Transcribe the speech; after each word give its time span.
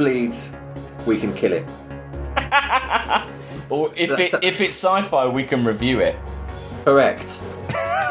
bleeds, 0.00 0.54
we 1.06 1.18
can 1.20 1.32
kill 1.34 1.52
it. 1.52 1.68
Or 3.68 3.92
if 3.94 4.08
That's- 4.08 4.32
it 4.34 4.42
if 4.42 4.60
it's 4.60 4.74
sci-fi, 4.82 5.26
we 5.28 5.44
can 5.44 5.62
review 5.64 6.00
it. 6.00 6.16
Correct. 6.84 7.22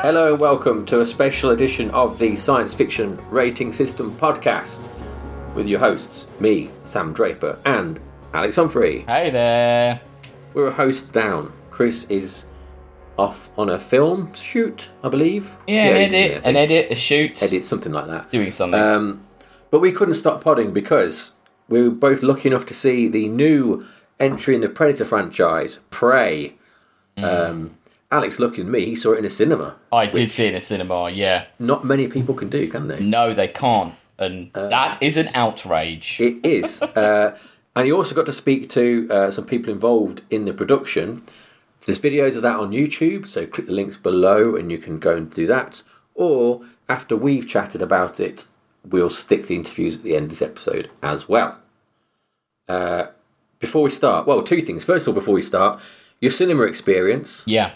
Hello 0.06 0.32
and 0.32 0.40
welcome 0.40 0.86
to 0.86 1.02
a 1.02 1.06
special 1.06 1.50
edition 1.50 1.90
of 1.92 2.18
the 2.20 2.38
Science 2.38 2.74
Fiction 2.76 3.20
Rating 3.30 3.74
System 3.74 4.16
podcast 4.18 4.88
with 5.56 5.68
your 5.68 5.80
hosts, 5.80 6.28
me, 6.40 6.70
Sam 6.86 7.12
Draper, 7.12 7.58
and 7.66 8.00
Alex 8.34 8.56
Humphrey. 8.56 9.02
Hey 9.08 9.32
there. 9.32 10.00
We're 10.54 10.68
a 10.68 10.72
host 10.72 11.12
down. 11.12 11.52
Chris 11.72 12.06
is 12.06 12.46
off 13.18 13.50
on 13.58 13.68
a 13.70 13.80
film 13.80 14.32
shoot, 14.34 14.92
I 15.04 15.10
believe. 15.10 15.58
Yeah, 15.68 15.88
an 15.88 16.10
he's- 16.12 16.14
edit, 16.14 16.46
an 16.46 16.56
edit, 16.56 16.92
a 16.92 16.96
shoot, 16.96 17.42
edit, 17.44 17.66
something 17.66 17.92
like 17.92 18.06
that. 18.08 18.30
doing 18.32 18.52
something. 18.54 18.80
Um, 18.80 19.26
but 19.72 19.80
we 19.82 19.92
couldn't 19.92 20.14
stop 20.14 20.42
podding 20.42 20.72
because 20.72 21.32
we 21.70 21.84
were 21.84 21.92
both 21.92 22.24
lucky 22.24 22.50
enough 22.50 22.66
to 22.68 22.74
see 22.74 23.08
the 23.08 23.28
new 23.28 23.86
entry 24.20 24.56
in 24.56 24.62
the 24.62 24.70
Predator 24.70 25.06
franchise, 25.06 25.80
Prey. 25.90 26.56
Mm. 27.18 27.50
Um, 27.50 27.78
Alex 28.12 28.40
looking 28.40 28.66
at 28.66 28.72
me, 28.72 28.86
he 28.86 28.96
saw 28.96 29.14
it 29.14 29.20
in 29.20 29.26
a 29.26 29.30
cinema. 29.30 29.76
I 29.92 30.08
did 30.08 30.32
see 30.32 30.46
it 30.46 30.50
in 30.50 30.56
a 30.56 30.62
cinema. 30.62 31.10
Yeah. 31.10 31.46
Not 31.60 31.86
many 31.86 32.08
people 32.08 32.34
can 32.34 32.50
do, 32.50 32.68
can 32.68 32.88
they? 32.88 33.00
No, 33.00 33.34
they 33.34 33.48
can't, 33.48 33.94
and 34.18 34.52
that 34.54 34.98
is 35.02 35.16
an 35.16 35.30
outrage. 35.36 36.20
It 36.20 36.44
is. 36.46 36.82
uh, 36.82 37.38
and 37.76 37.88
you 37.88 37.96
also 37.96 38.16
got 38.16 38.26
to 38.26 38.34
speak 38.34 38.70
to 38.72 39.08
uh, 39.12 39.32
some 39.32 39.46
people 39.46 39.72
involved 39.72 40.22
in 40.30 40.46
the 40.46 40.54
production. 40.54 41.24
There's 41.86 42.00
videos 42.00 42.36
of 42.36 42.42
that 42.42 42.58
on 42.58 42.72
YouTube, 42.72 43.28
so 43.28 43.46
click 43.46 43.68
the 43.68 43.74
links 43.74 43.98
below 43.98 44.56
and 44.56 44.72
you 44.72 44.78
can 44.78 45.00
go 45.00 45.16
and 45.16 45.32
do 45.32 45.48
that. 45.48 45.82
Or 46.14 46.62
after 46.90 47.16
we've 47.16 47.48
chatted 47.48 47.82
about 47.82 48.20
it, 48.20 48.48
we'll 48.84 49.10
stick 49.10 49.48
the 49.48 49.56
interviews 49.56 49.98
at 49.98 50.04
the 50.04 50.16
end 50.16 50.26
of 50.26 50.30
this 50.30 50.42
episode 50.42 50.90
as 51.02 51.30
well. 51.30 51.58
Uh, 52.70 53.08
before 53.60 53.82
we 53.82 53.90
start, 53.90 54.26
well, 54.28 54.42
two 54.44 54.62
things. 54.62 54.86
First 54.86 55.08
of 55.08 55.14
all, 55.14 55.20
before 55.20 55.34
we 55.34 55.42
start, 55.42 55.82
your 56.22 56.32
cinema 56.32 56.64
experience. 56.64 57.44
yeah. 57.46 57.72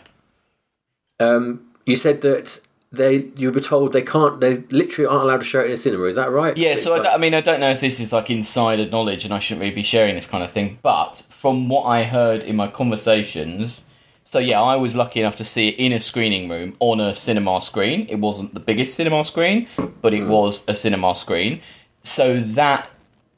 Um, 1.19 1.61
you 1.85 1.95
said 1.95 2.21
that 2.21 2.59
they 2.91 3.25
you 3.35 3.51
were 3.51 3.59
told 3.59 3.91
they 3.93 4.01
can't, 4.01 4.39
they 4.39 4.57
literally 4.69 5.07
aren't 5.07 5.23
allowed 5.23 5.41
to 5.41 5.45
show 5.45 5.61
it 5.61 5.67
in 5.67 5.71
a 5.73 5.77
cinema. 5.77 6.05
Is 6.05 6.15
that 6.15 6.31
right? 6.31 6.55
Yeah, 6.57 6.75
so 6.75 6.93
I, 6.95 6.99
like- 6.99 7.13
I 7.13 7.17
mean, 7.17 7.33
I 7.33 7.41
don't 7.41 7.59
know 7.59 7.69
if 7.71 7.81
this 7.81 7.99
is 7.99 8.13
like 8.13 8.29
insider 8.29 8.89
knowledge 8.89 9.25
and 9.25 9.33
I 9.33 9.39
shouldn't 9.39 9.61
really 9.61 9.75
be 9.75 9.83
sharing 9.83 10.15
this 10.15 10.25
kind 10.27 10.43
of 10.43 10.51
thing, 10.51 10.79
but 10.81 11.23
from 11.29 11.69
what 11.69 11.83
I 11.83 12.03
heard 12.03 12.43
in 12.43 12.55
my 12.55 12.67
conversations, 12.67 13.83
so 14.23 14.39
yeah, 14.39 14.61
I 14.61 14.75
was 14.75 14.95
lucky 14.95 15.19
enough 15.19 15.35
to 15.37 15.43
see 15.45 15.69
it 15.69 15.75
in 15.75 15.91
a 15.91 15.99
screening 15.99 16.49
room 16.49 16.75
on 16.79 16.99
a 16.99 17.13
cinema 17.15 17.61
screen. 17.61 18.07
It 18.09 18.19
wasn't 18.19 18.53
the 18.53 18.59
biggest 18.59 18.95
cinema 18.95 19.23
screen, 19.25 19.67
but 20.01 20.13
it 20.13 20.25
was 20.25 20.63
a 20.67 20.75
cinema 20.75 21.15
screen. 21.15 21.61
So 22.03 22.39
that 22.41 22.89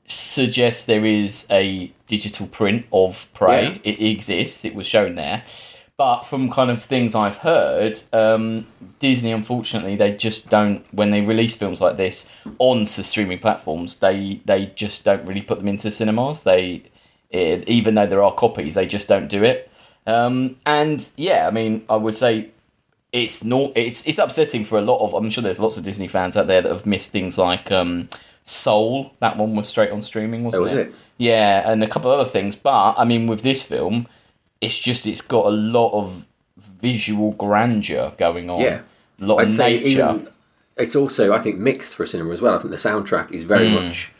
suggests 0.07 0.85
there 0.85 1.05
is 1.05 1.45
a 1.49 1.91
digital 2.07 2.47
print 2.47 2.85
of 2.91 3.27
Prey. 3.33 3.81
It 3.83 4.01
exists, 4.01 4.65
it 4.65 4.75
was 4.75 4.85
shown 4.85 5.15
there. 5.15 5.43
But 5.97 6.23
from 6.23 6.51
kind 6.51 6.69
of 6.69 6.83
things 6.83 7.15
I've 7.15 7.37
heard, 7.37 7.97
um, 8.11 8.67
Disney, 8.99 9.31
unfortunately, 9.31 9.95
they 9.95 10.13
just 10.13 10.49
don't. 10.49 10.85
When 10.93 11.11
they 11.11 11.21
release 11.21 11.55
films 11.55 11.79
like 11.79 11.95
this 11.95 12.29
onto 12.59 13.01
streaming 13.01 13.39
platforms, 13.39 13.99
they 13.99 14.41
they 14.43 14.65
just 14.75 15.05
don't 15.05 15.25
really 15.25 15.41
put 15.41 15.59
them 15.59 15.69
into 15.69 15.89
cinemas. 15.91 16.43
They, 16.43 16.83
eh, 17.31 17.63
even 17.67 17.95
though 17.95 18.07
there 18.07 18.21
are 18.21 18.33
copies, 18.33 18.75
they 18.75 18.87
just 18.87 19.07
don't 19.07 19.29
do 19.29 19.41
it. 19.45 19.71
Um, 20.05 20.57
and 20.65 21.09
yeah, 21.15 21.47
I 21.47 21.51
mean, 21.51 21.85
I 21.89 21.95
would 21.95 22.15
say 22.15 22.49
it's 23.13 23.45
not. 23.45 23.71
It's 23.77 24.05
it's 24.05 24.19
upsetting 24.19 24.65
for 24.65 24.77
a 24.77 24.81
lot 24.81 24.99
of. 24.99 25.13
I'm 25.13 25.29
sure 25.29 25.41
there's 25.41 25.61
lots 25.61 25.77
of 25.77 25.85
Disney 25.85 26.09
fans 26.09 26.35
out 26.35 26.47
there 26.47 26.61
that 26.61 26.71
have 26.71 26.85
missed 26.85 27.11
things 27.11 27.37
like 27.37 27.71
um, 27.71 28.09
Soul. 28.45 29.13
That 29.19 29.37
one 29.37 29.55
was 29.55 29.67
straight 29.67 29.91
on 29.91 29.99
streaming, 30.01 30.43
wasn't 30.43 30.61
Oh, 30.61 30.63
was 30.63 30.71
it? 30.73 30.87
it? 30.87 30.93
Yeah, 31.17 31.69
and 31.69 31.83
a 31.83 31.87
couple 31.87 32.11
of 32.11 32.19
other 32.19 32.29
things. 32.29 32.55
But 32.55 32.93
I 32.97 33.03
mean, 33.03 33.27
with 33.27 33.41
this 33.41 33.63
film, 33.63 34.07
it's 34.61 34.77
just 34.79 35.05
it's 35.05 35.21
got 35.21 35.45
a 35.45 35.49
lot 35.49 35.91
of 35.93 36.25
visual 36.57 37.31
grandeur 37.33 38.13
going 38.17 38.49
on. 38.49 38.61
Yeah. 38.61 38.81
a 39.21 39.25
lot 39.25 39.39
I'd 39.41 39.47
of 39.49 39.57
nature. 39.57 39.87
even 39.87 40.27
it's 40.77 40.95
also 40.95 41.33
I 41.33 41.39
think 41.39 41.57
mixed 41.57 41.95
for 41.95 42.05
cinema 42.05 42.31
as 42.33 42.41
well. 42.41 42.53
I 42.55 42.59
think 42.59 42.71
the 42.71 42.77
soundtrack 42.77 43.31
is 43.31 43.43
very 43.43 43.67
Mm. 43.69 43.83
much, 43.85 44.11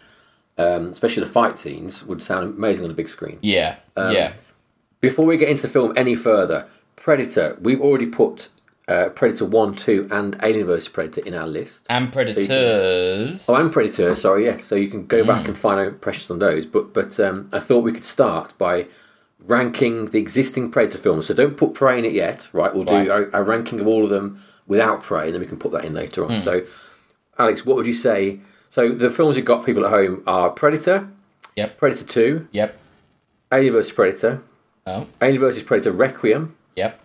um, 0.57 0.87
especially 0.89 1.23
the 1.23 1.31
fight 1.31 1.57
scenes, 1.57 2.03
would 2.05 2.21
sound 2.23 2.57
amazing 2.57 2.83
on 2.85 2.89
the 2.89 2.95
big 2.95 3.09
screen. 3.09 3.37
yeah, 3.41 3.75
Um, 3.95 4.11
yeah, 4.13 4.33
Before 5.01 5.25
we 5.25 5.37
get 5.37 5.49
into 5.49 5.61
the 5.63 5.67
film 5.67 5.93
any 5.95 6.15
further, 6.15 6.65
Predator. 6.95 7.57
We've 7.61 7.81
already 7.81 8.05
put 8.07 8.49
uh, 8.87 9.09
Predator 9.09 9.45
One, 9.45 9.73
Two, 9.75 10.07
and 10.11 10.37
Alien 10.43 10.67
vs 10.67 10.87
Predator 10.89 11.21
in 11.25 11.33
our 11.33 11.47
list. 11.47 11.87
and 11.89 12.11
Predators. 12.13 13.45
Oh, 13.49 13.55
and 13.55 13.71
Predator. 13.71 14.13
Sorry, 14.15 14.45
yeah. 14.45 14.57
So 14.57 14.75
you 14.75 14.87
can 14.87 15.05
go 15.07 15.23
Mm. 15.23 15.27
back 15.27 15.47
and 15.47 15.57
find 15.57 15.79
out 15.79 15.87
impressions 15.87 16.29
on 16.31 16.39
those. 16.39 16.65
But 16.65 16.93
but 16.93 17.19
um, 17.19 17.49
I 17.51 17.59
thought 17.59 17.83
we 17.83 17.91
could 17.93 18.03
start 18.05 18.55
by 18.57 18.87
ranking 19.39 20.07
the 20.07 20.19
existing 20.19 20.71
Predator 20.71 20.97
films. 20.97 21.27
So 21.27 21.33
don't 21.33 21.57
put 21.57 21.73
Prey 21.73 21.99
in 21.99 22.05
it 22.05 22.13
yet, 22.13 22.47
right? 22.53 22.73
We'll 22.73 22.83
do 22.85 23.11
a, 23.11 23.39
a 23.39 23.43
ranking 23.43 23.79
of 23.79 23.87
all 23.87 24.03
of 24.03 24.09
them 24.09 24.41
without 24.67 25.03
Prey, 25.03 25.25
and 25.25 25.33
then 25.33 25.41
we 25.41 25.47
can 25.47 25.57
put 25.57 25.71
that 25.71 25.85
in 25.85 25.93
later 25.93 26.23
Hmm. 26.23 26.31
on. 26.33 26.39
So, 26.41 26.61
Alex, 27.37 27.65
what 27.65 27.75
would 27.75 27.85
you 27.87 27.93
say? 27.93 28.39
So 28.69 28.89
the 28.91 29.09
films 29.11 29.35
you've 29.37 29.45
got 29.45 29.65
people 29.65 29.85
at 29.85 29.91
home 29.91 30.23
are 30.27 30.49
Predator, 30.49 31.07
Yep, 31.55 31.77
Predator 31.77 32.05
Two, 32.05 32.47
yep. 32.51 32.77
Alien 33.51 33.73
vs 33.73 33.91
Predator, 33.93 34.41
Oh, 34.87 35.07
Alien 35.21 35.39
vs 35.41 35.63
Predator 35.63 35.91
Requiem, 35.91 36.55
yep. 36.75 36.99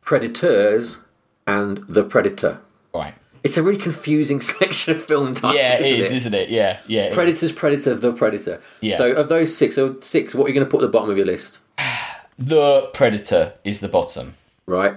Predators, 0.00 1.00
and 1.46 1.78
The 1.88 2.04
Predator. 2.04 2.60
Right. 2.94 3.14
It's 3.44 3.56
a 3.56 3.62
really 3.62 3.80
confusing 3.80 4.40
selection 4.42 4.94
of 4.94 5.02
film 5.02 5.34
titles. 5.34 5.54
Yeah, 5.54 5.74
it 5.74 5.84
isn't 5.84 6.00
is, 6.00 6.10
it? 6.10 6.16
isn't 6.16 6.34
it? 6.34 6.48
Yeah, 6.50 6.78
yeah. 6.86 7.12
Predators, 7.12 7.52
Predator, 7.52 7.94
The 7.94 8.12
Predator. 8.12 8.62
Yeah. 8.80 8.96
So 8.96 9.12
of 9.12 9.28
those 9.28 9.56
six, 9.56 9.74
so 9.74 9.98
six, 10.00 10.34
what 10.34 10.44
are 10.44 10.48
you 10.48 10.54
going 10.54 10.66
to 10.66 10.70
put 10.70 10.82
at 10.82 10.86
the 10.86 10.92
bottom 10.92 11.10
of 11.10 11.16
your 11.16 11.26
list? 11.26 11.58
The 12.38 12.90
Predator 12.94 13.52
is 13.62 13.80
the 13.80 13.88
bottom. 13.88 14.34
Right. 14.66 14.94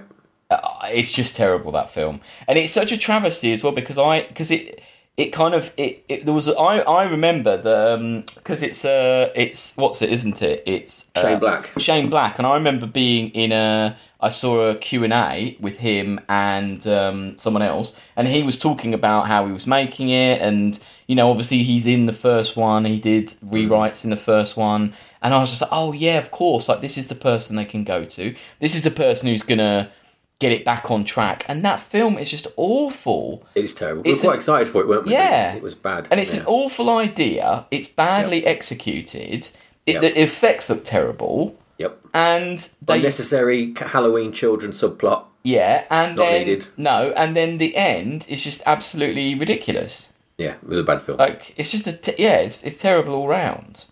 Uh, 0.50 0.58
it's 0.86 1.12
just 1.12 1.36
terrible 1.36 1.70
that 1.72 1.90
film, 1.90 2.20
and 2.48 2.58
it's 2.58 2.72
such 2.72 2.90
a 2.92 2.98
travesty 2.98 3.52
as 3.52 3.62
well 3.62 3.72
because 3.72 3.98
I 3.98 4.22
because 4.22 4.50
it 4.50 4.80
it 5.16 5.30
kind 5.30 5.54
of 5.54 5.72
it, 5.78 6.04
it 6.08 6.26
there 6.26 6.34
was 6.34 6.48
I 6.48 6.80
I 6.80 7.10
remember 7.10 7.56
the 7.56 8.22
because 8.34 8.62
it's 8.62 8.84
uh 8.84 9.30
it's 9.34 9.74
what's 9.76 10.02
it 10.02 10.10
isn't 10.10 10.42
it? 10.42 10.62
It's 10.66 11.10
uh, 11.14 11.22
Shane 11.22 11.38
Black. 11.38 11.72
Shane 11.78 12.10
Black. 12.10 12.38
And 12.38 12.46
I 12.46 12.54
remember 12.54 12.86
being 12.86 13.30
in 13.30 13.50
a 13.50 13.96
I 14.20 14.28
saw 14.28 14.68
a 14.68 14.74
Q 14.74 15.04
and 15.04 15.14
A 15.14 15.56
with 15.58 15.78
him 15.78 16.20
and 16.28 16.86
um, 16.86 17.38
someone 17.38 17.62
else. 17.62 17.98
And 18.14 18.28
he 18.28 18.42
was 18.42 18.58
talking 18.58 18.92
about 18.92 19.26
how 19.26 19.46
he 19.46 19.52
was 19.52 19.66
making 19.66 20.10
it. 20.10 20.42
And 20.42 20.78
you 21.06 21.16
know 21.16 21.30
obviously 21.30 21.62
he's 21.62 21.86
in 21.86 22.04
the 22.04 22.12
first 22.12 22.54
one. 22.54 22.84
He 22.84 23.00
did 23.00 23.28
rewrites 23.42 24.04
in 24.04 24.10
the 24.10 24.18
first 24.18 24.54
one. 24.54 24.92
And 25.22 25.32
I 25.32 25.38
was 25.38 25.48
just 25.48 25.62
like 25.62 25.70
oh 25.72 25.94
yeah 25.94 26.18
of 26.18 26.30
course. 26.30 26.68
Like 26.68 26.82
this 26.82 26.98
is 26.98 27.06
the 27.06 27.14
person 27.14 27.56
they 27.56 27.64
can 27.64 27.84
go 27.84 28.04
to. 28.04 28.34
This 28.60 28.74
is 28.74 28.84
the 28.84 28.90
person 28.90 29.28
who's 29.28 29.42
gonna 29.42 29.90
get 30.38 30.52
it 30.52 30.64
back 30.64 30.90
on 30.90 31.04
track 31.04 31.44
and 31.48 31.64
that 31.64 31.80
film 31.80 32.18
is 32.18 32.30
just 32.30 32.46
awful 32.56 33.42
It 33.54 33.64
is 33.64 33.74
terrible. 33.74 34.02
It's 34.04 34.22
we 34.22 34.28
were 34.28 34.32
quite 34.32 34.32
an- 34.34 34.38
excited 34.38 34.68
for 34.68 34.80
it, 34.82 34.88
weren't 34.88 35.06
we? 35.06 35.12
Yeah. 35.12 35.54
It 35.54 35.62
was, 35.62 35.74
bad. 35.74 36.08
and 36.10 36.20
it's 36.20 36.34
yeah. 36.34 36.40
an 36.40 36.46
awful 36.46 36.90
idea 36.90 37.66
it's 37.70 37.86
badly 37.88 38.44
executed 38.46 39.48
it, 39.86 39.94
Yep. 39.94 40.00
the 40.02 40.22
effects 40.22 40.68
look 40.68 40.84
terrible 40.84 41.56
Yep. 41.78 41.98
and 42.14 42.68
they 42.82 42.96
Unnecessary 42.98 43.74
Halloween 43.78 44.32
children 44.32 44.72
subplot. 44.72 45.24
Yeah, 45.42 45.84
and 45.90 46.16
Not 46.16 46.22
then 46.24 46.46
needed. 46.46 46.68
no, 46.76 47.12
and 47.16 47.36
then 47.36 47.58
the 47.58 47.76
end 47.76 48.26
is 48.28 48.42
just 48.42 48.62
absolutely 48.66 49.34
ridiculous. 49.36 50.12
Yeah, 50.38 50.54
it 50.54 50.68
was 50.68 50.78
a 50.78 50.82
bad 50.82 51.00
film. 51.02 51.18
Like 51.18 51.54
it's 51.56 51.70
just 51.70 51.86
a 51.86 51.92
te- 51.92 52.16
yeah, 52.18 52.38
it's, 52.38 52.62
it's 52.64 52.80
terrible 52.82 53.14
all 53.14 53.28
round. 53.28 53.84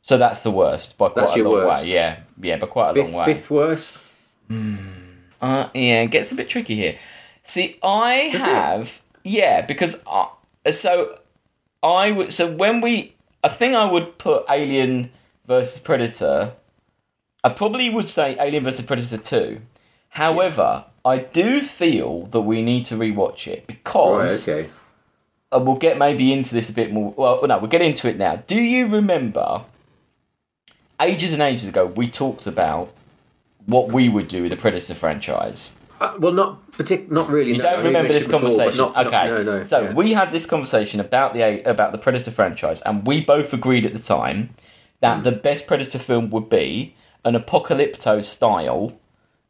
So 0.00 0.16
that's 0.16 0.40
the 0.40 0.50
worst 0.50 0.96
by 0.98 1.08
quite 1.10 1.22
That's 1.26 1.34
a 1.36 1.38
your 1.40 1.50
long 1.50 1.66
worst. 1.66 1.84
way. 1.84 1.90
Yeah, 1.92 2.20
yeah, 2.40 2.56
but 2.56 2.70
quite 2.70 2.90
a 2.90 2.94
fifth, 2.94 3.04
long 3.04 3.12
way. 3.14 3.24
fifth 3.26 3.50
worst. 3.50 4.00
Hmm. 4.48 4.76
Uh, 5.42 5.68
yeah, 5.74 6.02
it 6.02 6.10
gets 6.12 6.30
a 6.32 6.34
bit 6.36 6.48
tricky 6.48 6.76
here. 6.76 6.96
See, 7.42 7.76
I 7.82 8.30
it? 8.32 8.40
have 8.40 9.02
yeah 9.24 9.60
because 9.60 10.02
I, 10.06 10.28
so 10.70 11.18
I 11.82 12.12
would 12.12 12.32
so 12.32 12.50
when 12.54 12.80
we 12.80 13.14
I 13.44 13.48
think 13.48 13.74
I 13.74 13.90
would 13.90 14.18
put 14.18 14.44
Alien 14.48 15.10
versus 15.46 15.80
Predator. 15.80 16.52
I 17.44 17.48
probably 17.48 17.90
would 17.90 18.06
say 18.08 18.36
Alien 18.38 18.62
versus 18.62 18.86
Predator 18.86 19.18
two. 19.18 19.62
However, 20.10 20.84
I 21.04 21.18
do 21.18 21.60
feel 21.60 22.26
that 22.26 22.42
we 22.42 22.62
need 22.62 22.84
to 22.86 22.94
rewatch 22.94 23.48
it 23.48 23.58
Right, 23.58 23.66
because 23.66 24.48
okay. 24.48 24.70
uh, 25.50 25.58
we'll 25.58 25.74
get 25.74 25.98
maybe 25.98 26.32
into 26.32 26.54
this 26.54 26.70
a 26.70 26.72
bit 26.72 26.92
more. 26.92 27.12
Well, 27.16 27.44
no, 27.48 27.58
we'll 27.58 27.66
get 27.68 27.82
into 27.82 28.08
it 28.08 28.16
now. 28.16 28.36
Do 28.36 28.54
you 28.60 28.86
remember 28.86 29.64
ages 31.00 31.32
and 31.32 31.42
ages 31.42 31.66
ago 31.66 31.84
we 31.86 32.08
talked 32.08 32.46
about 32.46 32.92
what 33.66 33.88
we 33.92 34.08
would 34.08 34.28
do 34.28 34.42
with 34.42 34.50
the 34.50 34.56
Predator 34.56 34.94
franchise? 34.94 35.76
Uh, 36.00 36.14
well, 36.18 36.32
not 36.32 36.70
partic- 36.72 37.10
not 37.10 37.28
really. 37.28 37.52
You 37.52 37.58
no. 37.58 37.62
don't 37.62 37.80
I 37.80 37.84
remember 37.84 38.12
this 38.12 38.28
mentioned 38.28 38.42
before, 38.50 38.58
conversation, 38.58 38.84
not- 38.84 38.94
not- 38.96 39.06
okay? 39.06 39.26
no, 39.26 39.42
no. 39.58 39.64
So 39.64 39.82
yeah. 39.82 39.92
we 39.94 40.12
had 40.14 40.32
this 40.32 40.46
conversation 40.46 40.98
about 41.00 41.32
the 41.34 41.62
about 41.62 41.92
the 41.92 41.98
Predator 41.98 42.30
franchise, 42.32 42.80
and 42.82 43.06
we 43.06 43.20
both 43.20 43.52
agreed 43.52 43.86
at 43.86 43.92
the 43.92 44.00
time 44.00 44.50
that 45.00 45.18
Hmm. 45.18 45.22
the 45.22 45.32
best 45.32 45.66
Predator 45.66 45.98
film 45.98 46.30
would 46.30 46.48
be 46.48 46.94
an 47.24 47.34
apocalypto 47.34 48.22
style, 48.24 48.98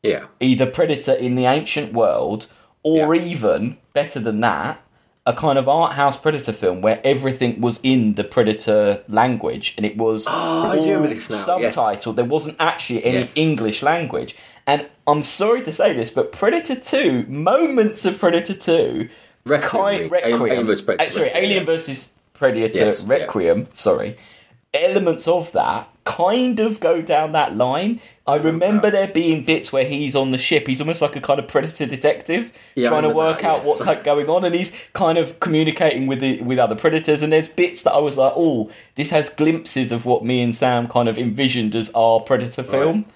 yeah, 0.02 0.26
either 0.40 0.66
Predator 0.66 1.12
in 1.12 1.36
the 1.36 1.46
ancient 1.46 1.94
world, 1.94 2.48
or 2.82 3.14
Yeah. 3.14 3.22
even 3.22 3.78
better 3.94 4.20
than 4.20 4.40
that, 4.40 4.78
a 5.24 5.32
kind 5.32 5.56
of 5.58 5.68
art 5.68 5.92
house 5.92 6.16
Predator 6.16 6.52
film 6.52 6.82
where 6.82 7.00
everything 7.04 7.60
was 7.60 7.78
in 7.82 8.14
the 8.14 8.24
Predator 8.24 9.02
language 9.08 9.74
and 9.76 9.86
it 9.86 9.96
was 9.96 10.26
Oh, 10.28 10.32
I 10.70 10.76
do 10.80 10.86
remember 10.88 11.08
this 11.08 11.30
now, 11.46 11.58
yes. 11.58 11.76
subtitled. 11.76 12.16
There 12.16 12.24
wasn't 12.24 12.56
actually 12.58 13.04
any 13.04 13.18
Yes. 13.18 13.36
English 13.36 13.82
language. 13.82 14.34
And 14.66 14.88
I'm 15.06 15.22
sorry 15.22 15.62
to 15.62 15.72
say 15.72 15.92
this, 15.92 16.10
but 16.10 16.32
Predator 16.32 16.74
2, 16.76 17.24
moments 17.28 18.04
of 18.04 18.18
Predator 18.18 18.54
2, 18.54 19.08
Requiem, 19.44 19.70
kind, 19.70 19.94
Alien- 19.96 20.10
Requiem. 20.10 20.42
Alien 20.52 20.66
versus 20.66 20.82
Predator, 20.82 21.06
Uh, 21.06 21.10
sorry, 21.10 21.30
Alien 21.34 21.58
yeah. 21.58 21.64
versus 21.64 22.12
Predator 22.34 22.78
Yes, 22.84 23.02
yeah. 23.02 23.08
Requiem. 23.12 23.66
Sorry, 23.74 24.16
elements 24.74 25.28
of 25.28 25.52
that 25.52 25.88
kind 26.04 26.58
of 26.58 26.80
go 26.80 27.00
down 27.00 27.32
that 27.32 27.56
line. 27.56 28.00
I 28.26 28.36
remember 28.36 28.90
there 28.90 29.08
being 29.08 29.44
bits 29.44 29.72
where 29.72 29.84
he's 29.84 30.16
on 30.16 30.30
the 30.32 30.38
ship. 30.38 30.66
He's 30.66 30.80
almost 30.80 31.02
like 31.02 31.14
a 31.16 31.20
kind 31.20 31.38
of 31.38 31.48
predator 31.48 31.86
detective, 31.86 32.52
Yeah, 32.74 32.88
trying 32.88 33.02
to 33.02 33.10
work 33.10 33.40
that, 33.40 33.46
out 33.46 33.56
yes. 33.58 33.66
what's 33.66 33.86
like 33.86 34.04
going 34.04 34.28
on, 34.28 34.44
and 34.44 34.54
he's 34.54 34.72
kind 34.92 35.18
of 35.18 35.38
communicating 35.40 36.06
with 36.06 36.20
the 36.20 36.40
with 36.42 36.58
other 36.58 36.76
predators. 36.76 37.22
And 37.22 37.32
there's 37.32 37.48
bits 37.48 37.82
that 37.82 37.92
I 37.92 37.98
was 37.98 38.18
like, 38.18 38.32
oh, 38.34 38.70
this 38.94 39.10
has 39.10 39.28
glimpses 39.28 39.92
of 39.92 40.04
what 40.06 40.24
me 40.24 40.42
and 40.42 40.54
Sam 40.54 40.88
kind 40.88 41.08
of 41.08 41.18
envisioned 41.18 41.74
as 41.74 41.90
our 41.94 42.20
predator 42.20 42.62
film. 42.62 43.06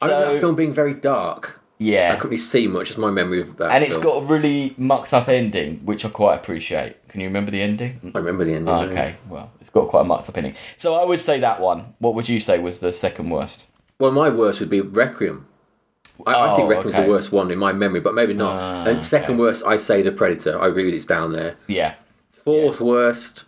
I 0.00 0.06
remember 0.06 0.26
So 0.26 0.32
that 0.34 0.40
film 0.40 0.56
being 0.56 0.72
very 0.72 0.94
dark. 0.94 1.61
I 1.82 2.14
couldn't 2.16 2.30
really 2.30 2.36
see 2.36 2.66
much. 2.68 2.90
It's 2.90 2.98
my 2.98 3.10
memory 3.10 3.40
of 3.40 3.56
that. 3.56 3.70
and 3.72 3.82
it's 3.84 3.96
film. 3.96 4.04
got 4.04 4.22
a 4.22 4.26
really 4.26 4.74
mucked 4.78 5.12
up 5.12 5.28
ending, 5.28 5.78
which 5.84 6.04
I 6.04 6.08
quite 6.08 6.36
appreciate. 6.36 7.08
Can 7.08 7.20
you 7.20 7.26
remember 7.26 7.50
the 7.50 7.62
ending? 7.62 8.12
I 8.14 8.18
remember 8.18 8.44
the 8.44 8.54
ending. 8.54 8.72
Oh, 8.74 8.82
okay, 8.82 9.16
well, 9.28 9.50
it's 9.60 9.70
got 9.70 9.88
quite 9.88 10.02
a 10.02 10.04
mucked 10.04 10.28
up 10.28 10.36
ending. 10.36 10.54
So 10.76 10.94
I 10.94 11.04
would 11.04 11.20
say 11.20 11.40
that 11.40 11.60
one. 11.60 11.94
What 11.98 12.14
would 12.14 12.28
you 12.28 12.40
say 12.40 12.58
was 12.58 12.80
the 12.80 12.92
second 12.92 13.30
worst? 13.30 13.66
Well, 13.98 14.10
my 14.12 14.28
worst 14.28 14.60
would 14.60 14.70
be 14.70 14.80
Requiem. 14.80 15.46
I, 16.26 16.34
I 16.34 16.56
think 16.56 16.66
Oh, 16.66 16.68
Requiem's 16.68 16.94
okay. 16.94 17.04
the 17.04 17.10
worst 17.10 17.32
one 17.32 17.50
in 17.50 17.58
my 17.58 17.72
memory, 17.72 18.00
but 18.00 18.14
maybe 18.14 18.34
not. 18.34 18.58
Ah, 18.60 18.84
and 18.84 19.02
second 19.02 19.34
okay. 19.34 19.40
worst, 19.40 19.64
I 19.66 19.76
say 19.76 20.02
the 20.02 20.12
Predator. 20.12 20.60
I 20.60 20.68
agree 20.68 20.84
with 20.84 20.94
it's 20.94 21.04
down 21.06 21.32
there. 21.32 21.56
Yeah. 21.66 21.94
Fourth 22.30 22.80
worst. 22.80 23.44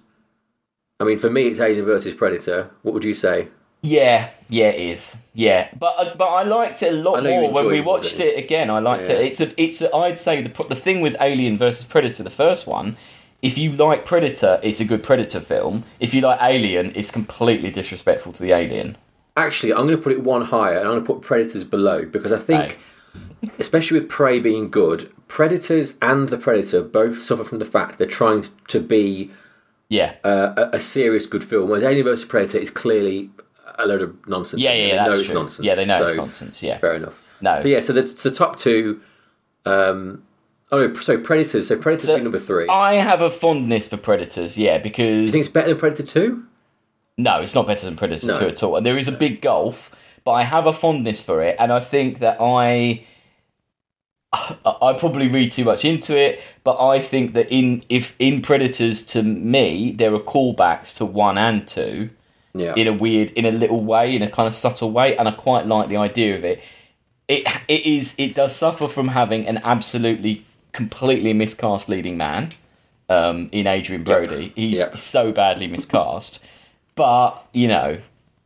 I 1.01 1.05
mean, 1.05 1.19
for 1.19 1.29
me, 1.31 1.49
it's 1.49 1.61
Alien 1.61 1.85
versus 1.85 2.15
Predator. 2.15 2.71
What 2.83 2.95
would 2.95 3.05
you 3.05 3.15
say? 3.15 3.49
Yeah, 3.87 4.31
yeah, 4.49 4.69
it 4.69 4.81
is. 4.81 5.17
Yeah, 5.35 5.69
but 5.79 5.95
uh, 5.99 6.15
but 6.17 6.25
I 6.29 6.43
liked 6.45 6.83
it 6.83 6.93
a 6.95 6.97
lot 6.97 7.23
more 7.23 7.51
when 7.51 7.67
we 7.67 7.79
it, 7.79 7.85
watched 7.85 8.19
it 8.19 8.39
again. 8.39 8.71
I 8.71 8.79
liked 8.79 9.05
Yeah. 9.09 9.17
it. 9.17 9.27
It's 9.27 9.41
a, 9.41 9.63
it's 9.63 9.83
a, 9.83 9.95
I'd 9.95 10.17
say 10.19 10.41
the 10.43 10.65
the 10.65 10.75
thing 10.77 11.03
with 11.03 11.17
Alien 11.21 11.59
versus 11.59 11.85
Predator, 11.85 12.23
the 12.23 12.31
first 12.31 12.67
one. 12.67 12.97
If 13.43 13.59
you 13.59 13.73
like 13.73 14.07
Predator, 14.07 14.59
it's 14.63 14.81
a 14.81 14.87
good 14.87 15.03
Predator 15.05 15.39
film. 15.41 15.85
If 16.01 16.15
you 16.15 16.23
like 16.23 16.39
Alien, 16.41 16.93
it's 16.95 17.11
completely 17.11 17.71
disrespectful 17.71 18.33
to 18.33 18.43
the 18.43 18.53
Alien. 18.53 18.97
Actually, 19.37 19.73
I'm 19.75 19.87
going 19.87 19.99
to 19.99 20.03
put 20.03 20.13
it 20.13 20.23
one 20.23 20.43
higher, 20.47 20.79
and 20.79 20.89
I'm 20.89 20.95
going 20.95 21.05
to 21.05 21.13
put 21.13 21.21
Predators 21.23 21.65
below 21.65 22.07
because 22.07 22.33
I 22.33 22.39
think, 22.39 22.79
especially 23.59 24.01
with 24.01 24.09
Prey 24.09 24.39
being 24.41 24.71
good, 24.71 25.13
Predators 25.29 25.95
and 26.01 26.31
the 26.31 26.39
Predator 26.39 26.81
both 26.83 27.19
suffer 27.19 27.45
from 27.45 27.59
the 27.59 27.67
fact 27.67 27.99
they're 27.99 28.07
trying 28.07 28.45
to 28.69 28.81
be 28.81 29.31
Yeah, 29.91 30.15
uh, 30.25 30.55
a, 30.73 30.77
a 30.77 30.81
serious 30.81 31.27
good 31.27 31.45
film, 31.45 31.69
whereas 31.69 31.85
Alien 31.85 32.07
vs 32.07 32.25
Predator 32.25 32.59
is 32.59 32.71
clearly 32.71 33.31
a 33.79 33.87
load 33.87 34.03
of 34.03 34.29
nonsense. 34.29 34.63
yeah, 34.63 34.73
yeah. 34.73 34.83
they 34.91 34.97
That's 34.97 35.11
know 35.11 35.19
it's 35.19 35.27
true. 35.29 35.35
nonsense. 35.35 35.67
Yeah, 35.67 35.75
they 35.75 35.85
know 35.85 36.05
it's 36.05 36.15
nonsense. 36.15 36.63
Yeah, 36.63 36.79
Fair 36.79 36.95
enough. 36.95 37.21
No. 37.41 37.61
So 37.61 37.69
yeah, 37.69 37.81
so 37.81 37.93
the, 37.93 38.03
the 38.03 38.31
top 38.31 38.59
two. 38.59 39.01
Um, 39.67 40.23
oh, 40.71 40.87
no, 40.89 40.95
so 40.95 41.19
Predators. 41.19 41.69
So 41.69 41.77
Predators 41.79 42.07
So- 42.07 42.17
be 42.17 42.23
number 42.23 42.39
three. 42.39 42.69
I 42.69 42.95
have 42.95 43.21
a 43.23 43.31
fondness 43.31 43.89
for 43.89 43.97
Predators. 43.97 44.57
Yeah, 44.59 44.79
because 44.79 45.25
you 45.27 45.31
think 45.31 45.45
it's 45.45 45.53
better 45.53 45.69
than 45.69 45.79
Predator 45.79 46.05
Two? 46.05 46.45
No, 47.17 47.41
it's 47.41 47.55
not 47.55 47.67
better 47.67 47.85
than 47.87 47.97
Predator 47.97 48.27
No. 48.27 48.39
2 48.41 48.47
at 48.47 48.63
all. 48.65 48.77
And 48.77 48.85
there 48.85 48.99
is 48.99 49.07
a 49.07 49.13
big 49.13 49.41
gulf, 49.41 49.89
but 50.25 50.33
I 50.33 50.43
have 50.43 50.67
a 50.67 50.73
fondness 50.73 51.23
for 51.23 51.43
it, 51.43 51.55
and 51.59 51.73
I 51.73 51.81
think 51.81 52.19
that 52.21 52.39
I. 52.41 53.05
I 54.33 54.57
I 54.83 54.93
probably 54.95 55.29
read 55.29 55.53
too 55.53 55.65
much 55.65 55.85
into 55.85 56.19
it, 56.19 56.43
but 56.65 56.77
I 56.85 56.99
think 57.01 57.35
that 57.35 57.47
in 57.53 57.85
if 57.89 58.15
in 58.19 58.43
Predators 58.43 59.03
to 59.05 59.23
me 59.23 59.93
there 59.93 60.13
are 60.13 60.19
callbacks 60.21 60.95
to 60.97 61.05
one 61.05 61.39
and 61.39 61.67
two 61.69 62.11
Yeah. 62.55 62.75
in 62.77 62.87
a 62.87 62.93
weird, 62.93 63.31
in 63.33 63.45
a 63.45 63.51
little 63.51 63.81
way, 63.81 64.15
in 64.15 64.23
a 64.23 64.31
kind 64.31 64.47
of 64.47 64.55
subtle 64.55 64.91
way, 64.93 65.17
and 65.17 65.27
I 65.29 65.33
quite 65.33 65.67
like 65.67 65.89
the 65.89 65.97
idea 65.97 66.37
of 66.37 66.45
it. 66.45 66.63
It 67.27 67.47
it 67.69 67.85
is 67.87 68.15
it 68.19 68.35
does 68.35 68.55
suffer 68.55 68.87
from 68.87 69.09
having 69.09 69.47
an 69.47 69.61
absolutely 69.65 70.45
completely 70.73 71.33
miscast 71.33 71.89
leading 71.89 72.17
man 72.17 72.51
um, 73.09 73.49
in 73.53 73.67
Adrien 73.67 74.05
Brody. 74.05 74.53
He's 74.55 74.79
Yep. 74.79 74.97
so 74.99 75.33
badly 75.33 75.67
miscast, 75.67 76.39
but 76.95 77.45
you 77.53 77.67
know, 77.69 77.99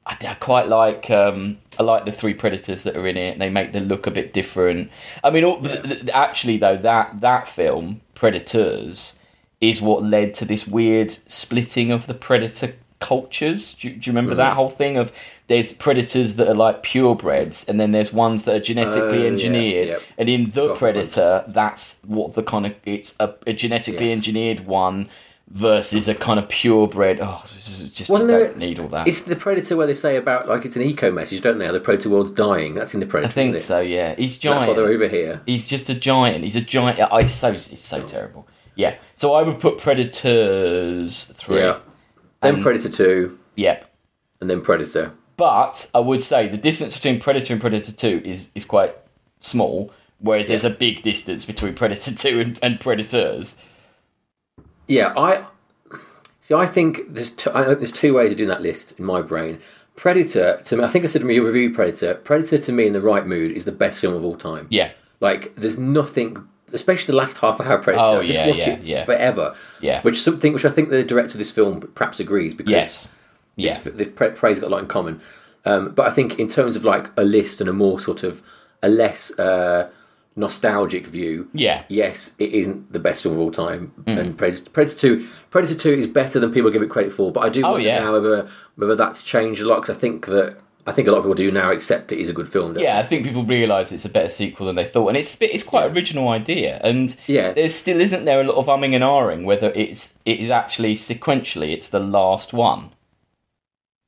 I, 0.07 0.17
I 0.27 0.35
quite 0.35 0.69
like 0.69 1.11
um, 1.11 1.59
I 1.79 1.83
like 1.83 2.05
the 2.07 2.13
three 2.13 2.35
predators 2.35 2.85
that 2.85 2.97
are 2.97 3.07
in 3.07 3.17
it. 3.17 3.39
They 3.39 3.51
make 3.51 3.73
the 3.73 3.81
look 3.81 4.07
a 4.07 4.11
bit 4.11 4.33
different. 4.33 4.91
I 5.23 5.31
mean, 5.31 5.45
all, 5.45 5.61
th- 5.61 5.83
th- 5.83 6.09
actually 6.15 6.57
though 6.57 6.77
that 6.77 7.21
that 7.21 7.47
film 7.49 8.01
Predators 8.15 9.19
is 9.61 9.83
what 9.83 10.03
led 10.05 10.35
to 10.35 10.45
this 10.45 10.67
weird 10.69 11.11
splitting 11.11 11.91
of 11.91 12.07
the 12.07 12.15
predator 12.15 12.75
cultures. 13.01 13.75
Do 13.75 13.89
you, 13.89 13.95
do 13.95 14.11
you 14.11 14.13
remember 14.13 14.35
Mm. 14.35 14.39
that 14.39 14.55
whole 14.55 14.69
thing 14.69 14.97
of 14.97 15.13
there's 15.47 15.73
predators 15.73 16.35
that 16.37 16.49
are 16.49 16.55
like 16.55 16.83
purebreds, 16.83 17.67
and 17.69 17.79
then 17.81 17.93
there's 17.93 18.13
ones 18.13 18.45
that 18.45 18.55
are 18.57 18.61
genetically 18.61 19.19
Oh, 19.19 19.23
yeah, 19.23 19.29
engineered. 19.29 19.97
And 20.19 20.29
in 20.29 20.51
the 20.51 20.69
Got 20.69 20.79
predator, 20.79 21.45
that's 21.49 21.99
what 22.07 22.35
the 22.35 22.43
kind 22.43 22.67
of 22.67 22.75
it's 22.85 23.15
a, 23.21 23.35
a 23.47 23.53
genetically 23.53 24.09
Yes. 24.09 24.17
engineered 24.17 24.67
one 24.67 25.09
versus 25.51 26.09
a 26.09 26.15
kind 26.15 26.39
of 26.39 26.47
purebred. 26.49 27.19
Oh, 27.23 27.43
just 27.47 28.11
Wasn't 28.11 28.29
there- 28.29 28.49
don't 28.49 28.59
need 28.59 28.79
all 28.79 28.89
that. 28.89 29.09
It's 29.09 29.23
the 29.23 29.35
Predator 29.37 29.79
where 29.79 29.87
they 29.87 29.95
say 29.95 30.17
about 30.17 30.47
like 30.47 30.67
it's 30.67 30.77
an 30.77 30.83
eco 30.83 31.11
message, 31.11 31.41
don't 31.41 31.57
they? 31.57 31.65
How 31.65 31.73
the 31.73 31.81
Predator 31.81 32.11
world's 32.11 32.31
dying. 32.33 32.75
That's 32.75 32.93
in 32.93 33.01
the 33.01 33.07
Predator. 33.07 33.31
I 33.31 33.33
think 33.33 33.59
so. 33.61 33.81
Yeah, 33.81 34.15
he's 34.19 34.37
giant. 34.37 34.61
That's 34.61 34.69
why 34.69 34.75
they're 34.75 34.93
over 34.93 35.09
here. 35.09 35.41
He's 35.47 35.67
just 35.67 35.89
a 35.89 35.95
giant. 35.95 36.45
He's 36.45 36.57
a 36.57 36.61
giant. 36.61 37.01
I 37.01 37.21
it's 37.21 37.33
so 37.35 37.49
it's 37.53 37.81
so 37.81 38.03
terrible. 38.03 38.47
Yeah. 38.75 38.97
So 39.15 39.33
I 39.33 39.43
would 39.43 39.59
put 39.59 39.79
Predators 39.79 41.25
three. 41.35 41.59
Yeah. 41.61 41.79
Then 42.41 42.55
And- 42.55 42.63
Predator 42.63 42.89
Two, 42.89 43.39
Yep. 43.57 43.91
and 44.41 44.49
then 44.51 44.61
Predator. 44.61 45.13
But 45.37 45.89
I 45.95 46.01
would 46.01 46.21
say 46.21 46.49
the 46.49 46.57
distance 46.57 46.95
between 46.95 47.21
Predator 47.21 47.53
and 47.53 47.61
Predator 47.61 47.93
2 47.93 48.23
is, 48.25 48.51
is 48.57 48.65
quite 48.65 48.97
small, 49.39 49.93
whereas 50.19 50.49
there's 50.49 50.65
a 50.65 50.71
big 50.71 51.03
distance 51.03 51.45
between 51.45 51.75
Predator 51.75 52.13
2 52.13 52.41
and, 52.41 52.59
and 52.61 52.81
Predators. 52.81 53.57
Yeah, 54.89 55.13
I 55.17 55.45
see. 56.41 56.55
I 56.55 56.67
think 56.67 57.13
there's 57.15 57.31
two, 57.31 57.51
I, 57.53 57.75
there's 57.75 57.93
two 57.93 58.15
ways 58.15 58.33
of 58.33 58.39
doing 58.39 58.49
that 58.49 58.63
list 58.63 58.99
in 58.99 59.05
my 59.05 59.23
brain. 59.23 59.61
Predator 59.97 60.61
to 60.65 60.77
me, 60.77 60.85
I 60.85 60.89
think 60.89 61.05
I 61.05 61.09
said 61.09 61.23
in 61.23 61.29
your 61.31 61.45
review, 61.45 61.73
Predator. 61.75 62.15
Predator 62.15 62.59
to 62.59 62.73
me, 62.73 62.87
in 62.87 62.93
the 62.93 63.01
right 63.01 63.27
mood, 63.27 63.53
is 63.53 63.65
the 63.65 63.73
best 63.73 64.01
film 64.01 64.15
of 64.15 64.25
all 64.25 64.37
time. 64.37 64.67
Yeah. 64.71 64.91
Like, 65.21 65.55
there's 65.57 65.79
nothing, 65.79 66.49
especially 66.73 67.13
the 67.13 67.17
last 67.19 67.39
half 67.39 67.61
hour 67.61 67.79
Predator. 67.79 68.05
Oh, 68.05 68.23
just 68.23 68.35
yeah, 68.39 68.47
watch 68.47 68.57
yeah, 68.59 68.69
it 68.71 68.83
yeah. 68.83 69.05
forever. 69.05 69.55
Yeah. 69.81 70.03
Which 70.03 70.21
something 70.21 70.53
which 70.53 70.65
I 70.65 70.71
think 70.71 70.91
the 70.91 71.03
director 71.05 71.35
of 71.35 71.39
this 71.39 71.51
film 71.51 71.81
perhaps 71.95 72.21
agrees 72.21 72.55
because 72.55 72.71
Yes. 72.73 73.09
Yeah. 73.57 73.79
the 73.79 74.07
pre- 74.07 74.31
Prey's 74.31 74.61
got 74.61 74.69
a 74.69 74.71
lot 74.71 74.81
in 74.83 74.87
common. 74.89 75.21
Um, 75.65 75.91
but 75.91 76.07
I 76.07 76.11
think 76.11 76.39
in 76.39 76.49
terms 76.49 76.77
of 76.77 76.85
like 76.85 77.11
a 77.17 77.25
list 77.25 77.61
and 77.61 77.69
a 77.69 77.73
more 77.73 77.99
sort 77.99 78.23
of 78.23 78.43
a 78.83 78.89
less 78.89 79.37
uh, 79.39 79.91
nostalgic 80.37 81.07
view, 81.09 81.49
Yeah. 81.53 81.83
yes, 81.89 82.33
it 82.39 82.53
isn't 82.53 82.93
the 82.93 83.01
best 83.01 83.23
film 83.25 83.35
of 83.35 83.41
all 83.41 83.51
time. 83.51 83.93
Mm. 84.05 84.19
And 84.19 84.39
Predator, 84.39 84.71
Predator 84.71 84.97
Two, 84.97 85.27
Predator 85.51 85.75
Two 85.75 85.93
is 85.93 86.07
better 86.07 86.39
than 86.39 86.53
people 86.53 86.71
give 86.71 86.83
it 86.83 86.91
credit 86.91 87.13
for. 87.13 87.33
But 87.33 87.41
I 87.41 87.49
do 87.49 87.63
Oh, 87.65 87.73
wonder 87.73 87.87
yeah. 87.87 87.99
now 88.01 88.13
whether 88.13 88.49
whether 88.77 88.95
that's 88.95 89.23
changed 89.23 89.61
a 89.61 89.67
lot 89.69 89.83
because 89.83 89.97
I 89.97 89.99
think 89.99 90.27
that 90.27 90.59
I 90.89 90.93
think 90.93 91.07
a 91.07 91.11
lot 91.13 91.19
of 91.19 91.25
people 91.25 91.35
do 91.35 91.51
now 91.51 91.71
accept 91.71 92.11
it 92.13 92.19
is 92.19 92.29
a 92.29 92.33
good 92.33 92.49
film. 92.49 92.77
Yeah, 92.79 92.99
I 92.99 93.03
think 93.03 93.25
people 93.25 93.45
realise 93.45 93.93
it's 93.93 94.05
a 94.05 94.09
better 94.09 94.31
sequel 94.31 94.67
than 94.67 94.77
they 94.77 94.85
thought, 94.85 95.09
and 95.09 95.17
it's 95.17 95.37
it's 95.41 95.63
quite 95.63 95.87
an 95.87 95.95
original 95.97 96.29
idea. 96.29 96.81
And 96.83 97.15
Yeah. 97.27 97.53
there 97.53 97.69
still 97.69 98.01
isn't 98.01 98.25
there 98.25 98.41
a 98.41 98.45
lot 98.45 98.57
of 98.57 98.67
umming 98.67 98.95
and 98.95 99.05
ahhing 99.05 99.45
whether 99.45 99.71
it's 99.75 100.15
it 100.25 100.41
is 100.41 100.51
actually 100.51 100.95
sequentially 100.97 101.73
it's 101.73 101.89
the 101.89 102.01
last 102.01 102.53
one 102.53 102.91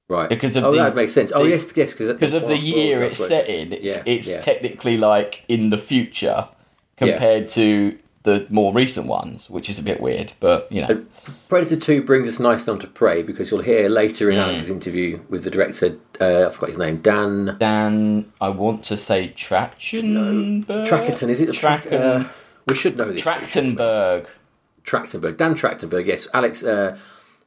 right? 0.08 0.28
because 0.28 0.56
of 0.56 0.64
oh, 0.64 0.72
the- 0.72 0.78
that 0.78 0.94
makes 0.94 1.12
sense. 1.12 1.32
Oh, 1.34 1.44
yes, 1.44 1.66
yes, 1.76 1.92
because 1.92 2.08
because 2.08 2.34
of 2.34 2.48
the 2.48 2.56
year 2.56 3.02
it's 3.02 3.24
set 3.24 3.48
in. 3.48 3.72
It's 3.72 3.96
Yeah, 3.96 4.02
it's 4.06 4.28
yeah. 4.28 4.40
technically 4.40 4.96
like 4.96 5.44
in 5.48 5.70
the 5.70 5.78
future 5.78 6.48
compared 6.96 7.48
to 7.48 7.98
the 8.22 8.46
more 8.50 8.72
recent 8.74 9.06
ones, 9.06 9.48
which 9.48 9.70
is 9.70 9.78
a 9.78 9.82
bit 9.82 9.98
weird, 10.00 10.34
but 10.40 10.70
you 10.70 10.82
know. 10.82 11.04
Predator 11.48 11.76
2 11.76 12.02
brings 12.02 12.28
us 12.28 12.38
nicely 12.38 12.70
onto 12.72 12.86
Prey 12.86 13.22
because 13.22 13.50
you'll 13.50 13.62
hear 13.62 13.88
later 13.88 14.26
Mm. 14.28 14.32
in 14.32 14.38
Alex's 14.38 14.68
interview 14.70 15.20
with 15.30 15.42
the 15.44 15.50
director, 15.50 15.96
uh, 16.20 16.46
I 16.48 16.50
forgot 16.50 16.68
his 16.68 16.78
name, 16.78 16.98
Dan 16.98 17.56
Dan, 17.58 18.30
I 18.40 18.50
want 18.50 18.84
to 18.84 18.96
say 18.98 19.32
Trachtenberg. 19.34 20.86
Trackerton. 20.86 21.28
Is 21.30 21.40
it? 21.40 21.50
Tracken- 21.50 21.92
Uh, 21.92 22.24
we 22.66 22.74
should 22.74 22.96
know 22.96 23.10
this. 23.10 23.22
Trachtenberg. 23.22 24.26
Trachtenberg. 24.84 25.36
Dan 25.36 25.54
Trachtenberg, 25.54 26.06
yes. 26.06 26.28
Alex 26.34 26.62
uh, 26.64 26.96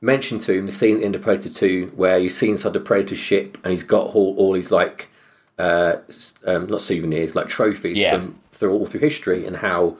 mentioned 0.01 0.41
to 0.43 0.53
him 0.53 0.65
the 0.65 0.71
scene 0.71 0.99
in 1.01 1.11
the 1.11 1.19
Predator 1.19 1.49
2 1.49 1.91
where 1.95 2.17
you 2.17 2.29
see 2.29 2.49
inside 2.49 2.73
the 2.73 2.79
Predator 2.79 3.15
ship 3.15 3.57
and 3.63 3.71
he's 3.71 3.83
got 3.83 4.07
all, 4.15 4.35
all 4.37 4.53
his, 4.53 4.71
like, 4.71 5.09
uh, 5.59 5.97
um, 6.45 6.67
not 6.67 6.81
souvenirs, 6.81 7.35
like 7.35 7.47
trophies 7.47 7.97
Yeah. 7.97 8.13
from 8.17 8.35
through 8.51 8.71
all 8.71 8.85
through 8.87 8.99
history 9.01 9.45
and 9.45 9.57
how 9.57 9.97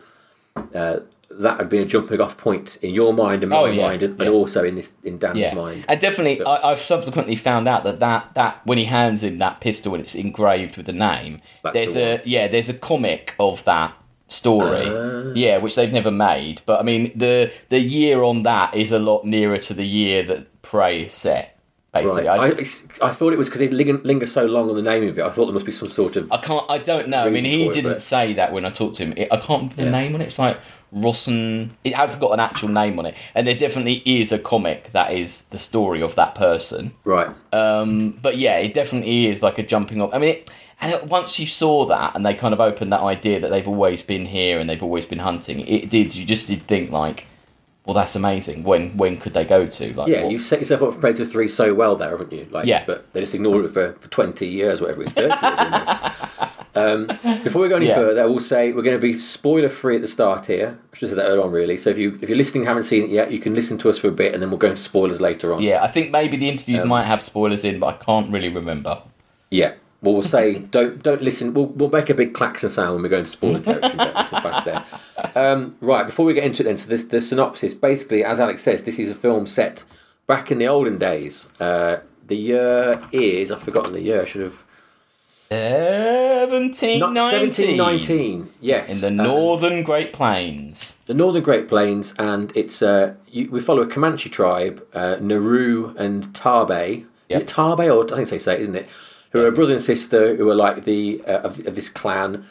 uh, 0.56 1.00
that 1.30 1.58
had 1.58 1.68
been 1.70 1.82
a 1.82 1.86
jumping 1.86 2.22
off 2.22 2.38
point 2.38 2.78
in 2.84 2.94
your 2.94 3.12
mind 3.14 3.44
and 3.44 3.50
my 3.50 3.58
Oh, 3.58 3.66
yeah, 3.66 3.88
mind 3.88 4.04
and, 4.04 4.20
yeah. 4.20 4.26
and 4.28 4.36
also 4.36 4.64
in 4.64 4.76
this 4.76 4.94
in 5.04 5.18
Dan's 5.18 5.38
Yeah, 5.40 5.56
mind. 5.56 5.86
and 5.88 6.00
definitely, 6.00 6.44
I, 6.46 6.72
I've 6.72 6.80
subsequently 6.80 7.36
found 7.36 7.68
out 7.68 7.84
that, 7.86 8.00
that 8.00 8.34
that 8.36 8.62
when 8.66 8.78
he 8.78 8.86
hands 8.86 9.24
him 9.24 9.40
that 9.40 9.60
pistol 9.60 9.94
and 9.94 10.02
it's 10.02 10.14
engraved 10.16 10.78
with 10.78 10.86
the 10.86 10.94
name, 10.94 11.40
there's 11.74 11.94
the 11.96 12.22
a 12.22 12.22
yeah, 12.26 12.48
there's 12.48 12.70
a 12.70 12.74
comic 12.74 13.36
of 13.40 13.64
that 13.66 13.96
story. 14.28 14.86
Ah. 14.88 15.32
yeah, 15.36 15.58
which 15.58 15.76
they've 15.76 15.92
never 15.92 16.12
made. 16.12 16.62
But 16.68 16.80
I 16.80 16.84
mean, 16.84 17.12
the 17.18 17.52
the 17.70 17.80
year 17.80 18.22
on 18.22 18.44
that 18.44 18.76
is 18.76 18.92
a 18.92 19.00
lot 19.00 19.26
nearer 19.26 19.58
to 19.58 19.74
the 19.74 19.88
year 19.88 20.22
that 20.24 20.62
Prey 20.62 21.04
is 21.04 21.14
set. 21.14 21.53
Basically, 21.94 22.26
Right. 22.26 22.40
I, 22.58 23.06
I, 23.06 23.10
I 23.10 23.14
thought 23.14 23.34
it 23.34 23.38
was 23.38 23.50
because 23.50 23.60
they 23.60 23.68
linger, 23.68 24.00
linger 24.00 24.26
so 24.26 24.46
long 24.48 24.68
on 24.70 24.76
the 24.76 24.82
name 24.82 25.08
of 25.08 25.20
it. 25.20 25.24
I 25.24 25.30
thought 25.30 25.46
there 25.46 25.54
must 25.54 25.66
be 25.66 25.72
some 25.72 25.90
sort 25.90 26.16
of. 26.16 26.32
I 26.32 26.38
can't. 26.38 26.66
I 26.70 26.80
don't 26.80 27.08
know. 27.08 27.24
I 27.26 27.30
mean, 27.30 27.46
he 27.46 27.70
didn't 27.70 27.92
but- 27.94 28.02
say 28.02 28.34
that 28.34 28.52
when 28.52 28.66
I 28.66 28.70
talked 28.70 28.96
to 28.96 29.06
him. 29.06 29.14
It, 29.16 29.28
I 29.32 29.38
can't 29.38 29.50
remember 29.72 29.76
the 29.76 29.84
Yeah. 29.84 29.92
name 29.92 30.16
on 30.16 30.22
it. 30.22 30.26
It's 30.26 30.40
like 30.40 30.58
Rossen. 30.94 31.70
It 31.84 31.94
hasn't 31.96 32.20
got 32.22 32.32
an 32.32 32.40
actual 32.40 32.70
name 32.70 32.98
on 32.98 33.06
it, 33.06 33.16
and 33.36 33.46
there 33.46 33.56
definitely 33.56 34.02
is 34.06 34.32
a 34.32 34.40
comic 34.40 34.90
that 34.92 35.12
is 35.12 35.44
the 35.46 35.60
story 35.60 36.02
of 36.02 36.16
that 36.16 36.34
person. 36.36 36.94
Right. 37.04 37.30
Um, 37.52 38.18
but 38.22 38.38
yeah, 38.38 38.58
it 38.58 38.74
definitely 38.74 39.28
is 39.28 39.44
like 39.44 39.60
a 39.60 39.64
jumping 39.64 40.02
off. 40.02 40.12
I 40.14 40.18
mean, 40.18 40.30
it, 40.30 40.52
and 40.82 40.92
it, 40.94 41.06
once 41.08 41.40
you 41.40 41.46
saw 41.46 41.86
that, 41.86 42.16
and 42.16 42.26
they 42.26 42.34
kind 42.34 42.54
of 42.56 42.60
opened 42.60 42.92
that 42.92 43.02
idea 43.02 43.40
that 43.40 43.52
they've 43.52 43.68
always 43.68 44.02
been 44.04 44.26
here 44.26 44.60
and 44.60 44.70
they've 44.70 44.82
always 44.84 45.06
been 45.06 45.20
hunting, 45.20 45.60
it 45.62 45.90
did. 45.90 46.16
You 46.16 46.26
just 46.26 46.48
did 46.48 46.64
think 46.68 46.92
like, 46.92 47.28
well, 47.86 47.94
that's 47.94 48.16
amazing. 48.16 48.64
When 48.64 48.96
when 48.98 49.18
could 49.18 49.34
they 49.34 49.46
go 49.46 49.66
to? 49.66 49.94
Like, 49.94 50.08
Yeah, 50.08 50.24
what- 50.24 50.32
you 50.32 50.40
set 50.40 50.60
yourself 50.60 50.82
up 50.84 50.94
for 50.94 51.00
Predator 51.00 51.26
3 51.26 51.48
so 51.48 51.74
well 51.74 51.96
there, 51.96 52.12
haven't 52.12 52.32
you? 52.32 52.48
Like, 52.52 52.66
Yeah. 52.66 52.84
But 52.88 53.12
they 53.14 53.20
just 53.22 53.36
ignored 53.36 53.66
it 53.66 53.72
for, 53.74 53.94
for 53.94 54.08
20 54.10 54.48
years, 54.48 54.80
whatever 54.82 55.04
it's 55.04 55.14
30 55.14 55.28
years. 55.30 56.12
Um, 56.76 57.06
before 57.44 57.62
we 57.62 57.70
go 57.70 57.76
any 57.76 57.86
Yeah. 57.86 57.94
further, 57.94 58.24
I 58.24 58.26
will 58.26 58.40
say 58.40 58.72
we're 58.74 58.82
going 58.82 58.96
to 58.96 59.02
be 59.02 59.14
spoiler 59.14 59.70
free 59.70 59.96
at 59.98 60.02
the 60.02 60.08
start 60.08 60.48
here. 60.48 60.80
I 60.92 60.96
should 60.98 61.10
have 61.10 61.16
said 61.18 61.24
that 61.24 61.30
earlier 61.30 61.44
on, 61.44 61.52
really. 61.52 61.78
So 61.78 61.92
if, 61.92 62.00
you, 62.00 62.18
if 62.20 62.30
you're 62.30 62.38
listening 62.38 62.66
haven't 62.66 62.84
seen 62.84 63.04
it 63.04 63.10
yet, 63.12 63.32
you 63.32 63.38
can 63.38 63.54
listen 63.54 63.78
to 63.78 63.92
us 63.92 64.00
for 64.00 64.08
a 64.08 64.12
bit 64.12 64.34
and 64.34 64.42
then 64.42 64.50
we'll 64.50 64.58
go 64.58 64.70
into 64.72 64.82
spoilers 64.82 65.22
later 65.22 65.54
on. 65.54 65.62
yeah, 65.62 65.84
I 65.84 65.88
think 65.88 66.10
maybe 66.10 66.36
the 66.36 66.50
interviews 66.50 66.82
Um, 66.82 66.88
might 66.88 67.04
have 67.04 67.22
spoilers 67.22 67.64
in, 67.64 67.78
but 67.80 67.86
I 67.88 68.04
can't 68.04 68.32
really 68.32 68.50
remember. 68.50 69.04
Yeah. 69.52 69.74
Well, 70.04 70.14
we'll 70.14 70.22
say 70.22 70.60
don't 70.60 71.02
don't 71.02 71.22
listen. 71.24 71.54
We'll, 71.56 71.66
we'll 71.68 71.90
make 71.90 72.10
a 72.12 72.14
big 72.14 72.34
klaxon 72.36 72.70
sound 72.70 72.94
when 72.94 73.04
we 73.04 73.10
go 73.10 73.18
into 73.20 73.32
spoiler 73.32 73.60
territory. 73.68 73.96
don't 73.96 74.16
listen 74.16 74.42
past 74.42 74.66
there. 74.66 74.84
Um, 75.36 75.76
right 75.82 76.06
before 76.06 76.26
we 76.26 76.34
get 76.36 76.44
into 76.44 76.62
it, 76.62 76.66
then, 76.66 76.78
so 76.78 76.88
this 76.90 77.06
the 77.06 77.22
synopsis. 77.22 77.74
Basically, 77.74 78.24
as 78.24 78.40
Alex 78.40 78.62
says, 78.62 78.84
this 78.84 79.00
is 79.00 79.10
a 79.10 79.16
film 79.16 79.48
set 79.48 79.84
back 80.28 80.52
in 80.52 80.60
the 80.60 80.68
olden 80.68 80.98
days. 81.00 81.50
Uh, 81.60 82.02
the 82.28 82.36
year 82.36 83.02
is 83.12 83.52
I've 83.52 83.64
forgotten 83.64 83.94
the 83.94 84.02
year. 84.02 84.22
I 84.22 84.26
should 84.26 84.42
have 84.42 84.64
Seventeen 85.50 87.00
not 87.00 87.14
1719. 87.14 88.50
Yes, 88.60 89.04
in 89.04 89.16
the 89.18 89.24
Um, 89.24 89.28
northern 89.30 89.84
Great 89.84 90.12
Plains. 90.14 90.96
the 91.06 91.14
northern 91.14 91.44
Great 91.44 91.68
Plains, 91.68 92.14
and 92.18 92.52
it's 92.56 92.82
uh, 92.82 93.14
you, 93.32 93.50
we 93.52 93.60
follow 93.62 93.82
a 93.84 93.88
Comanche 93.88 94.30
tribe, 94.30 94.84
uh, 94.94 95.18
Naru 95.22 95.94
and 95.98 96.28
Taabe. 96.34 97.06
Yep. 97.30 97.44
Taabe 97.48 97.94
or 97.96 98.12
I 98.14 98.18
think 98.18 98.30
they 98.30 98.40
say, 98.40 98.60
isn't 98.60 98.76
it? 98.76 98.88
Who 99.34 99.44
are 99.44 99.48
a 99.48 99.52
brother 99.52 99.74
and 99.74 99.82
sister 99.82 100.36
who 100.36 100.50
are 100.50 100.56
like 100.56 100.86
the 100.86 101.22
uh, 101.28 101.40
of, 101.42 101.66
of 101.68 101.76
this 101.76 101.90
clan, 101.90 102.46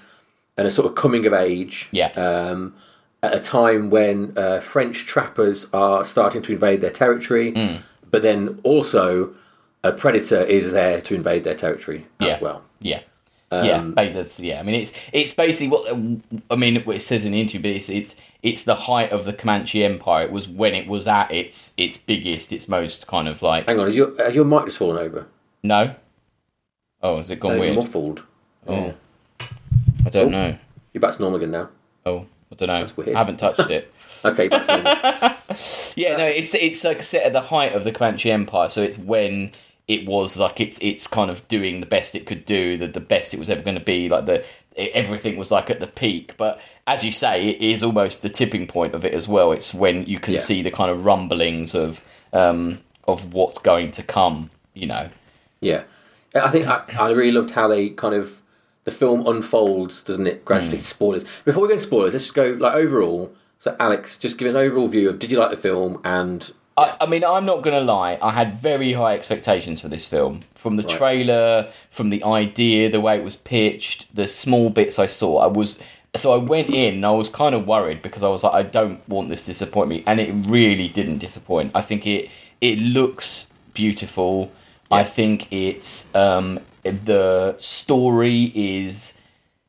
and 0.59 0.67
a 0.67 0.71
sort 0.71 0.87
of 0.89 0.95
coming 0.95 1.25
of 1.27 1.33
age. 1.33 1.89
Yeah. 1.93 2.09
Um, 2.11 2.75
at 3.23 3.33
a 3.35 3.41
time 3.41 3.89
when 3.89 4.37
uh, 4.37 4.59
French 4.61 5.07
trappers 5.07 5.69
are 5.73 6.05
starting 6.05 6.43
to 6.43 6.53
invade 6.53 6.81
their 6.81 6.91
territory, 6.91 7.53
Mm. 7.53 7.83
but 8.11 8.21
then 8.23 8.59
also 8.65 9.33
a 9.85 9.93
predator 9.93 10.43
is 10.43 10.73
there 10.73 11.01
to 11.03 11.15
invade 11.15 11.45
their 11.45 11.55
territory 11.55 12.07
as 12.21 12.33
Yeah. 12.33 12.39
well. 12.41 12.63
Yeah. 12.81 13.01
yeah, 13.53 13.77
Um, 13.79 13.95
ba- 13.95 14.11
that's, 14.13 14.41
yeah. 14.41 14.59
I 14.59 14.65
mean, 14.65 14.75
it's 14.75 14.93
it's 15.13 15.35
basically 15.35 15.69
what 15.69 15.83
I 16.51 16.57
mean. 16.57 16.81
What 16.83 16.97
it 16.97 17.03
says 17.03 17.25
in 17.25 17.31
the 17.33 17.41
interview, 17.41 17.63
but 17.63 17.77
it's 17.77 17.89
it's 17.91 18.17
it's 18.43 18.63
the 18.65 18.75
height 18.75 19.13
of 19.13 19.25
the 19.25 19.33
Comanche 19.33 19.85
Empire. 19.85 20.25
It 20.25 20.33
was 20.33 20.49
when 20.49 20.75
it 20.75 20.89
was 20.89 21.07
at 21.07 21.31
its 21.31 21.75
its 21.77 21.97
biggest, 21.99 22.53
its 22.53 22.67
most 22.67 23.07
kind 23.07 23.29
of 23.29 23.41
like 23.43 23.69
Hang 23.69 23.79
on, 23.79 23.87
has 23.87 23.95
your 23.97 24.17
has 24.19 24.35
your 24.35 24.45
mic 24.47 24.65
just 24.67 24.79
fallen 24.79 24.99
over? 24.99 25.27
no. 25.63 25.95
Oh, 27.03 27.17
has 27.17 27.31
it 27.31 27.41
gone 27.41 27.59
weird? 27.59 27.77
Muffled. 27.77 28.23
Oh, 28.67 28.95
I 30.07 30.11
don't 30.11 30.27
Oh. 30.27 30.31
know. 30.31 30.57
You're 30.93 31.01
back 31.01 31.15
to 31.15 31.21
normal 31.23 31.39
again 31.39 31.51
now. 31.51 31.69
Oh, 32.07 32.27
I 32.51 32.55
don't 32.55 32.69
know. 32.69 32.79
That's 32.79 32.97
weird. 32.97 33.15
I 33.15 33.19
haven't 33.19 33.39
touched 33.39 33.71
it. 33.71 33.93
Okay, 34.25 34.47
back 34.47 34.65
to 34.67 34.73
normal. 34.77 35.37
Yeah, 35.97 36.17
no, 36.17 36.25
it's 36.27 36.55
it's 36.55 36.85
like 36.85 37.03
set 37.03 37.25
at 37.25 37.33
the 37.33 37.41
height 37.41 37.73
of 37.75 37.83
the 37.83 37.91
Comanche 37.91 38.31
Empire, 38.31 38.69
so 38.69 38.81
it's 38.83 38.97
when 38.97 39.51
it 39.89 40.07
was 40.07 40.37
like 40.39 40.61
it's 40.61 40.79
it's 40.81 41.09
kind 41.09 41.29
of 41.29 41.47
doing 41.49 41.81
the 41.81 41.87
best 41.87 42.15
it 42.15 42.25
could 42.25 42.47
do, 42.47 42.77
the 42.77 42.87
the 42.87 43.01
best 43.01 43.35
it 43.35 43.39
was 43.41 43.51
ever 43.51 43.63
going 43.63 43.77
to 43.77 43.83
be, 43.85 44.09
like 44.09 44.27
the 44.27 44.45
it, 44.77 44.93
everything 44.95 45.37
was 45.37 45.51
like 45.51 45.71
at 45.71 45.81
the 45.81 45.89
peak. 45.89 46.37
But 46.37 46.61
as 46.87 47.05
you 47.05 47.11
say, 47.11 47.49
it 47.49 47.61
is 47.61 47.83
almost 47.83 48.23
the 48.23 48.31
tipping 48.31 48.69
point 48.69 48.95
of 48.95 49.05
it 49.05 49.13
as 49.13 49.27
well. 49.27 49.51
It's 49.51 49.75
when 49.75 50.07
you 50.07 50.21
can 50.21 50.35
Yeah. 50.35 50.41
see 50.41 50.63
the 50.63 50.71
kind 50.71 50.91
of 50.93 51.05
rumblings 51.05 51.75
of 51.75 52.05
um 52.33 52.79
of 53.09 53.35
what's 53.35 53.59
going 53.59 53.91
to 53.91 54.05
come. 54.05 54.51
You 54.73 54.87
know, 54.87 55.09
Yeah, 55.61 55.83
I 56.35 56.51
think 56.51 56.67
I, 56.67 56.83
I 56.99 57.11
really 57.11 57.33
loved 57.33 57.51
how 57.53 57.69
they 57.69 57.91
kind 57.91 58.15
of 58.15 58.41
the 58.85 58.91
film 58.91 59.27
unfolds, 59.27 60.03
doesn't 60.03 60.27
it? 60.27 60.45
Gradually, 60.45 60.79
Hmm. 60.79 60.83
spoilers. 60.83 61.25
Before 61.45 61.63
we 61.63 61.69
go 61.69 61.75
into 61.75 61.85
spoilers, 61.85 62.13
let's 62.15 62.25
just 62.25 62.35
go 62.35 62.57
like 62.59 62.75
overall. 62.75 63.33
So, 63.59 63.77
Alex, 63.79 64.17
just 64.17 64.39
give 64.39 64.49
an 64.49 64.57
overall 64.57 64.89
view 64.89 65.09
of 65.09 65.19
did 65.21 65.31
you 65.31 65.39
like 65.39 65.51
the 65.51 65.57
film 65.57 66.01
and 66.05 66.51
I, 66.77 66.97
I 67.03 67.07
mean, 67.07 67.23
I'm 67.23 67.45
not 67.45 67.63
going 67.63 67.79
to 67.79 67.85
lie. 67.85 68.19
I 68.23 68.31
had 68.31 68.55
very 68.55 68.95
high 68.95 69.13
expectations 69.13 69.83
for 69.83 69.89
this 69.89 70.09
film. 70.09 70.41
From 70.55 70.77
the 70.77 70.83
Right. 70.85 70.97
trailer, 70.97 71.71
from 71.91 72.09
the 72.09 72.25
idea, 72.25 72.89
the 72.91 72.99
way 73.01 73.19
it 73.19 73.23
was 73.23 73.37
pitched, 73.37 74.13
the 74.17 74.27
small 74.27 74.71
bits 74.71 74.99
I 74.99 75.05
saw, 75.07 75.37
I 75.39 75.47
was. 75.49 75.79
So 76.17 76.33
I 76.33 76.39
went 76.39 76.71
in 76.71 76.95
and 76.95 77.07
I 77.07 77.11
was 77.11 77.29
kind 77.29 77.55
of 77.55 77.67
worried 77.67 78.01
because 78.03 78.23
I 78.23 78.29
was 78.29 78.43
like, 78.43 78.55
I 78.55 78.63
don't 78.63 79.07
want 79.09 79.29
this 79.29 79.43
to 79.43 79.47
disappoint 79.49 79.91
me. 79.91 80.03
And 80.07 80.19
it 80.19 80.33
really 80.33 80.89
didn't 80.89 81.19
disappoint. 81.19 81.73
I 81.75 81.83
think 81.83 82.07
it 82.07 82.31
it 82.63 82.79
looks 82.79 83.53
beautiful. 83.75 84.51
I 84.93 85.05
think 85.05 85.49
it's. 85.53 86.15
Um, 86.15 86.61
the 86.85 87.55
story 87.59 88.51
is 88.55 89.17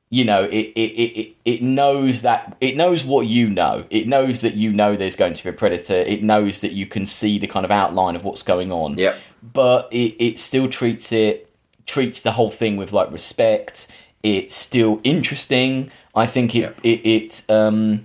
you 0.10 0.26
know 0.26 0.44
it, 0.46 0.72
it, 0.76 0.80
it, 0.80 1.20
it- 1.20 1.36
it 1.46 1.62
knows 1.62 2.22
that 2.24 2.56
it 2.62 2.76
knows 2.76 3.04
what 3.06 3.28
you 3.28 3.50
know 3.50 3.86
it 3.92 4.08
knows 4.08 4.40
that 4.42 4.56
you 4.56 4.72
know 4.74 4.96
there's 4.96 5.16
going 5.16 5.34
to 5.36 5.44
be 5.44 5.50
a 5.50 5.54
predator 5.54 5.94
it 5.94 6.24
knows 6.24 6.60
that 6.62 6.72
you 6.72 6.86
can 6.88 7.06
see 7.06 7.38
the 7.38 7.46
kind 7.48 7.66
of 7.66 7.72
outline 7.72 8.16
of 8.16 8.24
what's 8.24 8.42
going 8.44 8.72
on 8.72 8.98
Yep. 8.98 9.16
but 9.54 9.90
it, 9.92 10.16
it 10.20 10.40
still 10.40 10.68
treats 10.70 11.12
it 11.12 11.48
treats 11.86 12.22
the 12.22 12.32
whole 12.32 12.50
thing 12.50 12.78
with 12.78 12.92
like 12.94 13.12
respect 13.12 13.88
it's 14.24 14.56
still 14.56 15.00
interesting 15.04 15.92
i 16.16 16.26
think 16.26 16.56
it 16.56 16.62
Yep. 16.62 16.80
it, 16.84 17.06
it 17.06 17.46
um 17.50 18.04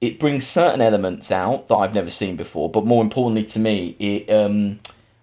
it 0.00 0.18
brings 0.18 0.46
certain 0.46 0.80
elements 0.80 1.30
out 1.30 1.68
that 1.68 1.74
I've 1.76 1.94
never 1.94 2.10
seen 2.10 2.34
before, 2.34 2.70
but 2.70 2.86
more 2.86 3.02
importantly 3.04 3.44
to 3.44 3.58
me, 3.60 3.94
it 3.98 4.30
um, 4.32 4.80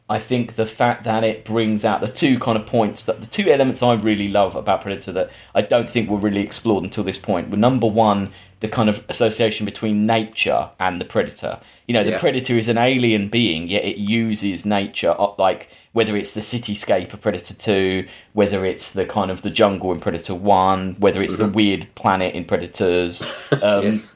I 0.09 0.19
think 0.19 0.55
the 0.55 0.65
fact 0.65 1.03
that 1.03 1.23
it 1.25 1.43
brings 1.43 1.83
out 1.83 1.99
the 1.99 2.07
two 2.07 2.39
kind 2.39 2.57
of 2.57 2.65
points 2.65 3.03
that 3.03 3.19
the 3.19 3.27
two 3.27 3.49
elements 3.51 3.83
I 3.83 3.93
really 3.93 4.29
love 4.29 4.55
about 4.55 4.81
Predator 4.81 5.11
that 5.11 5.29
I 5.53 5.61
don't 5.61 5.89
think 5.89 6.09
were 6.09 6.17
really 6.17 6.39
explored 6.41 6.85
until 6.85 7.03
this 7.03 7.17
point 7.17 7.49
were 7.49 7.57
number 7.57 7.87
one, 7.87 8.31
the 8.61 8.69
kind 8.69 8.87
of 8.87 9.03
association 9.09 9.65
between 9.65 10.05
nature 10.05 10.69
and 10.79 10.99
the 11.01 11.05
predator. 11.05 11.59
You 11.87 11.93
know, 11.93 12.03
the 12.05 12.11
Yeah. 12.11 12.17
predator 12.19 12.57
is 12.57 12.69
an 12.69 12.77
alien 12.77 13.27
being, 13.27 13.67
yet 13.67 13.83
it 13.83 13.97
uses 13.97 14.65
nature, 14.65 15.13
uh, 15.19 15.31
like 15.37 15.69
whether 15.91 16.15
it's 16.15 16.31
the 16.31 16.41
cityscape 16.41 17.13
of 17.13 17.21
Predator 17.21 17.53
Two, 17.53 18.05
whether 18.33 18.63
it's 18.65 18.91
the 18.91 19.05
kind 19.05 19.29
of 19.29 19.41
the 19.41 19.49
jungle 19.49 19.91
in 19.91 19.99
Predator 19.99 20.33
One, 20.35 20.95
whether 20.99 21.21
it's 21.21 21.35
the 21.37 21.47
weird 21.47 21.87
planet 21.95 22.33
in 22.33 22.45
Predators. 22.45 23.25
Um, 23.61 23.83
yes, 23.85 24.15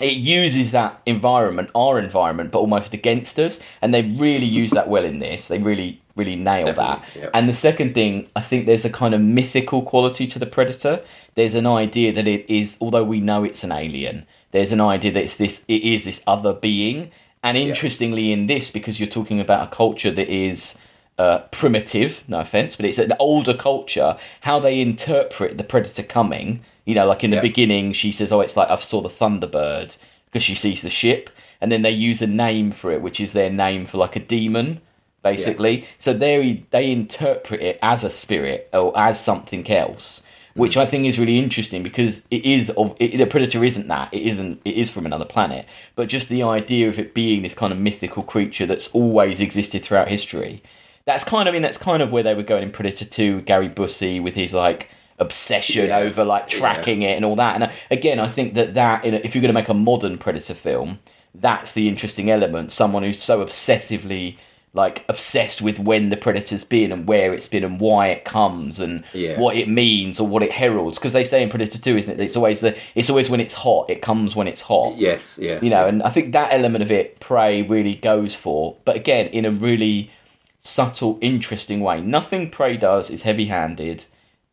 it 0.00 0.16
uses 0.16 0.72
that 0.72 1.00
environment, 1.06 1.70
our 1.74 1.98
environment, 1.98 2.52
but 2.52 2.60
almost 2.60 2.94
against 2.94 3.38
us, 3.38 3.60
and 3.82 3.92
they 3.92 4.02
really 4.02 4.46
use 4.46 4.70
that 4.72 4.88
well 4.88 5.04
in 5.04 5.18
this. 5.18 5.48
They 5.48 5.58
really, 5.58 6.00
really 6.16 6.36
nail 6.36 6.72
that. 6.72 7.00
Definitely, 7.00 7.22
yeah. 7.22 7.30
And 7.34 7.48
the 7.48 7.54
second 7.54 7.94
thing, 7.94 8.28
I 8.36 8.40
think 8.40 8.66
there's 8.66 8.84
a 8.84 8.90
kind 8.90 9.14
of 9.14 9.20
mythical 9.20 9.82
quality 9.82 10.26
to 10.28 10.38
the 10.38 10.46
predator. 10.46 11.02
There's 11.34 11.54
an 11.54 11.66
idea 11.66 12.12
that 12.12 12.26
it 12.26 12.48
is, 12.48 12.76
although 12.80 13.04
we 13.04 13.20
know 13.20 13.44
it's 13.44 13.64
an 13.64 13.72
alien, 13.72 14.26
there's 14.50 14.72
an 14.72 14.80
idea 14.80 15.12
that 15.12 15.24
it's 15.24 15.36
this, 15.36 15.64
it 15.68 15.82
is 15.82 16.04
this 16.04 16.22
other 16.26 16.52
being. 16.54 17.10
And 17.42 17.56
interestingly, 17.56 18.32
in 18.32 18.46
this, 18.46 18.70
because 18.70 18.98
you're 18.98 19.08
talking 19.08 19.40
about 19.40 19.66
a 19.66 19.70
culture 19.70 20.10
that 20.10 20.28
is 20.28 20.76
uh, 21.18 21.38
primitive, 21.50 22.24
no 22.28 22.40
offense, 22.40 22.76
but 22.76 22.84
it's 22.84 22.98
an 22.98 23.12
older 23.18 23.54
culture, 23.54 24.16
how 24.42 24.58
they 24.58 24.80
interpret 24.80 25.56
the 25.58 25.64
predator 25.64 26.02
coming. 26.02 26.62
You 26.88 26.94
know, 26.94 27.06
like 27.06 27.22
in 27.22 27.30
the 27.30 27.36
Yeah. 27.36 27.42
beginning, 27.42 27.92
she 27.92 28.10
says, 28.12 28.32
"Oh, 28.32 28.40
it's 28.40 28.56
like 28.56 28.70
I've 28.70 28.82
saw 28.82 29.02
the 29.02 29.10
Thunderbird," 29.10 29.98
because 30.24 30.42
she 30.42 30.54
sees 30.54 30.80
the 30.80 30.88
ship, 30.88 31.28
and 31.60 31.70
then 31.70 31.82
they 31.82 31.90
use 31.90 32.22
a 32.22 32.26
name 32.26 32.70
for 32.72 32.90
it, 32.90 33.02
which 33.02 33.20
is 33.20 33.34
their 33.34 33.50
name 33.50 33.84
for 33.84 33.98
like 33.98 34.16
a 34.16 34.20
demon, 34.20 34.80
basically. 35.22 35.84
So 35.98 36.14
they 36.14 36.64
they 36.70 36.90
interpret 36.90 37.60
it 37.60 37.78
as 37.82 38.04
a 38.04 38.10
spirit 38.10 38.70
or 38.72 38.98
as 38.98 39.20
something 39.20 39.70
else, 39.70 40.22
which 40.54 40.76
hmm. 40.76 40.80
I 40.80 40.86
think 40.86 41.04
is 41.04 41.18
really 41.18 41.36
interesting 41.36 41.82
because 41.82 42.22
it 42.30 42.42
is 42.46 42.70
of 42.70 42.94
it, 42.98 43.18
the 43.18 43.26
predator 43.26 43.62
isn't 43.62 43.88
that 43.88 44.08
it 44.14 44.22
isn't 44.22 44.62
it 44.64 44.74
is 44.74 44.88
from 44.90 45.04
another 45.04 45.26
planet, 45.26 45.66
but 45.94 46.08
just 46.08 46.30
the 46.30 46.42
idea 46.42 46.88
of 46.88 46.98
it 46.98 47.12
being 47.12 47.42
this 47.42 47.54
kind 47.54 47.70
of 47.70 47.78
mythical 47.78 48.22
creature 48.22 48.64
that's 48.64 48.88
always 48.94 49.42
existed 49.42 49.84
throughout 49.84 50.08
history. 50.08 50.62
That's 51.04 51.24
kind 51.24 51.46
of 51.48 51.52
I 51.52 51.56
mean 51.56 51.62
that's 51.62 51.76
kind 51.76 52.02
of 52.02 52.12
where 52.12 52.22
they 52.22 52.34
were 52.34 52.42
going 52.42 52.62
in 52.62 52.70
Predator 52.70 53.04
Two. 53.04 53.42
Gary 53.42 53.68
Busey 53.68 54.22
with 54.22 54.36
his 54.36 54.54
like 54.54 54.88
obsession 55.18 55.88
Yeah. 55.88 55.98
over 55.98 56.24
like 56.24 56.48
tracking 56.48 57.02
it 57.02 57.16
and 57.16 57.24
all 57.24 57.36
that. 57.36 57.54
And 57.56 57.64
uh, 57.64 57.70
again, 57.90 58.18
I 58.20 58.28
think 58.28 58.54
that 58.54 58.74
that 58.74 59.04
in 59.04 59.14
a, 59.14 59.18
if 59.18 59.34
you're 59.34 59.42
going 59.42 59.54
to 59.54 59.60
make 59.60 59.68
a 59.68 59.74
modern 59.74 60.18
Predator 60.18 60.54
film, 60.54 60.98
that's 61.34 61.72
the 61.72 61.88
interesting 61.88 62.30
element. 62.30 62.72
Someone 62.72 63.02
who's 63.02 63.22
so 63.22 63.44
obsessively 63.44 64.36
like 64.74 65.02
obsessed 65.08 65.62
with 65.62 65.78
when 65.80 66.10
the 66.10 66.16
predator's 66.16 66.62
been 66.62 66.92
and 66.92 67.08
where 67.08 67.32
it's 67.32 67.48
been 67.48 67.64
and 67.64 67.80
why 67.80 68.08
it 68.08 68.24
comes 68.24 68.78
and 68.78 69.02
Yeah. 69.14 69.40
what 69.40 69.56
it 69.56 69.66
means 69.66 70.20
or 70.20 70.28
what 70.28 70.42
it 70.42 70.52
heralds. 70.52 70.98
Because 70.98 71.14
they 71.14 71.24
say 71.24 71.42
in 71.42 71.48
Predator 71.48 71.78
Two, 71.80 71.96
isn't 71.96 72.20
it? 72.20 72.22
It's 72.22 72.36
always 72.36 72.60
the 72.60 72.76
it's 72.94 73.08
always 73.08 73.30
when 73.30 73.40
it's 73.40 73.54
hot. 73.54 73.88
It 73.88 74.02
comes 74.02 74.36
when 74.36 74.46
it's 74.46 74.62
hot. 74.62 74.96
Yes, 74.98 75.38
yeah. 75.40 75.58
You 75.62 75.70
know, 75.70 75.86
and 75.86 76.02
I 76.02 76.10
think 76.10 76.32
that 76.32 76.52
element 76.52 76.82
of 76.82 76.90
it, 76.92 77.18
Prey 77.18 77.62
really 77.62 77.94
goes 77.94 78.36
for, 78.36 78.76
but 78.84 78.94
again, 78.94 79.26
in 79.28 79.46
a 79.46 79.50
really 79.50 80.10
subtle, 80.58 81.18
interesting 81.22 81.80
way. 81.80 82.00
Nothing 82.02 82.50
Prey 82.50 82.76
does 82.76 83.10
is 83.10 83.22
heavy 83.22 83.46
handed. 83.46 84.04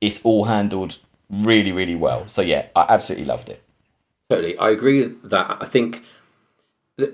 It's 0.01 0.21
all 0.23 0.45
handled 0.45 0.99
really, 1.29 1.71
really 1.71 1.95
well. 1.95 2.27
So 2.27 2.41
yeah, 2.41 2.67
I 2.75 2.85
absolutely 2.89 3.25
loved 3.25 3.49
it. 3.49 3.61
Totally, 4.29 4.57
I 4.57 4.69
agree 4.69 5.01
with 5.01 5.29
that. 5.29 5.57
I 5.61 5.65
think 5.65 6.03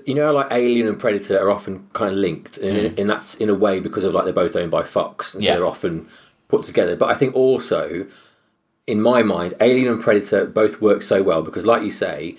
you 0.06 0.14
know, 0.14 0.32
like 0.32 0.46
Alien 0.52 0.86
and 0.86 0.98
Predator 0.98 1.38
are 1.38 1.50
often 1.50 1.88
kind 1.92 2.12
of 2.12 2.18
linked, 2.18 2.56
and, 2.58 2.96
and 2.98 3.10
that's 3.10 3.34
in 3.34 3.48
a 3.48 3.54
way 3.54 3.80
because 3.80 4.04
of 4.04 4.14
like 4.14 4.24
they're 4.24 4.32
both 4.32 4.54
owned 4.54 4.70
by 4.70 4.82
Fox, 4.84 5.34
and 5.34 5.42
so 5.42 5.46
Mm. 5.46 5.48
Yeah. 5.48 5.56
they're 5.56 5.66
often 5.66 6.08
put 6.48 6.62
together. 6.62 6.94
But 6.94 7.10
I 7.10 7.14
think 7.14 7.34
also, 7.34 8.06
in 8.86 9.02
my 9.02 9.22
mind, 9.22 9.54
Alien 9.60 9.88
and 9.88 10.00
Predator 10.00 10.46
both 10.46 10.80
work 10.80 11.02
so 11.02 11.22
well 11.22 11.42
because, 11.42 11.66
like 11.66 11.82
you 11.82 11.90
say, 11.90 12.36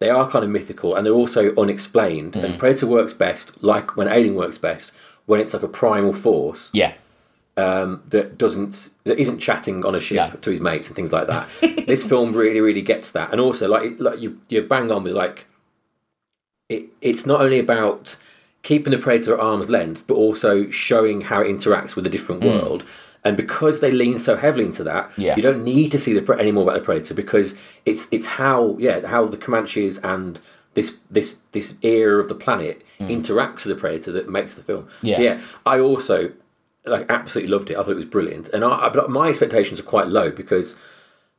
they 0.00 0.10
are 0.10 0.28
kind 0.28 0.44
of 0.44 0.50
mythical 0.50 0.94
and 0.96 1.06
they're 1.06 1.12
also 1.12 1.54
unexplained. 1.56 2.32
Mm. 2.32 2.44
And 2.44 2.58
Predator 2.58 2.86
works 2.88 3.12
best, 3.12 3.62
like 3.62 3.96
when 3.96 4.08
Alien 4.08 4.34
works 4.34 4.58
best, 4.58 4.92
when 5.26 5.40
it's 5.40 5.54
like 5.54 5.62
a 5.62 5.68
primal 5.68 6.12
force 6.12 6.70
Yeah, 6.72 6.94
um, 7.60 8.02
that 8.08 8.38
doesn't 8.38 8.90
that 9.04 9.18
isn't 9.18 9.38
chatting 9.38 9.84
on 9.84 9.94
a 9.94 10.00
ship 10.00 10.16
Yeah. 10.16 10.30
to 10.44 10.50
his 10.50 10.60
mates 10.60 10.88
and 10.88 10.96
things 10.96 11.12
like 11.12 11.26
that. 11.28 11.48
this 11.86 12.02
film 12.04 12.32
really 12.32 12.60
really 12.60 12.82
gets 12.82 13.10
that, 13.12 13.30
and 13.32 13.40
also 13.40 13.68
like 13.68 13.98
like 13.98 14.18
you 14.20 14.38
you 14.48 14.62
bang 14.62 14.90
on 14.90 15.02
with 15.04 15.14
like 15.14 15.46
it. 16.68 16.84
It's 17.00 17.26
not 17.26 17.40
only 17.40 17.58
about 17.58 18.16
keeping 18.62 18.90
the 18.92 18.98
predator 18.98 19.34
at 19.34 19.40
arm's 19.40 19.70
length, 19.70 20.06
but 20.06 20.14
also 20.14 20.68
showing 20.70 21.22
how 21.22 21.40
it 21.40 21.46
interacts 21.48 21.96
with 21.96 22.06
a 22.06 22.10
different 22.10 22.42
world. 22.44 22.84
And 23.24 23.36
because 23.36 23.80
they 23.80 23.90
lean 23.92 24.16
so 24.18 24.36
heavily 24.36 24.64
into 24.64 24.84
that, 24.84 25.10
Mm. 25.10 25.18
Yeah. 25.18 25.36
you 25.36 25.42
don't 25.42 25.62
need 25.64 25.90
to 25.92 25.98
see 25.98 26.12
the 26.14 26.22
pre- 26.22 26.40
any 26.40 26.52
more 26.52 26.62
about 26.64 26.74
the 26.76 26.84
predator 26.84 27.14
because 27.14 27.54
it's 27.84 28.06
it's 28.10 28.26
how 28.26 28.76
yeah 28.78 29.06
how 29.06 29.26
the 29.26 29.36
Comanches 29.36 29.98
and 30.02 30.40
this 30.74 30.96
this 31.10 31.36
this 31.52 31.74
era 31.82 32.20
of 32.20 32.28
the 32.28 32.34
planet 32.34 32.82
interacts 33.00 33.64
with 33.66 33.74
the 33.76 33.80
predator 33.80 34.12
that 34.12 34.28
makes 34.28 34.54
the 34.54 34.62
film. 34.62 34.84
Mm. 34.84 34.88
Yeah. 35.02 35.16
So, 35.16 35.22
yeah. 35.22 35.40
I 35.66 35.80
also 35.80 36.32
like 36.84 37.06
absolutely 37.08 37.52
loved 37.52 37.70
it. 37.70 37.76
I 37.76 37.82
thought 37.82 37.92
it 37.92 37.96
was 37.96 38.04
brilliant, 38.04 38.48
and 38.48 38.64
I, 38.64 38.88
but 38.88 39.10
my 39.10 39.28
expectations 39.28 39.80
are 39.80 39.84
quite 39.84 40.08
low 40.08 40.30
because 40.30 40.76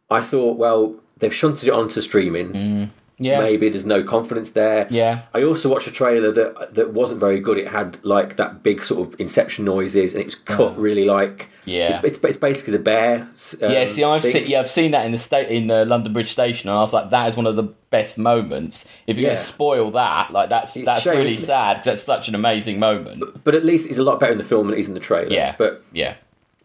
I 0.10 0.22
thought, 0.22 0.58
well, 0.58 0.96
they've 1.18 1.34
shunted 1.34 1.68
it 1.68 1.72
onto 1.72 2.02
streaming. 2.02 2.54
Mm. 2.54 2.90
Yeah, 3.24 3.40
Maybe 3.40 3.70
there's 3.70 3.86
no 3.86 4.04
confidence 4.04 4.52
there. 4.52 4.88
Yeah. 4.90 5.22
I 5.34 5.44
also 5.44 5.70
watched 5.70 5.88
a 5.88 5.92
trailer 5.92 6.32
that 6.32 6.74
that 6.74 6.92
wasn't 6.94 7.20
very 7.20 7.40
good. 7.40 7.58
It 7.58 7.68
had 7.68 8.04
like 8.04 8.36
that 8.38 8.64
big 8.64 8.82
sort 8.82 9.08
of 9.14 9.20
Inception 9.20 9.64
noises, 9.66 10.14
and 10.16 10.22
it 10.22 10.26
was 10.26 10.36
cut 10.36 10.78
really 10.78 11.06
like 11.06 11.50
Yeah. 11.66 11.98
It's, 12.04 12.18
it's, 12.18 12.26
it's 12.26 12.38
basically 12.38 12.74
the 12.74 12.84
bear. 12.84 13.22
Um, 13.62 13.72
yeah. 13.72 13.86
See, 13.86 14.04
I've 14.04 14.24
seen, 14.24 14.48
yeah, 14.48 14.60
I've 14.60 14.70
seen 14.70 14.92
that 14.92 15.06
in 15.06 15.12
the 15.12 15.18
state 15.18 15.50
in 15.50 15.68
the 15.68 15.86
London 15.86 16.14
Bridge 16.14 16.30
station, 16.32 16.70
and 16.70 16.78
I 16.78 16.82
was 16.82 16.94
like, 16.94 17.10
that 17.12 17.28
is 17.30 17.38
one 17.38 17.46
of 17.46 17.56
the 17.56 17.64
best 17.92 18.18
moments. 18.18 18.86
If 19.06 19.18
you're 19.18 19.24
Yeah. 19.24 19.36
going 19.36 19.38
to 19.38 19.44
spoil 19.44 19.92
that, 19.92 20.32
like 20.32 20.50
that's 20.50 20.76
It's 20.76 20.86
that's 20.86 21.04
shame, 21.04 21.18
really 21.18 21.38
sad. 21.38 21.84
That's 21.84 22.04
such 22.04 22.28
an 22.28 22.36
amazing 22.36 22.80
moment. 22.80 23.44
But 23.44 23.54
at 23.56 23.64
least 23.66 23.88
it's 23.90 24.00
a 24.00 24.04
lot 24.04 24.20
better 24.20 24.32
in 24.32 24.38
the 24.40 24.44
film 24.44 24.68
than 24.68 24.76
it 24.78 24.80
is 24.80 24.88
in 24.88 24.94
the 24.96 25.00
trailer. 25.00 25.32
Yeah, 25.32 25.56
But 25.58 25.84
yeah, 25.94 26.16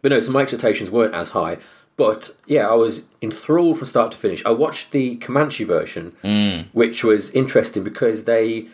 But 0.03 0.11
no, 0.13 0.21
so 0.21 0.33
my 0.33 0.43
expectations 0.43 0.91
weren't 0.91 1.15
as 1.15 1.31
high. 1.31 1.59
But 1.97 2.33
yeah, 2.47 2.69
I 2.69 2.75
was 2.75 3.05
enthralled 3.23 3.79
from 3.79 3.87
start 3.87 4.13
to 4.13 4.19
finish. 4.19 4.45
I 4.45 4.51
watched 4.51 4.91
the 4.93 5.17
Comanche 5.17 5.65
version, 5.65 6.13
Mm. 6.23 6.67
which 6.73 7.03
was 7.03 7.31
interesting 7.31 7.83
because 7.85 8.25
they 8.25 8.69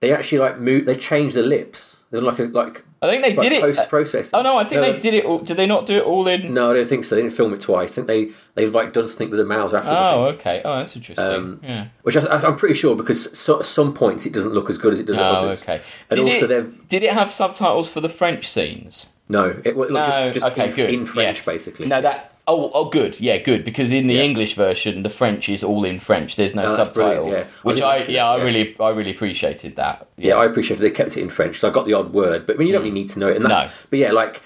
they 0.00 0.12
actually 0.12 0.38
like 0.38 0.58
move. 0.60 0.84
They 0.86 0.94
changed 0.96 1.34
the 1.34 1.42
lips. 1.42 1.96
They're 2.10 2.20
like 2.22 2.38
a 2.38 2.44
like. 2.44 2.84
I 3.00 3.08
think 3.08 3.22
they 3.22 3.34
like 3.36 3.48
did 3.48 3.52
it. 3.58 3.60
post 3.62 3.88
processing. 3.88 4.38
Oh 4.38 4.42
no, 4.42 4.58
I 4.58 4.64
think 4.64 4.80
they 4.80 4.98
did 4.98 5.14
it. 5.14 5.24
All, 5.24 5.38
did 5.38 5.56
they 5.56 5.66
not 5.66 5.86
do 5.86 5.96
it 5.98 6.04
all 6.04 6.26
in? 6.28 6.52
No, 6.52 6.70
I 6.70 6.74
don't 6.74 6.88
think 6.88 7.04
so. 7.04 7.14
They 7.14 7.22
didn't 7.22 7.34
film 7.36 7.52
it 7.54 7.60
twice. 7.60 7.92
I 7.92 7.94
think 7.94 8.06
they 8.06 8.30
they've 8.54 8.74
like 8.74 8.92
done 8.92 9.08
something 9.08 9.30
with 9.30 9.38
the 9.38 9.44
mouths 9.46 9.72
after. 9.72 9.88
Oh, 9.90 10.26
okay. 10.34 10.60
Oh, 10.64 10.76
that's 10.76 10.94
interesting. 10.96 11.24
Um, 11.24 11.60
yeah. 11.62 11.88
Which 12.02 12.16
I, 12.16 12.26
I'm 12.26 12.56
pretty 12.56 12.74
sure 12.74 12.96
because 12.96 13.38
so, 13.38 13.60
at 13.60 13.66
some 13.66 13.94
points 13.94 14.26
it 14.26 14.32
doesn't 14.32 14.52
look 14.52 14.68
as 14.68 14.78
good 14.78 14.92
as 14.92 15.00
it 15.00 15.06
does 15.06 15.16
at 15.16 15.22
Oh, 15.22 15.36
others. 15.36 15.62
okay. 15.62 15.80
And 16.10 16.18
Did 16.18 16.28
also 16.34 16.48
it, 16.50 16.88
did 16.88 17.02
it 17.02 17.12
have 17.12 17.30
subtitles 17.30 17.90
for 17.90 18.00
the 18.00 18.08
French 18.08 18.48
scenes? 18.48 19.08
no, 19.28 19.60
it 19.64 19.76
was 19.76 19.90
No, 19.90 20.04
just, 20.04 20.34
just 20.40 20.46
okay, 20.58 20.88
in, 20.94 21.00
in 21.00 21.06
French 21.06 21.38
yeah. 21.40 21.44
basically. 21.44 21.86
No, 21.86 22.00
that. 22.00 22.27
Oh, 22.50 22.70
oh, 22.72 22.86
good. 22.86 23.20
Yeah, 23.20 23.36
good. 23.36 23.62
Because 23.62 23.92
in 23.92 24.06
the 24.06 24.14
Yeah. 24.14 24.22
English 24.22 24.54
version, 24.54 25.02
the 25.02 25.10
French 25.10 25.50
is 25.50 25.62
all 25.62 25.84
in 25.84 25.98
French. 26.00 26.36
There's 26.36 26.54
no 26.54 26.64
Oh, 26.64 26.76
subtitle, 26.76 27.28
yeah. 27.30 27.44
Which 27.62 27.82
I, 27.82 27.98
that's 27.98 28.08
yeah, 28.08 28.26
I 28.26 28.38
yeah. 28.38 28.42
really, 28.44 28.76
I 28.80 28.88
really 28.88 29.10
appreciated 29.10 29.76
that. 29.76 30.08
Yeah, 30.16 30.36
I 30.36 30.46
appreciated. 30.46 30.82
They 30.82 30.90
kept 30.90 31.16
it 31.16 31.20
in 31.20 31.28
French, 31.28 31.58
so 31.58 31.68
I 31.68 31.72
got 31.72 31.84
the 31.84 31.92
odd 31.92 32.12
word. 32.14 32.46
But 32.46 32.56
I 32.56 32.58
mean, 32.58 32.68
you 32.68 32.72
don't 32.72 32.82
really 32.82 32.90
mm. 32.90 33.02
need 33.02 33.10
to 33.10 33.18
know 33.18 33.28
it. 33.28 33.36
And 33.36 33.44
that's, 33.44 33.70
No. 33.70 33.78
But 33.90 33.98
yeah, 33.98 34.12
like 34.12 34.42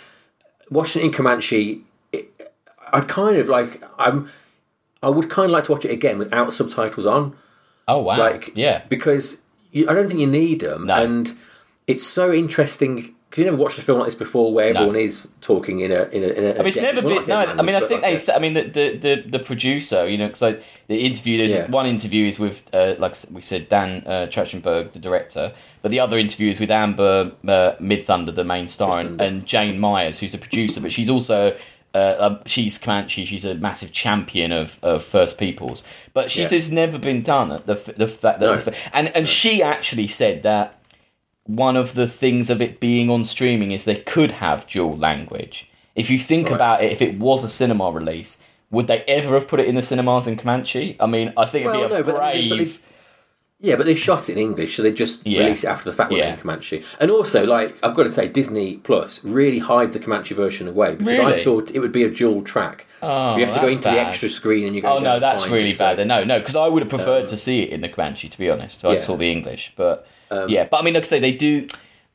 in 0.97 1.13
Comanche, 1.13 1.83
it, 2.13 2.53
I 2.93 3.01
kind 3.01 3.37
of 3.37 3.49
like 3.49 3.83
I'm. 3.99 4.29
I 5.05 5.09
would 5.09 5.29
kind 5.31 5.47
of 5.47 5.51
like 5.51 5.65
to 5.65 5.73
watch 5.73 5.85
it 5.85 5.91
again 5.91 6.19
without 6.19 6.53
subtitles 6.53 7.07
on, 7.07 7.37
Oh 7.89 7.99
wow. 7.99 8.19
like 8.19 8.53
yeah. 8.55 8.83
because 8.89 9.43
you, 9.73 9.89
I 9.89 9.95
don't 9.95 10.07
think 10.07 10.21
you 10.21 10.29
need 10.29 10.61
them, 10.61 10.87
No. 10.87 11.03
and 11.03 11.37
it's 11.87 12.07
so 12.07 12.33
interesting. 12.33 13.15
Because 13.33 13.45
you 13.47 13.51
never 13.51 13.63
watched 13.63 13.79
a 13.79 13.81
film 13.81 13.99
like 14.01 14.09
this 14.09 14.15
before, 14.15 14.53
where 14.53 14.69
everyone 14.69 14.95
is 14.95 15.33
talking 15.41 15.81
in 15.81 15.91
a 15.91 16.03
in 16.11 16.23
a. 16.23 16.27
In 16.27 16.45
a 16.45 16.51
I 16.51 16.59
mean, 16.59 16.67
it's 16.67 16.77
never 16.77 17.01
been. 17.01 17.25
No, 17.25 17.37
I 17.39 17.63
mean, 17.63 17.75
I 17.75 17.81
think 17.81 18.03
they. 18.03 18.19
sa- 18.19 18.35
I 18.35 18.39
mean, 18.39 18.53
the 18.53 18.65
the 18.65 18.97
the, 18.99 19.23
the 19.27 19.39
producer, 19.39 20.07
you 20.07 20.19
know, 20.19 20.27
because 20.27 20.43
like 20.43 20.63
the 20.89 20.99
interview. 21.07 21.39
There's 21.39 21.55
Yeah. 21.57 21.71
one 21.71 21.87
interview 21.87 22.27
is 22.27 22.39
with, 22.39 22.69
uh, 22.75 22.95
like 22.99 23.17
we 23.31 23.41
said, 23.41 23.71
Dan 23.71 24.03
uh, 24.07 24.27
Trachtenberg, 24.31 24.93
the 24.93 24.99
director, 24.99 25.55
but 25.81 25.91
the 25.91 25.99
other 25.99 26.19
interview 26.19 26.51
is 26.51 26.61
with 26.61 26.71
Amber 26.71 27.33
uh, 27.49 27.73
Midthunder, 27.81 28.35
the 28.35 28.45
main 28.45 28.69
star, 28.69 29.01
and, 29.01 29.19
and 29.19 29.47
Jhane 29.47 29.79
Myers, 29.79 30.19
who's 30.19 30.35
a 30.35 30.39
producer, 30.39 30.83
but 30.83 30.93
she's 30.93 31.09
also. 31.09 31.57
Uh, 31.95 32.17
um, 32.19 32.39
she's 32.47 32.79
Comanche. 32.79 33.25
She's 33.27 33.45
a 33.45 33.55
massive 33.55 33.93
champion 33.93 34.51
of, 34.51 34.79
of 34.83 35.03
First 35.05 35.39
Peoples, 35.39 35.83
but 36.15 36.31
she 36.31 36.41
Yeah. 36.41 36.49
says 36.49 36.71
never 36.73 36.99
been 36.99 37.23
done. 37.23 37.49
The 37.67 37.73
f- 37.75 37.95
the 37.97 38.09
fact 38.09 38.41
that 38.41 38.47
No. 38.47 38.57
the 38.57 38.75
and 38.95 39.15
and 39.17 39.29
she 39.29 39.63
actually 39.63 40.07
said 40.09 40.43
that 40.43 40.82
one 41.45 41.77
of 41.77 41.95
the 41.95 42.07
things 42.07 42.51
of 42.51 42.63
it 42.63 42.81
being 42.81 43.11
on 43.11 43.25
streaming 43.25 43.73
is 43.73 43.85
they 43.85 43.97
could 43.97 44.33
have 44.33 44.67
dual 44.67 44.97
language. 44.97 45.69
If 45.95 46.11
you 46.11 46.19
think 46.19 46.47
Right. 46.49 46.55
about 46.55 46.83
it, 46.85 46.93
if 46.93 47.03
it 47.03 47.19
was 47.19 47.45
a 47.45 47.49
cinema 47.49 47.91
release, 47.91 48.39
would 48.71 48.87
they 48.87 49.03
ever 49.09 49.35
have 49.35 49.49
put 49.49 49.61
it 49.61 49.67
in 49.67 49.75
the 49.75 49.83
cinemas 49.83 50.27
in 50.27 50.37
Comanche? 50.37 50.97
I 50.99 51.07
mean, 51.07 51.33
I 51.37 51.45
think 51.45 51.67
it'd 51.67 51.77
Well, 51.77 51.89
be 51.89 51.95
a 51.95 51.99
no, 51.99 52.03
but 52.05 52.17
I 52.17 52.49
but 52.49 52.57
brave. 52.57 52.79
Yeah, 53.61 53.77
but 53.77 53.87
they 53.87 53.95
shot 53.95 54.29
it 54.29 54.33
in 54.33 54.39
English, 54.39 54.75
so 54.77 54.83
they 54.83 54.91
just 54.91 55.25
Yeah. 55.25 55.45
release 55.45 55.63
it 55.63 55.69
after 55.69 55.89
the 55.89 55.95
fact 55.95 56.11
Yeah. 56.11 56.33
in 56.33 56.37
Comanche. 56.37 56.83
And 56.99 57.13
also, 57.13 57.45
like 57.47 57.77
I've 57.81 57.95
got 57.95 58.03
to 58.05 58.11
say, 58.11 58.27
Disney 58.27 58.79
Plus 58.83 59.21
really 59.23 59.59
hides 59.61 59.93
the 59.93 60.01
Comanche 60.01 60.35
version 60.35 60.67
away 60.67 60.97
because 60.97 61.21
I 61.21 61.45
thought 61.45 61.71
it 61.73 61.79
would 61.79 61.93
be 61.93 62.03
a 62.03 62.11
dual 62.11 62.43
track. 62.43 62.87
Oh, 63.03 63.37
you 63.37 63.45
have 63.45 63.55
to 63.55 63.61
go 63.61 63.69
into 63.69 63.83
the 63.83 64.01
extra 64.01 64.31
screen 64.31 64.67
and 64.67 64.75
you 64.75 64.83
oh, 64.85 64.95
go. 64.95 64.97
Oh 64.97 64.99
no, 65.01 65.21
that's 65.21 65.49
really 65.49 65.71
it, 65.71 65.79
bad. 65.79 65.97
Then 65.99 66.09
no, 66.09 66.25
no, 66.25 66.41
because 66.41 66.57
I 66.57 66.67
would 66.67 66.83
have 66.83 66.89
preferred 66.91 67.29
to 67.29 67.35
um, 67.35 67.39
see 67.39 67.63
it 67.63 67.71
in 67.71 67.83
the 67.83 67.89
Comanche. 67.89 68.29
To 68.29 68.39
be 68.39 68.51
honest, 68.51 68.85
I 68.85 68.93
Yeah. 68.93 68.97
saw 68.99 69.17
the 69.17 69.31
English, 69.31 69.73
but 69.77 70.07
Um, 70.33 70.49
yeah. 70.49 70.65
But 70.65 70.81
I 70.81 70.83
mean, 70.85 70.95
like 70.95 71.05
I 71.05 71.07
say, 71.07 71.21
they 71.21 71.33
do 71.37 71.69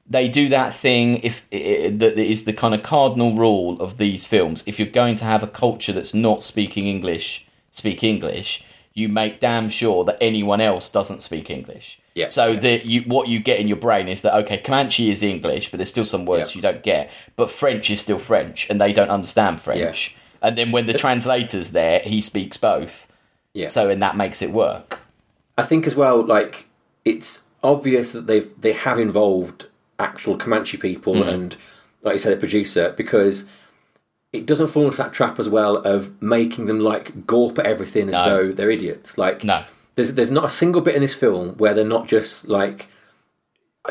they 0.10 0.30
do 0.30 0.48
that 0.50 0.74
thing 0.74 1.18
if 1.24 1.48
that 1.52 2.18
is 2.18 2.46
the 2.46 2.54
kind 2.54 2.74
of 2.74 2.82
cardinal 2.84 3.36
rule 3.36 3.80
of 3.82 3.98
these 3.98 4.26
films. 4.26 4.64
If 4.66 4.80
you're 4.80 4.88
going 4.88 5.16
to 5.18 5.26
have 5.26 5.44
a 5.44 5.48
culture 5.48 5.92
that's 5.94 6.14
not 6.14 6.44
speaking 6.44 6.86
English, 6.88 7.46
speak 7.72 8.04
English. 8.04 8.64
You 8.94 9.10
make 9.10 9.40
damn 9.40 9.70
sure 9.70 10.04
that 10.06 10.18
anyone 10.20 10.60
else 10.60 10.90
doesn't 10.90 11.22
speak 11.22 11.50
English. 11.52 12.00
Yeah. 12.16 12.30
So 12.30 12.48
Yeah. 12.48 12.60
that 12.62 12.86
you 12.86 13.02
what 13.02 13.28
you 13.28 13.40
get 13.40 13.60
in 13.60 13.68
your 13.68 13.78
brain 13.78 14.08
is 14.08 14.22
that 14.24 14.34
okay, 14.44 14.58
Comanche 14.58 15.10
is 15.12 15.22
English, 15.22 15.70
but 15.70 15.78
there's 15.78 15.90
still 15.90 16.06
some 16.06 16.26
words 16.26 16.52
Yeah. 16.52 16.56
you 16.58 16.62
don't 16.64 16.84
get. 16.84 17.12
But 17.36 17.52
French 17.52 17.90
is 17.92 18.00
still 18.02 18.18
French, 18.18 18.68
and 18.70 18.82
they 18.82 18.94
don't 18.94 19.10
understand 19.12 19.62
French. 19.62 20.16
Yeah. 20.16 20.48
And 20.48 20.58
then 20.58 20.72
when 20.72 20.86
the 20.88 20.94
translator's 20.94 21.72
there, 21.72 22.00
he 22.00 22.22
speaks 22.22 22.58
both. 22.58 23.08
Yeah. 23.54 23.68
So 23.68 23.90
and 23.90 24.02
that 24.02 24.16
makes 24.16 24.42
it 24.42 24.52
work. 24.52 25.00
I 25.58 25.64
think 25.64 25.86
as 25.86 25.96
well, 25.96 26.24
like 26.24 26.66
it's 27.06 27.42
obvious 27.68 28.14
that 28.14 28.26
they've 28.28 28.50
they 28.60 28.74
have 28.74 28.98
involved 29.00 29.68
actual 30.00 30.38
Comanche 30.38 30.78
people 30.78 31.16
Mm. 31.16 31.28
and, 31.34 31.58
like 32.04 32.14
you 32.14 32.20
said, 32.20 32.34
a 32.34 32.38
producer 32.46 32.94
because 32.96 33.46
it 34.34 34.46
doesn't 34.46 34.68
fall 34.68 34.86
into 34.86 34.98
that 34.98 35.14
trap 35.14 35.40
as 35.40 35.48
well 35.50 35.78
of 35.78 36.00
making 36.22 36.66
them 36.68 36.80
like 36.80 37.26
gawp 37.26 37.58
at 37.60 37.66
everything 37.66 38.08
as 38.10 38.14
No. 38.14 38.26
though 38.30 38.52
they're 38.52 38.70
idiots. 38.72 39.18
Like 39.18 39.44
No. 39.44 39.64
there's 39.96 40.14
there's 40.16 40.32
not 40.32 40.46
a 40.46 40.50
single 40.50 40.82
bit 40.82 40.96
in 40.96 41.02
this 41.02 41.16
film 41.16 41.56
where 41.58 41.74
they're 41.74 41.86
not 41.98 42.08
just 42.08 42.48
like 42.48 42.88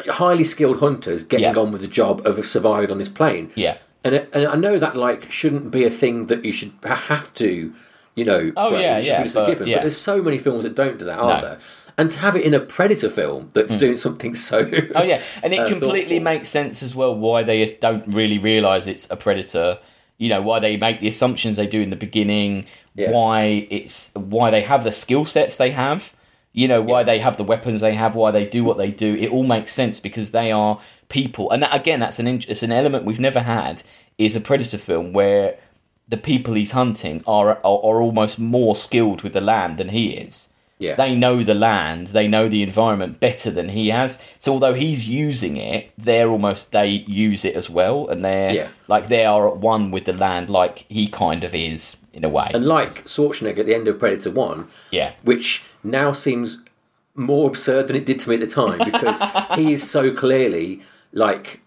highly 0.08 0.44
skilled 0.44 0.80
hunters 0.80 1.22
getting 1.22 1.54
Yeah. 1.54 1.58
on 1.62 1.72
with 1.72 1.80
the 1.80 1.88
job 1.88 2.26
of 2.26 2.44
surviving 2.46 2.90
on 2.90 2.98
this 2.98 3.08
plane. 3.08 3.50
Yeah. 3.54 3.76
And 4.04 4.14
it- 4.14 4.28
and 4.32 4.46
I 4.46 4.54
know 4.54 4.78
that 4.78 4.96
like 4.96 5.30
shouldn't 5.30 5.70
be 5.70 5.84
a 5.84 5.90
thing 5.90 6.26
that 6.26 6.44
you 6.44 6.52
should 6.52 6.72
have 6.84 7.32
to, 7.34 7.72
you 8.14 8.24
know. 8.24 8.52
Oh, 8.56 8.72
yeah, 8.76 8.98
yeah, 8.98 9.18
be 9.18 9.24
just 9.24 9.36
a 9.36 9.40
but- 9.40 9.46
given. 9.46 9.66
yeah. 9.68 9.76
But 9.76 9.82
there's 9.82 9.96
so 9.96 10.22
many 10.22 10.38
films 10.38 10.62
that 10.64 10.74
don't 10.74 10.98
do 10.98 11.06
that, 11.06 11.18
are 11.18 11.34
No. 11.36 11.40
there? 11.40 11.58
And 11.98 12.10
to 12.10 12.18
have 12.18 12.36
it 12.36 12.44
in 12.44 12.52
a 12.52 12.60
Predator 12.60 13.08
film 13.08 13.48
that's 13.54 13.74
doing 13.76 13.96
something 13.96 14.34
so. 14.34 14.70
Oh 14.94 15.02
yeah, 15.02 15.22
and 15.42 15.54
it 15.54 15.60
uh, 15.60 15.68
completely 15.68 16.18
thoughtful. 16.18 16.20
makes 16.20 16.48
sense 16.50 16.82
as 16.82 16.94
well 16.94 17.14
why 17.14 17.42
they 17.42 17.64
don't 17.80 18.06
really 18.06 18.38
realize 18.38 18.86
it's 18.86 19.10
a 19.10 19.16
predator. 19.16 19.78
You 20.18 20.28
know 20.28 20.42
why 20.42 20.58
they 20.58 20.76
make 20.76 21.00
the 21.00 21.08
assumptions 21.08 21.56
they 21.56 21.66
do 21.66 21.80
in 21.80 21.90
the 21.90 21.96
beginning. 21.96 22.66
Yeah. 22.94 23.12
Why 23.12 23.66
it's 23.70 24.10
why 24.14 24.50
they 24.50 24.62
have 24.62 24.84
the 24.84 24.92
skill 24.92 25.24
sets 25.24 25.56
they 25.56 25.70
have. 25.70 26.12
You 26.52 26.68
know 26.68 26.80
why 26.80 27.02
they 27.02 27.18
have 27.18 27.36
the 27.36 27.44
weapons 27.44 27.82
they 27.82 27.94
have, 27.94 28.14
why 28.14 28.30
they 28.30 28.46
do 28.46 28.64
what 28.64 28.78
they 28.78 28.90
do. 28.90 29.14
It 29.14 29.30
all 29.30 29.44
makes 29.44 29.72
sense 29.72 30.00
because 30.00 30.30
they 30.30 30.50
are 30.50 30.80
people, 31.08 31.50
and 31.50 31.62
that, 31.62 31.74
again, 31.74 32.00
that's 32.00 32.18
an 32.18 32.26
it's 32.26 32.62
an 32.62 32.72
element 32.72 33.04
we've 33.04 33.20
never 33.20 33.40
had. 33.40 33.82
Is 34.16 34.36
a 34.36 34.40
predator 34.40 34.78
film 34.78 35.12
where 35.12 35.58
the 36.08 36.16
people 36.16 36.54
he's 36.54 36.70
hunting 36.70 37.22
are, 37.26 37.50
are 37.50 37.58
are 37.62 38.00
almost 38.00 38.38
more 38.38 38.74
skilled 38.74 39.22
with 39.22 39.34
the 39.34 39.40
land 39.40 39.76
than 39.76 39.90
he 39.90 40.12
is. 40.12 40.48
Yeah. 40.78 40.94
They 40.96 41.14
know 41.14 41.42
the 41.42 41.54
land, 41.54 42.08
they 42.08 42.28
know 42.28 42.48
the 42.48 42.62
environment 42.62 43.18
better 43.18 43.50
than 43.50 43.70
he 43.70 43.88
has. 43.88 44.22
So 44.38 44.52
although 44.52 44.74
he's 44.74 45.08
using 45.08 45.56
it, 45.56 45.90
they're 45.96 46.28
almost 46.28 46.72
they 46.72 46.88
use 46.88 47.44
it 47.46 47.54
as 47.54 47.70
well, 47.70 48.06
and 48.08 48.22
they're 48.24 48.52
Yeah. 48.54 48.68
like 48.86 49.08
they 49.08 49.24
are 49.24 49.48
at 49.48 49.56
one 49.56 49.90
with 49.90 50.04
the 50.04 50.12
land, 50.12 50.50
like 50.50 50.84
he 50.88 51.06
kind 51.08 51.44
of 51.44 51.54
is 51.54 51.96
in 52.12 52.24
a 52.24 52.28
way. 52.28 52.50
And 52.52 52.66
like 52.66 53.04
Schwarzenegger 53.06 53.60
at 53.60 53.66
the 53.66 53.74
end 53.74 53.88
of 53.88 53.98
Predator 53.98 54.30
1, 54.30 54.68
yeah, 54.90 55.12
which 55.22 55.64
now 55.82 56.12
seems 56.12 56.58
more 57.14 57.48
absurd 57.48 57.88
than 57.88 57.96
it 57.96 58.04
did 58.04 58.20
to 58.20 58.28
me 58.28 58.34
at 58.34 58.42
the 58.42 58.46
time 58.46 58.78
because 58.84 59.18
he 59.58 59.72
is 59.72 59.88
so 59.90 60.12
clearly 60.14 60.82
like 61.12 61.62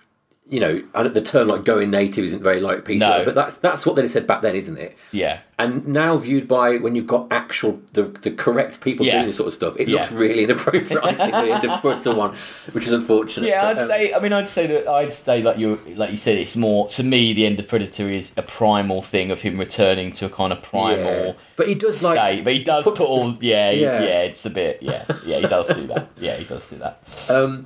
you 0.49 0.59
know 0.59 0.81
the 1.09 1.21
term 1.21 1.47
like 1.47 1.63
going 1.63 1.91
native 1.91 2.25
isn't 2.25 2.41
very 2.41 2.59
like 2.59 2.83
PC 2.83 2.99
No. 2.99 3.23
but 3.23 3.35
that's 3.35 3.55
that's 3.57 3.85
what 3.85 3.95
they 3.95 4.07
said 4.07 4.25
back 4.25 4.41
then 4.41 4.55
isn't 4.55 4.77
it 4.77 4.97
yeah, 5.11 5.41
and 5.59 5.87
now 5.87 6.17
viewed 6.17 6.47
by 6.47 6.77
when 6.77 6.95
you've 6.95 7.05
got 7.07 7.27
actual 7.31 7.79
the, 7.93 8.03
the 8.03 8.31
correct 8.31 8.81
people 8.81 9.05
Yeah. 9.05 9.13
doing 9.13 9.27
this 9.27 9.35
sort 9.37 9.47
of 9.47 9.53
stuff 9.53 9.75
it 9.77 9.87
Yeah. 9.87 9.97
looks 9.97 10.11
really 10.11 10.43
inappropriate 10.45 10.91
I 11.03 11.13
think 11.13 11.33
at 11.33 11.45
the 11.45 11.51
end 11.53 11.65
of 11.65 11.81
Predator 11.81 12.15
1 12.15 12.35
which 12.73 12.87
is 12.87 12.93
unfortunate 12.93 13.47
yeah. 13.47 13.61
But, 13.61 13.77
I'd 13.77 13.81
um, 13.83 13.87
say. 13.87 14.13
I 14.13 14.19
mean, 14.19 14.33
I'd 14.33 14.49
say 14.49 14.65
that 14.67 14.87
I'd 14.87 15.13
say 15.13 15.43
like 15.43 15.57
you 15.59 15.79
like 15.95 16.09
you 16.11 16.17
said, 16.17 16.37
it's 16.37 16.55
more 16.55 16.87
to 16.89 17.03
me. 17.03 17.33
The 17.33 17.45
end 17.45 17.59
of 17.59 17.67
Predator 17.67 18.09
is 18.09 18.33
a 18.35 18.41
primal 18.41 19.01
thing 19.03 19.29
of 19.31 19.41
him 19.41 19.57
returning 19.59 20.11
to 20.13 20.25
a 20.25 20.29
kind 20.29 20.51
of 20.51 20.61
primal. 20.63 21.25
yeah. 21.27 21.33
but 21.57 21.67
he 21.67 21.75
does 21.75 21.97
State, 21.99 22.05
like 22.15 22.43
but 22.43 22.53
he 22.53 22.63
does 22.63 22.85
put 22.85 22.99
all 23.01 23.37
yeah, 23.41 23.69
yeah 23.71 24.01
yeah. 24.01 24.21
it's 24.23 24.45
a 24.45 24.49
bit 24.49 24.81
yeah 24.81 25.05
yeah 25.25 25.37
he 25.39 25.47
does 25.47 25.67
do 25.67 25.85
that 25.87 26.07
yeah 26.17 26.35
he 26.37 26.45
does 26.45 26.67
do 26.69 26.77
that 26.77 26.99
Um, 27.29 27.65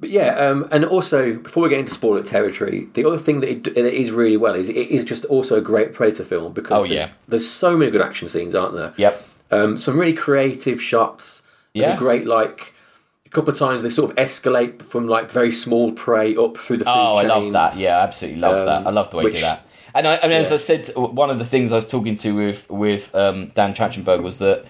but 0.00 0.10
yeah, 0.10 0.34
um, 0.36 0.68
and 0.70 0.84
also 0.84 1.34
before 1.34 1.62
we 1.64 1.68
get 1.70 1.80
into 1.80 1.92
spoiler 1.92 2.22
territory, 2.22 2.88
the 2.94 3.04
other 3.04 3.18
thing 3.18 3.40
that 3.40 3.50
it, 3.50 3.64
that 3.64 3.76
it 3.78 3.94
is 3.94 4.10
really 4.10 4.36
well 4.36 4.54
is 4.54 4.68
it 4.68 4.76
is 4.76 5.04
just 5.04 5.24
also 5.26 5.56
a 5.56 5.60
great 5.60 5.92
Predator 5.92 6.24
film 6.24 6.52
because 6.52 6.84
Oh, 6.84 6.86
there's, 6.88 7.00
yeah. 7.00 7.08
there's 7.26 7.48
so 7.48 7.76
many 7.76 7.90
good 7.90 8.00
action 8.02 8.28
scenes, 8.28 8.54
aren't 8.54 8.74
there? 8.74 8.94
yep 8.96 9.26
Um, 9.50 9.76
some 9.78 9.98
really 9.98 10.12
creative 10.12 10.80
shots. 10.80 11.42
There's 11.74 11.86
Yeah. 11.86 11.94
a 11.94 11.98
great 11.98 12.26
like 12.26 12.74
a 13.26 13.28
couple 13.30 13.52
of 13.52 13.58
times 13.58 13.82
they 13.82 13.90
sort 13.90 14.10
of 14.10 14.16
escalate 14.16 14.82
from 14.82 15.06
like 15.08 15.30
very 15.30 15.50
small 15.52 15.92
prey 15.92 16.34
up 16.36 16.56
through 16.56 16.78
the 16.78 16.84
food 16.84 16.90
Oh, 16.94 17.14
I 17.16 17.26
love 17.26 17.52
that. 17.52 17.76
Yeah, 17.76 17.98
I 17.98 18.02
absolutely 18.04 18.40
love 18.40 18.64
that. 18.64 18.86
I 18.86 18.90
love 18.90 19.10
the 19.10 19.16
way 19.18 19.24
you 19.24 19.32
do 19.32 19.40
that. 19.40 19.66
And 19.94 20.06
I, 20.06 20.18
I 20.22 20.28
mean, 20.28 20.32
as 20.40 20.50
yeah. 20.50 20.54
I 20.54 20.58
said, 20.58 20.86
one 20.96 21.28
of 21.30 21.38
the 21.38 21.44
things 21.46 21.72
I 21.72 21.76
was 21.76 21.86
talking 21.86 22.16
to 22.18 22.32
with 22.32 22.68
with 22.70 23.12
um, 23.14 23.48
Dan 23.48 23.74
Trachtenberg 23.74 24.22
was 24.22 24.38
that 24.38 24.64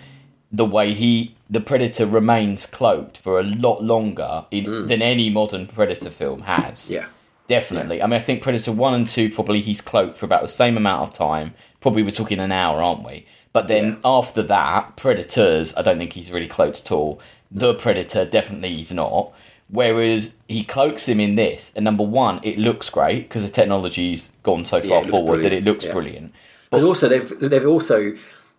the 0.51 0.65
way 0.65 0.95
he 0.95 1.35
the 1.51 1.61
predator 1.61 2.07
remains 2.07 2.67
cloaked 2.67 3.19
for 3.19 3.39
a 3.41 3.43
lot 3.43 3.83
longer 3.83 4.45
in, 4.51 4.87
than 4.87 5.01
any 5.03 5.31
modern 5.31 5.67
predator 5.67 6.11
film 6.11 6.43
has. 6.43 6.87
Mm. 6.87 6.91
Yeah. 6.91 7.07
Definitely. 7.47 8.03
I 8.03 8.07
mean, 8.07 8.21
I 8.21 8.23
think 8.23 8.43
Predator 8.43 8.73
1 8.73 8.93
and 8.95 9.09
2, 9.09 9.31
probably 9.31 9.63
he's 9.63 9.81
cloaked 9.81 10.19
for 10.19 10.27
about 10.27 10.43
the 10.43 10.49
same 10.49 10.77
amount 10.77 11.09
of 11.09 11.15
time. 11.15 11.55
Probably 11.81 12.03
we're 12.03 12.11
talking 12.11 12.41
an 12.41 12.53
hour, 12.53 12.83
aren't 12.83 13.03
we? 13.07 13.25
But 13.55 13.69
then 13.69 13.87
Yeah. 13.87 13.97
after 14.05 14.43
that, 14.43 14.99
Predators, 14.99 15.75
I 15.75 15.81
don't 15.81 15.97
think 15.97 16.13
he's 16.13 16.31
really 16.31 16.47
cloaked 16.47 16.81
at 16.85 16.93
all. 16.93 17.19
The 17.51 17.73
Predator, 17.73 18.27
definitely 18.27 18.77
he's 18.77 18.93
not. 18.93 19.33
Whereas 19.71 20.37
he 20.47 20.63
cloaks 20.63 21.09
him 21.09 21.21
in 21.21 21.37
this, 21.37 21.73
and 21.75 21.85
number 21.85 22.05
one, 22.05 22.41
it 22.43 22.59
looks 22.59 22.91
great 22.91 23.29
because 23.31 23.45
the 23.45 23.51
technology's 23.53 24.33
gone 24.43 24.67
so 24.67 24.83
far 24.83 24.99
looks 25.01 25.11
forward 25.11 25.43
that 25.43 25.53
it 25.55 25.65
looks 25.65 25.87
Yeah. 25.87 25.93
brilliant. 25.93 26.35
But 26.69 26.83
also 26.85 27.09
they've 27.09 27.41
they've 27.41 27.67
also 27.67 28.13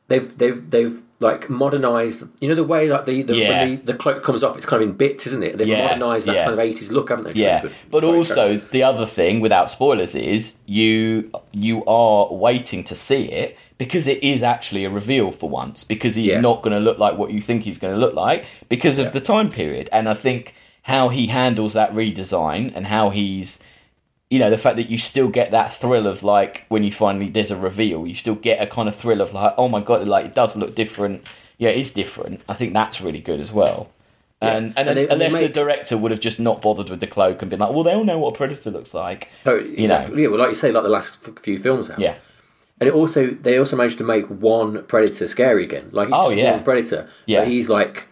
they've 0.08 0.36
they've 0.38 0.70
they've 0.72 1.02
like 1.22 1.50
modernized 1.50 2.24
you 2.40 2.48
know 2.48 2.56
the 2.56 2.64
way 2.64 2.90
like 2.90 3.06
the, 3.06 3.22
the 3.24 3.36
Yeah. 3.36 3.50
when 3.50 3.70
the, 3.70 3.92
the 3.92 3.94
cloak 3.94 4.24
comes 4.24 4.42
off 4.42 4.56
it's 4.56 4.66
kind 4.66 4.82
of 4.82 4.90
in 4.90 4.96
bits 4.96 5.28
isn't 5.28 5.44
it 5.44 5.58
they've 5.58 5.68
Yeah, 5.68 5.86
modernized 5.88 6.26
that 6.28 6.36
yeah. 6.36 6.46
kind 6.46 6.58
of 6.58 6.66
80s 6.66 6.92
look 6.92 7.10
haven't 7.10 7.26
they 7.26 7.34
Yeah, 7.34 7.68
but 7.92 8.04
Sorry, 8.04 8.18
also 8.18 8.34
sorry. 8.34 8.56
the 8.72 8.84
other 8.84 9.06
thing, 9.06 9.42
without 9.42 9.70
spoilers, 9.70 10.16
is 10.16 10.56
you 10.66 11.30
you 11.52 11.84
are 11.86 12.34
waiting 12.34 12.84
to 12.86 12.96
see 12.96 13.24
it 13.26 13.58
because 13.78 14.08
it 14.08 14.24
is 14.24 14.44
actually 14.44 14.84
a 14.86 14.90
reveal 14.90 15.32
for 15.32 15.50
once. 15.50 15.84
Because 15.84 16.16
he's 16.16 16.28
Yeah. 16.32 16.42
not 16.42 16.62
going 16.62 16.74
to 16.74 16.80
look 16.80 16.98
like 17.00 17.18
what 17.18 17.32
you 17.32 17.42
think 17.42 17.64
he's 17.64 17.78
going 17.78 17.94
to 17.94 18.00
look 18.00 18.14
like 18.14 18.46
because 18.70 18.98
of 19.00 19.12
the 19.14 19.22
time 19.22 19.50
period. 19.52 19.88
And 19.92 20.08
I 20.10 20.14
think 20.14 20.54
how 20.84 21.10
he 21.10 21.28
handles 21.28 21.74
that 21.74 21.92
redesign 21.94 22.72
and 22.76 22.88
how 22.88 23.10
he's 23.10 23.60
you 24.30 24.40
know 24.40 24.50
the 24.50 24.58
fact 24.58 24.76
that 24.78 24.90
you 24.90 24.98
still 24.98 25.28
get 25.30 25.52
that 25.52 25.74
thrill 25.74 26.06
of 26.08 26.24
like 26.24 26.66
when 26.70 26.84
you 26.84 26.92
finally 26.92 27.30
there's 27.30 27.52
a 27.52 27.58
reveal 27.58 28.06
you 28.08 28.16
still 28.16 28.36
get 28.36 28.62
a 28.62 28.68
kind 28.68 28.88
of 28.88 28.96
thrill 28.96 29.22
of 29.22 29.34
like 29.34 29.54
oh 29.58 29.68
my 29.68 29.80
god 29.82 30.08
like 30.08 30.26
it 30.26 30.36
does 30.36 30.56
look 30.56 30.76
different 30.76 31.26
yeah 31.58 31.70
it's 31.70 31.92
different 31.92 32.42
i 32.48 32.54
think 32.54 32.74
that's 32.74 33.02
really 33.02 33.20
good 33.22 33.40
as 33.40 33.52
well 33.52 33.90
and, 34.42 34.74
and, 34.78 34.88
And 34.88 34.98
they- 34.98 35.08
and 35.10 35.20
they 35.20 35.26
unless 35.26 35.40
the 35.40 35.50
director 35.50 35.98
would 35.98 36.12
have 36.12 36.20
just 36.20 36.40
not 36.40 36.62
bothered 36.62 36.90
with 36.90 37.00
the 37.02 37.08
cloak 37.08 37.42
and 37.42 37.50
been 37.50 37.60
like 37.60 37.72
well 37.74 37.84
they 37.84 37.94
all 37.94 38.04
know 38.06 38.20
what 38.20 38.36
a 38.36 38.38
predator 38.38 38.70
looks 38.72 38.94
like 38.94 39.30
So, 39.44 39.56
you 39.56 39.88
know. 39.88 40.10
yeah 40.16 40.28
well 40.28 40.40
like 40.40 40.50
you 40.50 40.56
say 40.56 40.72
like 40.72 40.84
the 40.84 40.90
last 40.90 41.18
few 41.42 41.58
films 41.58 41.88
have 41.90 42.00
yeah 42.00 42.16
And 42.80 42.88
it 42.88 42.94
also 42.96 43.28
they 43.32 43.58
also 43.58 43.76
managed 43.76 43.98
to 43.98 44.04
make 44.06 44.26
one 44.28 44.84
predator 44.86 45.28
scary 45.28 45.64
again. 45.66 45.90
Like 45.92 46.08
it's 46.08 46.18
Oh, 46.18 46.30
just 46.30 46.38
yeah. 46.38 46.52
one 46.56 46.64
predator. 46.64 47.10
Yeah. 47.26 47.40
But 47.42 47.48
he's 47.50 47.68
like, 47.68 48.08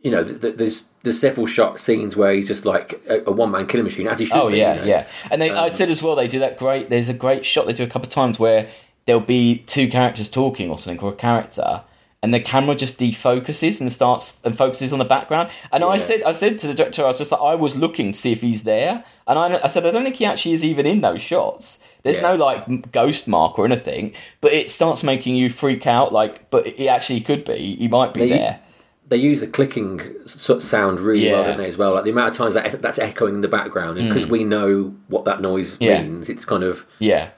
you 0.00 0.10
know, 0.10 0.24
th- 0.24 0.40
th- 0.40 0.56
there's 0.56 0.84
there's 1.02 1.20
several 1.20 1.46
shot 1.46 1.80
scenes 1.80 2.16
where 2.16 2.32
he's 2.32 2.48
just 2.48 2.64
like 2.64 3.00
a, 3.08 3.22
a 3.26 3.32
one 3.32 3.50
man 3.50 3.66
killing 3.66 3.84
machine, 3.84 4.06
as 4.08 4.18
he 4.18 4.26
should 4.26 4.36
Oh 4.36 4.50
be. 4.50 4.58
yeah, 4.58 4.74
you 4.74 4.80
know? 4.82 4.86
yeah. 4.86 5.06
And 5.30 5.40
they, 5.42 5.50
I 5.50 5.64
Um, 5.64 5.70
said 5.70 5.90
as 5.90 6.02
well, 6.02 6.16
they 6.16 6.28
do 6.28 6.38
that 6.40 6.56
great. 6.58 6.88
There's 6.90 7.08
a 7.08 7.14
great 7.14 7.44
shot 7.46 7.66
they 7.66 7.72
do 7.72 7.82
a 7.84 7.86
couple 7.88 8.06
of 8.06 8.12
times 8.12 8.38
where 8.38 8.68
there'll 9.06 9.20
be 9.20 9.58
two 9.66 9.88
characters 9.88 10.28
talking 10.28 10.70
or 10.70 10.78
something, 10.78 11.02
or 11.04 11.12
a 11.12 11.16
character, 11.16 11.82
and 12.22 12.34
the 12.34 12.40
camera 12.40 12.74
just 12.74 12.98
defocuses 12.98 13.80
and 13.80 13.90
starts 13.92 14.38
and 14.44 14.56
focuses 14.56 14.92
on 14.92 14.98
the 14.98 15.04
background. 15.04 15.50
And 15.72 15.82
I 15.84 15.96
said, 15.96 16.22
I 16.24 16.32
said 16.32 16.58
to 16.58 16.66
the 16.66 16.74
director, 16.74 17.02
I 17.04 17.06
was 17.08 17.18
just 17.18 17.32
like, 17.32 17.40
I 17.40 17.54
was 17.54 17.76
looking 17.76 18.12
to 18.12 18.18
see 18.18 18.32
if 18.32 18.40
he's 18.40 18.64
there, 18.64 19.04
and 19.26 19.38
I, 19.38 19.60
I 19.64 19.66
said, 19.68 19.86
I 19.86 19.90
don't 19.90 20.04
think 20.04 20.16
he 20.16 20.24
actually 20.26 20.52
is 20.52 20.64
even 20.64 20.84
in 20.86 21.00
those 21.00 21.22
shots. 21.22 21.78
There's 22.02 22.16
Yeah. 22.20 22.30
no 22.30 22.34
like 22.36 22.92
ghost 22.92 23.26
mark 23.28 23.58
or 23.58 23.64
anything, 23.64 24.12
but 24.40 24.52
it 24.52 24.70
starts 24.70 25.02
making 25.02 25.36
you 25.36 25.48
freak 25.50 25.86
out. 25.86 26.12
Like, 26.12 26.50
but 26.50 26.66
it 26.66 26.86
actually 26.88 27.20
could 27.20 27.44
be. 27.44 27.76
He 27.76 27.88
might 27.88 28.14
be 28.14 28.28
there. 28.28 28.60
They 29.08 29.16
use 29.16 29.40
the 29.40 29.46
clicking 29.46 30.00
sound 30.26 31.00
really 31.00 31.32
well, 31.32 31.44
don't 31.44 31.56
they? 31.58 31.66
As 31.68 31.76
well, 31.78 31.94
like 31.94 32.04
the 32.04 32.10
amount 32.10 32.30
of 32.30 32.36
times 32.36 32.54
that 32.54 32.82
that's 32.82 32.98
echoing 32.98 33.36
in 33.36 33.40
the 33.40 33.48
background, 33.48 33.96
because 33.98 34.26
we 34.26 34.44
know 34.44 34.94
what 35.08 35.24
that 35.24 35.40
noise 35.40 35.76
Mm. 35.78 35.80
Yeah. 35.86 36.02
means. 36.02 36.28
It's 36.28 36.44
kind 36.44 36.62
of 36.62 36.84
Yeah, 36.98 37.30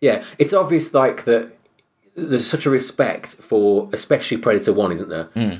yeah. 0.00 0.22
It's 0.38 0.52
obvious 0.52 0.92
like 0.92 1.24
that. 1.24 1.50
There's 2.16 2.46
such 2.46 2.64
a 2.66 2.70
respect 2.70 3.28
for, 3.40 3.88
especially 3.92 4.36
Predator 4.36 4.72
One, 4.72 4.92
isn't 4.92 5.08
there? 5.08 5.24
Hmm. 5.34 5.54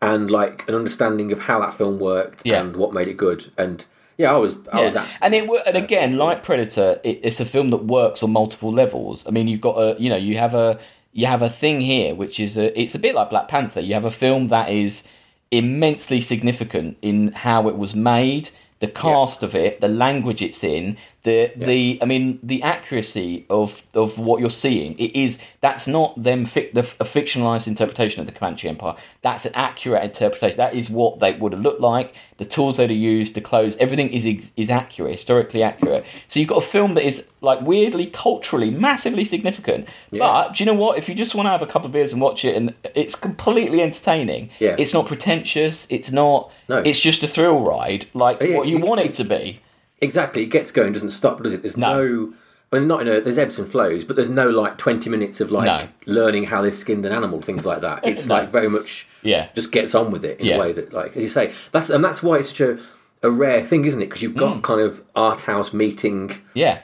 And 0.00 0.30
like 0.30 0.68
an 0.68 0.74
understanding 0.74 1.30
of 1.30 1.38
how 1.40 1.60
that 1.60 1.74
film 1.74 2.00
worked 2.00 2.42
Yeah. 2.44 2.60
and 2.60 2.74
what 2.76 2.92
made 2.92 3.06
it 3.06 3.16
good. 3.16 3.52
And 3.56 3.84
yeah, 4.18 4.32
I 4.32 4.36
was, 4.36 4.56
I 4.72 4.84
was 4.84 4.96
absolutely 4.96 5.38
and 5.38 5.50
it 5.50 5.62
and 5.66 5.76
again, 5.76 6.16
like 6.16 6.42
Predator, 6.42 7.00
it, 7.04 7.20
it's 7.22 7.38
a 7.38 7.44
film 7.44 7.70
that 7.70 7.84
works 7.84 8.22
on 8.22 8.32
multiple 8.32 8.72
levels. 8.72 9.24
I 9.28 9.30
mean, 9.30 9.46
you've 9.46 9.60
got 9.60 9.76
a 9.76 10.00
you 10.00 10.08
know 10.08 10.16
you 10.16 10.38
have 10.38 10.54
a 10.54 10.78
you 11.12 11.26
have 11.26 11.42
a 11.42 11.50
thing 11.50 11.80
here 11.80 12.14
which 12.14 12.40
is 12.40 12.56
a 12.56 12.78
it's 12.80 12.94
a 12.94 12.98
bit 12.98 13.14
like 13.14 13.30
Black 13.30 13.48
Panther. 13.48 13.80
You 13.80 13.94
have 13.94 14.04
a 14.04 14.10
film 14.10 14.48
that 14.48 14.70
is 14.70 15.06
immensely 15.50 16.20
significant 16.20 16.96
in 17.02 17.32
how 17.32 17.68
it 17.68 17.76
was 17.76 17.94
made, 17.94 18.50
the 18.80 18.88
cast 18.88 19.42
of 19.42 19.54
it, 19.54 19.80
the 19.80 19.88
language 19.88 20.40
it's 20.40 20.64
in, 20.64 20.96
the 21.24 21.52
the 21.54 21.98
I 22.02 22.04
mean 22.04 22.40
the 22.42 22.62
accuracy 22.62 23.46
of 23.48 23.84
of 23.94 24.18
what 24.18 24.40
you're 24.40 24.50
seeing. 24.50 24.98
It 24.98 25.14
is 25.14 25.40
that's 25.60 25.86
not 25.86 26.20
them 26.20 26.46
fic, 26.46 26.72
the, 26.72 26.80
a 26.80 27.04
fictionalized 27.04 27.68
interpretation 27.68 28.20
of 28.20 28.26
the 28.26 28.32
Comanche 28.32 28.68
Empire. 28.68 28.94
That's 29.22 29.46
an 29.46 29.52
accurate 29.54 30.02
interpretation. 30.02 30.56
That 30.56 30.74
is 30.74 30.90
what 30.90 31.20
they 31.20 31.32
would 31.34 31.52
have 31.52 31.62
looked 31.62 31.80
like. 31.80 32.14
The 32.38 32.44
tools 32.44 32.76
they'd 32.76 32.90
have 32.90 32.98
used, 32.98 33.36
the 33.36 33.40
clothes, 33.40 33.76
everything 33.76 34.08
is 34.08 34.52
is 34.56 34.70
accurate, 34.70 35.12
historically 35.12 35.62
accurate. 35.62 36.04
So 36.26 36.40
you've 36.40 36.48
got 36.48 36.58
a 36.58 36.66
film 36.66 36.94
that 36.94 37.04
is 37.04 37.26
like 37.40 37.60
weirdly 37.60 38.06
culturally 38.06 38.70
massively 38.70 39.24
significant. 39.24 39.88
But 40.10 40.54
do 40.54 40.64
you 40.64 40.66
know 40.66 40.78
what? 40.78 40.98
If 40.98 41.08
you 41.08 41.14
just 41.14 41.36
want 41.36 41.46
to 41.46 41.50
have 41.50 41.62
a 41.62 41.66
couple 41.66 41.86
of 41.86 41.92
beers 41.92 42.12
and 42.12 42.20
watch 42.20 42.44
it, 42.44 42.56
and 42.56 42.74
it's 42.96 43.14
completely 43.14 43.80
entertaining. 43.80 44.50
Yeah. 44.58 44.74
It's 44.76 44.92
not 44.92 45.06
pretentious. 45.06 45.86
It's 45.88 46.10
not. 46.10 46.50
No. 46.68 46.78
It's 46.78 46.98
just 46.98 47.22
a 47.22 47.28
thrill 47.28 47.60
ride, 47.60 48.06
like 48.12 48.38
oh, 48.40 48.44
Yeah, 48.44 48.56
what 48.56 48.66
you 48.66 48.78
want 48.78 49.00
it 49.02 49.12
to 49.14 49.24
be. 49.24 49.60
Exactly, 50.02 50.42
it 50.42 50.46
gets 50.46 50.70
going, 50.72 50.92
doesn't 50.92 51.10
stop, 51.10 51.42
does 51.42 51.54
it? 51.54 51.62
There's 51.62 51.76
No. 51.78 52.04
no, 52.04 52.34
I 52.72 52.78
mean, 52.78 52.88
not 52.88 53.02
in 53.02 53.08
a 53.08 53.20
there's 53.20 53.38
ebbs 53.38 53.58
and 53.58 53.70
flows, 53.70 54.02
but 54.04 54.16
there's 54.16 54.28
no 54.30 54.50
like 54.50 54.76
twenty 54.76 55.08
minutes 55.08 55.40
of 55.40 55.50
like 55.50 55.66
No. 55.66 55.88
learning 56.12 56.44
how 56.44 56.60
they 56.60 56.70
skinned 56.70 57.06
an 57.06 57.12
animal, 57.12 57.40
things 57.40 57.64
like 57.64 57.80
that. 57.82 58.00
It's 58.04 58.26
No. 58.26 58.34
like 58.34 58.50
very 58.50 58.68
much 58.68 59.06
Yeah. 59.22 59.48
just 59.54 59.72
gets 59.72 59.94
on 59.94 60.10
with 60.10 60.24
it 60.24 60.40
in 60.40 60.46
Yeah. 60.46 60.56
a 60.56 60.60
way 60.60 60.72
that, 60.72 60.92
like 60.92 61.16
as 61.16 61.22
you 61.22 61.28
say, 61.28 61.52
that's 61.70 61.88
and 61.88 62.02
that's 62.04 62.22
why 62.22 62.38
it's 62.38 62.48
such 62.48 62.60
a, 62.60 62.78
a 63.22 63.30
rare 63.30 63.64
thing, 63.64 63.84
isn't 63.84 64.02
it? 64.02 64.06
Because 64.06 64.22
you've 64.22 64.32
Mm. 64.32 64.38
got 64.40 64.62
kind 64.62 64.80
of 64.80 65.02
art 65.14 65.42
house 65.42 65.72
meeting 65.72 66.32
Yeah. 66.54 66.78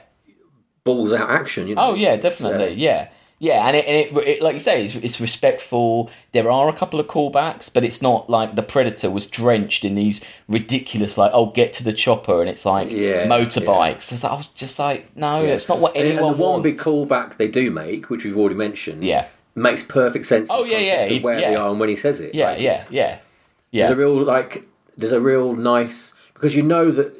balls 0.85 1.11
out 1.11 1.29
action. 1.29 1.67
You 1.67 1.75
know? 1.75 1.81
Oh 1.91 1.93
yeah, 1.95 2.11
uh, 2.13 2.17
definitely. 2.17 2.75
yeah, 2.75 3.09
yeah, 3.39 3.65
and 3.67 3.75
it, 3.77 3.85
and 3.87 3.95
it, 4.17 4.27
it 4.27 4.41
like 4.41 4.53
you 4.53 4.59
say, 4.59 4.83
it's, 4.85 4.95
it's 4.95 5.19
respectful. 5.21 6.09
There 6.33 6.51
are 6.51 6.67
a 6.69 6.73
couple 6.73 6.99
of 6.99 7.07
callbacks, 7.07 7.73
but 7.73 7.83
it's 7.85 8.01
not 8.01 8.29
like 8.29 8.55
the 8.55 8.61
Predator 8.63 9.09
was 9.09 9.25
drenched 9.25 9.83
in 9.85 9.95
these 9.95 10.21
ridiculous, 10.47 11.17
like, 11.17 11.31
oh, 11.33 11.47
get 11.47 11.71
to 11.73 11.83
the 11.83 11.93
chopper, 11.93 12.41
and 12.41 12.49
it's 12.49 12.65
like 12.65 12.91
Yeah, 12.91 13.25
motorbikes. 13.27 14.11
It's 14.11 14.23
like, 14.23 14.33
I 14.33 14.35
was 14.35 14.47
just 14.47 14.77
like, 14.77 15.15
no, 15.15 15.41
yeah. 15.41 15.49
it's 15.53 15.69
not 15.69 15.79
what 15.79 15.95
anyone 15.95 16.17
and 16.31 16.35
the 16.35 16.41
one 16.43 16.51
wants. 16.53 16.63
big 16.63 16.77
callback 16.77 17.37
they 17.37 17.47
do 17.47 17.71
make, 17.71 18.09
which 18.09 18.23
we've 18.25 18.37
already 18.37 18.55
mentioned, 18.55 19.03
Yeah. 19.03 19.27
makes 19.55 19.83
perfect 19.83 20.25
sense. 20.27 20.49
Oh, 20.51 20.63
yeah, 20.65 20.77
yeah, 20.79 21.05
he- 21.05 21.19
where 21.19 21.39
yeah. 21.39 21.49
they 21.51 21.55
are 21.55 21.69
and 21.69 21.79
when 21.79 21.89
he 21.89 21.95
says 21.95 22.19
it. 22.19 22.35
yeah, 22.35 22.49
Like, 22.51 22.59
yeah, 22.61 22.83
yeah. 22.89 23.19
Yeah. 23.71 23.83
There's 23.87 23.97
a 23.97 24.01
real 24.01 24.23
like. 24.23 24.63
There's 24.97 25.11
a 25.13 25.21
real 25.21 25.53
nice 25.55 26.13
because 26.33 26.55
you 26.55 26.61
know 26.63 26.91
that 26.91 27.13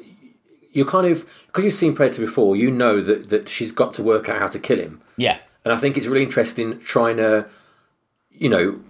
you're 0.72 0.84
kind 0.86 1.06
of 1.06 1.24
because 1.46 1.64
you've 1.64 1.72
seen 1.74 1.94
Predator 1.94 2.20
before. 2.22 2.56
You 2.56 2.70
know 2.70 3.00
that 3.00 3.28
that 3.30 3.48
she's 3.48 3.72
got 3.72 3.94
to 3.94 4.02
work 4.02 4.28
out 4.28 4.38
how 4.40 4.48
to 4.48 4.58
kill 4.58 4.78
him, 4.78 5.00
Yeah. 5.16 5.38
And 5.64 5.72
I 5.74 5.76
think 5.78 5.96
it's 5.96 6.06
really 6.06 6.24
interesting 6.24 6.78
trying 6.80 7.16
to, 7.18 7.46
you 8.30 8.48
know, 8.48 8.80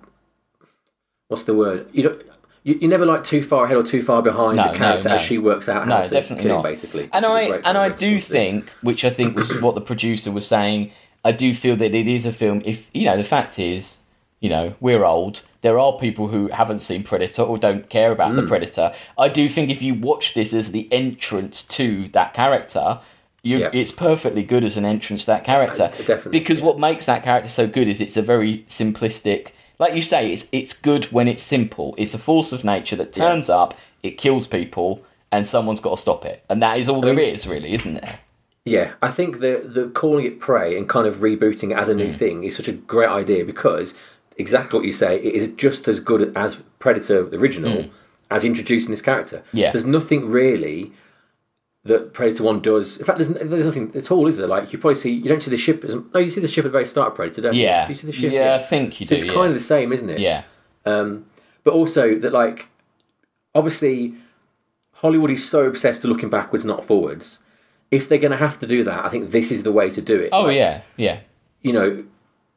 what's 1.28 1.44
the 1.44 1.54
word? 1.54 1.88
You 1.92 2.02
don't. 2.04 2.22
You, 2.62 2.76
you're 2.78 2.90
never 2.90 3.06
like 3.06 3.24
too 3.24 3.42
far 3.42 3.64
ahead 3.64 3.78
or 3.78 3.82
too 3.82 4.02
far 4.02 4.20
behind 4.22 4.58
No, 4.58 4.70
the 4.70 4.76
character 4.76 5.08
no, 5.08 5.14
as 5.14 5.22
she 5.22 5.38
works 5.38 5.66
out 5.66 5.86
how 5.88 6.00
No, 6.00 6.04
to 6.04 6.10
definitely 6.10 6.44
kill 6.44 6.56
him, 6.58 6.62
basically. 6.62 7.08
And 7.10 7.24
which 7.24 7.42
is 7.44 7.50
a 7.50 7.54
I 7.54 7.68
and 7.70 7.78
I 7.78 7.88
do 7.88 8.20
think, 8.20 8.70
which 8.82 9.02
I 9.02 9.08
think 9.08 9.34
was 9.34 9.58
what 9.62 9.74
the 9.74 9.80
producer 9.80 10.30
was 10.30 10.46
saying. 10.46 10.90
I 11.24 11.32
do 11.32 11.54
feel 11.54 11.74
that 11.76 11.94
it 11.94 12.06
is 12.06 12.26
a 12.26 12.32
film. 12.34 12.60
If 12.66 12.90
you 12.92 13.06
know, 13.06 13.16
the 13.16 13.24
fact 13.24 13.58
is, 13.58 14.00
you 14.40 14.50
know, 14.50 14.74
we're 14.78 15.04
old. 15.06 15.40
There 15.62 15.78
are 15.78 15.94
people 15.94 16.28
who 16.28 16.48
haven't 16.48 16.80
seen 16.80 17.02
Predator 17.02 17.40
or 17.42 17.56
don't 17.56 17.88
care 17.88 18.12
about 18.12 18.32
Mm. 18.32 18.36
the 18.36 18.46
Predator. 18.46 18.92
I 19.18 19.28
do 19.28 19.48
think 19.48 19.70
if 19.70 19.80
you 19.80 19.94
watch 19.94 20.34
this 20.34 20.52
as 20.52 20.70
the 20.72 20.86
entrance 20.92 21.62
to 21.64 22.08
that 22.08 22.34
character, 22.34 23.00
you, 23.42 23.58
Yeah. 23.58 23.70
it's 23.72 23.90
perfectly 23.90 24.42
good 24.42 24.64
as 24.64 24.76
an 24.76 24.84
entrance 24.84 25.22
to 25.22 25.26
that 25.28 25.44
character. 25.44 25.84
Uh, 25.84 26.02
definitely, 26.04 26.38
Because 26.38 26.58
yeah. 26.60 26.66
what 26.66 26.78
makes 26.78 27.06
that 27.06 27.22
character 27.22 27.48
so 27.48 27.66
good 27.66 27.88
is 27.88 28.00
it's 28.00 28.16
a 28.16 28.22
very 28.22 28.58
simplistic. 28.68 29.48
Like 29.78 29.94
you 29.94 30.02
say, 30.02 30.32
it's 30.32 30.46
it's 30.52 30.72
good 30.74 31.06
when 31.06 31.26
it's 31.28 31.42
simple. 31.42 31.94
It's 31.96 32.12
a 32.14 32.18
force 32.18 32.52
of 32.52 32.64
nature 32.64 32.96
that 32.96 33.12
turns 33.12 33.48
up, 33.48 33.74
it 34.02 34.18
kills 34.18 34.46
people, 34.46 35.02
and 35.32 35.46
someone's 35.46 35.80
got 35.80 35.90
to 35.90 35.96
stop 35.96 36.24
it. 36.26 36.44
And 36.50 36.60
that 36.62 36.78
is 36.78 36.88
all 36.88 37.00
there 37.00 37.18
is, 37.18 37.46
really, 37.46 37.72
isn't 37.72 37.94
there? 37.94 38.18
Yeah, 38.66 38.92
I 39.00 39.10
think 39.10 39.40
the 39.40 39.62
the 39.64 39.88
calling 39.88 40.26
it 40.26 40.38
Prey 40.38 40.76
and 40.76 40.86
kind 40.86 41.06
of 41.06 41.16
rebooting 41.18 41.70
it 41.70 41.78
as 41.78 41.88
a 41.88 41.94
Mm. 41.94 41.96
new 41.96 42.12
thing 42.12 42.44
is 42.44 42.56
such 42.56 42.68
a 42.68 42.72
great 42.72 43.08
idea 43.08 43.44
because 43.44 43.94
exactly 44.36 44.78
what 44.78 44.86
you 44.86 44.92
say, 44.92 45.16
it 45.16 45.34
is 45.34 45.48
just 45.56 45.88
as 45.88 45.98
good 45.98 46.30
as 46.36 46.56
Predator 46.78 47.22
the 47.24 47.38
original 47.38 47.86
as 48.30 48.44
introducing 48.44 48.90
this 48.90 49.00
character. 49.02 49.38
Mm. 49.38 49.42
Yeah. 49.60 49.70
there's 49.72 49.86
nothing 49.86 50.28
really 50.30 50.92
that 51.84 52.12
Predator 52.12 52.42
One 52.44 52.60
does. 52.60 52.98
In 52.98 53.06
fact, 53.06 53.18
there's 53.18 53.28
there's 53.30 53.64
nothing 53.66 53.90
at 53.94 54.10
all, 54.10 54.26
is 54.26 54.36
there? 54.36 54.46
Like 54.46 54.72
you 54.72 54.78
probably 54.78 54.96
see, 54.96 55.12
you 55.12 55.28
don't 55.28 55.42
see 55.42 55.50
the 55.50 55.56
ship. 55.56 55.82
As, 55.84 55.94
no, 55.94 56.20
you 56.20 56.28
see 56.28 56.40
the 56.40 56.48
ship 56.48 56.64
at 56.64 56.68
the 56.68 56.72
very 56.72 56.84
start 56.84 57.08
of 57.08 57.14
Predator, 57.14 57.40
don't 57.42 57.54
Yeah. 57.54 57.82
you? 57.82 57.86
Do 57.86 57.92
you 57.92 57.96
see 57.98 58.06
the 58.06 58.12
ship? 58.12 58.32
Yeah, 58.32 58.54
I 58.56 58.58
think 58.58 59.00
you 59.00 59.06
So 59.06 59.10
do. 59.10 59.14
it's 59.16 59.24
yeah. 59.24 59.32
kind 59.34 59.48
of 59.48 59.54
the 59.54 59.60
same, 59.60 59.92
isn't 59.92 60.10
it? 60.10 60.18
yeah. 60.20 60.42
Um, 60.84 61.26
but 61.64 61.74
also 61.74 62.14
that 62.18 62.32
like 62.32 62.68
obviously 63.54 64.14
Hollywood 64.94 65.30
is 65.30 65.48
so 65.48 65.64
obsessed 65.64 66.02
with 66.02 66.10
looking 66.10 66.30
backwards, 66.30 66.64
not 66.64 66.84
forwards. 66.84 67.40
If 67.90 68.08
they're 68.08 68.18
going 68.18 68.30
to 68.30 68.36
have 68.36 68.58
to 68.60 68.66
do 68.66 68.84
that, 68.84 69.04
I 69.04 69.08
think 69.08 69.30
this 69.30 69.50
is 69.50 69.62
the 69.62 69.72
way 69.72 69.90
to 69.90 70.00
do 70.00 70.18
it. 70.20 70.28
Oh 70.32 70.44
Like, 70.44 70.56
yeah, 70.56 70.82
yeah. 70.96 71.20
you 71.62 71.72
know, 71.72 72.04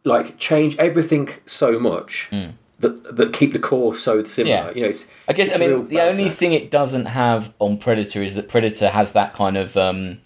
like 0.03 0.37
change 0.37 0.75
everything 0.77 1.29
so 1.45 1.79
much 1.79 2.27
mm. 2.31 2.53
That 2.79 3.15
that 3.15 3.33
keep 3.33 3.53
the 3.53 3.59
core 3.59 3.95
so 3.95 4.23
similar. 4.23 4.55
Yeah. 4.55 4.71
You 4.73 4.81
know, 4.83 4.89
it's. 4.89 5.07
I 5.27 5.33
guess 5.33 5.49
it's 5.49 5.59
I 5.59 5.67
mean 5.67 5.87
the 5.87 6.01
only 6.01 6.29
thing 6.29 6.53
it 6.53 6.71
doesn't 6.71 7.05
have 7.05 7.53
on 7.59 7.77
Predator 7.77 8.21
is 8.21 8.35
that 8.35 8.49
Predator 8.49 8.89
has 8.89 9.13
that 9.13 9.33
kind 9.33 9.57
of 9.57 9.77
um, 9.77 10.19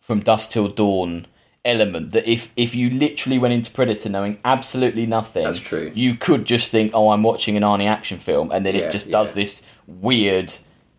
from 0.00 0.20
dusk 0.20 0.50
till 0.50 0.68
dawn 0.68 1.26
element 1.64 2.12
that 2.12 2.26
if 2.26 2.52
if 2.56 2.74
you 2.74 2.90
literally 2.90 3.38
went 3.38 3.52
into 3.52 3.70
Predator 3.70 4.08
knowing 4.08 4.38
absolutely 4.44 5.06
nothing, 5.06 5.44
That's 5.44 5.60
true. 5.60 5.92
You 5.94 6.14
could 6.14 6.44
just 6.44 6.70
think, 6.70 6.92
oh, 6.94 7.10
I'm 7.10 7.22
watching 7.22 7.56
an 7.56 7.62
Arnie 7.62 7.88
action 7.88 8.18
film, 8.18 8.50
and 8.50 8.64
then 8.64 8.74
Yeah, 8.74 8.82
it 8.82 8.92
just 8.92 9.10
does 9.10 9.36
yeah. 9.36 9.42
this 9.42 9.62
weird 9.86 10.54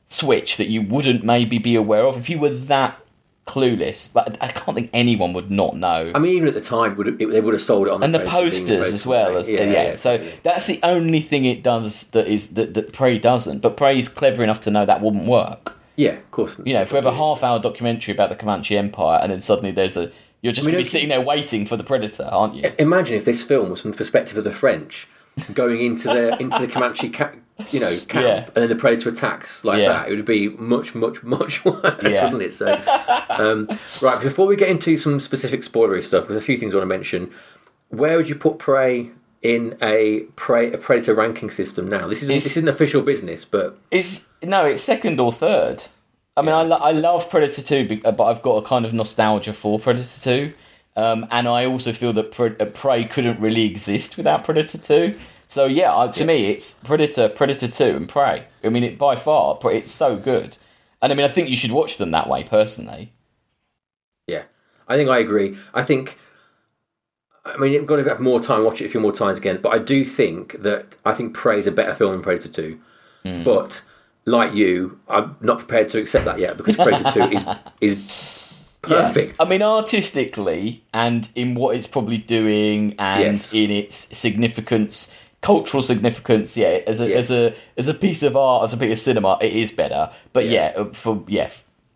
switch 0.06 0.58
that 0.58 0.68
you 0.68 0.82
wouldn't 0.82 1.24
maybe 1.24 1.58
be 1.60 1.76
aware 1.76 2.06
of 2.06 2.18
if 2.18 2.30
you 2.30 2.40
were 2.40 2.50
that 2.50 3.02
clueless. 3.50 4.12
But 4.14 4.38
I 4.40 4.48
can't 4.48 4.76
think 4.76 4.90
anyone 4.94 5.34
would 5.34 5.50
not 5.50 5.76
know. 5.76 6.12
I 6.14 6.20
mean, 6.20 6.36
even 6.36 6.48
at 6.48 6.54
the 6.54 6.62
time, 6.62 6.96
would 6.96 7.08
it, 7.08 7.18
they 7.18 7.42
would 7.42 7.54
have 7.54 7.62
sold 7.62 7.88
it 7.88 7.94
on 7.94 8.04
and 8.04 8.14
the 8.14 8.20
being 8.20 8.30
posters 8.30 8.94
as 8.94 9.06
well 9.06 9.36
as 9.36 9.50
yeah, 9.50 9.96
So 9.96 10.18
that's 10.44 10.68
the 10.68 10.80
only 10.84 11.20
thing 11.20 11.46
it 11.46 11.64
does 11.64 12.08
that 12.08 12.28
is 12.28 12.50
that, 12.50 12.76
that 12.76 12.94
Prey 12.94 13.18
doesn't. 13.18 13.60
But 13.60 13.76
Prey's 13.76 14.08
clever 14.08 14.44
enough 14.44 14.62
to 14.62 14.72
know 14.72 14.86
that 14.86 15.02
wouldn't 15.02 15.26
work. 15.26 15.78
yeah, 15.96 16.12
of 16.12 16.32
course. 16.32 16.62
You 16.64 16.74
know, 16.74 16.82
if 16.82 16.92
we 16.92 16.96
have 16.96 17.06
a 17.06 17.14
half-hour 17.14 17.60
documentary 17.60 18.14
about 18.14 18.30
the 18.30 18.36
Comanche 18.36 18.78
Empire, 18.78 19.20
and 19.22 19.32
then 19.32 19.42
suddenly 19.42 19.72
there's 19.72 19.98
a 19.98 20.12
you're 20.42 20.54
just 20.54 20.66
mean, 20.66 20.74
going 20.74 20.86
to 20.86 20.88
be 20.88 20.90
sitting 20.90 21.10
there 21.10 21.22
waiting 21.22 21.66
for 21.66 21.76
the 21.76 21.84
Predator, 21.84 22.24
aren't 22.32 22.56
you? 22.56 22.72
Imagine 22.80 23.18
if 23.18 23.26
this 23.26 23.44
film 23.44 23.70
was 23.72 23.82
from 23.82 23.92
the 23.92 23.98
perspective 23.98 24.38
of 24.38 24.46
the 24.46 24.52
French 24.54 25.08
going 25.54 25.82
into 25.82 26.08
the 26.08 26.38
into 26.42 26.60
the 26.60 26.68
Comanche 26.68 27.10
ca- 27.10 27.32
you 27.72 27.80
know 27.80 27.90
camp, 28.08 28.26
Yeah. 28.26 28.38
and 28.46 28.56
then 28.56 28.70
the 28.70 28.76
predator 28.76 29.10
attacks 29.10 29.66
like 29.66 29.80
Yeah. 29.80 29.90
that. 29.90 30.10
It 30.10 30.16
would 30.16 30.26
be 30.26 30.50
much, 30.50 30.96
much, 30.96 31.24
much 31.24 31.66
worse, 31.66 31.84
Yeah. 32.02 32.24
wouldn't 32.26 32.42
it? 32.44 32.54
So, 32.54 32.68
um, 33.30 33.68
right 34.02 34.22
before 34.22 34.48
we 34.48 34.56
get 34.56 34.70
into 34.70 34.98
some 34.98 35.20
specific 35.20 35.62
spoilery 35.62 36.04
stuff, 36.04 36.28
there's 36.28 36.38
a 36.38 36.46
few 36.46 36.58
things 36.58 36.74
I 36.74 36.78
want 36.78 36.90
to 36.90 36.96
mention. 36.96 37.32
Where 37.90 38.16
would 38.18 38.30
you 38.30 38.36
put 38.36 38.60
Prey 38.60 39.12
in 39.42 39.78
a 39.82 40.22
prey 40.36 40.72
a 40.72 40.78
predator 40.78 41.14
ranking 41.14 41.50
system 41.50 41.90
now? 41.90 42.08
This 42.08 42.22
isn't 42.24 42.32
It's- 42.36 42.44
this 42.44 42.58
isn't 42.58 42.70
official 42.70 43.02
business, 43.02 43.46
but 43.46 43.78
It's 43.92 44.26
no, 44.44 44.66
it's 44.66 44.82
second 44.82 45.20
or 45.20 45.32
third. 45.34 45.84
I 46.38 46.42
mean, 46.42 46.56
I, 46.56 46.62
lo- 46.62 46.78
I 46.78 46.92
love 46.92 47.30
Predator 47.30 47.62
Two, 47.62 48.00
but 48.02 48.22
I've 48.24 48.42
got 48.42 48.56
a 48.58 48.62
kind 48.62 48.86
of 48.86 48.94
nostalgia 48.94 49.52
for 49.52 49.78
Predator 49.80 50.22
Two, 50.22 50.54
um, 51.00 51.28
and 51.32 51.48
I 51.48 51.66
also 51.66 51.94
feel 51.94 52.12
that 52.14 52.38
uh, 52.38 52.66
Prey 52.66 53.06
couldn't 53.06 53.40
really 53.40 53.66
exist 53.66 54.18
without 54.18 54.44
Predator 54.44 54.78
Two. 54.78 55.18
So 55.48 55.66
yeah, 55.66 56.08
to 56.08 56.26
me, 56.26 56.48
it's 56.48 56.74
Predator, 56.74 57.30
Predator 57.30 57.70
Two, 57.70 57.96
and 57.96 58.10
Prey. 58.10 58.46
I 58.64 58.70
mean, 58.70 58.84
it 58.84 58.98
by 58.98 59.16
far, 59.16 59.58
it's 59.64 59.92
so 59.92 60.18
good, 60.18 60.58
and 61.02 61.12
I 61.12 61.16
mean, 61.16 61.26
I 61.26 61.30
think 61.30 61.50
you 61.50 61.56
should 61.56 61.72
watch 61.72 61.98
them 61.98 62.12
that 62.12 62.28
way 62.28 62.44
personally. 62.44 63.14
Yeah, 64.28 64.44
I 64.90 64.98
think 64.98 65.10
I 65.10 65.20
agree. 65.20 65.58
I 65.74 65.84
think, 65.84 66.18
I 67.46 67.56
mean, 67.58 67.72
you've 67.72 67.86
got 67.86 67.96
to 67.96 68.04
have 68.04 68.20
more 68.20 68.42
time, 68.42 68.66
watch 68.66 68.82
it 68.82 68.86
a 68.86 68.90
few 68.90 69.00
more 69.00 69.14
times 69.14 69.38
again. 69.38 69.60
But 69.62 69.74
I 69.74 69.80
do 69.80 70.04
think 70.04 70.62
that 70.62 70.98
I 71.06 71.14
think 71.14 71.34
Prey 71.34 71.58
is 71.58 71.66
a 71.66 71.72
better 71.72 71.96
film 71.96 72.12
than 72.12 72.22
Predator 72.22 72.50
Two. 72.50 72.80
Hmm. 73.24 73.44
But 73.44 73.84
like 74.26 74.54
you, 74.54 75.00
I'm 75.08 75.38
not 75.40 75.60
prepared 75.60 75.90
to 75.90 76.00
accept 76.00 76.26
that 76.26 76.40
yet 76.40 76.58
because 76.58 76.76
Predator 76.76 77.12
Two 77.12 77.22
is 77.32 77.46
is 77.80 78.39
perfect. 78.82 79.36
I 79.40 79.46
mean, 79.46 79.62
artistically 79.62 80.84
and 80.94 81.30
in 81.36 81.56
what 81.56 81.76
it's 81.76 81.88
probably 81.88 82.18
doing 82.18 82.96
and 82.98 83.22
Yes. 83.34 83.54
in 83.54 83.70
its 83.72 84.18
significance, 84.18 85.12
cultural 85.42 85.84
significance, 85.84 86.56
yeah, 86.58 86.80
as 86.88 87.00
a 87.00 87.10
Yes. 87.10 87.30
as 87.30 87.32
a 87.32 87.54
as 87.78 87.88
a 87.88 87.94
piece 87.94 88.24
of 88.24 88.36
art, 88.36 88.64
as 88.64 88.74
a 88.74 88.78
piece 88.78 88.92
of 88.94 89.00
cinema, 89.00 89.38
it 89.42 89.54
is 89.54 89.72
better. 89.72 90.10
But 90.34 90.46
yeah, 90.48 90.74
Yeah. 90.76 90.82
uh, 90.82 90.94
for 90.94 91.24
yeah, 91.28 91.50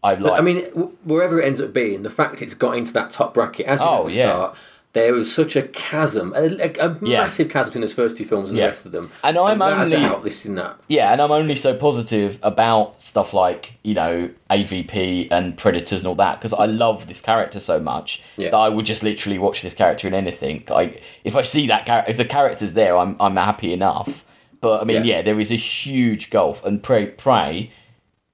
I 0.03 0.15
like. 0.15 0.33
I 0.33 0.41
mean, 0.41 0.59
wherever 1.03 1.39
it 1.41 1.45
ends 1.45 1.61
up 1.61 1.73
being, 1.73 2.03
the 2.03 2.09
fact 2.09 2.41
it's 2.41 2.53
got 2.53 2.77
into 2.77 2.93
that 2.93 3.09
top 3.11 3.33
bracket 3.33 3.65
as 3.65 3.79
you 3.79 3.85
Oh, 3.87 4.01
at 4.07 4.11
the 4.11 4.17
yeah. 4.17 4.25
start, 4.29 4.55
there 4.93 5.11
was 5.13 5.33
such 5.33 5.55
a 5.55 5.63
chasm, 5.63 6.31
a, 6.35 6.41
a, 6.43 6.73
a 6.89 6.97
Yeah. 7.01 7.23
massive 7.23 7.49
chasm 7.49 7.69
between 7.71 7.81
those 7.81 7.93
first 7.93 8.15
two 8.17 8.25
films 8.25 8.49
and 8.51 8.57
Yeah. 8.57 8.65
the 8.65 8.69
rest 8.69 8.85
of 8.85 8.91
them. 8.91 9.11
And 9.23 9.37
I'm 9.37 9.57
without 9.59 9.91
a 9.91 9.95
only- 10.13 10.23
this 10.23 10.45
and 10.45 10.57
that. 10.59 10.75
Yeah, 10.87 11.11
and 11.11 11.19
I'm 11.21 11.31
only 11.31 11.55
so 11.55 11.73
positive 11.75 12.37
about 12.43 13.01
stuff 13.01 13.33
like 13.33 13.79
you 13.83 13.95
know 13.95 14.29
AVP 14.51 15.27
and 15.31 15.57
Predators 15.57 16.01
and 16.01 16.07
all 16.07 16.15
that 16.15 16.39
because 16.39 16.53
I 16.53 16.65
love 16.65 17.07
this 17.07 17.21
character 17.21 17.59
so 17.59 17.79
much 17.79 18.21
Yeah. 18.37 18.51
that 18.51 18.57
I 18.57 18.69
would 18.69 18.85
just 18.85 19.03
literally 19.03 19.39
watch 19.39 19.61
this 19.63 19.73
character 19.73 20.07
in 20.07 20.13
anything. 20.13 20.63
I 20.69 20.93
if 21.23 21.35
I 21.35 21.41
see 21.41 21.65
that 21.67 21.85
character, 21.85 22.11
if 22.11 22.17
the 22.17 22.25
character's 22.25 22.73
there, 22.73 22.95
I'm 22.95 23.15
I'm 23.19 23.35
happy 23.35 23.73
enough. 23.73 24.23
But 24.61 24.81
I 24.81 24.83
mean, 24.85 25.03
Yeah. 25.03 25.15
yeah, 25.17 25.21
there 25.23 25.39
is 25.39 25.51
a 25.51 25.55
huge 25.57 26.29
gulf, 26.29 26.63
and 26.63 26.81
Prey 26.83 27.07
Prey. 27.07 27.71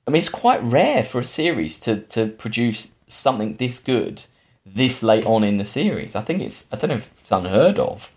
I 0.08 0.12
mean, 0.12 0.20
it's 0.20 0.30
quite 0.30 0.62
rare 0.62 1.04
for 1.04 1.20
a 1.22 1.26
series 1.26 1.80
to 1.80 2.02
to 2.16 2.28
produce 2.28 2.96
something 3.08 3.56
this 3.56 3.80
good 3.80 4.26
this 4.76 5.04
late 5.04 5.26
on 5.26 5.44
in 5.44 5.58
the 5.58 5.66
series. 5.66 6.16
I 6.16 6.22
think 6.22 6.42
it's 6.42 6.68
I 6.72 6.76
don't 6.78 6.90
know 6.90 6.96
if 6.98 7.12
it's 7.20 7.32
unheard 7.32 7.80
of. 7.80 8.12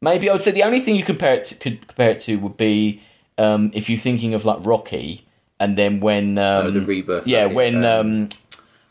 Maybe 0.00 0.28
I 0.28 0.32
would 0.32 0.40
say 0.42 0.52
the 0.52 0.62
only 0.62 0.80
thing 0.80 0.94
you 0.94 1.02
compare 1.04 1.34
it 1.34 1.44
to, 1.44 1.54
could 1.56 1.86
compare 1.88 2.10
it 2.10 2.20
to 2.20 2.36
would 2.36 2.56
be 2.56 3.02
um, 3.36 3.70
if 3.74 3.88
you're 3.90 3.98
thinking 3.98 4.32
of 4.34 4.44
like 4.44 4.58
Rocky, 4.62 5.26
and 5.58 5.76
then 5.76 6.00
when 6.00 6.38
um, 6.38 6.66
Oh, 6.66 6.70
the 6.70 6.82
rebirth. 6.82 7.26
yeah, 7.26 7.46
it, 7.46 7.54
when 7.54 7.84
um, 7.84 8.28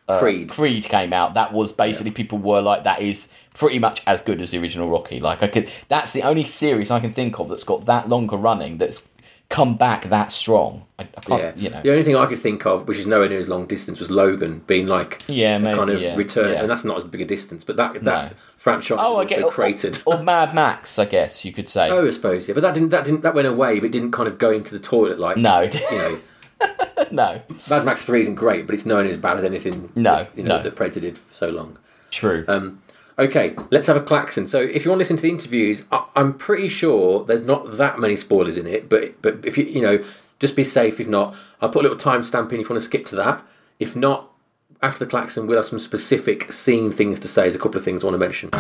um, 0.10 0.20
Creed. 0.20 0.50
Creed 0.50 0.84
came 0.86 1.14
out, 1.14 1.34
that 1.34 1.54
was 1.54 1.72
basically 1.74 2.12
people 2.12 2.38
were 2.38 2.62
like, 2.62 2.84
that 2.84 3.02
is 3.02 3.30
pretty 3.54 3.80
much 3.80 4.02
as 4.06 4.22
good 4.22 4.42
as 4.42 4.52
the 4.52 4.60
original 4.60 4.90
Rocky. 4.90 5.20
Like 5.20 5.44
I 5.44 5.48
could, 5.48 5.70
that's 5.90 6.12
the 6.14 6.24
only 6.24 6.44
series 6.44 6.92
I 6.92 7.00
can 7.00 7.12
think 7.12 7.40
of 7.40 7.50
that's 7.50 7.64
got 7.64 7.86
that 7.86 8.08
longer 8.08 8.38
running 8.38 8.78
that's 8.78 9.08
come 9.50 9.78
back 9.78 10.06
that 10.10 10.32
strong. 10.32 10.86
I, 11.00 11.04
I 11.04 11.22
can't, 11.22 11.42
Yeah, 11.42 11.54
you 11.56 11.70
know, 11.70 11.82
the 11.82 11.92
only 11.92 12.04
thing 12.04 12.16
I 12.16 12.26
could 12.26 12.40
think 12.40 12.66
of, 12.66 12.88
which 12.88 12.98
is 12.98 13.08
nowhere 13.08 13.30
near 13.30 13.40
as 13.40 13.48
long 13.48 13.66
distance, 13.66 14.00
was 14.00 14.12
Logan 14.12 14.62
being 14.68 14.88
like 14.88 15.24
Yeah, 15.28 15.58
maybe, 15.58 15.78
kind 15.78 15.90
of 15.90 16.02
yeah, 16.02 16.16
return, 16.16 16.52
yeah. 16.54 16.60
and 16.62 16.70
that's 16.70 16.84
not 16.84 16.98
as 16.98 17.04
big 17.06 17.22
a 17.22 17.26
distance. 17.26 17.64
But 17.64 17.78
that 17.78 17.94
that 18.04 18.32
No. 18.32 18.38
franchise 18.58 18.98
oh, 19.00 19.16
I 19.16 19.20
was 19.20 19.28
get 19.30 19.44
also 19.44 19.56
created. 19.56 20.02
or, 20.06 20.16
or 20.16 20.24
Mad 20.24 20.54
Max, 20.54 21.00
I 21.00 21.06
guess 21.06 21.46
you 21.46 21.54
could 21.54 21.70
say. 21.70 21.90
oh, 21.90 22.06
I 22.06 22.12
suppose 22.12 22.48
yeah, 22.48 22.54
but 22.56 22.62
that 22.62 22.74
didn't 22.74 22.90
that 22.90 23.06
didn't 23.06 23.22
that 23.24 23.34
went 23.36 23.48
away, 23.48 23.80
but 23.80 23.86
it 23.86 23.92
didn't 23.92 24.12
kind 24.12 24.28
of 24.28 24.38
go 24.38 24.52
into 24.52 24.74
the 24.78 24.82
toilet 24.84 25.20
like 25.20 25.38
no, 25.38 25.62
you 25.62 25.80
know. 25.92 26.20
no, 27.12 27.42
Mad 27.70 27.86
Max 27.86 28.04
Three 28.04 28.22
isn't 28.22 28.36
great, 28.36 28.66
but 28.66 28.74
it's 28.74 28.86
known 28.86 29.06
as 29.06 29.16
bad 29.18 29.38
as 29.38 29.44
anything. 29.44 29.92
No, 29.96 30.16
that, 30.24 30.38
you 30.38 30.44
know 30.44 30.58
no. 30.58 30.64
that 30.64 30.76
Predator 30.76 31.00
did 31.00 31.18
for 31.18 31.34
so 31.34 31.50
long. 31.50 31.78
true. 32.10 32.44
Um, 32.48 32.82
okay, 33.20 33.56
let's 33.72 33.88
have 33.88 33.98
a 33.98 34.02
klaxon. 34.02 34.48
So, 34.48 34.60
if 34.62 34.86
you 34.86 34.92
want 34.92 34.98
to 34.98 35.02
listen 35.02 35.18
to 35.18 35.24
the 35.24 35.30
interviews, 35.30 35.84
I, 35.92 36.06
I'm 36.16 36.34
pretty 36.34 36.70
sure 36.70 37.24
there's 37.24 37.44
not 37.44 37.78
that 37.78 38.00
many 38.00 38.16
spoilers 38.16 38.58
in 38.58 38.68
it. 38.68 38.90
But 38.90 39.22
but 39.22 39.46
if 39.46 39.58
you 39.58 39.66
you 39.66 39.82
know, 39.82 40.04
just 40.40 40.56
be 40.56 40.64
safe. 40.64 41.00
If 41.00 41.08
not, 41.08 41.36
I'll 41.62 41.70
put 41.70 41.86
a 41.86 41.90
little 41.90 41.98
timestamp 41.98 42.52
in 42.52 42.60
if 42.60 42.70
you 42.70 42.70
want 42.70 42.82
to 42.82 42.86
skip 42.86 43.06
to 43.08 43.16
that. 43.16 43.44
If 43.80 43.96
not, 43.96 44.32
after 44.82 45.06
the 45.06 45.10
klaxon, 45.10 45.48
we'll 45.48 45.58
have 45.58 45.66
some 45.66 45.80
specific 45.80 46.52
scene 46.52 46.92
things 46.92 47.20
to 47.22 47.28
say. 47.28 47.44
There's 47.44 47.56
a 47.56 47.60
couple 47.60 47.78
of 47.78 47.86
things 47.86 48.04
I 48.04 48.08
want 48.08 48.16
to 48.16 48.20
mention. 48.20 48.50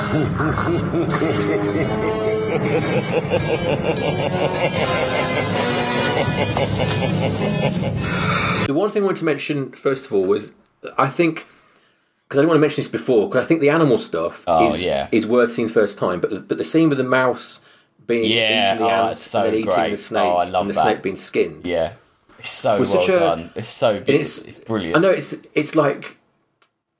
the 8.67 8.73
one 8.73 8.89
thing 8.89 9.03
I 9.03 9.05
wanted 9.05 9.19
to 9.19 9.25
mention 9.25 9.71
first 9.71 10.05
of 10.07 10.13
all 10.13 10.25
was 10.25 10.53
I 10.97 11.07
think 11.07 11.45
because 12.27 12.39
I 12.39 12.41
didn't 12.41 12.49
want 12.49 12.57
to 12.57 12.61
mention 12.61 12.81
this 12.81 12.87
before 12.91 13.27
because 13.29 13.43
I 13.43 13.47
think 13.47 13.61
the 13.61 13.69
animal 13.69 13.97
stuff 13.97 14.43
Oh, 14.47 14.67
is 14.73 14.83
yeah. 14.83 15.07
is 15.11 15.25
worth 15.25 15.51
seeing 15.51 15.69
first 15.69 15.97
time, 15.97 16.19
but 16.19 16.29
the, 16.29 16.39
but 16.41 16.57
the 16.57 16.63
scene 16.63 16.89
with 16.89 16.97
the 16.97 17.03
mouse 17.03 17.61
being 18.05 18.23
Yeah, 18.25 18.73
eating 18.75 18.85
the 18.85 18.91
oh, 18.91 19.07
ant 19.09 19.17
so 19.17 19.39
and 19.39 19.47
then 19.47 19.53
eating 19.61 19.71
great. 19.73 19.91
the 19.91 19.97
snake 19.97 20.23
Oh, 20.23 20.35
I 20.37 20.43
love 20.45 20.61
and 20.61 20.69
the 20.69 20.73
that. 20.73 20.81
snake 20.83 21.01
being 21.03 21.15
skinned. 21.15 21.65
Yeah, 21.65 21.93
it's 22.39 22.49
so 22.49 22.79
well 22.81 23.03
a- 23.03 23.07
done. 23.07 23.51
It's 23.55 23.71
so 23.71 23.99
good. 23.99 24.09
It's 24.09 24.39
It's, 24.39 24.59
brilliant. 24.59 24.95
I 24.97 24.99
know 24.99 25.11
it's 25.11 25.35
it's 25.53 25.75
like 25.75 26.17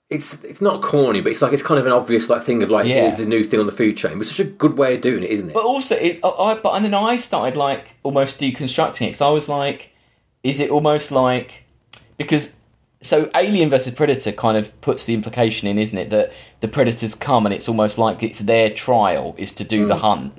it's 0.10 0.42
it's 0.46 0.62
not 0.62 0.82
corny, 0.82 1.20
but 1.20 1.32
it's 1.32 1.42
like 1.42 1.52
it's 1.52 1.62
kind 1.64 1.80
of 1.80 1.86
an 1.86 1.92
obvious 1.92 2.30
like 2.30 2.42
thing 2.44 2.64
of 2.64 2.70
like 2.70 2.88
Yeah. 2.88 3.02
here's 3.02 3.16
the 3.18 3.26
new 3.26 3.44
thing 3.44 3.60
on 3.60 3.66
the 3.66 3.72
food 3.74 3.98
chain. 3.98 4.14
But 4.14 4.22
it's 4.22 4.30
such 4.30 4.40
a 4.40 4.50
good 4.50 4.78
way 4.78 4.96
of 4.96 5.02
doing 5.02 5.24
it, 5.24 5.30
isn't 5.32 5.50
it? 5.50 5.54
But 5.54 5.66
also, 5.66 5.96
it, 5.96 6.20
I, 6.24 6.56
but 6.64 6.72
and 6.76 6.86
then 6.86 6.94
I 6.94 7.18
started 7.18 7.58
like 7.58 7.96
almost 8.04 8.40
deconstructing 8.40 9.02
it 9.02 9.08
because 9.08 9.22
I 9.22 9.30
was 9.30 9.50
like, 9.50 9.94
is 10.44 10.60
it 10.62 10.70
almost 10.70 11.12
like 11.12 11.66
because 12.18 12.54
so 13.02 13.30
Alien 13.36 13.70
versus 13.70 13.94
Predator 13.94 14.32
kind 14.32 14.58
of 14.58 14.80
puts 14.82 15.06
the 15.06 15.14
implication 15.14 15.68
in, 15.68 15.78
isn't 15.78 15.98
it, 15.98 16.10
that 16.10 16.34
the 16.62 16.68
predators 16.68 17.14
come 17.16 17.46
and 17.46 17.54
it's 17.54 17.70
almost 17.70 17.98
like 17.98 18.24
it's 18.24 18.40
their 18.40 18.70
trial 18.70 19.36
is 19.38 19.52
to 19.54 19.64
do 19.64 19.86
the 19.86 19.98
hunt. 19.98 20.34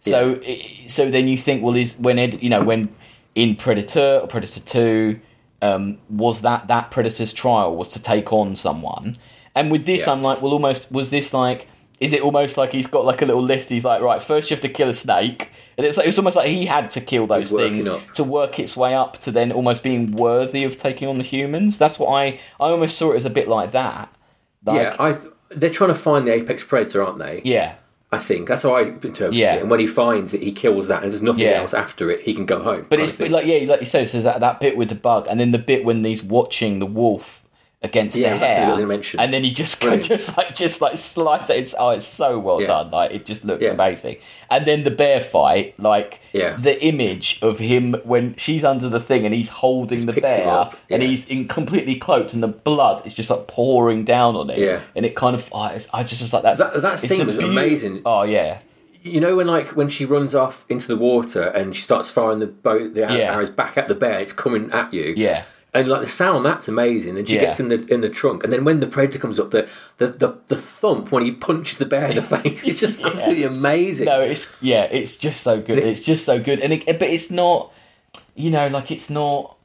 So 0.00 0.40
i 0.46 0.84
so 0.86 1.10
then 1.10 1.28
you 1.28 1.36
think, 1.36 1.62
well, 1.62 1.76
is 1.76 1.96
when 1.98 2.18
Ed, 2.18 2.42
you 2.42 2.50
know 2.50 2.62
when 2.62 2.88
in 3.34 3.56
Predator 3.56 4.20
or 4.22 4.26
Predator 4.26 4.60
Two. 4.60 5.20
Um, 5.62 5.98
was 6.08 6.40
that 6.40 6.68
that 6.68 6.90
predator's 6.90 7.34
trial 7.34 7.76
was 7.76 7.90
to 7.90 8.00
take 8.00 8.32
on 8.32 8.56
someone 8.56 9.18
and 9.54 9.70
with 9.70 9.84
this 9.84 10.06
Yeah. 10.06 10.14
i'm 10.14 10.22
like 10.22 10.40
well 10.40 10.52
almost 10.54 10.90
was 10.90 11.10
this 11.10 11.34
like 11.34 11.68
is 12.00 12.12
it 12.14 12.22
almost 12.22 12.56
like 12.56 12.72
he's 12.72 12.86
got 12.86 13.04
like 13.04 13.20
a 13.22 13.26
little 13.26 13.42
list 13.42 13.68
he's 13.68 13.84
like 13.84 14.00
right 14.02 14.22
first 14.22 14.50
you 14.50 14.54
have 14.54 14.60
to 14.62 14.68
kill 14.68 14.88
a 14.88 14.94
snake 14.94 15.50
and 15.76 15.86
it's 15.86 15.96
like 15.98 16.06
it's 16.06 16.18
almost 16.18 16.36
like 16.36 16.48
he 16.48 16.66
had 16.66 16.90
to 16.90 17.00
kill 17.00 17.26
those 17.26 17.52
things 17.52 17.86
up. 17.86 18.00
to 18.14 18.24
work 18.24 18.58
its 18.58 18.76
way 18.76 18.94
up 18.94 19.18
to 19.18 19.30
then 19.30 19.52
almost 19.52 19.82
being 19.82 20.10
worthy 20.12 20.64
of 20.64 20.76
taking 20.76 21.06
on 21.08 21.18
the 21.18 21.24
humans 21.24 21.76
that's 21.78 21.98
what 21.98 22.08
i 22.08 22.24
i 22.58 22.64
almost 22.70 22.96
saw 22.96 23.12
it 23.12 23.16
as 23.16 23.24
a 23.26 23.30
bit 23.30 23.46
like 23.48 23.70
that 23.72 24.12
like, 24.64 24.76
yeah, 24.76 24.96
I 24.98 25.16
they're 25.50 25.70
trying 25.70 25.88
to 25.90 25.94
find 25.94 26.26
the 26.26 26.32
apex 26.32 26.62
predator, 26.62 27.02
aren't 27.02 27.18
they? 27.18 27.42
yeah 27.44 27.74
I 28.12 28.18
think 28.18 28.48
that's 28.48 28.64
how 28.64 28.72
I 28.72 28.82
interpret 28.82 29.34
Yeah. 29.34 29.54
it. 29.54 29.60
And 29.62 29.70
when 29.70 29.78
he 29.78 29.86
finds 29.86 30.34
it, 30.34 30.42
he 30.42 30.50
kills 30.50 30.88
that, 30.88 31.04
and 31.04 31.12
there's 31.12 31.22
nothing 31.22 31.44
Yeah. 31.44 31.60
else 31.60 31.72
after 31.72 32.10
it. 32.10 32.22
He 32.22 32.34
can 32.34 32.44
go 32.44 32.60
home. 32.60 32.86
But 32.90 32.98
it's 32.98 33.16
like 33.20 33.46
yeah, 33.46 33.64
like 33.70 33.78
you 33.78 33.86
said, 33.86 34.08
there's 34.08 34.24
that, 34.24 34.40
that 34.40 34.58
bit 34.58 34.76
with 34.76 34.88
the 34.88 34.96
bug, 34.96 35.28
and 35.30 35.38
then 35.38 35.52
the 35.52 35.58
bit 35.60 35.84
when 35.84 36.02
he's 36.02 36.20
watching 36.20 36.80
the 36.80 36.86
wolf 36.86 37.40
against 37.82 38.14
Yeah, 38.14 38.34
the 38.34 38.40
that's 38.40 38.42
what 38.78 38.90
I 38.90 38.94
hair, 38.94 39.24
and 39.24 39.32
then 39.32 39.42
you 39.42 39.52
just 39.52 39.80
Brilliant. 39.80 40.04
just 40.04 40.36
like 40.36 40.54
just 40.54 40.82
like 40.82 40.96
slice 40.98 41.48
it. 41.48 41.56
It's, 41.60 41.74
oh, 41.78 41.90
it's 41.90 42.04
so 42.04 42.38
well 42.38 42.60
Yeah. 42.60 42.66
done. 42.66 42.90
Like 42.90 43.10
it 43.12 43.24
just 43.24 43.42
looks 43.44 43.62
Yeah. 43.62 43.70
amazing. 43.70 44.16
And 44.50 44.66
then 44.66 44.84
the 44.84 44.90
bear 44.90 45.20
fight, 45.20 45.80
like 45.80 46.20
Yeah. 46.34 46.56
the 46.56 46.82
image 46.84 47.38
of 47.40 47.58
him 47.58 47.94
when 48.04 48.34
she's 48.36 48.64
under 48.64 48.88
the 48.90 49.00
thing 49.00 49.24
and 49.24 49.34
he's 49.34 49.48
holding 49.48 50.04
the 50.04 50.12
bear, 50.12 50.70
and 50.90 51.02
he's 51.02 51.26
in 51.26 51.48
completely 51.48 51.94
cloaked, 51.96 52.34
and 52.34 52.42
the 52.42 52.48
blood 52.48 53.00
is 53.06 53.14
just 53.14 53.30
like 53.30 53.46
pouring 53.46 54.04
down 54.04 54.36
on 54.36 54.50
it. 54.50 54.58
Yeah. 54.58 54.80
and 54.94 55.06
it 55.06 55.14
kind 55.16 55.34
of 55.34 55.48
oh, 55.52 55.70
I 55.94 56.02
just 56.02 56.20
was 56.20 56.32
like 56.34 56.42
that's 56.42 56.58
That- 56.58 56.82
that 56.82 56.98
scene 56.98 57.26
was 57.26 57.38
amazing. 57.38 58.02
Oh 58.04 58.22
yeah, 58.24 58.58
you 59.02 59.20
know 59.20 59.36
when 59.36 59.46
like 59.46 59.68
when 59.68 59.88
she 59.88 60.04
runs 60.04 60.34
off 60.34 60.66
into 60.68 60.86
the 60.86 60.96
water 60.98 61.44
and 61.44 61.74
she 61.74 61.80
starts 61.80 62.10
firing 62.10 62.40
the 62.40 62.46
boat 62.46 62.92
the 62.94 63.00
Yeah. 63.00 63.32
arrows 63.32 63.48
back 63.48 63.78
at 63.78 63.88
the 63.88 63.94
bear, 63.94 64.18
it's 64.20 64.34
coming 64.34 64.70
at 64.70 64.92
you. 64.92 65.14
yeah. 65.16 65.44
And 65.72 65.86
like 65.86 66.00
the 66.02 66.08
sound 66.08 66.38
on 66.38 66.42
that's 66.42 66.66
amazing. 66.66 67.14
Then 67.14 67.26
she 67.26 67.36
Yeah. 67.36 67.42
gets 67.42 67.60
in 67.60 67.68
the 67.68 67.86
in 67.92 68.00
the 68.00 68.08
trunk, 68.08 68.42
and 68.42 68.52
then 68.52 68.64
when 68.64 68.80
the 68.80 68.88
predator 68.88 69.18
comes 69.20 69.38
up, 69.38 69.52
the 69.52 69.68
the, 69.98 70.08
the, 70.08 70.34
the 70.48 70.56
thump 70.56 71.12
when 71.12 71.24
he 71.24 71.30
punches 71.32 71.78
the 71.78 71.86
bear 71.86 72.06
in 72.06 72.16
the 72.16 72.22
face, 72.36 72.64
it's 72.64 72.80
just 72.80 73.00
absolutely 73.02 73.44
amazing. 73.44 74.06
No, 74.06 74.20
it's 74.20 74.52
yeah, 74.60 74.84
it's 74.84 75.16
just 75.16 75.42
so 75.42 75.60
good. 75.60 75.78
It's 75.78 76.00
just 76.00 76.24
so 76.24 76.40
good, 76.40 76.58
and 76.58 76.72
it, 76.72 76.84
but 76.98 77.02
it's 77.08 77.30
not, 77.30 77.72
you 78.34 78.50
know, 78.50 78.66
like 78.66 78.90
it's 78.90 79.10
not, 79.10 79.56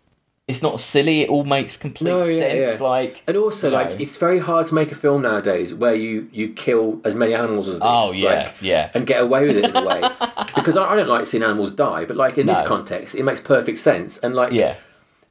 it's 0.48 0.62
not 0.62 0.80
silly. 0.80 1.22
It 1.22 1.30
all 1.30 1.44
makes 1.44 1.76
complete 1.76 2.12
No, 2.12 2.20
yeah, 2.20 2.38
sense. 2.40 2.80
yeah. 2.80 2.86
Like, 2.88 3.24
And 3.26 3.36
also, 3.36 3.72
like, 3.72 3.90
know. 3.90 3.96
it's 4.00 4.18
very 4.18 4.38
hard 4.38 4.68
to 4.68 4.76
make 4.76 4.92
a 4.92 4.96
film 4.96 5.24
nowadays 5.24 5.74
where 5.74 5.96
you 5.96 6.30
you 6.32 6.50
kill 6.54 7.02
as 7.04 7.16
many 7.16 7.34
animals 7.34 7.68
as 7.68 7.76
this. 7.80 7.82
Oh, 7.84 8.12
yeah, 8.12 8.30
like, 8.30 8.54
yeah. 8.62 8.92
and 8.94 9.08
get 9.08 9.22
away 9.22 9.48
with 9.48 9.58
it 9.58 9.66
in 9.66 9.76
a 9.76 9.84
way. 9.84 10.02
because 10.56 10.78
I, 10.78 10.84
I 10.92 10.96
don't 10.98 11.10
like 11.10 11.26
seeing 11.26 11.42
animals 11.42 11.72
die, 11.72 12.06
but 12.06 12.16
like 12.16 12.38
in 12.38 12.46
this 12.46 12.62
context, 12.62 13.16
it 13.16 13.24
makes 13.24 13.42
perfect 13.42 13.80
sense. 13.80 14.20
And 14.20 14.36
like, 14.36 14.54
yeah, 14.54 14.76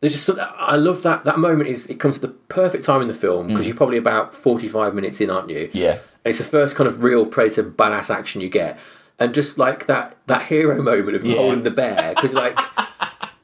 there's 0.05 0.13
just 0.15 0.27
some, 0.27 0.39
I 0.41 0.77
love 0.77 1.03
that 1.03 1.25
that 1.25 1.39
moment 1.39 1.69
is 1.71 1.87
it 1.87 1.99
comes 1.99 2.17
at 2.17 2.23
the 2.23 2.29
perfect 2.29 2.85
time 2.85 3.01
in 3.01 3.09
the 3.09 3.15
film 3.15 3.49
because 3.49 3.67
you're 3.67 3.75
probably 3.77 3.97
about 3.99 4.35
45 4.35 4.95
minutes 4.95 5.21
in, 5.21 5.31
aren't 5.31 5.49
you? 5.51 5.69
Mm. 5.69 5.75
yeah, 5.75 5.93
And 5.93 6.01
it's 6.27 6.39
the 6.39 6.45
first 6.45 6.77
kind 6.77 6.87
of 6.87 7.03
real 7.03 7.25
predator 7.27 7.63
badass 7.65 8.11
action 8.11 8.41
you 8.41 8.49
get, 8.51 8.79
and 9.19 9.33
just 9.35 9.57
like 9.59 9.87
that 9.87 10.17
that 10.27 10.43
hero 10.43 10.83
moment 10.93 11.17
of 11.17 11.25
Yeah. 11.25 11.37
holding 11.37 11.63
the 11.63 11.71
bear 11.71 12.15
because 12.15 12.35
like. 12.35 12.59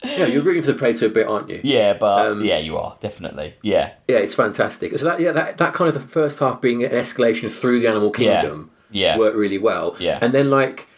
Yeah, 0.03 0.25
you're 0.27 0.43
rooting 0.43 0.63
for 0.63 0.73
the 0.73 0.79
predator 0.79 1.07
a 1.07 1.09
bit, 1.11 1.27
aren't 1.29 1.51
you? 1.51 1.61
yeah, 1.63 1.93
but 1.93 2.27
Um, 2.27 2.43
yeah, 2.43 2.57
you 2.59 2.77
are 2.79 2.97
definitely, 3.01 3.55
yeah, 3.63 3.93
Yeah, 4.09 4.17
it's 4.17 4.35
fantastic. 4.35 4.97
So 4.99 5.05
that 5.05 5.21
yeah, 5.21 5.31
that, 5.33 5.59
that 5.59 5.75
kind 5.75 5.89
of 5.89 5.95
the 5.95 6.09
first 6.09 6.39
half 6.41 6.61
being 6.61 6.83
an 6.83 6.91
escalation 6.91 7.51
through 7.53 7.81
the 7.81 7.87
animal 7.87 8.11
Yeah. 8.19 8.41
kingdom 8.41 8.71
Yeah. 8.91 9.19
worked 9.19 9.37
really 9.37 9.59
well. 9.59 9.97
Yeah. 10.01 10.19
And 10.23 10.33
then 10.33 10.49
like 10.51 10.89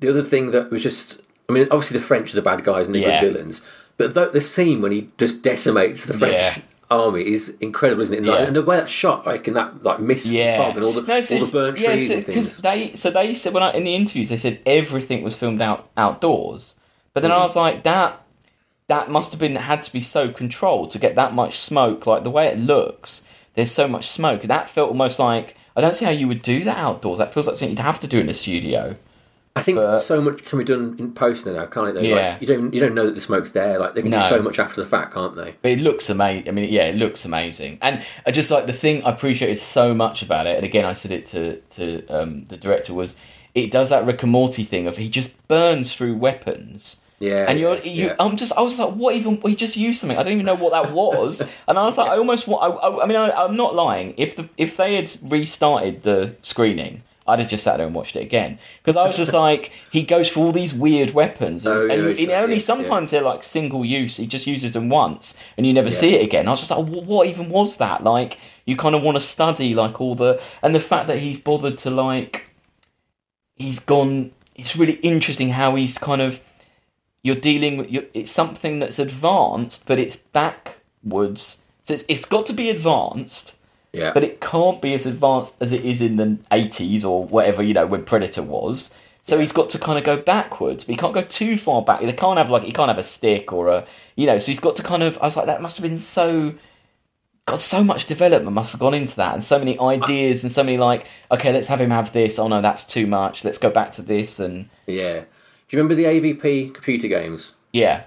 the 0.00 0.08
other 0.10 0.22
thing 0.22 0.50
that 0.50 0.70
was 0.70 0.82
just 0.82 1.20
I 1.48 1.52
mean, 1.54 1.66
obviously 1.70 1.98
the 1.98 2.04
French 2.04 2.32
are 2.32 2.36
the 2.36 2.42
bad 2.42 2.62
guys 2.62 2.86
and 2.86 2.94
the 2.94 3.00
Yeah. 3.00 3.20
good 3.22 3.32
villains. 3.32 3.62
But 4.02 4.14
the, 4.14 4.30
the 4.30 4.40
scene 4.40 4.82
when 4.82 4.92
he 4.92 5.08
just 5.18 5.42
decimates 5.42 6.06
the 6.06 6.14
French 6.14 6.34
Yeah. 6.34 6.58
army 6.90 7.26
is 7.32 7.56
incredible, 7.60 8.02
isn't 8.02 8.14
it? 8.14 8.18
And, 8.18 8.26
like, 8.26 8.40
Yeah. 8.40 8.46
and 8.46 8.56
the 8.56 8.62
way 8.62 8.76
that's 8.76 8.90
shot, 8.90 9.26
like 9.26 9.48
in 9.48 9.54
that 9.54 9.82
like 9.82 10.00
mist 10.00 10.26
and 10.26 10.34
yeah. 10.34 10.56
fog 10.58 10.76
and 10.76 10.84
all 10.84 10.92
the 10.92 11.02
No, 11.02 11.16
it's- 11.16 11.32
all 11.32 11.38
the 11.46 11.52
burnt 11.52 11.78
yeah, 11.80 11.88
trees 11.90 12.08
so, 12.08 12.14
and 12.14 12.26
things. 12.26 12.58
they 12.58 12.92
so 12.94 13.10
they 13.10 13.34
said 13.34 13.54
when 13.54 13.62
I 13.62 13.72
in 13.72 13.84
the 13.84 13.94
interviews 13.94 14.28
they 14.28 14.36
said 14.36 14.60
everything 14.66 15.22
was 15.22 15.34
filmed 15.36 15.62
out 15.62 15.88
outdoors, 15.96 16.74
but 17.14 17.22
then 17.22 17.30
Mm. 17.30 17.38
I 17.38 17.42
was 17.42 17.56
like 17.56 17.82
that. 17.84 18.18
That 18.88 19.08
must 19.10 19.32
have 19.32 19.38
been 19.40 19.56
had 19.56 19.82
to 19.84 19.92
be 19.92 20.02
so 20.02 20.28
controlled 20.28 20.90
to 20.90 20.98
get 20.98 21.14
that 21.14 21.32
much 21.34 21.58
smoke. 21.58 22.06
Like 22.06 22.24
the 22.24 22.30
way 22.30 22.48
it 22.48 22.58
looks, 22.58 23.22
there's 23.54 23.70
so 23.70 23.88
much 23.88 24.06
smoke. 24.06 24.42
That 24.42 24.68
felt 24.68 24.88
almost 24.90 25.18
like 25.18 25.54
I 25.74 25.80
don't 25.80 25.96
see 25.96 26.04
how 26.04 26.10
you 26.10 26.28
would 26.28 26.42
do 26.42 26.62
that 26.64 26.76
outdoors. 26.76 27.16
That 27.18 27.32
feels 27.32 27.46
like 27.46 27.56
something 27.56 27.76
you'd 27.76 27.82
have 27.82 28.00
to 28.00 28.06
do 28.06 28.18
in 28.18 28.28
a 28.28 28.34
studio. 28.34 28.96
I 29.54 29.62
think 29.62 29.76
but- 29.76 29.98
so 29.98 30.20
much 30.20 30.44
can 30.44 30.58
be 30.58 30.64
done 30.64 30.96
in 30.98 31.12
post 31.12 31.44
now, 31.44 31.66
can't 31.66 31.88
it? 31.88 31.94
though? 31.94 32.00
Yeah. 32.00 32.30
Like, 32.32 32.40
you 32.40 32.46
don't 32.46 32.72
you 32.72 32.80
don't 32.80 32.94
know 32.94 33.04
that 33.06 33.14
the 33.14 33.20
smoke's 33.20 33.50
there. 33.50 33.78
Like 33.78 33.94
they 33.94 34.02
can 34.02 34.10
No. 34.10 34.20
do 34.20 34.28
so 34.28 34.42
much 34.42 34.58
after 34.58 34.80
the 34.80 34.86
fact, 34.86 35.12
can't 35.14 35.36
they? 35.36 35.54
But 35.60 35.72
it 35.72 35.80
looks 35.80 36.08
amazing. 36.08 36.48
I 36.48 36.52
mean, 36.52 36.72
yeah, 36.72 36.84
it 36.84 36.96
looks 36.96 37.24
amazing. 37.24 37.78
And 37.82 38.02
I 38.26 38.30
just 38.30 38.50
like 38.50 38.66
the 38.66 38.72
thing 38.72 39.04
I 39.04 39.10
appreciated 39.10 39.58
so 39.58 39.94
much 39.94 40.22
about 40.22 40.46
it. 40.46 40.56
And 40.56 40.64
again, 40.64 40.84
I 40.86 40.94
said 40.94 41.10
it 41.10 41.26
to 41.26 41.56
to 41.76 42.06
um, 42.08 42.44
the 42.46 42.56
director 42.56 42.94
was 42.94 43.16
it 43.54 43.70
does 43.70 43.90
that 43.90 44.06
Rick 44.06 44.22
and 44.22 44.32
Morty 44.32 44.64
thing 44.64 44.86
of 44.86 44.96
he 44.96 45.08
just 45.10 45.46
burns 45.48 45.94
through 45.94 46.16
weapons. 46.16 46.98
Yeah. 47.18 47.44
And 47.46 47.60
you're, 47.60 47.78
you, 47.82 48.06
yeah. 48.06 48.16
I'm 48.18 48.36
just, 48.36 48.52
I 48.56 48.62
was 48.62 48.80
like, 48.80 48.94
what 48.94 49.14
even? 49.14 49.40
He 49.42 49.54
just 49.54 49.76
used 49.76 50.00
something. 50.00 50.18
I 50.18 50.24
don't 50.24 50.32
even 50.32 50.44
know 50.44 50.56
what 50.56 50.72
that 50.72 50.92
was. 50.92 51.40
and 51.68 51.78
I 51.78 51.84
was 51.84 51.96
like, 51.96 52.10
I 52.10 52.16
almost, 52.16 52.48
want, 52.48 52.64
I, 52.64 52.66
I, 52.76 53.04
I 53.04 53.06
mean, 53.06 53.16
I, 53.16 53.30
I'm 53.30 53.54
not 53.54 53.76
lying. 53.76 54.14
If 54.16 54.34
the, 54.34 54.48
if 54.56 54.76
they 54.76 54.96
had 54.96 55.08
restarted 55.22 56.02
the 56.02 56.34
screening, 56.42 57.04
I'd 57.26 57.38
have 57.38 57.48
just 57.48 57.62
sat 57.64 57.76
there 57.76 57.86
and 57.86 57.94
watched 57.94 58.16
it 58.16 58.22
again 58.22 58.58
because 58.78 58.96
I 58.96 59.06
was 59.06 59.16
just 59.16 59.32
like, 59.46 59.70
he 59.92 60.02
goes 60.02 60.28
for 60.28 60.40
all 60.40 60.52
these 60.52 60.74
weird 60.74 61.12
weapons, 61.14 61.64
and, 61.64 61.74
Oh, 61.74 61.84
yeah, 61.86 61.92
and 61.92 62.02
you- 62.02 62.16
sure, 62.16 62.22
and 62.34 62.42
only 62.42 62.54
yeah, 62.56 62.60
sometimes 62.62 63.10
they're 63.10 63.22
like 63.22 63.42
single 63.42 63.84
use. 63.84 64.16
He 64.16 64.26
just 64.26 64.46
uses 64.46 64.72
them 64.72 64.88
once, 64.88 65.34
and 65.56 65.66
you 65.66 65.72
never 65.72 65.90
see 65.90 66.14
it 66.16 66.22
again. 66.24 66.48
I 66.48 66.50
was 66.52 66.60
just 66.66 66.70
like, 66.70 66.86
what 66.88 67.26
even 67.28 67.48
was 67.48 67.76
that? 67.76 68.02
Like, 68.02 68.38
you 68.66 68.76
kind 68.76 68.94
of 68.94 69.02
want 69.02 69.16
to 69.16 69.20
study 69.20 69.74
like 69.74 70.00
all 70.00 70.14
the 70.14 70.42
and 70.62 70.74
the 70.74 70.80
fact 70.80 71.06
that 71.06 71.18
he's 71.20 71.38
bothered 71.38 71.78
to 71.78 71.90
like, 71.90 72.46
he's 73.56 73.78
gone. 73.78 74.32
It's 74.54 74.76
really 74.76 74.94
interesting 74.96 75.50
how 75.50 75.74
he's 75.76 75.98
kind 75.98 76.20
of 76.20 76.40
you're 77.22 77.36
dealing 77.36 77.76
with 77.76 77.90
you're, 77.90 78.04
it's 78.14 78.30
something 78.32 78.80
that's 78.80 78.98
advanced 78.98 79.86
but 79.86 79.96
it's 79.98 80.16
backwards 80.16 81.62
so 81.82 81.94
it's, 81.94 82.04
it's 82.08 82.24
got 82.24 82.44
to 82.46 82.52
be 82.52 82.68
advanced 82.68 83.54
yeah. 83.92 84.12
but 84.12 84.24
it 84.24 84.40
can't 84.40 84.80
be 84.80 84.94
as 84.94 85.06
advanced 85.06 85.60
as 85.60 85.72
it 85.72 85.84
is 85.84 86.00
in 86.00 86.16
the 86.16 86.38
80s 86.50 87.04
or 87.04 87.24
whatever 87.24 87.62
you 87.62 87.74
know 87.74 87.86
when 87.86 88.04
predator 88.04 88.42
was 88.42 88.94
so 89.22 89.38
he's 89.38 89.52
got 89.52 89.68
to 89.68 89.78
kind 89.78 89.98
of 89.98 90.04
go 90.04 90.16
backwards 90.16 90.84
but 90.84 90.92
he 90.92 90.96
can't 90.96 91.14
go 91.14 91.22
too 91.22 91.56
far 91.56 91.82
back 91.82 92.00
they 92.00 92.12
can't 92.12 92.38
have 92.38 92.50
like 92.50 92.64
he 92.64 92.72
can't 92.72 92.88
have 92.88 92.98
a 92.98 93.02
stick 93.02 93.52
or 93.52 93.68
a 93.68 93.86
you 94.16 94.26
know 94.26 94.38
so 94.38 94.46
he's 94.46 94.60
got 94.60 94.76
to 94.76 94.82
kind 94.82 95.02
of 95.02 95.16
i 95.18 95.24
was 95.24 95.36
like 95.36 95.46
that 95.46 95.62
must 95.62 95.76
have 95.76 95.88
been 95.88 95.98
so 95.98 96.54
God, 97.46 97.58
so 97.58 97.82
much 97.82 98.06
development 98.06 98.54
must 98.54 98.70
have 98.70 98.80
gone 98.80 98.94
into 98.94 99.16
that, 99.16 99.34
and 99.34 99.42
so 99.42 99.58
many 99.58 99.76
ideas, 99.76 100.44
and 100.44 100.52
so 100.52 100.62
many 100.62 100.78
like, 100.78 101.08
okay, 101.30 101.52
let's 101.52 101.66
have 101.66 101.80
him 101.80 101.90
have 101.90 102.12
this. 102.12 102.38
Oh 102.38 102.46
no, 102.46 102.60
that's 102.60 102.84
too 102.84 103.04
much. 103.04 103.44
Let's 103.44 103.58
go 103.58 103.68
back 103.68 103.90
to 103.92 104.02
this, 104.02 104.38
and 104.38 104.68
Yeah. 104.86 105.22
Do 105.22 105.76
you 105.76 105.82
remember 105.82 105.96
the 105.96 106.04
AVP 106.04 106.72
computer 106.72 107.08
games? 107.08 107.54
yeah, 107.72 108.04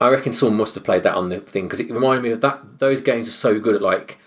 I 0.00 0.08
reckon 0.08 0.32
someone 0.32 0.58
must 0.58 0.74
have 0.74 0.82
played 0.82 1.04
that 1.04 1.14
on 1.14 1.28
the 1.28 1.38
thing 1.38 1.66
because 1.66 1.78
it 1.78 1.90
reminded 1.90 2.22
me 2.22 2.30
of 2.32 2.40
that. 2.40 2.80
Those 2.80 3.00
games 3.00 3.28
are 3.28 3.32
so 3.32 3.60
good 3.60 3.76
at 3.76 3.82
like 3.82 4.18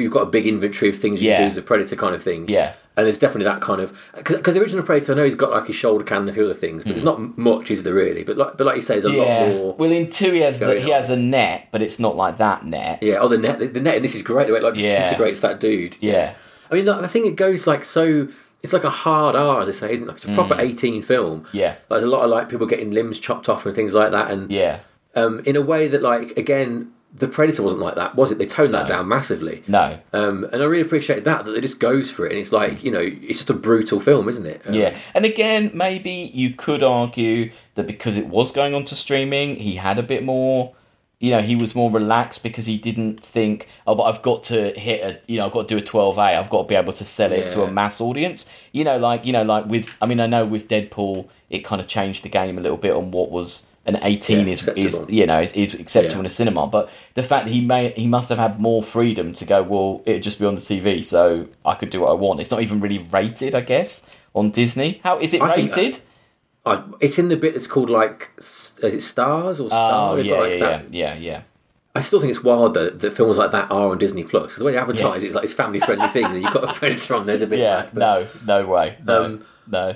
you've 0.00 0.12
got 0.12 0.22
a 0.22 0.26
big 0.26 0.46
inventory 0.46 0.90
of 0.90 0.98
things 0.98 1.20
you 1.22 1.28
Yeah. 1.30 1.36
can 1.38 1.46
do 1.46 1.50
as 1.50 1.56
a 1.56 1.62
predator 1.62 1.96
kind 1.96 2.14
of 2.14 2.22
thing. 2.22 2.48
yeah, 2.48 2.72
And 2.96 3.04
there's 3.06 3.18
definitely 3.18 3.44
that 3.44 3.60
kind 3.60 3.80
of 3.80 3.92
because 4.16 4.54
the 4.54 4.60
original 4.60 4.82
Predator, 4.84 5.12
I 5.12 5.16
know 5.16 5.24
he's 5.24 5.34
got 5.34 5.50
like 5.50 5.66
his 5.66 5.76
shoulder 5.76 6.04
cannon 6.04 6.22
and 6.22 6.30
a 6.30 6.32
few 6.32 6.44
other 6.44 6.54
things, 6.54 6.82
but 6.84 6.92
there's 6.92 7.04
not 7.04 7.36
much, 7.38 7.70
is 7.70 7.82
there 7.82 7.94
really? 7.94 8.22
But 8.24 8.36
like, 8.38 8.56
but 8.56 8.66
like 8.66 8.76
you 8.76 8.82
say, 8.82 8.98
there's 9.00 9.14
a 9.14 9.18
lot 9.18 9.48
more. 9.48 9.74
Well, 9.74 9.90
in 9.92 10.08
two 10.10 10.32
he 10.32 10.40
has 10.40 10.58
the, 10.58 10.80
he 10.80 10.90
has 10.90 11.10
a 11.10 11.16
net, 11.16 11.68
but 11.72 11.82
it's 11.82 11.98
not 11.98 12.16
like 12.16 12.38
that 12.38 12.64
net. 12.64 13.02
Yeah, 13.02 13.16
oh 13.20 13.28
the 13.28 13.38
net, 13.38 13.58
the, 13.58 13.66
the 13.66 13.80
net, 13.80 13.96
and 13.96 14.04
this 14.04 14.14
is 14.14 14.22
great. 14.22 14.46
The 14.46 14.52
way 14.54 14.60
it 14.60 14.62
like 14.64 14.76
Yeah. 14.76 15.00
disintegrates 15.00 15.40
that 15.40 15.60
dude. 15.60 15.96
Yeah. 16.00 16.34
I 16.70 16.74
mean, 16.74 16.84
like, 16.86 17.00
the 17.02 17.08
thing 17.08 17.26
it 17.26 17.36
goes 17.36 17.66
like 17.66 17.84
so. 17.84 18.28
It's 18.62 18.72
like 18.72 18.84
a 18.84 18.90
hard 18.90 19.36
R, 19.36 19.60
as 19.60 19.68
I 19.68 19.72
say, 19.72 19.92
isn't 19.92 20.08
it? 20.08 20.12
It's 20.12 20.24
a 20.24 20.34
proper 20.34 20.56
18 20.58 21.02
film. 21.02 21.42
Mm. 21.42 21.46
Yeah. 21.52 21.68
Like, 21.68 22.00
there's 22.00 22.04
a 22.04 22.08
lot 22.08 22.22
of 22.24 22.30
like 22.30 22.48
people 22.48 22.66
getting 22.66 22.90
limbs 22.90 23.20
chopped 23.20 23.48
off 23.48 23.64
and 23.66 23.72
things 23.74 23.94
like 23.94 24.10
that, 24.10 24.30
and 24.30 24.50
Yeah. 24.50 24.78
um, 25.14 25.40
in 25.44 25.54
a 25.54 25.60
way 25.62 25.86
that 25.86 26.02
like 26.02 26.36
again, 26.36 26.90
the 27.18 27.28
Predator 27.28 27.62
wasn't 27.62 27.82
like 27.82 27.94
that, 27.94 28.14
was 28.14 28.30
it? 28.30 28.38
They 28.38 28.46
toned 28.46 28.74
that 28.74 28.86
down 28.86 29.08
massively. 29.08 29.62
No. 29.66 29.98
Um, 30.12 30.44
and 30.52 30.62
I 30.62 30.66
really 30.66 30.82
appreciate 30.82 31.24
that 31.24 31.44
that 31.44 31.54
it 31.54 31.62
just 31.62 31.80
goes 31.80 32.10
for 32.10 32.26
it, 32.26 32.32
and 32.32 32.38
it's 32.38 32.52
like 32.52 32.84
you 32.84 32.90
know, 32.90 33.00
it's 33.00 33.38
just 33.38 33.50
a 33.50 33.54
brutal 33.54 34.00
film, 34.00 34.28
isn't 34.28 34.46
it? 34.46 34.62
Um, 34.66 34.74
Yeah, 34.74 34.96
and 35.14 35.24
again, 35.24 35.70
maybe 35.74 36.30
you 36.32 36.50
could 36.50 36.82
argue 36.82 37.50
that 37.74 37.86
because 37.86 38.16
it 38.16 38.26
was 38.26 38.52
going 38.52 38.74
on 38.74 38.84
to 38.84 38.94
streaming, 38.94 39.56
he 39.56 39.76
had 39.76 39.98
a 39.98 40.02
bit 40.02 40.22
more. 40.24 40.74
You 41.18 41.30
know, 41.30 41.40
he 41.40 41.56
was 41.56 41.74
more 41.74 41.90
relaxed 41.90 42.42
because 42.42 42.66
he 42.66 42.76
didn't 42.76 43.20
think, 43.20 43.68
oh, 43.86 43.94
but 43.94 44.02
I've 44.02 44.20
got 44.20 44.42
to 44.44 44.78
hit 44.78 45.00
a, 45.00 45.18
you 45.26 45.38
know, 45.38 45.46
I've 45.46 45.52
got 45.52 45.66
to 45.66 45.74
do 45.74 45.78
a 45.78 45.84
twelve 45.84 46.18
A. 46.18 46.36
I've 46.36 46.50
got 46.50 46.62
to 46.64 46.68
be 46.68 46.74
able 46.74 46.92
to 46.92 47.04
sell 47.06 47.32
it 47.32 47.48
to 47.50 47.62
a 47.62 47.70
mass 47.70 48.02
audience. 48.02 48.46
You 48.72 48.84
know, 48.84 48.98
like 48.98 49.24
you 49.24 49.32
know, 49.32 49.42
like 49.42 49.64
with, 49.64 49.94
I 50.02 50.06
mean, 50.06 50.20
I 50.20 50.26
know 50.26 50.44
with 50.44 50.68
Deadpool, 50.68 51.28
it 51.48 51.60
kind 51.60 51.80
of 51.80 51.86
changed 51.88 52.22
the 52.22 52.28
game 52.28 52.58
a 52.58 52.60
little 52.60 52.76
bit 52.76 52.92
on 52.92 53.12
what 53.12 53.30
was 53.30 53.64
an 53.86 53.98
eighteen 54.02 54.46
Yeah, 54.46 54.52
is 54.52 54.68
is 54.68 55.00
you 55.08 55.26
know 55.26 55.40
is, 55.40 55.52
is 55.52 55.74
acceptable 55.74 56.16
Yeah. 56.16 56.20
in 56.20 56.26
a 56.26 56.30
cinema. 56.30 56.66
But 56.66 56.90
the 57.14 57.22
fact 57.22 57.46
that 57.46 57.52
he 57.52 57.60
may 57.64 57.92
he 57.96 58.08
must 58.08 58.28
have 58.28 58.38
had 58.38 58.58
more 58.60 58.82
freedom 58.82 59.32
to 59.34 59.44
go, 59.44 59.62
well, 59.62 60.02
it'd 60.06 60.22
just 60.22 60.38
be 60.38 60.46
on 60.46 60.54
the 60.54 60.60
TV, 60.60 61.04
so 61.04 61.48
I 61.64 61.74
could 61.74 61.90
do 61.90 62.00
what 62.00 62.10
I 62.10 62.14
want. 62.14 62.40
It's 62.40 62.50
not 62.50 62.62
even 62.62 62.80
really 62.80 62.98
rated, 62.98 63.54
I 63.54 63.60
guess, 63.60 64.02
on 64.34 64.50
Disney. 64.50 65.00
How 65.04 65.18
is 65.18 65.32
it 65.34 65.40
I 65.42 65.54
rated? 65.54 66.00
I, 66.64 66.82
it's 67.00 67.16
in 67.18 67.28
the 67.28 67.36
bit 67.36 67.54
that's 67.54 67.68
called 67.68 67.90
like, 67.90 68.32
is 68.38 68.74
it 68.82 69.00
Stars 69.00 69.60
or 69.60 69.68
Star? 69.68 70.12
Oh 70.12 70.16
yeah, 70.16 70.34
like, 70.34 70.52
yeah, 70.52 70.58
that- 70.58 70.92
yeah, 70.94 71.14
yeah, 71.14 71.14
yeah. 71.14 71.40
I 71.94 72.00
still 72.00 72.20
think 72.20 72.30
it's 72.30 72.42
wild 72.42 72.74
though 72.74 72.90
that 72.90 73.12
films 73.12 73.38
like 73.38 73.52
that 73.52 73.70
are 73.70 73.88
on 73.90 73.96
Disney 73.98 74.22
Plus. 74.24 74.48
'Cause 74.52 74.58
the 74.58 74.64
way 74.64 74.72
they 74.72 74.78
advertise 74.78 75.22
it, 75.22 75.26
it's 75.28 75.34
like 75.34 75.44
it's 75.44 75.54
family 75.54 75.80
friendly 75.80 76.08
thing, 76.08 76.24
and 76.26 76.42
you've 76.42 76.52
got 76.52 76.64
a 76.64 76.74
Predator 76.78 77.14
on 77.14 77.24
there's 77.24 77.40
a 77.42 77.46
bit. 77.46 77.60
Yeah, 77.60 77.76
mad, 77.76 77.90
but- 77.94 78.00
no, 78.00 78.26
no 78.60 78.66
way, 78.66 78.96
no, 79.06 79.24
Um, 79.24 79.44
no. 79.66 79.94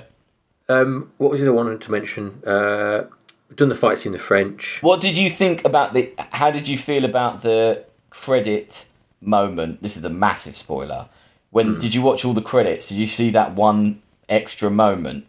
Um, 0.69 1.11
what 1.17 1.29
was 1.31 1.41
the 1.41 1.47
other 1.47 1.53
one 1.53 1.77
to 1.77 1.91
mention? 1.91 2.41
Uh, 2.47 3.03
we've 3.51 3.57
done 3.57 3.69
the 3.69 3.75
fight 3.75 3.97
scene 3.99 4.13
in 4.13 4.17
the 4.17 4.23
French. 4.23 4.81
What 4.81 5.01
did 5.01 5.17
you 5.17 5.29
think 5.29 5.63
about 5.65 5.93
the? 5.93 6.11
How 6.31 6.49
did 6.51 6.67
you 6.69 6.77
feel 6.77 7.03
about 7.05 7.41
the 7.41 7.83
credit 8.09 8.85
moment? 9.19 9.81
This 9.83 9.97
is 9.97 10.05
a 10.05 10.09
massive 10.09 10.55
spoiler. 10.55 11.09
When 11.49 11.73
Hmm. 11.73 11.79
did 11.79 11.93
you 11.93 12.01
watch 12.01 12.23
all 12.23 12.33
the 12.33 12.41
credits? 12.41 12.87
Did 12.87 12.97
you 12.97 13.07
see 13.07 13.29
that 13.31 13.53
one 13.55 14.01
extra 14.29 14.69
moment? 14.69 15.25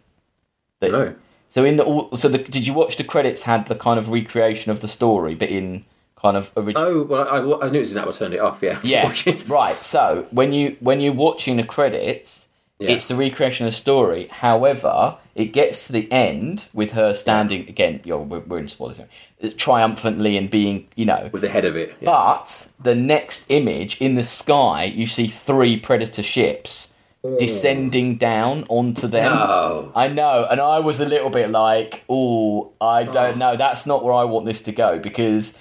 That, 0.79 0.91
No. 0.91 1.15
So 1.49 1.63
in 1.65 1.75
the 1.77 1.83
all- 1.83 2.15
so 2.15 2.29
the, 2.29 2.37
did 2.39 2.65
you 2.65 2.73
watch 2.73 2.95
the 2.97 3.03
credits 3.03 3.43
had 3.43 3.67
the 3.67 3.75
kind 3.75 3.99
of 3.99 4.09
recreation 4.09 4.71
of 4.71 4.79
the 4.81 4.87
story, 4.87 5.35
but 5.35 5.49
in 5.49 5.83
kind 6.15 6.35
of 6.37 6.51
original? 6.57 6.83
Oh 6.87 7.03
well, 7.03 7.27
I, 7.27 7.65
I 7.65 7.69
knew 7.69 7.77
it 7.79 7.81
was 7.81 7.89
in 7.91 7.95
that. 7.97 8.07
I 8.07 8.11
turned 8.11 8.33
it 8.33 8.39
off. 8.39 8.63
Yeah, 8.63 8.79
Yeah, 8.83 9.11
right. 9.49 9.83
So 9.83 10.25
when 10.31 10.53
you 10.53 10.77
when 10.79 11.01
you're 11.01 11.13
watching 11.13 11.57
the 11.57 11.63
credits, 11.63 12.47
Yeah. 12.79 12.91
it's 12.91 13.05
the 13.05 13.15
recreation 13.15 13.65
of 13.65 13.71
the 13.71 13.77
story. 13.77 14.27
However, 14.27 15.17
it 15.35 15.45
gets 15.45 15.87
to 15.87 15.93
the 15.93 16.11
end 16.11 16.69
with 16.73 16.91
her 16.91 17.13
standing 17.13 17.69
again. 17.69 18.01
Yo, 18.03 18.21
we're, 18.21 18.39
we're 18.39 18.59
in 18.59 18.67
spoilers. 18.67 18.99
now, 18.99 19.49
Triumphantly 19.57 20.37
and 20.37 20.49
being, 20.49 20.87
you 20.95 21.05
know. 21.05 21.29
with 21.31 21.43
the 21.43 21.49
head 21.49 21.65
of 21.65 21.77
it. 21.77 21.95
Yeah. 22.01 22.11
But 22.11 22.69
the 22.79 22.95
next 22.95 23.45
image 23.49 23.99
in 24.01 24.15
the 24.15 24.23
sky, 24.23 24.85
you 24.85 25.07
see 25.07 25.27
three 25.27 25.77
predator 25.77 26.23
ships 26.23 26.93
oh. 27.23 27.37
descending 27.37 28.17
down 28.17 28.65
onto 28.69 29.07
them. 29.07 29.33
No. 29.33 29.91
I 29.95 30.07
know, 30.07 30.47
and 30.49 30.59
I 30.59 30.79
was 30.79 30.99
a 30.99 31.05
little 31.05 31.29
bit 31.29 31.51
like, 31.51 32.03
"Oh, 32.09 32.73
I 32.81 33.03
don't 33.03 33.35
oh. 33.35 33.51
know. 33.51 33.55
That's 33.55 33.85
not 33.85 34.03
where 34.03 34.13
I 34.13 34.23
want 34.23 34.45
this 34.45 34.61
to 34.63 34.71
go 34.71 34.99
because 34.99 35.57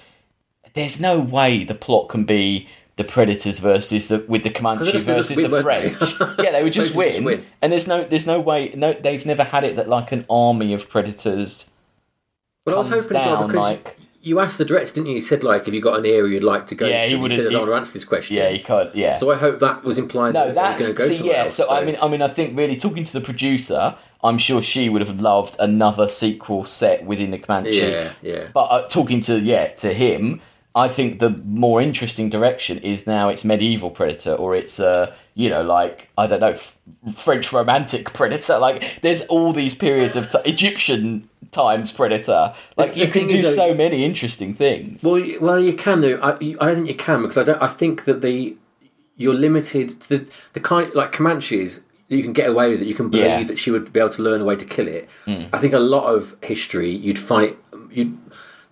there's 0.74 1.00
no 1.00 1.20
way 1.20 1.64
the 1.64 1.74
plot 1.74 2.08
can 2.08 2.24
be 2.24 2.68
the 2.96 3.04
Predators 3.04 3.58
versus 3.58 4.08
the 4.08 4.24
with 4.28 4.42
the 4.44 4.50
Comanche 4.50 4.92
just- 4.92 5.06
they 5.06 5.14
just 5.16 5.30
versus 5.30 5.36
win, 5.36 5.50
the 5.50 5.56
they? 5.62 5.62
French. 5.90 6.14
yeah, 6.38 6.52
they 6.52 6.62
would 6.62 6.72
just 6.72 6.94
win. 6.94 7.12
just 7.12 7.24
win. 7.24 7.46
And 7.62 7.72
there's 7.72 7.86
no, 7.86 8.04
there's 8.04 8.26
no 8.26 8.40
way. 8.40 8.70
No, 8.76 8.92
they've 8.92 9.24
never 9.24 9.44
had 9.44 9.64
it 9.64 9.76
that 9.76 9.88
like 9.88 10.12
an 10.12 10.24
army 10.28 10.74
of 10.74 10.88
predators 10.90 11.70
But 12.64 12.74
I 12.74 12.78
was 12.78 12.88
hoping 12.90 13.16
as 13.16 13.26
well 13.26 13.46
because 13.46 13.60
like. 13.60 13.98
you 14.20 14.38
asked 14.40 14.58
the 14.58 14.64
director, 14.66 14.94
didn't 14.94 15.06
you? 15.08 15.16
You 15.16 15.22
said 15.22 15.42
like, 15.42 15.64
have 15.64 15.74
you 15.74 15.80
got 15.80 15.98
an 15.98 16.04
area 16.06 16.34
you'd 16.34 16.44
like 16.44 16.66
to 16.68 16.74
go? 16.74 16.86
Yeah, 16.86 17.02
to? 17.04 17.08
he 17.08 17.14
would've- 17.16 17.34
said, 17.36 17.46
I 17.46 17.48
he- 17.48 17.54
don't 17.54 17.62
want 17.62 17.72
to 17.72 17.76
answer 17.76 17.92
this 17.94 18.04
question. 18.04 18.36
Yeah, 18.36 18.50
he 18.50 18.58
can't. 18.58 18.94
Yeah. 18.94 19.18
So 19.18 19.30
I 19.30 19.36
hope 19.36 19.58
that 19.60 19.82
was 19.84 19.96
implying 19.98 20.34
No, 20.34 20.46
that 20.46 20.54
that's 20.54 20.84
they're 20.84 20.94
going 20.94 21.10
to 21.10 21.16
go 21.18 21.22
see, 21.24 21.30
yeah. 21.30 21.44
else, 21.44 21.54
So, 21.56 21.70
I 21.70 21.84
mean, 21.84 21.96
I 22.00 22.08
mean, 22.08 22.20
I 22.22 22.28
think 22.28 22.56
really 22.58 22.76
talking 22.76 23.04
to 23.04 23.12
the 23.14 23.22
producer, 23.22 23.96
I'm 24.22 24.36
sure 24.38 24.60
she 24.62 24.88
would 24.90 25.00
have 25.00 25.18
loved 25.18 25.56
another 25.58 26.08
sequel 26.08 26.64
set 26.64 27.04
within 27.06 27.30
the 27.32 27.38
Comanche. 27.38 27.78
yeah, 27.80 28.12
yeah. 28.22 28.48
But 28.52 28.64
uh, 28.66 28.86
talking 28.88 29.20
to 29.22 29.40
yeah 29.40 29.68
to 29.68 29.92
him, 29.94 30.40
I 30.74 30.88
think 30.88 31.18
the 31.18 31.30
more 31.44 31.82
interesting 31.82 32.30
direction 32.30 32.78
is 32.78 33.06
now 33.06 33.28
it's 33.28 33.44
medieval 33.44 33.90
predator 33.90 34.32
or 34.34 34.54
it's 34.56 34.80
uh 34.80 35.12
you 35.34 35.50
know 35.50 35.62
like 35.62 36.08
I 36.16 36.26
don't 36.26 36.40
know 36.40 36.52
f- 36.52 36.76
French 37.14 37.52
romantic 37.52 38.12
predator. 38.18 38.58
Like 38.58 39.00
there's 39.02 39.22
all 39.26 39.52
these 39.52 39.74
periods 39.74 40.16
of 40.16 40.30
t- 40.30 40.38
Egyptian 40.44 41.28
times 41.50 41.92
predator. 41.92 42.54
Like 42.76 42.94
The- 42.94 43.00
you 43.00 43.06
the 43.06 43.12
can 43.12 43.28
do 43.28 43.34
is, 43.36 43.42
though- 43.56 43.68
so 43.68 43.74
many 43.74 44.04
interesting 44.04 44.54
things. 44.54 45.02
Well, 45.02 45.18
you- 45.18 45.40
well, 45.40 45.60
you 45.62 45.74
can 45.74 46.00
do. 46.00 46.18
I, 46.22 46.38
you- 46.40 46.56
I 46.60 46.66
don't 46.66 46.76
think 46.76 46.88
you 46.88 46.94
can 46.94 47.20
because 47.22 47.36
I 47.38 47.42
don't. 47.44 47.60
I 47.62 47.68
think 47.68 48.04
that 48.04 48.22
the 48.22 48.56
you're 49.16 49.34
limited 49.34 50.00
to 50.00 50.08
the 50.08 50.30
the 50.54 50.60
kind 50.60 50.92
like 50.94 51.12
Comanches. 51.12 51.82
that 52.08 52.16
You 52.16 52.22
can 52.22 52.32
get 52.32 52.48
away 52.48 52.70
with 52.72 52.80
it. 52.82 52.86
You 52.86 52.94
can 52.94 53.10
believe 53.10 53.26
Yeah. 53.26 53.42
That 53.44 53.58
she 53.58 53.70
would 53.70 53.92
be 53.92 54.00
able 54.00 54.10
to 54.10 54.22
learn 54.22 54.40
a 54.40 54.44
way 54.44 54.56
to 54.56 54.64
kill 54.64 54.88
it. 54.88 55.08
I 55.52 55.58
think 55.58 55.74
a 55.74 55.78
lot 55.78 56.04
of 56.14 56.34
history, 56.42 56.90
you'd 56.90 57.18
find 57.18 57.56
you 57.90 58.18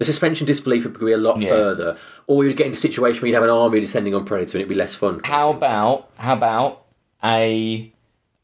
the 0.01 0.07
suspension 0.07 0.47
disbelief 0.47 0.85
would 0.85 0.99
be 0.99 1.13
a 1.13 1.19
lot 1.19 1.39
Yeah. 1.39 1.51
further, 1.51 1.97
or 2.27 2.43
you'd 2.43 2.57
get 2.57 2.67
into 2.67 2.79
a 2.79 2.81
situation 2.81 3.21
where 3.21 3.29
you'd 3.29 3.35
have 3.35 3.45
an 3.45 3.51
army 3.51 3.81
descending 3.81 4.15
on 4.15 4.25
predator 4.25 4.57
and 4.57 4.63
it'd 4.63 4.69
be 4.69 4.75
less 4.75 4.95
fun. 4.95 5.21
How 5.25 5.51
about 5.51 6.09
how 6.17 6.33
about 6.33 6.87
a 7.23 7.93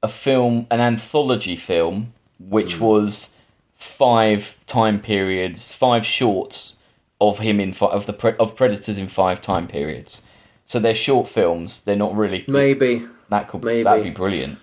a 0.02 0.08
film, 0.08 0.66
an 0.70 0.80
anthology 0.80 1.56
film, 1.56 2.12
which 2.38 2.74
hmm. 2.74 2.84
was 2.84 3.34
five 3.72 4.58
time 4.66 5.00
periods, 5.00 5.72
five 5.72 6.04
shorts 6.04 6.74
of 7.22 7.38
him 7.38 7.58
in 7.58 7.74
of 7.80 8.04
the 8.04 8.12
pre- 8.12 8.36
of 8.38 8.54
predators 8.54 8.98
in 8.98 9.08
five 9.08 9.40
time 9.40 9.66
periods. 9.66 10.22
So 10.66 10.78
they're 10.78 10.94
short 10.94 11.26
films. 11.26 11.80
They're 11.80 11.96
not 11.96 12.14
really 12.14 12.44
Maybe 12.46 13.06
that 13.30 13.48
could 13.48 13.64
maybe. 13.64 13.84
that'd 13.84 14.04
be 14.04 14.10
brilliant. 14.10 14.58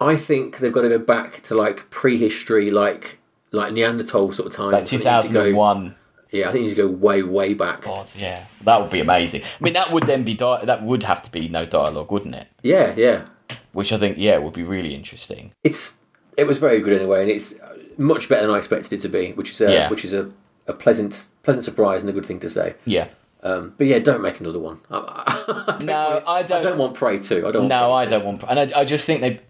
I 0.00 0.16
think 0.16 0.58
they've 0.58 0.72
got 0.72 0.82
to 0.82 0.88
go 0.88 0.98
back 0.98 1.42
to 1.44 1.54
like 1.54 1.88
prehistory, 1.90 2.68
like 2.68 3.20
like 3.52 3.72
Neanderthal 3.72 4.32
sort 4.32 4.48
of 4.48 4.52
time. 4.52 4.72
Like 4.72 4.86
two 4.86 4.98
thousand 4.98 5.36
and 5.36 5.56
one. 5.56 5.94
Yeah, 6.32 6.48
I 6.48 6.52
think 6.52 6.68
you 6.68 6.74
go 6.74 6.86
way 6.88 7.22
way 7.22 7.54
back. 7.54 7.82
God, 7.82 8.08
yeah, 8.16 8.46
that 8.64 8.80
would 8.80 8.90
be 8.90 9.00
amazing. 9.00 9.42
I 9.42 9.62
mean, 9.64 9.74
that 9.74 9.92
would 9.92 10.04
then 10.04 10.24
be 10.24 10.34
di- 10.34 10.64
that 10.64 10.82
would 10.82 11.02
have 11.04 11.22
to 11.24 11.30
be 11.30 11.48
no 11.48 11.64
dialogue, 11.66 12.10
wouldn't 12.10 12.34
it? 12.34 12.48
Yeah, 12.62 12.94
yeah. 12.96 13.26
Which 13.72 13.92
I 13.92 13.98
think, 13.98 14.16
yeah, 14.18 14.38
would 14.38 14.54
be 14.54 14.62
really 14.62 14.94
interesting. 14.94 15.52
it's 15.62 15.98
it 16.38 16.44
was 16.44 16.56
very 16.58 16.80
good 16.80 16.94
anyway, 16.94 17.20
and 17.22 17.30
it's 17.30 17.54
much 17.98 18.28
better 18.28 18.46
than 18.46 18.54
I 18.54 18.58
expected 18.58 18.94
it 18.94 19.02
to 19.02 19.08
be, 19.08 19.32
which 19.32 19.50
is 19.50 19.60
a 19.60 19.70
Yeah. 19.72 19.90
which 19.90 20.04
is 20.04 20.14
a, 20.14 20.30
a 20.66 20.72
pleasant 20.72 21.26
pleasant 21.42 21.64
surprise 21.64 22.00
and 22.02 22.08
a 22.08 22.12
good 22.12 22.24
thing 22.26 22.40
to 22.40 22.48
say. 22.50 22.74
Yeah. 22.86 23.08
Um, 23.42 23.74
but 23.76 23.86
yeah, 23.88 23.98
don't 23.98 24.22
make 24.22 24.40
another 24.40 24.58
one. 24.60 24.80
I, 24.90 25.78
No, 25.84 26.10
want- 26.10 26.28
I 26.28 26.42
don't- 26.44 26.58
I 26.58 26.62
don't 26.62 26.78
want 26.78 26.94
Prey 26.94 27.18
two. 27.18 27.46
I 27.46 27.50
don't. 27.50 27.68
No, 27.68 27.90
want 27.90 28.06
I 28.06 28.10
don't 28.10 28.24
want, 28.24 28.44
and 28.48 28.58
I, 28.58 28.80
I 28.80 28.84
just 28.86 29.04
think 29.04 29.20
they. 29.20 29.40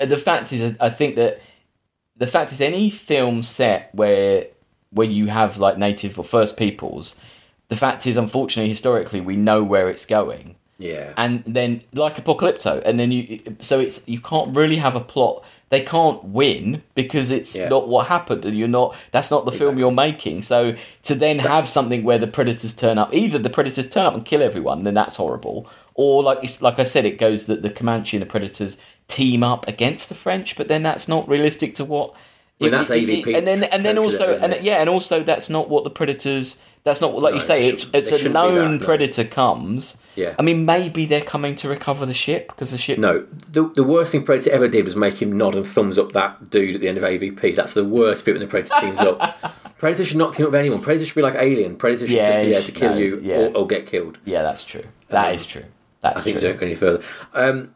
Uh, 0.00 0.06
the 0.06 0.16
fact 0.16 0.52
is, 0.52 0.76
I 0.80 0.88
think 0.90 1.14
that 1.16 1.40
the 2.16 2.26
fact 2.26 2.52
is, 2.52 2.60
any 2.60 2.90
film 2.90 3.42
set 3.42 3.90
where 3.94 4.46
where 4.94 5.06
you 5.06 5.26
have 5.26 5.58
like 5.58 5.76
native 5.76 6.18
or 6.18 6.24
first 6.24 6.56
peoples, 6.56 7.16
the 7.68 7.76
fact 7.76 8.06
is, 8.06 8.16
unfortunately, 8.16 8.70
historically, 8.70 9.20
we 9.20 9.36
know 9.36 9.62
where 9.62 9.88
it's 9.88 10.06
going, 10.06 10.56
Yeah, 10.78 11.12
and 11.16 11.42
then 11.44 11.82
like 11.92 12.16
Apocalypto, 12.16 12.82
and 12.84 12.98
then 12.98 13.10
you, 13.12 13.40
so 13.60 13.80
it's 13.80 14.00
you 14.06 14.20
can't 14.20 14.56
really 14.56 14.76
have 14.76 14.96
a 14.96 15.00
plot. 15.00 15.44
They 15.70 15.80
can't 15.80 16.22
win 16.22 16.82
because 16.94 17.30
it's 17.32 17.56
Yeah. 17.56 17.68
not 17.68 17.88
what 17.88 18.06
happened, 18.06 18.44
and 18.44 18.56
you're 18.56 18.68
not. 18.68 18.94
That's 19.10 19.30
not 19.30 19.44
the 19.44 19.50
film 19.50 19.78
you're 19.78 19.90
making. 20.06 20.42
So 20.42 20.74
to 21.04 21.14
then 21.14 21.38
have 21.40 21.68
something 21.68 22.04
where 22.04 22.18
the 22.18 22.28
predators 22.28 22.74
turn 22.74 22.96
up, 22.98 23.12
either 23.12 23.38
the 23.38 23.50
predators 23.50 23.88
turn 23.88 24.06
up 24.06 24.14
and 24.14 24.24
kill 24.24 24.42
everyone, 24.42 24.84
then 24.84 24.94
that's 24.94 25.16
horrible, 25.16 25.66
or 25.94 26.22
like 26.22 26.40
it's, 26.44 26.60
like 26.62 26.78
I 26.78 26.84
said, 26.84 27.04
it 27.04 27.18
goes 27.18 27.46
that 27.46 27.62
the 27.62 27.70
Comanche 27.70 28.16
and 28.16 28.22
the 28.22 28.26
predators 28.30 28.78
team 29.08 29.42
up 29.42 29.66
against 29.66 30.08
the 30.10 30.14
French, 30.14 30.54
but 30.56 30.68
then 30.68 30.82
that's 30.82 31.08
not 31.08 31.26
realistic 31.28 31.74
to 31.76 31.84
what. 31.84 32.14
That's 32.60 32.90
AVP 32.90 33.36
and 33.36 33.46
then 33.46 33.64
and 33.64 33.84
then 33.84 33.98
also 33.98 34.34
and 34.34 34.64
yeah, 34.64 34.80
and 34.80 34.88
also 34.88 35.22
that's 35.22 35.50
not 35.50 35.68
what 35.68 35.84
the 35.84 35.90
predators. 35.90 36.58
That's 36.84 37.00
not 37.00 37.14
what, 37.14 37.22
like 37.22 37.34
you 37.34 37.40
say. 37.40 37.66
It's 37.66 37.86
it's 37.94 38.12
a 38.12 38.28
known 38.28 38.72
that, 38.72 38.80
no. 38.80 38.86
predator 38.86 39.24
comes. 39.24 39.96
Yeah. 40.16 40.34
I 40.38 40.42
mean, 40.42 40.66
maybe 40.66 41.06
they're 41.06 41.22
coming 41.22 41.56
to 41.56 41.68
recover 41.68 42.04
the 42.04 42.14
ship 42.14 42.48
because 42.48 42.72
the 42.72 42.78
ship. 42.78 42.98
no. 42.98 43.26
The 43.50 43.68
the 43.68 43.84
worst 43.84 44.12
thing 44.12 44.22
Predator 44.22 44.50
ever 44.50 44.68
did 44.68 44.84
was 44.84 44.94
make 44.94 45.20
him 45.20 45.36
nod 45.36 45.54
and 45.54 45.66
thumbs 45.66 45.98
up 45.98 46.12
that 46.12 46.50
dude 46.50 46.74
at 46.74 46.80
the 46.80 46.88
end 46.88 46.98
of 46.98 47.04
AVP. 47.04 47.56
That's 47.56 47.74
the 47.74 47.84
worst 47.84 48.24
bit 48.24 48.34
when 48.34 48.40
the 48.40 48.46
Predator 48.46 48.80
teams 48.80 49.00
up. 49.00 49.18
Predator 49.78 50.04
should 50.04 50.18
not 50.18 50.34
team 50.34 50.46
up 50.46 50.52
with 50.52 50.60
anyone. 50.60 50.80
Predator 50.80 51.06
should 51.06 51.14
be 51.14 51.22
like 51.22 51.34
Alien. 51.34 51.76
Predator 51.76 52.06
should 52.06 52.16
Yeah, 52.16 52.30
just 52.30 52.46
be 52.46 52.52
there 52.52 52.62
to 52.62 52.72
kill 52.72 52.90
no, 52.90 52.98
you 52.98 53.20
yeah. 53.22 53.36
or, 53.36 53.56
or 53.56 53.66
get 53.66 53.86
killed. 53.86 54.18
Yeah, 54.24 54.42
that's 54.42 54.62
true. 54.62 54.84
That 55.08 55.34
is 55.34 55.46
true. 55.46 55.64
That's 56.00 56.20
I 56.20 56.24
think 56.24 56.40
true. 56.40 56.48
don't 56.48 56.60
go 56.60 56.66
any 56.66 56.74
further. 56.74 57.02
Um, 57.32 57.74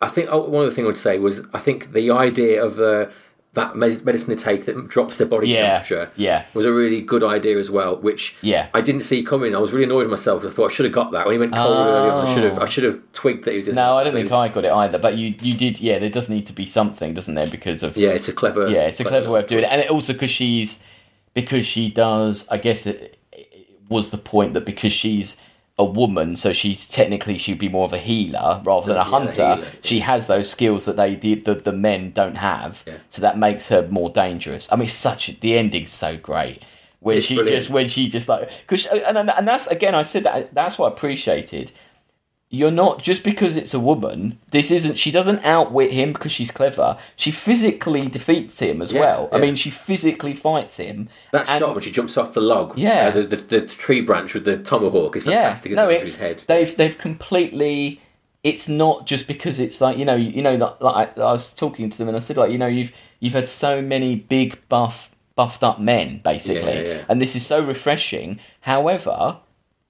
I 0.00 0.08
think 0.08 0.28
oh, 0.30 0.48
one 0.48 0.64
of 0.64 0.70
the 0.70 0.74
things 0.74 0.84
I 0.84 0.88
would 0.88 0.98
say 0.98 1.18
was 1.18 1.42
I 1.52 1.60
think 1.60 1.92
the 1.92 2.10
idea 2.10 2.64
of 2.64 2.78
uh, 2.80 3.10
that 3.54 3.76
medicine 3.76 4.34
they 4.34 4.40
take 4.40 4.64
that 4.66 4.86
drops 4.88 5.18
their 5.18 5.26
body 5.26 5.48
Yeah, 5.48 5.78
temperature 5.78 6.10
yeah. 6.16 6.44
was 6.54 6.64
a 6.64 6.72
really 6.72 7.00
good 7.00 7.22
idea 7.22 7.56
as 7.58 7.70
well, 7.70 7.96
which 7.96 8.36
Yeah. 8.42 8.66
I 8.74 8.80
didn't 8.80 9.02
see 9.02 9.22
coming. 9.22 9.54
I 9.54 9.58
was 9.60 9.72
really 9.72 9.84
annoyed 9.84 10.02
with 10.02 10.10
myself. 10.10 10.44
I 10.44 10.50
thought 10.50 10.70
I 10.70 10.74
should 10.74 10.84
have 10.84 10.92
got 10.92 11.12
that 11.12 11.24
when 11.26 11.34
he 11.34 11.38
went 11.38 11.54
cold 11.54 11.76
earlier. 11.86 12.12
on, 12.12 12.26
I 12.26 12.34
should 12.34 12.44
have 12.44 12.58
I 12.58 12.62
oh. 12.62 12.66
should 12.66 12.84
have 12.84 13.00
twigged 13.12 13.44
that 13.44 13.52
he 13.52 13.58
was 13.58 13.68
in. 13.68 13.76
No. 13.76 13.96
I 13.96 14.04
don't 14.04 14.12
think 14.12 14.30
I 14.32 14.48
got 14.48 14.64
it 14.64 14.72
either. 14.72 14.98
But 14.98 15.16
you, 15.16 15.34
you 15.40 15.54
did. 15.56 15.80
Yeah, 15.80 15.98
there 15.98 16.10
does 16.10 16.28
need 16.28 16.46
to 16.48 16.52
be 16.52 16.66
something, 16.66 17.14
doesn't 17.14 17.34
there? 17.34 17.46
Because 17.46 17.82
of 17.82 17.96
Yeah, 17.96 18.10
it's 18.10 18.28
a 18.28 18.32
clever. 18.32 18.68
yeah, 18.68 18.86
it's 18.86 19.00
a 19.00 19.04
clever 19.04 19.30
way 19.30 19.40
of 19.40 19.46
doing 19.46 19.64
it, 19.64 19.70
and 19.70 19.80
it 19.80 19.88
also 19.88 20.12
because 20.12 20.30
she's 20.30 20.80
because 21.32 21.64
she 21.66 21.88
does. 21.88 22.48
I 22.50 22.58
guess 22.58 22.86
it, 22.86 23.18
it 23.32 23.70
was 23.88 24.10
the 24.10 24.18
point 24.18 24.54
that 24.54 24.64
because 24.66 24.92
she's 24.92 25.36
a 25.76 25.84
woman, 25.84 26.36
so 26.36 26.52
she's 26.52 26.88
technically 26.88 27.36
she'd 27.36 27.58
be 27.58 27.68
more 27.68 27.84
of 27.84 27.92
a 27.92 27.98
healer 27.98 28.62
rather 28.64 28.86
than 28.86 28.96
a 28.96 29.00
Yeah, 29.00 29.04
hunter. 29.04 29.54
healer, 29.56 29.68
She 29.82 30.00
has 30.00 30.28
those 30.28 30.48
skills 30.48 30.84
that 30.84 30.96
they 30.96 31.16
the 31.16 31.34
the, 31.34 31.54
the 31.56 31.72
men 31.72 32.12
don't 32.12 32.36
have, 32.36 32.84
Yeah. 32.86 32.94
so 33.08 33.20
that 33.22 33.36
makes 33.38 33.68
her 33.70 33.86
more 33.88 34.08
dangerous. 34.10 34.68
I 34.70 34.76
mean, 34.76 34.86
such 34.88 35.40
the 35.40 35.58
ending's 35.58 35.90
so 35.90 36.16
great. 36.16 36.62
When 37.00 37.16
It's 37.18 37.26
she 37.26 37.34
brilliant. 37.34 37.56
just 37.62 37.70
when 37.70 37.88
she 37.88 38.08
just 38.08 38.28
like 38.28 38.50
because 38.60 38.86
and 38.86 39.18
and 39.18 39.30
and 39.30 39.48
that's 39.48 39.66
again 39.66 39.94
I 39.94 40.04
said 40.04 40.22
that 40.24 40.54
that's 40.54 40.78
what 40.78 40.90
I 40.90 40.94
appreciated 40.94 41.72
you're 42.54 42.70
not 42.70 43.02
just 43.02 43.22
because 43.24 43.56
it's 43.56 43.74
a 43.74 43.80
woman. 43.80 44.38
This 44.50 44.70
isn't. 44.70 44.98
She 44.98 45.10
doesn't 45.10 45.44
outwit 45.44 45.90
him 45.92 46.12
because 46.12 46.32
she's 46.32 46.50
clever. 46.50 46.96
She 47.16 47.30
physically 47.30 48.08
defeats 48.08 48.60
him 48.60 48.80
as 48.80 48.92
Yeah, 48.92 49.00
well. 49.00 49.28
I 49.32 49.38
mean, 49.38 49.56
she 49.56 49.70
physically 49.70 50.34
fights 50.34 50.76
him. 50.78 51.08
That 51.32 51.48
And- 51.48 51.58
shot 51.60 51.74
when 51.74 51.82
she 51.82 51.90
jumps 51.92 52.16
off 52.16 52.32
the 52.34 52.40
log, 52.40 52.78
Yeah. 52.78 53.08
uh, 53.08 53.10
the, 53.12 53.22
the, 53.24 53.36
the 53.36 53.60
tree 53.66 54.00
branch 54.00 54.34
with 54.34 54.44
the 54.44 54.56
tomahawk 54.56 55.16
is 55.16 55.24
fantastic. 55.24 55.70
Yeah, 55.70 55.76
no, 55.76 55.88
it, 55.90 56.02
it's 56.02 56.16
head. 56.18 56.44
they've 56.46 56.74
they've 56.76 56.96
completely. 56.96 58.00
It's 58.42 58.68
not 58.68 59.06
just 59.06 59.26
because 59.26 59.58
it's 59.58 59.80
like 59.80 59.96
you 59.96 60.04
know 60.04 60.14
you 60.16 60.42
know 60.42 60.54
like, 60.56 60.80
like 60.82 61.18
I, 61.18 61.22
I 61.22 61.32
was 61.32 61.54
talking 61.54 61.88
to 61.88 61.96
them 61.98 62.08
and 62.08 62.16
I 62.16 62.20
said 62.20 62.36
like 62.36 62.52
you 62.52 62.58
know 62.58 62.66
you've 62.66 62.92
you've 63.18 63.32
had 63.32 63.48
so 63.48 63.80
many 63.80 64.16
big 64.16 64.60
buff 64.68 65.10
buffed 65.34 65.64
up 65.64 65.80
men 65.80 66.20
basically 66.22 66.74
Yeah, 66.74 66.80
yeah. 66.96 67.04
and 67.08 67.20
this 67.22 67.34
is 67.34 67.44
so 67.46 67.60
refreshing. 67.64 68.38
However, 68.60 69.38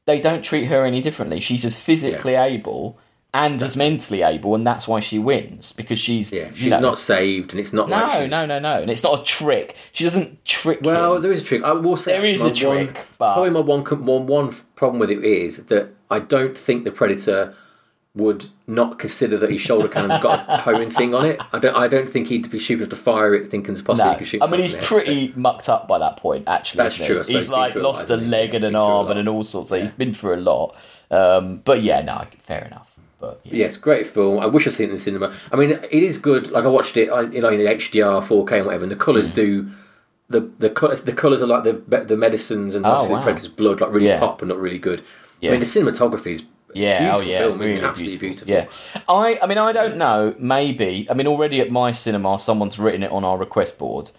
they 0.07 0.21
don't 0.21 0.43
treat 0.43 0.67
her 0.67 0.85
any 0.85 1.01
differently. 1.01 1.41
She's 1.41 1.65
as 1.65 1.77
physically 1.81 2.35
able 2.35 2.99
and 3.33 3.61
as 3.63 3.77
mentally 3.77 4.23
able, 4.23 4.55
and 4.55 4.65
that's 4.67 4.87
why 4.87 5.01
she 5.01 5.19
wins 5.19 5.73
because 5.73 5.99
she's 5.99 6.33
Yeah, 6.33 6.51
you 6.51 6.55
she's 6.55 6.71
know- 6.71 6.79
not 6.81 6.99
saved, 6.99 7.53
and 7.53 7.59
it's 7.61 7.73
not 7.73 7.89
No, 7.89 7.97
like 7.97 8.31
no, 8.31 8.47
no, 8.47 8.59
no, 8.61 8.81
and 8.83 8.91
it's 8.91 9.03
not 9.03 9.21
a 9.21 9.25
trick. 9.25 9.75
She 9.93 10.05
doesn't 10.05 10.45
trick 10.45 10.81
Well, 10.83 11.17
him. 11.17 11.23
there 11.23 11.33
is 11.33 11.43
a 11.43 11.45
trick. 11.45 11.65
I 11.65 11.73
will 11.73 11.97
say 11.97 12.13
There 12.13 12.25
is 12.25 12.41
a 12.43 12.45
one- 12.45 12.55
trick, 12.55 13.07
but- 13.19 13.35
probably 13.35 13.51
my 13.51 13.61
one, 13.61 13.83
one 14.07 14.27
one 14.27 14.55
problem 14.77 15.01
with 15.01 15.11
it 15.11 15.25
is 15.25 15.57
that 15.67 15.89
I 16.11 16.21
don't 16.21 16.57
think 16.57 16.85
the 16.85 16.93
predator 16.93 17.55
would 18.17 18.47
not 18.69 18.99
consider 19.01 19.37
that 19.39 19.51
his 19.51 19.61
shoulder 19.61 19.89
cannon's 19.89 20.23
got 20.23 20.45
a 20.49 20.57
homing 20.63 20.89
thing 20.91 21.15
on 21.15 21.25
it. 21.27 21.41
I 21.53 21.59
don't. 21.59 21.75
I 21.75 21.89
don't 21.89 22.09
think 22.09 22.29
he'd 22.29 22.49
be 22.51 22.61
stupid 22.61 22.83
enough 22.83 22.91
to 22.91 22.97
fire 22.97 23.35
it, 23.35 23.51
thinking 23.51 23.75
possibly 23.75 24.05
No, 24.05 24.11
he 24.13 24.19
could 24.19 24.27
shoot. 24.29 24.43
I 24.43 24.47
mean 24.47 24.61
he's 24.61 24.71
someone 24.79 25.03
in 25.05 25.07
head. 25.07 25.07
pretty 25.33 25.41
mucked 25.41 25.69
up 25.69 25.89
by 25.89 25.99
that 25.99 26.17
point. 26.17 26.47
Actually, 26.47 26.85
That's 26.85 26.97
true, 26.97 27.07
he? 27.07 27.11
I 27.21 27.23
suppose. 27.23 27.27
He's 27.35 27.49
like 27.49 27.73
through 27.73 27.83
a 27.83 27.85
lot, 27.85 27.95
lost 27.97 28.11
a 28.11 28.17
leg 28.17 28.55
and 28.55 28.65
an 28.65 28.73
been 28.73 28.79
through 28.81 28.81
a 28.81 28.99
arm 28.99 29.11
and 29.11 29.19
an 29.19 29.29
all 29.29 29.43
sorts. 29.45 29.71
So 29.71 29.81
he's 29.81 29.91
been 29.93 30.15
through 30.15 30.37
a 30.37 30.37
lot. 30.37 30.77
Um, 31.11 31.57
but 31.65 31.83
yeah, 31.83 32.03
no, 32.03 32.25
fair 32.39 32.65
enough. 32.65 32.93
But 33.19 33.41
yeah. 33.45 33.55
Yes, 33.65 33.77
great 33.79 34.07
film. 34.07 34.39
I 34.39 34.47
wish 34.47 34.67
I'd 34.67 34.75
seen 34.75 34.85
it 34.87 34.91
in 34.91 34.97
the 34.97 35.01
cinema. 35.01 35.33
I 35.51 35.57
mean, 35.57 35.71
it 35.71 36.03
is 36.03 36.17
good. 36.19 36.51
Like 36.53 36.65
I 36.65 36.69
watched 36.69 36.97
it, 36.97 37.09
on- 37.11 37.33
you 37.33 37.41
know, 37.41 37.49
in 37.49 37.59
HDR, 37.61 38.23
4K, 38.23 38.53
and 38.59 38.67
whatever. 38.67 38.85
And 38.85 38.93
the 38.93 38.97
colours 38.97 39.31
Mm. 39.31 39.35
do. 39.35 39.69
The 40.29 40.41
the 40.59 40.71
colours 40.71 41.03
the 41.03 41.13
colours 41.13 41.43
are 41.43 41.47
like 41.47 41.65
the 41.65 41.73
the 42.05 42.17
medicines 42.17 42.75
and 42.75 42.87
Oh, 42.87 42.91
obviously 42.91 43.15
wow. 43.15 43.21
the 43.21 43.25
predator's 43.33 43.49
blood 43.49 43.81
like 43.83 43.93
really 43.93 44.07
Yeah. 44.07 44.21
pop 44.21 44.41
and 44.41 44.49
look 44.51 44.59
really 44.61 44.79
good. 44.79 45.03
Yeah. 45.41 45.51
I 45.51 45.53
mean, 45.53 45.61
the 45.61 45.67
cinematography 45.67 46.29
is 46.29 46.41
it's 46.41 46.49
Yeah, 46.75 47.17
oh 47.17 47.21
yeah, 47.21 47.39
film, 47.39 47.59
really? 47.59 47.81
Absolutely 47.81 48.19
beautiful. 48.19 48.47
beautiful. 48.47 49.01
Yeah, 49.01 49.03
I, 49.09 49.39
I 49.43 49.47
mean, 49.47 49.59
I 49.59 49.73
don't 49.73 49.97
know. 49.97 50.35
Maybe, 50.39 51.07
I 51.11 51.15
mean, 51.15 51.27
already 51.27 51.61
at 51.61 51.71
my 51.71 51.93
cinema, 51.93 52.39
someone's 52.39 52.79
written 52.79 53.03
it 53.03 53.11
on 53.11 53.25
our 53.25 53.37
request 53.39 53.79
board. 53.79 54.11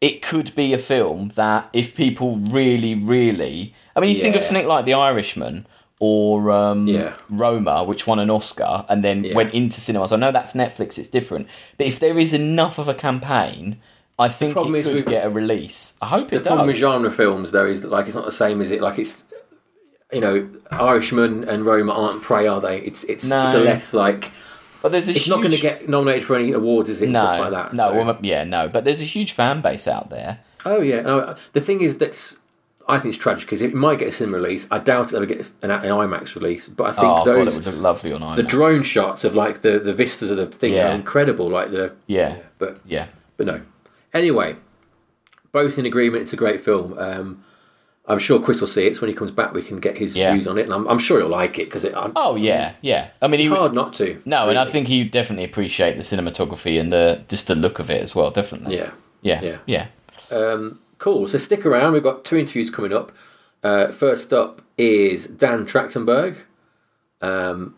It 0.00 0.20
could 0.22 0.54
be 0.54 0.72
a 0.72 0.78
film 0.78 1.30
that, 1.36 1.68
if 1.72 1.94
people 1.94 2.36
really, 2.38 2.94
really, 2.94 3.74
I 3.94 4.00
mean, 4.00 4.14
you 4.14 4.20
think 4.20 4.34
of 4.34 4.42
Yeah. 4.42 4.46
something 4.48 4.66
like 4.66 4.84
The 4.84 4.94
Irishman 4.94 5.66
or 6.00 6.50
um, 6.50 6.88
Yeah. 6.88 7.14
Roma, 7.30 7.84
which 7.84 8.06
won 8.08 8.18
an 8.18 8.28
Oscar 8.28 8.84
and 8.88 9.04
then 9.04 9.22
Yeah. 9.22 9.34
went 9.34 9.54
into 9.54 9.80
cinemas. 9.80 10.10
I 10.12 10.16
know 10.16 10.32
that's 10.32 10.54
Netflix; 10.54 10.98
it's 10.98 11.06
different. 11.08 11.46
But 11.78 11.86
if 11.86 12.00
there 12.00 12.18
is 12.18 12.32
enough 12.32 12.78
of 12.78 12.88
a 12.88 12.94
campaign, 12.94 13.76
I 14.18 14.28
think 14.28 14.56
it 14.56 14.82
could 14.84 15.06
get 15.06 15.24
a 15.24 15.30
release. 15.30 15.94
I 16.02 16.06
hope 16.08 16.26
it 16.26 16.30
The 16.30 16.36
it 16.36 16.44
problem 16.46 16.66
with 16.66 16.76
genre 16.76 17.10
films, 17.12 17.52
though, 17.52 17.66
is 17.66 17.82
that 17.82 17.90
like 17.92 18.06
it's 18.08 18.16
not 18.16 18.24
the 18.26 18.32
same, 18.32 18.60
as 18.60 18.70
it? 18.72 18.80
Like 18.80 18.98
it's, 18.98 19.22
you 20.12 20.20
know, 20.20 20.48
Irishman 20.70 21.48
and 21.48 21.64
Roma 21.64 21.92
aren't 21.92 22.22
prey, 22.22 22.46
are 22.46 22.60
they? 22.60 22.78
It's 22.80 23.04
it's 23.04 23.24
No. 23.28 23.46
it's 23.46 23.54
a 23.54 23.60
less 23.60 23.94
like 23.94 24.30
But 24.82 24.92
there's 24.92 25.08
a 25.08 25.12
it's 25.12 25.28
not 25.28 25.38
going 25.38 25.52
to 25.52 25.60
get 25.60 25.88
nominated 25.88 26.24
for 26.24 26.36
any 26.36 26.52
awards, 26.52 26.90
is 26.90 27.00
it? 27.02 27.08
no, 27.08 27.20
stuff 27.20 27.40
like 27.40 27.50
that. 27.50 27.72
no, 27.72 27.90
so- 27.90 27.96
well, 28.04 28.18
yeah, 28.22 28.44
no. 28.44 28.68
But 28.68 28.84
there's 28.84 29.00
a 29.02 29.06
huge 29.06 29.32
fan 29.32 29.60
base 29.60 29.86
out 29.88 30.10
there. 30.10 30.40
Oh 30.64 30.80
yeah. 30.80 31.00
No, 31.02 31.34
the 31.54 31.60
thing 31.60 31.80
is 31.80 31.98
that's 31.98 32.38
I 32.88 32.98
think 32.98 33.14
it's 33.14 33.22
tragic 33.22 33.42
because 33.46 33.62
it 33.62 33.72
might 33.74 34.00
get 34.00 34.08
a 34.08 34.12
cinema 34.12 34.38
release. 34.38 34.66
I 34.70 34.78
doubt 34.78 35.12
it'll 35.12 35.24
get 35.24 35.46
an, 35.62 35.70
an 35.70 35.82
IMAX 35.82 36.34
release, 36.34 36.68
but 36.68 36.84
I 36.84 36.92
think 36.92 37.06
Oh 37.06 37.24
god, 37.24 37.28
it 37.28 37.44
those 37.44 37.56
would 37.64 37.66
look 37.74 37.80
lovely 37.82 38.12
on 38.12 38.20
IMAX. 38.20 38.36
the 38.36 38.42
drone 38.42 38.82
shots 38.82 39.22
of 39.24 39.34
like 39.36 39.62
the 39.62 39.78
the 39.78 39.92
vistas 39.92 40.30
of 40.30 40.36
the 40.36 40.46
thing 40.46 40.74
Yeah. 40.74 40.88
are 40.90 40.92
incredible. 40.94 41.48
Like 41.48 41.70
the 41.70 41.92
yeah, 42.06 42.38
but 42.58 42.78
yeah. 42.84 43.06
but 43.36 43.46
no. 43.46 43.60
Anyway, 44.12 44.56
both 45.52 45.78
in 45.78 45.86
agreement. 45.86 46.22
It's 46.22 46.32
a 46.32 46.36
great 46.36 46.60
film. 46.60 46.98
Um, 46.98 47.44
I'm 48.06 48.18
sure 48.18 48.40
Chris 48.40 48.60
will 48.60 48.66
see 48.68 48.86
it. 48.86 48.96
So 48.96 49.02
when 49.02 49.10
he 49.10 49.14
comes 49.14 49.30
back, 49.30 49.52
we 49.54 49.62
can 49.62 49.78
get 49.78 49.96
his 49.96 50.16
Yeah. 50.16 50.32
views 50.32 50.46
on 50.48 50.58
it, 50.58 50.62
and 50.64 50.72
I'm, 50.74 50.86
I'm 50.88 50.98
sure 50.98 51.18
he'll 51.20 51.28
like 51.28 51.58
it 51.58 51.66
because 51.66 51.84
it's 51.84 51.94
Oh 52.16 52.34
yeah, 52.36 52.72
yeah. 52.80 53.10
I 53.22 53.28
mean, 53.28 53.38
he 53.40 53.48
would- 53.48 53.58
hard 53.58 53.74
not 53.74 53.94
to. 53.94 54.20
no, 54.24 54.48
and 54.48 54.58
I 54.58 54.64
think 54.64 54.88
he 54.88 55.04
definitely 55.04 55.44
appreciate 55.44 55.96
the 55.96 56.02
cinematography 56.02 56.80
and 56.80 56.92
the 56.92 57.22
just 57.28 57.46
the 57.46 57.54
look 57.54 57.78
of 57.78 57.90
it 57.90 58.02
as 58.02 58.14
well. 58.14 58.30
Definitely. 58.30 58.76
yeah. 58.76 58.90
yeah, 59.22 59.40
yeah. 59.42 59.58
yeah. 59.66 60.36
Um, 60.36 60.80
cool. 60.98 61.28
So 61.28 61.38
stick 61.38 61.64
around. 61.64 61.92
We've 61.92 62.02
got 62.02 62.24
two 62.24 62.36
interviews 62.36 62.70
coming 62.70 62.92
up. 62.92 63.12
Uh, 63.62 63.88
first 63.88 64.32
up 64.32 64.62
is 64.76 65.26
Dan 65.28 65.64
Trachtenberg. 65.66 66.38
Um, 67.20 67.76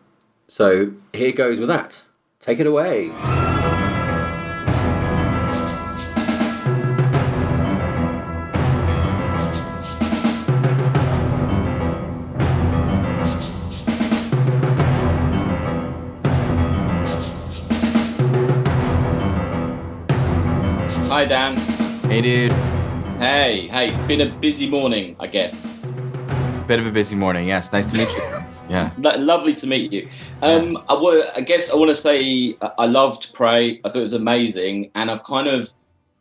so 0.48 0.92
here 1.12 1.32
goes 1.32 1.58
with 1.58 1.68
that. 1.68 2.02
Take 2.40 2.60
it 2.60 2.66
away. 2.66 3.10
Hi, 21.24 21.28
Dan. 21.28 21.56
Hey, 22.10 22.20
dude. 22.20 22.52
Hey, 23.18 23.66
hey. 23.68 23.96
Been 24.06 24.20
a 24.20 24.28
busy 24.40 24.68
morning, 24.68 25.16
I 25.18 25.26
guess. 25.26 25.66
Bit 26.66 26.80
of 26.80 26.86
a 26.86 26.90
busy 26.90 27.16
morning. 27.16 27.48
Yes, 27.48 27.72
nice 27.72 27.86
to 27.86 27.96
meet 27.96 28.10
you. 28.10 28.22
Yeah. 28.68 28.90
Lo- 28.98 29.16
lovely 29.16 29.54
to 29.54 29.66
meet 29.66 29.90
you. 29.90 30.06
Um, 30.42 30.76
I 30.86 30.92
want. 30.92 31.26
I 31.34 31.40
guess 31.40 31.70
I 31.70 31.76
want 31.76 31.88
to 31.88 31.94
say 31.94 32.54
I 32.76 32.84
loved 32.84 33.32
Prey. 33.32 33.80
I 33.86 33.88
thought 33.88 34.00
it 34.00 34.02
was 34.02 34.12
amazing, 34.12 34.90
and 34.96 35.10
I've 35.10 35.24
kind 35.24 35.48
of 35.48 35.70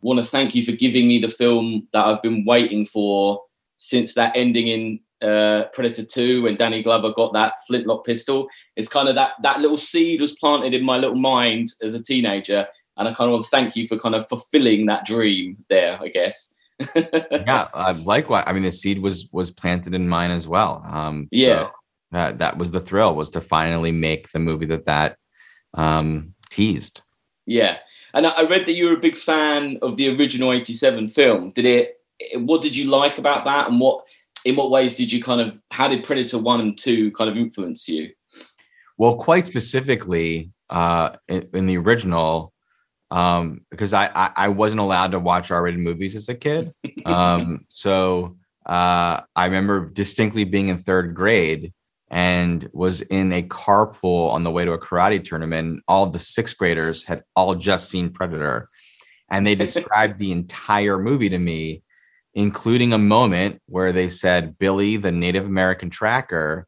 want 0.00 0.20
to 0.20 0.24
thank 0.24 0.54
you 0.54 0.62
for 0.62 0.72
giving 0.72 1.06
me 1.06 1.18
the 1.18 1.28
film 1.28 1.86
that 1.92 2.06
I've 2.06 2.22
been 2.22 2.42
waiting 2.46 2.86
for 2.86 3.42
since 3.76 4.14
that 4.14 4.34
ending 4.34 4.68
in 4.68 5.00
uh, 5.20 5.64
Predator 5.74 6.06
Two 6.06 6.44
when 6.44 6.56
Danny 6.56 6.82
Glover 6.82 7.12
got 7.14 7.34
that 7.34 7.56
flintlock 7.66 8.06
pistol. 8.06 8.48
It's 8.76 8.88
kind 8.88 9.10
of 9.10 9.16
that 9.16 9.32
that 9.42 9.60
little 9.60 9.76
seed 9.76 10.22
was 10.22 10.32
planted 10.32 10.72
in 10.72 10.82
my 10.82 10.96
little 10.96 11.20
mind 11.20 11.74
as 11.82 11.92
a 11.92 12.02
teenager, 12.02 12.66
and 12.96 13.08
I 13.08 13.14
kind 13.14 13.28
of 13.28 13.32
want 13.32 13.44
to 13.44 13.50
thank 13.50 13.76
you 13.76 13.86
for 13.88 13.98
kind 13.98 14.14
of 14.14 14.28
fulfilling 14.28 14.86
that 14.86 15.04
dream 15.04 15.56
there. 15.68 15.98
I 16.00 16.08
guess. 16.08 16.50
Yeah. 16.96 17.68
Uh, 17.72 17.94
likewise. 18.04 18.44
I 18.46 18.52
mean, 18.52 18.62
the 18.62 18.72
seed 18.72 18.98
was 18.98 19.28
was 19.32 19.50
planted 19.50 19.94
in 19.94 20.08
mine 20.08 20.30
as 20.30 20.48
well. 20.48 20.82
Um, 20.86 21.28
so 21.32 21.38
Yeah. 21.38 21.68
That 22.12 22.38
that 22.38 22.58
was 22.58 22.70
the 22.70 22.80
thrill 22.80 23.14
was 23.16 23.30
to 23.30 23.40
finally 23.40 23.92
make 23.92 24.30
the 24.30 24.38
movie 24.38 24.66
that 24.66 24.84
that 24.84 25.18
um, 25.74 26.34
teased. 26.50 27.02
Yeah, 27.46 27.78
and 28.14 28.26
I 28.26 28.30
I 28.30 28.44
read 28.44 28.66
that 28.66 28.74
you 28.74 28.86
were 28.86 28.94
a 28.94 29.00
big 29.00 29.16
fan 29.16 29.78
of 29.82 29.96
the 29.96 30.16
original 30.16 30.52
'87 30.52 31.08
film. 31.08 31.50
Did 31.50 31.66
it? 31.66 31.96
What 32.36 32.62
did 32.62 32.76
you 32.76 32.88
like 32.88 33.18
about 33.18 33.44
that, 33.44 33.68
and 33.68 33.80
what 33.80 34.04
in 34.44 34.56
what 34.56 34.70
ways 34.70 34.94
did 34.94 35.12
you 35.12 35.22
kind 35.22 35.40
of? 35.40 35.60
How 35.72 35.88
did 35.88 36.04
Predator 36.04 36.38
One 36.38 36.60
and 36.60 36.78
Two 36.78 37.10
kind 37.12 37.28
of 37.28 37.36
influence 37.36 37.88
you? 37.88 38.10
Well, 38.96 39.16
quite 39.16 39.44
specifically, 39.44 40.52
uh, 40.70 41.16
in, 41.26 41.48
in 41.52 41.66
the 41.66 41.76
original, 41.78 42.52
um, 43.14 43.60
because 43.70 43.92
I, 43.92 44.10
I 44.12 44.30
I 44.36 44.48
wasn't 44.48 44.80
allowed 44.80 45.12
to 45.12 45.20
watch 45.20 45.52
R-rated 45.52 45.78
movies 45.78 46.16
as 46.16 46.28
a 46.28 46.34
kid. 46.34 46.72
Um, 47.04 47.64
so 47.68 48.36
uh, 48.66 49.20
I 49.36 49.44
remember 49.44 49.88
distinctly 49.88 50.42
being 50.42 50.68
in 50.68 50.78
third 50.78 51.14
grade 51.14 51.72
and 52.10 52.68
was 52.72 53.02
in 53.02 53.32
a 53.32 53.42
carpool 53.42 54.30
on 54.30 54.42
the 54.42 54.50
way 54.50 54.64
to 54.64 54.72
a 54.72 54.80
karate 54.80 55.24
tournament. 55.24 55.82
All 55.86 56.06
the 56.06 56.18
sixth 56.18 56.58
graders 56.58 57.04
had 57.04 57.22
all 57.36 57.54
just 57.54 57.88
seen 57.88 58.10
Predator, 58.10 58.68
and 59.30 59.46
they 59.46 59.54
described 59.64 60.18
the 60.18 60.32
entire 60.32 60.98
movie 60.98 61.28
to 61.28 61.38
me, 61.38 61.84
including 62.34 62.92
a 62.92 62.98
moment 62.98 63.62
where 63.66 63.92
they 63.92 64.08
said 64.08 64.58
Billy, 64.58 64.96
the 64.96 65.12
Native 65.12 65.46
American 65.46 65.88
tracker, 65.88 66.66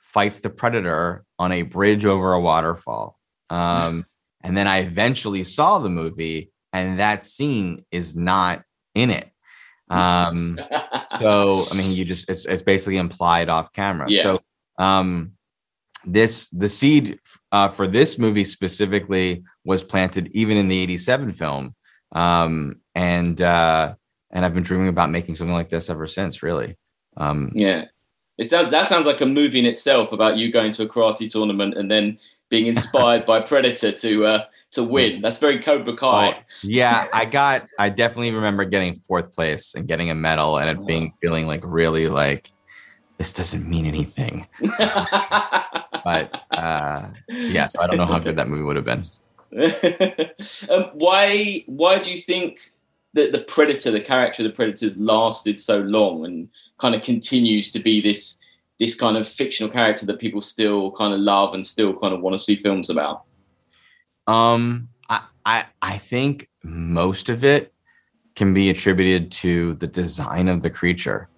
fights 0.00 0.40
the 0.40 0.50
predator 0.50 1.24
on 1.38 1.52
a 1.52 1.62
bridge 1.62 2.04
over 2.04 2.32
a 2.32 2.40
waterfall. 2.40 3.16
Um, 3.48 4.06
and 4.44 4.56
then 4.56 4.68
I 4.68 4.80
eventually 4.80 5.42
saw 5.42 5.78
the 5.78 5.88
movie, 5.88 6.52
and 6.72 6.98
that 7.00 7.24
scene 7.24 7.84
is 7.90 8.14
not 8.14 8.62
in 8.94 9.10
it. 9.10 9.28
Um, 9.88 10.60
so 11.18 11.64
I 11.72 11.76
mean, 11.76 11.90
you 11.90 12.04
just 12.04 12.28
it's 12.28 12.44
it's 12.44 12.62
basically 12.62 12.98
implied 12.98 13.48
off 13.48 13.72
camera. 13.72 14.06
Yeah. 14.08 14.22
So 14.22 14.40
um, 14.78 15.32
this 16.04 16.48
the 16.48 16.68
seed 16.68 17.18
uh, 17.50 17.68
for 17.68 17.88
this 17.88 18.18
movie 18.18 18.44
specifically 18.44 19.42
was 19.64 19.82
planted 19.82 20.28
even 20.32 20.58
in 20.58 20.68
the 20.68 20.78
'87 20.78 21.32
film, 21.32 21.74
um, 22.12 22.80
and 22.94 23.40
uh, 23.40 23.94
and 24.30 24.44
I've 24.44 24.54
been 24.54 24.62
dreaming 24.62 24.88
about 24.88 25.10
making 25.10 25.36
something 25.36 25.54
like 25.54 25.70
this 25.70 25.88
ever 25.88 26.06
since. 26.06 26.42
Really. 26.42 26.76
Um, 27.16 27.50
yeah. 27.54 27.86
It 28.36 28.50
sounds 28.50 28.70
that 28.70 28.86
sounds 28.86 29.06
like 29.06 29.20
a 29.20 29.26
movie 29.26 29.60
in 29.60 29.64
itself 29.64 30.10
about 30.10 30.36
you 30.36 30.50
going 30.50 30.72
to 30.72 30.82
a 30.82 30.88
karate 30.88 31.30
tournament 31.30 31.74
and 31.74 31.88
then 31.88 32.18
being 32.48 32.66
inspired 32.66 33.26
by 33.26 33.40
Predator 33.40 33.92
to 33.92 34.24
uh, 34.24 34.44
to 34.72 34.84
win. 34.84 35.20
That's 35.20 35.38
very 35.38 35.60
Cobra 35.60 35.96
Kai. 35.96 36.44
yeah, 36.62 37.06
I 37.12 37.24
got. 37.40 37.68
I 37.78 37.88
definitely 37.88 38.32
remember 38.32 38.64
getting 38.64 38.96
fourth 38.96 39.32
place 39.32 39.74
and 39.74 39.86
getting 39.86 40.10
a 40.10 40.14
medal, 40.14 40.58
and 40.58 40.70
it 40.70 40.86
being 40.86 41.12
feeling 41.20 41.46
like 41.46 41.60
really 41.64 42.08
like 42.08 42.50
this 43.18 43.32
doesn't 43.32 43.68
mean 43.68 43.86
anything. 43.86 44.46
But 46.04 46.42
uh, 46.50 47.08
yeah, 47.28 47.66
so 47.66 47.80
I 47.80 47.86
don't 47.86 47.96
know 47.96 48.04
how 48.04 48.18
good 48.18 48.36
that 48.36 48.48
movie 48.48 48.62
would 48.62 48.76
have 48.76 48.84
been. 48.84 49.06
um, 50.68 50.90
why 50.92 51.64
why 51.66 51.98
do 51.98 52.10
you 52.12 52.20
think 52.20 52.58
that 53.14 53.32
the 53.32 53.40
Predator, 53.40 53.90
the 53.90 54.00
character 54.00 54.42
of 54.42 54.50
the 54.50 54.54
Predators, 54.54 54.98
lasted 54.98 55.58
so 55.58 55.78
long 55.80 56.26
and 56.26 56.48
kind 56.78 56.94
of 56.94 57.02
continues 57.02 57.70
to 57.70 57.78
be 57.78 58.02
this 58.02 58.38
this 58.78 58.94
kind 58.94 59.16
of 59.16 59.26
fictional 59.26 59.70
character 59.72 60.06
that 60.06 60.18
people 60.18 60.40
still 60.40 60.90
kind 60.92 61.14
of 61.14 61.20
love 61.20 61.54
and 61.54 61.64
still 61.66 61.94
kind 61.98 62.14
of 62.14 62.20
want 62.20 62.34
to 62.34 62.38
see 62.38 62.56
films 62.56 62.90
about? 62.90 63.22
Um, 64.26 64.88
I, 65.08 65.22
I 65.44 65.64
I 65.82 65.98
think 65.98 66.48
most 66.62 67.28
of 67.28 67.44
it 67.44 67.72
can 68.34 68.52
be 68.54 68.70
attributed 68.70 69.30
to 69.30 69.74
the 69.74 69.86
design 69.86 70.48
of 70.48 70.62
the 70.62 70.70
creature. 70.70 71.28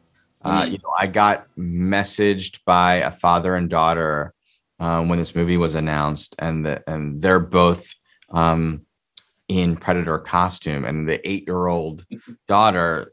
Uh, 0.42 0.62
Mm. 0.62 0.70
you 0.72 0.78
know, 0.78 0.92
I 0.98 1.06
got 1.08 1.46
messaged 1.58 2.60
by 2.64 2.96
a 2.96 3.10
father 3.10 3.56
and 3.56 3.68
daughter 3.68 4.32
um, 4.78 5.08
when 5.08 5.18
this 5.18 5.34
movie 5.34 5.56
was 5.56 5.74
announced, 5.74 6.36
and 6.38 6.64
the, 6.64 6.82
and 6.86 7.20
they're 7.20 7.40
both 7.40 7.92
um, 8.30 8.82
in 9.48 9.76
Predator 9.76 10.18
costume, 10.18 10.84
and 10.84 11.08
the 11.08 11.26
eight 11.28 11.46
year 11.48 11.66
old 11.66 12.04
daughter 12.48 13.10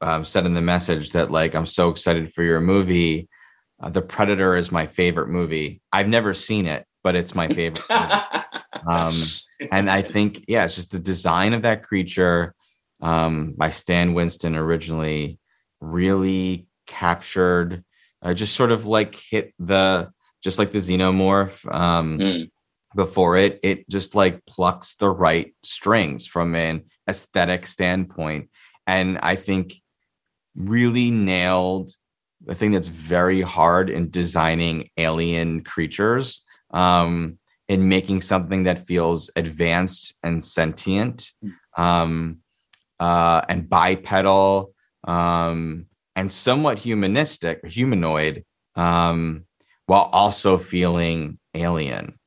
um, 0.00 0.24
said 0.24 0.44
in 0.46 0.54
the 0.54 0.60
message 0.60 1.10
that 1.10 1.30
like 1.30 1.54
I'm 1.54 1.66
so 1.66 1.88
excited 1.90 2.32
for 2.34 2.42
your 2.42 2.60
movie. 2.60 3.28
Uh, 3.82 3.88
the 3.90 4.02
Predator 4.02 4.56
is 4.56 4.70
my 4.70 4.86
favorite 4.86 5.28
movie. 5.28 5.80
I've 5.92 6.08
never 6.08 6.34
seen 6.34 6.66
it, 6.66 6.86
but 7.02 7.16
it's 7.16 7.34
my 7.34 7.48
favorite. 7.48 7.82
um, 8.86 9.14
and 9.70 9.90
I 9.90 10.02
think 10.02 10.44
yeah, 10.48 10.64
it's 10.64 10.76
just 10.76 10.92
the 10.92 10.98
design 10.98 11.52
of 11.52 11.62
that 11.62 11.82
creature 11.82 12.54
um, 13.00 13.54
by 13.56 13.70
Stan 13.70 14.14
Winston 14.14 14.54
originally 14.56 15.38
really 15.80 16.66
captured, 16.86 17.84
uh, 18.22 18.32
just 18.34 18.54
sort 18.54 18.70
of 18.70 18.86
like 18.86 19.16
hit 19.16 19.52
the 19.58 20.10
just 20.42 20.58
like 20.58 20.72
the 20.72 20.78
xenomorph 20.78 21.72
um, 21.72 22.18
Mm. 22.18 22.50
before 22.94 23.36
it. 23.36 23.58
It 23.62 23.88
just 23.88 24.14
like 24.14 24.44
plucks 24.46 24.94
the 24.96 25.10
right 25.10 25.54
strings 25.64 26.26
from 26.26 26.54
an 26.54 26.84
aesthetic 27.08 27.66
standpoint, 27.66 28.50
and 28.86 29.18
I 29.18 29.36
think 29.36 29.74
really 30.54 31.10
nailed 31.10 31.90
the 32.44 32.54
thing 32.54 32.72
that's 32.72 32.88
very 32.88 33.40
hard 33.40 33.90
in 33.90 34.10
designing 34.10 34.90
alien 34.96 35.62
creatures. 35.62 36.42
Um, 36.70 37.38
in 37.68 37.88
making 37.88 38.20
something 38.20 38.64
that 38.64 38.86
feels 38.86 39.30
advanced 39.34 40.14
and 40.22 40.42
sentient 40.44 41.32
um, 41.78 42.38
uh, 43.00 43.40
and 43.48 43.66
bipedal 43.68 44.74
um, 45.04 45.86
and 46.14 46.30
somewhat 46.30 46.78
humanistic, 46.78 47.66
humanoid, 47.66 48.44
um, 48.76 49.46
while 49.86 50.10
also 50.12 50.58
feeling 50.58 51.38
alien. 51.54 52.18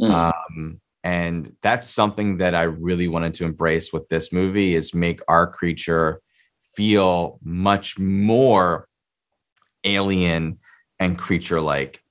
Mm. 0.00 0.10
Um, 0.10 0.80
and 1.04 1.54
that's 1.62 1.90
something 1.90 2.38
that 2.38 2.54
I 2.54 2.62
really 2.62 3.06
wanted 3.06 3.34
to 3.34 3.44
embrace 3.44 3.92
with 3.92 4.08
this 4.08 4.32
movie 4.32 4.74
is 4.74 4.94
make 4.94 5.20
our 5.28 5.46
creature 5.46 6.20
feel 6.74 7.38
much 7.42 7.98
more 7.98 8.88
alien 9.86 10.58
and 10.98 11.18
creature 11.18 11.60
like. 11.60 12.02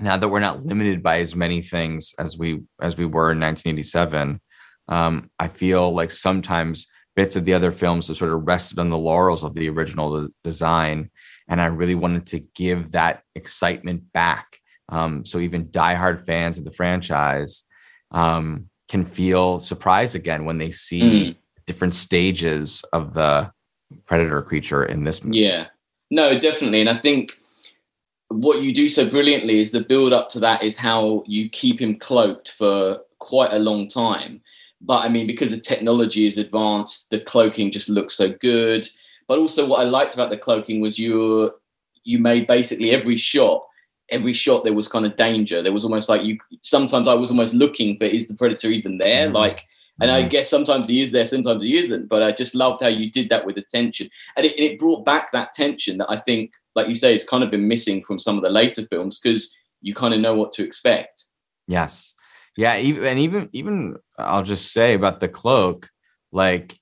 Now 0.00 0.16
that 0.16 0.28
we're 0.28 0.40
not 0.40 0.64
limited 0.66 1.02
by 1.02 1.18
as 1.20 1.36
many 1.36 1.62
things 1.62 2.14
as 2.18 2.36
we 2.38 2.62
as 2.80 2.96
we 2.96 3.04
were 3.04 3.30
in 3.32 3.40
1987 3.40 4.40
um, 4.88 5.30
i 5.38 5.46
feel 5.46 5.94
like 5.94 6.10
sometimes 6.10 6.88
bits 7.14 7.36
of 7.36 7.44
the 7.44 7.54
other 7.54 7.70
films 7.70 8.08
have 8.08 8.16
sort 8.16 8.32
of 8.32 8.44
rested 8.44 8.78
on 8.80 8.90
the 8.90 8.98
laurels 8.98 9.44
of 9.44 9.54
the 9.54 9.68
original 9.68 10.22
de- 10.22 10.28
design 10.42 11.08
and 11.48 11.60
i 11.60 11.66
really 11.66 11.94
wanted 11.94 12.26
to 12.26 12.40
give 12.56 12.90
that 12.92 13.22
excitement 13.34 14.02
back. 14.12 14.58
Um, 14.88 15.24
so 15.24 15.38
even 15.38 15.66
diehard 15.66 16.26
fans 16.26 16.58
of 16.58 16.64
the 16.64 16.72
franchise 16.72 17.62
um, 18.10 18.68
can 18.88 19.04
feel 19.04 19.58
surprised 19.60 20.16
again 20.16 20.44
when 20.44 20.58
they 20.58 20.70
see 20.70 21.02
Mm. 21.02 21.36
different 21.66 21.94
stages 21.94 22.84
of 22.92 23.12
the 23.14 23.52
predator 24.06 24.42
creature 24.42 24.84
in 24.84 25.04
this 25.04 25.22
movie. 25.22 25.38
Yeah, 25.38 25.66
no, 26.12 26.38
definitely. 26.38 26.80
And 26.80 26.90
I 26.90 26.96
think 26.96 27.38
what 28.28 28.62
you 28.62 28.72
do 28.72 28.88
so 28.88 29.08
brilliantly 29.08 29.60
is 29.60 29.70
the 29.70 29.80
build 29.80 30.12
up 30.12 30.28
to 30.30 30.40
that 30.40 30.62
is 30.62 30.76
how 30.76 31.24
you 31.26 31.48
keep 31.50 31.80
him 31.80 31.96
cloaked 31.98 32.52
for 32.52 33.00
quite 33.18 33.52
a 33.52 33.58
long 33.58 33.88
time. 33.88 34.42
But 34.80 35.04
I 35.04 35.08
mean, 35.08 35.26
because 35.26 35.50
the 35.50 35.60
technology 35.60 36.26
is 36.26 36.38
advanced, 36.38 37.08
the 37.10 37.20
cloaking 37.20 37.70
just 37.70 37.88
looks 37.88 38.14
so 38.16 38.32
good. 38.32 38.86
But 39.26 39.38
also, 39.38 39.66
what 39.66 39.80
I 39.80 39.84
liked 39.84 40.14
about 40.14 40.30
the 40.30 40.36
cloaking 40.38 40.80
was 40.80 40.98
you 40.98 41.52
you 42.04 42.18
made 42.18 42.46
basically 42.46 42.90
every 42.90 43.16
shot. 43.16 43.64
Every 44.10 44.34
shot 44.34 44.64
there 44.64 44.74
was 44.74 44.88
kind 44.88 45.06
of 45.06 45.16
danger. 45.16 45.62
There 45.62 45.72
was 45.72 45.84
almost 45.84 46.08
like 46.10 46.24
you. 46.24 46.38
Sometimes 46.62 47.08
I 47.08 47.14
was 47.14 47.30
almost 47.30 47.54
looking 47.54 47.96
for 47.96 48.04
is 48.04 48.28
the 48.28 48.34
predator 48.34 48.68
even 48.68 48.98
there? 48.98 49.28
Mhm. 49.28 49.34
Like 49.34 49.62
and 50.00 50.10
I 50.10 50.22
Mhm. 50.22 50.30
guess 50.30 50.48
sometimes 50.48 50.88
he 50.88 51.02
is 51.02 51.12
there, 51.12 51.24
sometimes 51.24 51.62
he 51.62 51.76
isn't. 51.76 52.08
But 52.08 52.22
I 52.22 52.32
just 52.32 52.54
loved 52.54 52.80
how 52.82 52.88
you 52.88 53.10
did 53.10 53.28
that 53.28 53.44
with 53.46 53.56
the 53.56 53.62
tension, 53.62 54.08
and 54.36 54.46
it, 54.46 54.58
it 54.58 54.78
brought 54.78 55.04
back 55.04 55.32
that 55.32 55.52
tension 55.52 55.98
that 55.98 56.10
I 56.10 56.16
think, 56.16 56.52
like 56.74 56.88
you 56.88 56.94
say, 56.94 57.12
has 57.12 57.24
kind 57.24 57.44
of 57.44 57.50
been 57.50 57.68
missing 57.68 58.02
from 58.02 58.18
some 58.18 58.36
of 58.36 58.42
the 58.42 58.50
later 58.50 58.82
films 58.90 59.18
because 59.18 59.54
you 59.82 59.94
kind 59.94 60.14
of 60.14 60.20
know 60.20 60.34
what 60.34 60.52
to 60.52 60.64
expect. 60.64 61.26
Yes. 61.66 62.14
Yeah, 62.56 62.76
even 62.78 63.04
and 63.04 63.18
even 63.18 63.48
even 63.52 63.96
I'll 64.18 64.42
just 64.42 64.72
say 64.72 64.94
about 64.94 65.20
the 65.20 65.28
cloak, 65.28 65.88
like 66.32 66.78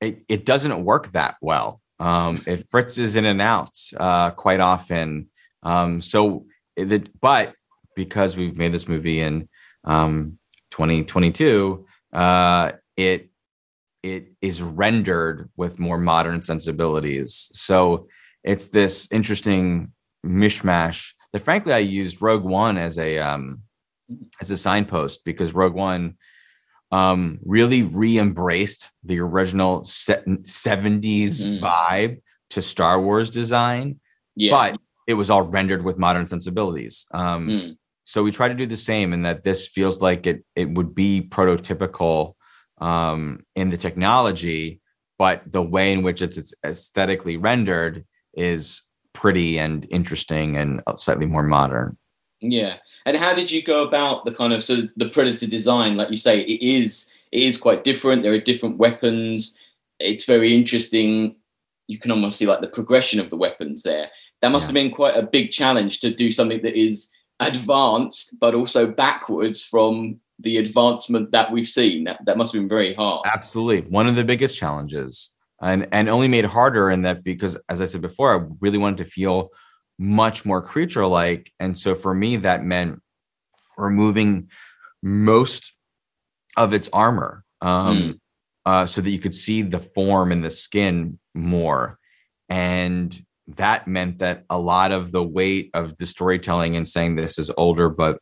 it, 0.00 0.24
it 0.28 0.46
doesn't 0.46 0.84
work 0.84 1.08
that 1.08 1.36
well. 1.42 1.80
Um 2.00 2.42
it 2.46 2.66
fritzes 2.70 3.16
in 3.16 3.24
and 3.26 3.42
out 3.42 3.76
uh 3.96 4.30
quite 4.30 4.60
often. 4.60 5.28
Um 5.62 6.00
so 6.00 6.46
it, 6.76 7.20
but 7.20 7.54
because 7.96 8.36
we've 8.36 8.56
made 8.56 8.72
this 8.72 8.88
movie 8.88 9.20
in 9.20 9.48
um 9.84 10.38
2022, 10.70 11.86
uh 12.12 12.72
it 12.96 13.30
it 14.02 14.32
is 14.40 14.62
rendered 14.62 15.50
with 15.56 15.78
more 15.78 15.98
modern 15.98 16.40
sensibilities. 16.42 17.50
So 17.52 18.08
it's 18.44 18.68
this 18.68 19.08
interesting 19.10 19.92
mishmash 20.24 21.12
that 21.32 21.40
frankly 21.40 21.72
I 21.72 21.78
used 21.78 22.22
Rogue 22.22 22.44
One 22.44 22.78
as 22.78 22.98
a 22.98 23.18
um 23.18 23.62
as 24.40 24.50
a 24.50 24.56
signpost 24.56 25.24
because 25.24 25.52
Rogue 25.54 25.74
One 25.74 26.16
um 26.90 27.38
really 27.44 27.82
re-embraced 27.82 28.90
the 29.04 29.20
original 29.20 29.84
se- 29.84 30.24
70s 30.42 31.44
Mhm. 31.44 31.60
vibe 31.60 32.20
to 32.50 32.62
Star 32.62 32.98
Wars 33.02 33.28
design, 33.30 34.00
Yeah, 34.36 34.52
but 34.52 34.80
it 35.06 35.14
was 35.14 35.28
all 35.28 35.42
rendered 35.42 35.84
with 35.84 35.98
modern 35.98 36.26
sensibilities. 36.26 37.04
Um 37.12 37.46
Mm. 37.48 37.76
So 38.08 38.22
we 38.22 38.32
try 38.32 38.48
to 38.48 38.54
do 38.54 38.64
the 38.64 38.74
same 38.90 39.12
in 39.12 39.20
that 39.24 39.42
this 39.44 39.68
feels 39.68 40.00
like 40.00 40.26
it 40.26 40.42
it 40.56 40.68
would 40.76 40.94
be 40.94 41.20
prototypical 41.36 42.34
um 42.78 43.40
in 43.54 43.68
the 43.68 43.76
technology, 43.76 44.80
but 45.18 45.42
the 45.56 45.60
way 45.74 45.92
in 45.92 46.02
which 46.02 46.22
it's, 46.22 46.38
it's 46.38 46.54
aesthetically 46.64 47.36
rendered 47.36 48.06
is 48.32 48.82
pretty 49.12 49.58
and 49.58 49.86
interesting 49.90 50.56
and 50.56 50.80
slightly 50.94 51.26
more 51.26 51.42
modern. 51.42 51.98
yeah. 52.40 52.74
And 53.04 53.16
how 53.16 53.34
did 53.34 53.50
you 53.50 53.62
go 53.62 53.78
about 53.88 54.24
the 54.24 54.34
kind 54.40 54.52
of 54.54 54.62
so 54.62 54.74
the 55.02 55.08
predator 55.10 55.46
design? 55.46 55.96
Like 55.98 56.10
you 56.10 56.16
say, 56.28 56.40
it 56.54 56.62
is 56.62 56.88
it 57.36 57.42
is 57.42 57.56
quite 57.66 57.84
different. 57.84 58.22
There 58.22 58.32
are 58.32 58.50
different 58.50 58.78
weapons. 58.78 59.58
It's 60.00 60.24
very 60.34 60.50
interesting. 60.60 61.36
You 61.92 61.98
can 61.98 62.10
almost 62.10 62.38
see 62.38 62.46
like 62.46 62.62
the 62.62 62.76
progression 62.78 63.18
of 63.20 63.28
the 63.28 63.36
weapons 63.44 63.82
there. 63.82 64.06
That 64.40 64.52
must 64.52 64.64
Yeah. 64.64 64.68
have 64.68 64.78
been 64.80 64.92
quite 65.00 65.16
a 65.22 65.30
big 65.36 65.50
challenge 65.50 66.00
to 66.00 66.08
do 66.22 66.30
something 66.30 66.62
that 66.62 66.76
is 66.88 67.10
advanced 67.40 68.36
but 68.40 68.54
also 68.54 68.86
backwards 68.86 69.64
from 69.64 70.18
the 70.40 70.58
advancement 70.58 71.30
that 71.32 71.50
we've 71.50 71.66
seen. 71.66 72.04
That, 72.04 72.24
that 72.24 72.36
must 72.36 72.52
have 72.52 72.62
been 72.62 72.68
very 72.68 72.94
hard. 72.94 73.26
Absolutely. 73.26 73.88
One 73.90 74.06
of 74.06 74.14
the 74.14 74.24
biggest 74.24 74.56
challenges. 74.56 75.30
And 75.60 75.88
and 75.90 76.08
only 76.08 76.28
made 76.28 76.44
harder 76.44 76.88
in 76.88 77.02
that 77.02 77.24
because 77.24 77.58
as 77.68 77.80
I 77.80 77.84
said 77.86 78.00
before, 78.00 78.32
I 78.32 78.46
really 78.60 78.78
wanted 78.78 78.98
to 78.98 79.10
feel 79.10 79.50
much 79.98 80.44
more 80.44 80.62
creature 80.62 81.04
like. 81.04 81.52
And 81.58 81.76
so 81.76 81.96
for 81.96 82.14
me, 82.14 82.36
that 82.36 82.64
meant 82.64 83.02
removing 83.76 84.50
most 85.02 85.74
of 86.56 86.72
its 86.72 86.88
armor, 86.92 87.44
um, 87.60 88.20
uh, 88.64 88.86
so 88.86 89.00
that 89.00 89.10
you 89.10 89.18
could 89.18 89.34
see 89.34 89.62
the 89.62 89.80
form 89.80 90.30
and 90.30 90.44
the 90.44 90.50
skin 90.50 91.18
more, 91.34 91.98
and 92.48 93.20
that 93.56 93.88
meant 93.88 94.18
that 94.18 94.44
a 94.50 94.58
lot 94.58 94.92
of 94.92 95.10
the 95.10 95.22
weight 95.22 95.70
of 95.74 95.96
the 95.96 96.06
storytelling 96.06 96.76
and 96.76 96.86
saying 96.86 97.16
this 97.16 97.38
is 97.38 97.50
older 97.56 97.88
but 97.88 98.18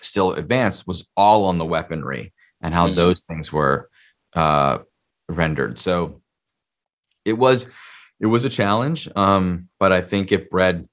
still 0.00 0.32
advanced 0.32 0.86
was 0.86 1.08
all 1.16 1.44
on 1.46 1.58
the 1.58 1.64
weaponry 1.64 2.32
and 2.60 2.72
how 2.72 2.86
Mhm. 2.88 2.94
those 2.94 3.22
things 3.22 3.52
were 3.52 3.90
uh, 4.34 4.78
rendered. 5.28 5.78
So 5.78 6.20
it 7.24 7.32
was 7.36 7.68
it 8.20 8.26
was 8.26 8.44
a 8.44 8.50
challenge, 8.50 9.08
um, 9.16 9.68
but 9.78 9.92
I 9.92 10.00
think 10.00 10.32
it 10.32 10.50
bred 10.50 10.88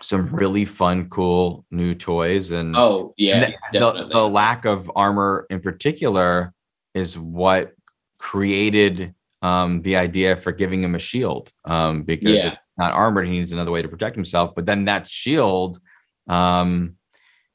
some 0.00 0.28
really 0.34 0.64
fun, 0.64 1.08
cool 1.08 1.64
new 1.70 1.94
toys 1.94 2.50
and 2.52 2.76
Oh 2.76 3.14
yeah, 3.16 3.50
the, 3.72 4.08
the 4.12 4.28
lack 4.28 4.64
of 4.64 4.90
armor 4.94 5.46
in 5.50 5.60
particular 5.60 6.52
is 6.94 7.18
what 7.18 7.72
created 8.18 9.14
um, 9.46 9.82
the 9.82 9.96
idea 9.96 10.36
for 10.36 10.52
giving 10.62 10.82
him 10.82 10.94
a 10.94 10.98
shield 11.10 11.44
um, 11.64 11.94
because 12.12 12.40
Yeah. 12.40 12.48
it's 12.48 12.56
not 12.78 12.92
armored. 12.92 13.26
He 13.26 13.38
needs 13.38 13.52
another 13.52 13.70
way 13.74 13.82
to 13.82 13.88
protect 13.88 14.16
himself. 14.16 14.54
But 14.56 14.66
then 14.66 14.86
that 14.86 15.08
shield 15.08 15.78
um, 16.28 16.96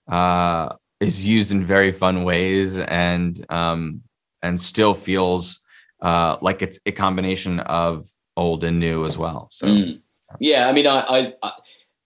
uh, 0.07 0.67
is 0.99 1.15
used 1.37 1.51
in 1.51 1.65
very 1.65 1.91
fun 1.91 2.23
ways 2.23 2.77
and 2.77 3.33
um, 3.59 4.01
and 4.41 4.59
still 4.59 4.93
feels 4.93 5.59
uh, 6.01 6.37
like 6.41 6.61
it's 6.65 6.79
a 6.85 6.91
combination 6.91 7.59
of 7.59 8.05
old 8.35 8.63
and 8.63 8.79
new 8.79 9.05
as 9.05 9.17
well. 9.17 9.47
So 9.51 9.67
Mm. 9.67 10.01
Yeah, 10.39 10.69
I 10.69 10.71
mean, 10.71 10.87
I, 10.87 10.99
I, 11.17 11.33
I 11.43 11.51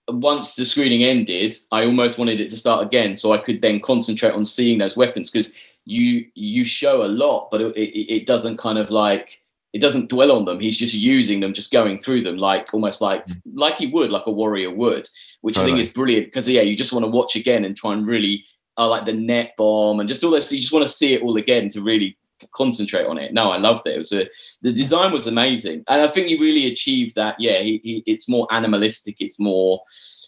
once 0.08 0.56
the 0.56 0.64
screening 0.64 1.04
ended, 1.04 1.56
I 1.70 1.84
almost 1.84 2.18
wanted 2.18 2.40
it 2.40 2.48
to 2.50 2.56
start 2.56 2.84
again, 2.88 3.14
so 3.14 3.32
I 3.32 3.38
could 3.38 3.60
then 3.62 3.78
concentrate 3.80 4.34
on 4.38 4.44
seeing 4.44 4.78
those 4.78 4.96
weapons 4.96 5.30
because 5.30 5.52
you 5.84 6.26
you 6.34 6.64
show 6.64 7.04
a 7.04 7.10
lot, 7.24 7.48
but 7.52 7.60
it, 7.60 7.76
it, 7.76 8.14
it 8.16 8.26
doesn't 8.26 8.56
kind 8.66 8.78
of 8.78 8.90
like 8.90 9.28
it 9.72 9.80
doesn't 9.80 10.08
dwell 10.08 10.32
on 10.32 10.44
them. 10.44 10.60
He's 10.60 10.78
just 10.78 10.94
using 10.94 11.40
them, 11.40 11.52
just 11.52 11.72
going 11.72 11.98
through 11.98 12.22
them, 12.22 12.38
like 12.38 12.72
almost 12.72 13.00
like 13.00 13.26
like 13.52 13.76
he 13.76 13.86
would, 13.86 14.10
like 14.10 14.26
a 14.26 14.32
warrior 14.32 14.70
would, 14.70 15.08
which 15.42 15.58
I 15.58 15.64
think 15.64 15.78
is 15.78 15.88
brilliant 15.88 16.26
because 16.26 16.48
yeah, 16.48 16.62
you 16.62 16.76
just 16.76 16.92
want 16.92 17.04
to 17.04 17.10
watch 17.10 17.36
again 17.36 17.64
and 17.64 17.76
try 17.76 17.92
and 17.92 18.06
really, 18.08 18.44
uh, 18.78 18.88
like 18.88 19.04
the 19.04 19.12
net 19.12 19.52
bomb 19.56 20.00
and 20.00 20.08
just 20.08 20.24
all 20.24 20.30
this. 20.30 20.50
You 20.50 20.60
just 20.60 20.72
want 20.72 20.84
to 20.84 20.94
see 20.94 21.14
it 21.14 21.22
all 21.22 21.36
again 21.36 21.68
to 21.70 21.82
really 21.82 22.16
concentrate 22.52 23.06
on 23.06 23.18
it. 23.18 23.32
No, 23.32 23.50
I 23.50 23.58
loved 23.58 23.86
it. 23.86 23.94
It 23.94 23.98
was 23.98 24.12
a 24.12 24.28
the 24.62 24.72
design 24.72 25.12
was 25.12 25.26
amazing, 25.26 25.84
and 25.88 26.00
I 26.00 26.08
think 26.08 26.28
he 26.28 26.38
really 26.38 26.66
achieved 26.66 27.14
that. 27.16 27.36
Yeah, 27.38 27.60
he, 27.60 27.80
he 27.82 28.02
it's 28.06 28.28
more 28.28 28.46
animalistic. 28.50 29.16
It's 29.20 29.38
more 29.38 29.82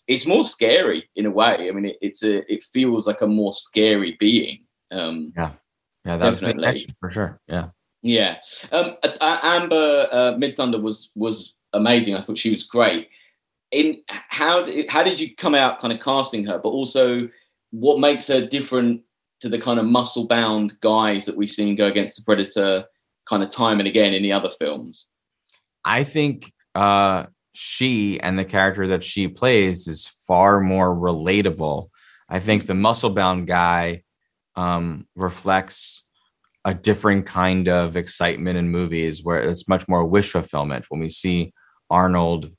it's 0.07 0.27
more 0.27 0.45
scary 0.45 1.09
in 1.17 1.27
a 1.27 1.31
way. 1.31 1.69
I 1.69 1.71
mean, 1.71 1.87
it, 1.87 1.99
it's 2.01 2.23
a 2.23 2.51
it 2.53 2.65
feels 2.65 3.07
like 3.07 3.21
a 3.21 3.27
more 3.27 3.53
scary 3.53 4.17
being. 4.19 4.67
Um, 4.91 5.33
yeah, 6.05 6.17
that 6.17 6.31
was 6.31 6.41
the 6.41 6.51
intention 6.51 6.95
for 7.01 7.11
sure. 7.11 7.41
Yeah. 7.47 7.69
Yeah, 8.09 8.39
um, 8.73 8.97
Amber 9.21 10.09
uh, 10.11 10.33
Midthunder 10.39 10.81
was 10.81 11.11
was 11.15 11.55
amazing. 11.75 12.15
I 12.15 12.23
thought 12.23 12.39
she 12.39 12.49
was 12.49 12.63
great. 12.63 13.11
In 13.71 14.01
how 14.07 14.63
did, 14.63 14.89
how 14.89 15.05
did 15.05 15.21
you 15.21 15.37
come 15.37 15.55
out 15.55 15.79
kind 15.79 15.93
of 15.93 16.01
casting 16.01 16.47
her, 16.47 16.59
but 16.59 16.71
also 16.71 17.29
what 17.71 18.01
makes 18.01 18.27
her 18.29 18.41
different 18.41 19.03
to 19.41 19.51
the 19.51 19.59
kind 19.59 19.79
of 19.79 19.85
muscle 19.85 20.27
bound 20.27 20.81
guys 20.81 21.27
that 21.27 21.37
we've 21.37 21.51
seen 21.51 21.77
go 21.77 21.87
against 21.87 22.17
the 22.17 22.23
Predator 22.25 22.87
kind 23.29 23.43
of 23.43 23.51
time 23.51 23.79
and 23.79 23.87
again 23.87 24.15
in 24.15 24.23
the 24.23 24.33
other 24.33 24.49
films? 24.49 25.09
I 25.85 26.03
think 26.03 26.51
uh, 26.75 27.27
she 27.53 28.19
and 28.21 28.39
the 28.39 28.45
character 28.47 28.87
that 28.87 29.05
she 29.05 29.29
plays 29.29 29.87
is 29.87 30.07
far 30.07 30.61
more 30.61 30.97
relatable. 30.97 31.91
I 32.31 32.41
think 32.41 32.65
the 32.65 32.75
muscle 32.75 33.11
bound 33.11 33.47
guy 33.47 34.03
um, 34.57 35.07
reflects 35.15 36.05
a 36.69 36.75
different 36.75 37.25
kind 37.25 37.67
of 37.67 37.97
excitement 37.97 38.59
in 38.59 38.69
movies 38.69 39.25
where 39.25 39.43
it's 39.43 39.69
much 39.69 39.89
more 39.89 40.05
wish 40.05 40.31
fulfillment 40.31 40.85
when 40.91 41.01
we 41.01 41.09
see 41.09 41.51
Arnold 41.89 42.53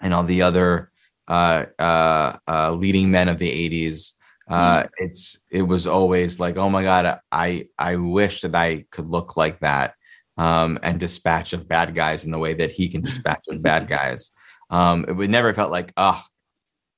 and 0.00 0.14
all 0.14 0.22
the 0.22 0.40
other 0.40 0.92
uh, 1.26 1.64
uh, 1.80 2.36
uh, 2.46 2.70
leading 2.70 3.10
men 3.10 3.28
of 3.28 3.38
the 3.38 3.50
80s. 3.68 4.12
Uh, 4.48 4.84
it's 4.98 5.40
it 5.50 5.62
was 5.62 5.84
always 5.84 6.38
like, 6.38 6.56
oh 6.58 6.70
my 6.70 6.84
god, 6.84 7.18
I 7.32 7.66
I 7.76 7.96
wish 7.96 8.42
that 8.42 8.54
I 8.54 8.84
could 8.92 9.08
look 9.08 9.36
like 9.36 9.58
that 9.60 9.94
um, 10.36 10.78
and 10.84 11.00
dispatch 11.00 11.52
of 11.54 11.66
bad 11.66 11.92
guys 11.92 12.26
in 12.26 12.30
the 12.30 12.38
way 12.38 12.54
that 12.54 12.70
he 12.70 12.88
can 12.88 13.00
dispatch 13.00 13.48
of 13.48 13.62
bad 13.62 13.88
guys. 13.98 14.30
Um, 14.70 15.06
it 15.08 15.12
would 15.12 15.30
never 15.30 15.52
felt 15.54 15.72
like, 15.72 15.92
oh, 15.96 16.22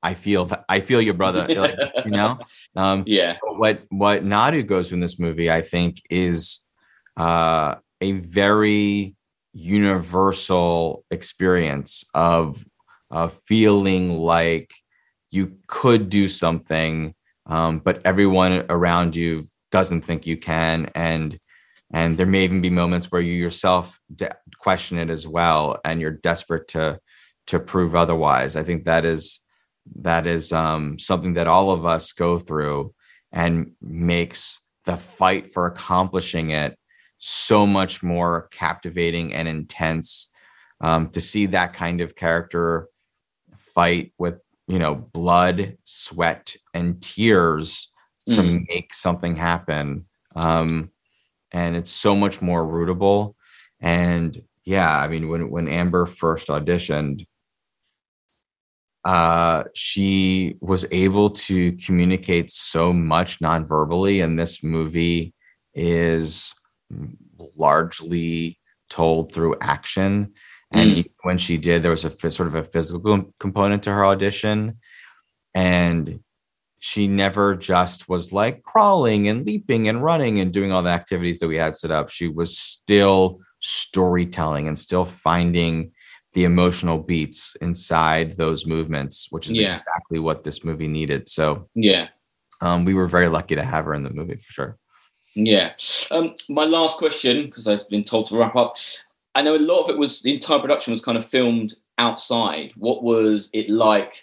I 0.03 0.15
feel 0.15 0.45
that 0.47 0.65
I 0.69 0.81
feel 0.81 1.01
your 1.01 1.15
brother, 1.15 1.47
like, 1.55 1.79
you 2.05 2.11
know. 2.11 2.39
Um, 2.77 3.05
Yeah, 3.07 3.39
what 3.43 3.83
what 3.89 4.25
Naru 4.25 4.63
goes 4.63 4.89
through 4.89 4.97
in 4.97 5.01
this 5.01 5.19
movie, 5.19 5.51
I 5.51 5.63
think, 5.63 6.01
is 6.11 6.61
uh, 7.17 7.77
a 8.01 8.13
very 8.13 9.17
universal 9.53 11.05
experience 11.11 12.05
of 12.15 12.65
of 13.11 13.41
feeling 13.47 14.19
like 14.19 14.73
you 15.31 15.57
could 15.67 16.09
do 16.09 16.29
something, 16.29 17.15
um, 17.47 17.79
but 17.79 18.01
everyone 18.05 18.65
around 18.69 19.17
you 19.17 19.45
doesn't 19.71 20.03
think 20.03 20.27
you 20.27 20.37
can, 20.37 20.91
and 20.95 21.39
and 21.93 22.19
there 22.19 22.27
may 22.27 22.45
even 22.45 22.61
be 22.61 22.71
moments 22.71 23.11
where 23.11 23.21
you 23.21 23.33
yourself 23.33 24.01
de- 24.15 24.37
question 24.59 24.99
it 24.99 25.11
as 25.11 25.27
well, 25.27 25.81
and 25.85 26.01
you're 26.01 26.11
desperate 26.11 26.69
to 26.69 27.01
to 27.47 27.61
prove 27.61 27.95
otherwise. 27.95 28.57
I 28.57 28.63
think 28.63 28.85
that 28.85 29.05
is 29.05 29.41
that 30.03 30.27
is 30.27 30.53
um, 30.53 30.99
something 30.99 31.35
that 31.35 31.47
all 31.47 31.71
of 31.71 31.85
us 31.85 32.13
go 32.13 32.39
through 32.39 32.93
and 33.33 33.73
makes 33.81 34.61
the 34.85 34.97
fight 34.97 35.53
for 35.53 35.67
accomplishing 35.67 36.51
it 36.51 36.79
so 37.19 37.67
much 37.67 38.03
more 38.03 38.49
captivating 38.51 39.33
and 39.35 39.49
intense 39.49 40.29
um, 40.81 41.09
to 41.11 41.21
see 41.21 41.47
that 41.47 41.73
kind 41.73 42.01
of 42.01 42.15
character 42.15 42.89
fight 43.75 44.13
with 44.19 44.39
you 44.69 44.79
know 44.79 44.95
blood 44.95 45.77
sweat 45.85 46.57
and 46.75 47.03
tears 47.03 47.91
to 48.27 48.43
Mm. 48.43 48.65
make 48.69 48.93
something 48.93 49.37
happen 49.37 50.07
um, 50.35 50.91
and 51.53 51.77
it's 51.77 51.91
so 51.93 52.17
much 52.17 52.43
more 52.43 52.65
rootable 52.65 53.35
and 53.81 54.43
yeah 54.65 54.99
i 55.01 55.07
mean 55.07 55.29
when 55.29 55.49
when 55.51 55.69
amber 55.69 56.07
first 56.07 56.49
auditioned 56.49 57.25
uh, 59.07 59.63
she 59.73 60.57
was 60.61 60.85
able 60.91 61.31
to 61.31 61.73
communicate 61.75 62.51
so 62.51 62.93
much 62.93 63.41
non-verbally 63.41 64.21
and 64.21 64.37
this 64.37 64.65
movie 64.65 65.33
is 65.75 66.53
largely 67.57 68.59
told 68.91 69.33
through 69.33 69.55
action. 69.61 70.35
And 70.73 70.91
Mm. 70.91 71.11
when 71.23 71.39
she 71.39 71.57
did 71.57 71.85
there 71.85 71.93
was 71.93 72.05
a 72.05 72.31
sort 72.33 72.49
of 72.49 72.57
a 72.57 72.65
physical 72.65 73.33
component 73.39 73.85
to 73.85 73.93
her 73.93 74.05
audition. 74.05 74.79
And 75.55 76.19
she 76.81 77.07
never 77.07 77.55
just 77.55 78.09
was 78.09 78.33
like 78.33 78.65
crawling 78.65 79.29
and 79.29 79.47
leaping 79.47 79.89
and 79.89 80.03
running 80.03 80.41
and 80.41 80.53
doing 80.53 80.73
all 80.73 80.83
the 80.83 80.91
activities 80.91 81.39
that 81.39 81.49
we 81.49 81.59
had 81.59 81.77
set 81.77 81.93
up. 81.93 82.11
She 82.11 82.27
was 82.27 82.59
still 82.59 83.39
storytelling 83.61 84.67
and 84.67 84.77
still 84.77 85.05
finding 85.05 85.93
the 86.37 86.45
emotional 86.45 86.99
beats 86.99 87.57
inside 87.63 88.37
those 88.37 88.67
movements, 88.67 89.29
which 89.31 89.49
is 89.49 89.59
Yeah. 89.59 89.69
exactly 89.69 90.19
what 90.19 90.45
this 90.45 90.65
movie 90.65 90.87
needed. 90.87 91.31
So 91.31 91.67
yeah. 91.75 92.09
um, 92.61 92.85
we 92.85 92.93
were 92.93 93.09
very 93.09 93.29
lucky 93.29 93.55
to 93.55 93.65
have 93.65 93.87
her 93.87 93.95
in 93.95 94.03
the 94.03 94.11
movie 94.11 94.37
for 94.37 94.53
sure. 94.53 94.79
Yeah. 95.35 95.73
Um, 96.11 96.35
my 96.51 96.65
last 96.65 96.99
question, 96.99 97.47
because 97.47 97.67
I've 97.67 97.89
been 97.89 98.05
told 98.05 98.27
to 98.27 98.37
wrap 98.37 98.55
up. 98.55 98.77
I 99.35 99.41
know 99.41 99.57
a 99.57 99.69
lot 99.73 99.85
of 99.85 99.89
it 99.89 99.99
was 99.99 100.21
the 100.21 100.35
entire 100.35 100.59
production 100.59 100.91
was 100.91 101.01
kind 101.01 101.17
of 101.17 101.25
filmed 101.25 101.75
outside. 101.97 102.73
What 102.77 103.03
was 103.03 103.49
it 103.55 103.71
like 103.71 104.23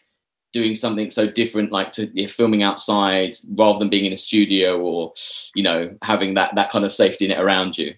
doing 0.51 0.75
something 0.75 1.09
so 1.09 1.27
different, 1.27 1.71
like 1.71 1.91
to 1.93 2.11
yeah, 2.13 2.27
filming 2.27 2.61
outside 2.61 3.33
rather 3.57 3.79
than 3.79 3.89
being 3.89 4.05
in 4.05 4.13
a 4.13 4.17
studio 4.17 4.79
or, 4.79 5.13
you 5.55 5.63
know, 5.63 5.97
having 6.03 6.35
that 6.35 6.53
that 6.53 6.69
kind 6.69 6.85
of 6.85 6.93
safety 6.93 7.27
net 7.27 7.41
around 7.41 7.75
you? 7.75 7.95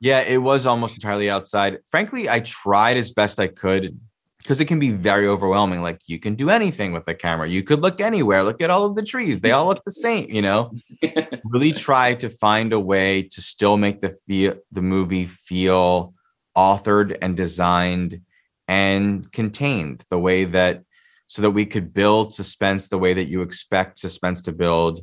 Yeah, 0.00 0.20
it 0.20 0.38
was 0.38 0.66
almost 0.66 0.94
entirely 0.94 1.30
outside. 1.30 1.78
Frankly, 1.88 2.28
I 2.28 2.40
tried 2.40 2.96
as 2.96 3.12
best 3.12 3.40
I 3.40 3.48
could 3.48 3.98
because 4.38 4.60
it 4.60 4.66
can 4.66 4.78
be 4.78 4.92
very 4.92 5.26
overwhelming. 5.26 5.82
Like 5.82 6.00
you 6.06 6.20
can 6.20 6.34
do 6.34 6.50
anything 6.50 6.92
with 6.92 7.08
a 7.08 7.14
camera. 7.14 7.48
You 7.48 7.62
could 7.62 7.80
look 7.80 8.00
anywhere. 8.00 8.44
Look 8.44 8.62
at 8.62 8.70
all 8.70 8.84
of 8.84 8.94
the 8.94 9.02
trees. 9.02 9.40
They 9.40 9.50
all 9.50 9.66
look 9.66 9.82
the 9.84 9.90
same, 9.90 10.30
you 10.30 10.42
know. 10.42 10.72
really 11.44 11.72
try 11.72 12.14
to 12.14 12.28
find 12.28 12.72
a 12.72 12.78
way 12.78 13.22
to 13.22 13.42
still 13.42 13.76
make 13.76 14.00
the 14.00 14.10
feel 14.26 14.54
the 14.70 14.82
movie 14.82 15.26
feel 15.26 16.14
authored 16.56 17.18
and 17.20 17.36
designed 17.36 18.20
and 18.68 19.30
contained 19.32 20.04
the 20.10 20.18
way 20.18 20.44
that 20.44 20.82
so 21.26 21.42
that 21.42 21.50
we 21.50 21.66
could 21.66 21.92
build 21.92 22.32
suspense 22.32 22.88
the 22.88 22.98
way 22.98 23.14
that 23.14 23.28
you 23.28 23.42
expect 23.42 23.98
suspense 23.98 24.42
to 24.42 24.52
build 24.52 25.00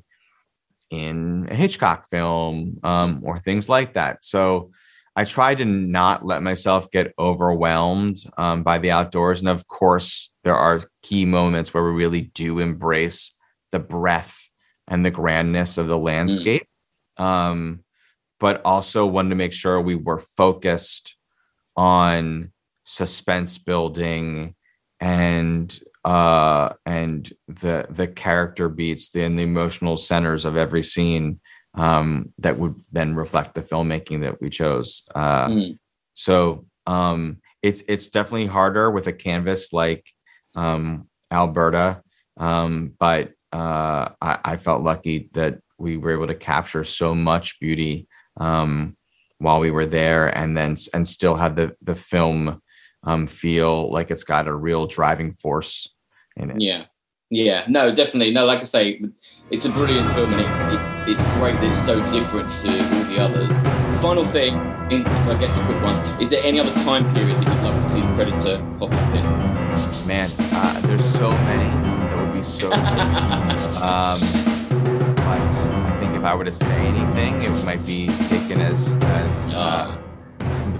in 0.89 1.47
a 1.49 1.55
Hitchcock 1.55 2.09
film 2.09 2.79
um, 2.83 3.21
or 3.23 3.39
things 3.39 3.67
like 3.67 3.95
that. 3.95 4.23
So 4.23 4.71
I 5.15 5.25
try 5.25 5.53
to 5.55 5.65
not 5.65 6.25
let 6.25 6.41
myself 6.41 6.89
get 6.89 7.13
overwhelmed 7.19 8.17
um, 8.37 8.63
by 8.63 8.79
the 8.79 8.91
outdoors. 8.91 9.41
And 9.41 9.49
of 9.49 9.67
course, 9.67 10.31
there 10.43 10.55
are 10.55 10.81
key 11.03 11.25
moments 11.25 11.73
where 11.73 11.83
we 11.83 11.91
really 11.91 12.21
do 12.21 12.59
embrace 12.59 13.33
the 13.71 13.79
breadth 13.79 14.49
and 14.87 15.05
the 15.05 15.11
grandness 15.11 15.77
of 15.77 15.87
the 15.87 15.97
landscape. 15.97 16.67
um, 17.17 17.83
but 18.39 18.61
also 18.65 19.05
wanted 19.05 19.29
to 19.29 19.35
make 19.35 19.53
sure 19.53 19.79
we 19.79 19.95
were 19.95 20.19
focused 20.19 21.15
on 21.77 22.51
suspense 22.83 23.57
building 23.57 24.53
and 24.99 25.79
uh 26.03 26.73
and 26.85 27.31
the 27.47 27.85
the 27.89 28.07
character 28.07 28.67
beats 28.67 29.15
and 29.15 29.39
the 29.39 29.43
emotional 29.43 29.95
centers 29.95 30.45
of 30.45 30.57
every 30.57 30.83
scene 30.83 31.39
um 31.75 32.33
that 32.37 32.57
would 32.59 32.75
then 32.91 33.15
reflect 33.15 33.55
the 33.55 33.61
filmmaking 33.61 34.21
that 34.21 34.39
we 34.41 34.49
chose. 34.49 35.03
Uh 35.15 35.47
Mm. 35.47 35.77
so 36.13 36.65
um 36.85 37.37
it's 37.61 37.83
it's 37.87 38.09
definitely 38.09 38.47
harder 38.47 38.91
with 38.91 39.07
a 39.07 39.13
canvas 39.13 39.73
like 39.73 40.05
um 40.55 41.07
alberta. 41.31 42.01
Um 42.37 42.93
but 42.99 43.31
uh 43.51 44.09
I, 44.21 44.39
I 44.45 44.57
felt 44.57 44.83
lucky 44.83 45.29
that 45.33 45.59
we 45.77 45.97
were 45.97 46.11
able 46.11 46.27
to 46.27 46.35
capture 46.35 46.83
so 46.83 47.15
much 47.15 47.59
beauty 47.59 48.07
um 48.37 48.95
while 49.39 49.59
we 49.59 49.71
were 49.71 49.85
there 49.85 50.35
and 50.37 50.55
then 50.57 50.75
and 50.93 51.07
still 51.07 51.35
had 51.35 51.55
the 51.55 51.75
the 51.81 51.95
film 51.95 52.61
um 53.03 53.27
feel 53.27 53.91
like 53.91 54.11
it's 54.11 54.23
got 54.23 54.47
a 54.47 54.53
real 54.53 54.85
driving 54.87 55.33
force 55.33 55.87
in 56.37 56.49
it. 56.51 56.61
Yeah, 56.61 56.85
yeah, 57.29 57.65
no, 57.67 57.93
definitely, 57.93 58.31
no. 58.31 58.45
Like 58.45 58.59
I 58.59 58.63
say, 58.63 59.01
it's 59.51 59.65
a 59.65 59.69
brilliant 59.71 60.11
film, 60.13 60.33
and 60.33 60.41
it's 60.41 60.59
it's 61.07 61.19
it's 61.19 61.37
great 61.37 61.55
that 61.55 61.63
it's 61.71 61.85
so 61.85 61.99
different 62.11 62.49
to 62.61 62.69
all 62.69 63.03
the 63.05 63.19
others. 63.19 64.01
Final 64.01 64.25
thing, 64.25 64.55
in, 64.91 65.05
I 65.07 65.39
guess 65.39 65.57
a 65.57 65.65
quick 65.65 65.81
one. 65.81 65.95
Is 66.21 66.29
there 66.29 66.41
any 66.43 66.59
other 66.59 66.73
time 66.83 67.11
period 67.13 67.37
that 67.37 67.47
you'd 67.47 67.63
love 67.63 67.75
to 67.81 67.89
see 67.89 68.01
the 68.01 68.13
Predator 68.13 68.57
pop 68.79 68.91
up 68.93 69.15
in? 69.15 69.53
man 70.07 70.29
uh, 70.51 70.81
there's 70.81 71.03
so 71.03 71.29
many 71.31 71.69
that 71.69 72.25
would 72.25 72.33
be 72.33 72.43
so 72.43 72.69
cool. 72.71 73.83
um 73.83 74.19
but 75.15 75.27
i 75.27 75.97
think 75.99 76.13
if 76.15 76.23
i 76.23 76.35
were 76.35 76.43
to 76.43 76.51
say 76.51 76.75
anything 76.87 77.41
it 77.41 77.65
might 77.65 77.83
be 77.85 78.07
taken 78.27 78.59
as 78.59 78.95
as 79.03 79.49
uh, 79.51 79.97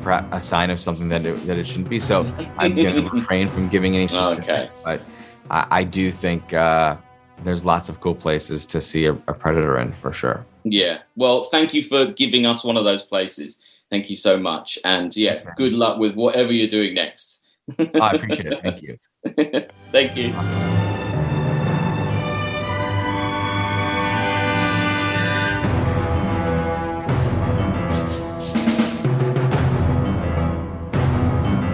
perha- 0.04 0.28
a 0.34 0.42
sign 0.42 0.70
of 0.70 0.80
something 0.80 1.08
that 1.08 1.26
it, 1.26 1.34
that 1.48 1.58
it 1.58 1.66
shouldn't 1.66 1.90
be 1.90 2.00
so 2.00 2.22
i'm 2.58 2.76
going 2.76 2.96
to 3.04 3.10
refrain 3.10 3.48
from 3.48 3.70
giving 3.70 3.96
any 3.96 4.08
specifics 4.08 4.74
but 4.84 5.02
I, 5.50 5.68
I 5.72 5.84
do 5.84 6.12
think 6.12 6.54
uh 6.54 6.96
there's 7.44 7.66
lots 7.66 7.90
of 7.90 8.00
cool 8.00 8.16
places 8.16 8.66
to 8.68 8.80
see 8.80 9.06
a, 9.06 9.14
a 9.28 9.34
predator 9.34 9.78
in 9.80 9.92
for 9.92 10.14
sure 10.14 10.46
Yeah. 10.64 11.00
Well, 11.16 11.44
thank 11.46 11.74
you 11.74 11.84
for 11.84 12.06
giving 12.06 12.46
us 12.46 12.64
one 12.64 12.78
of 12.78 12.86
those 12.86 13.04
places. 13.04 13.58
Thank 13.90 14.10
you 14.10 14.16
so 14.16 14.38
much, 14.40 14.80
and 14.86 15.16
yeah, 15.16 15.32
Yes, 15.34 15.44
ma'am. 15.46 15.54
good 15.58 15.74
luck 15.74 16.00
with 16.00 16.16
whatever 16.16 16.52
you're 16.54 16.68
doing 16.80 16.94
next. 16.94 17.42
i 17.80 18.12
appreciate 18.16 18.54
it 18.54 18.60
thank 18.62 18.82
you 18.82 18.98
Thank 19.92 20.18
you. 20.18 20.34
awesome 20.34 20.60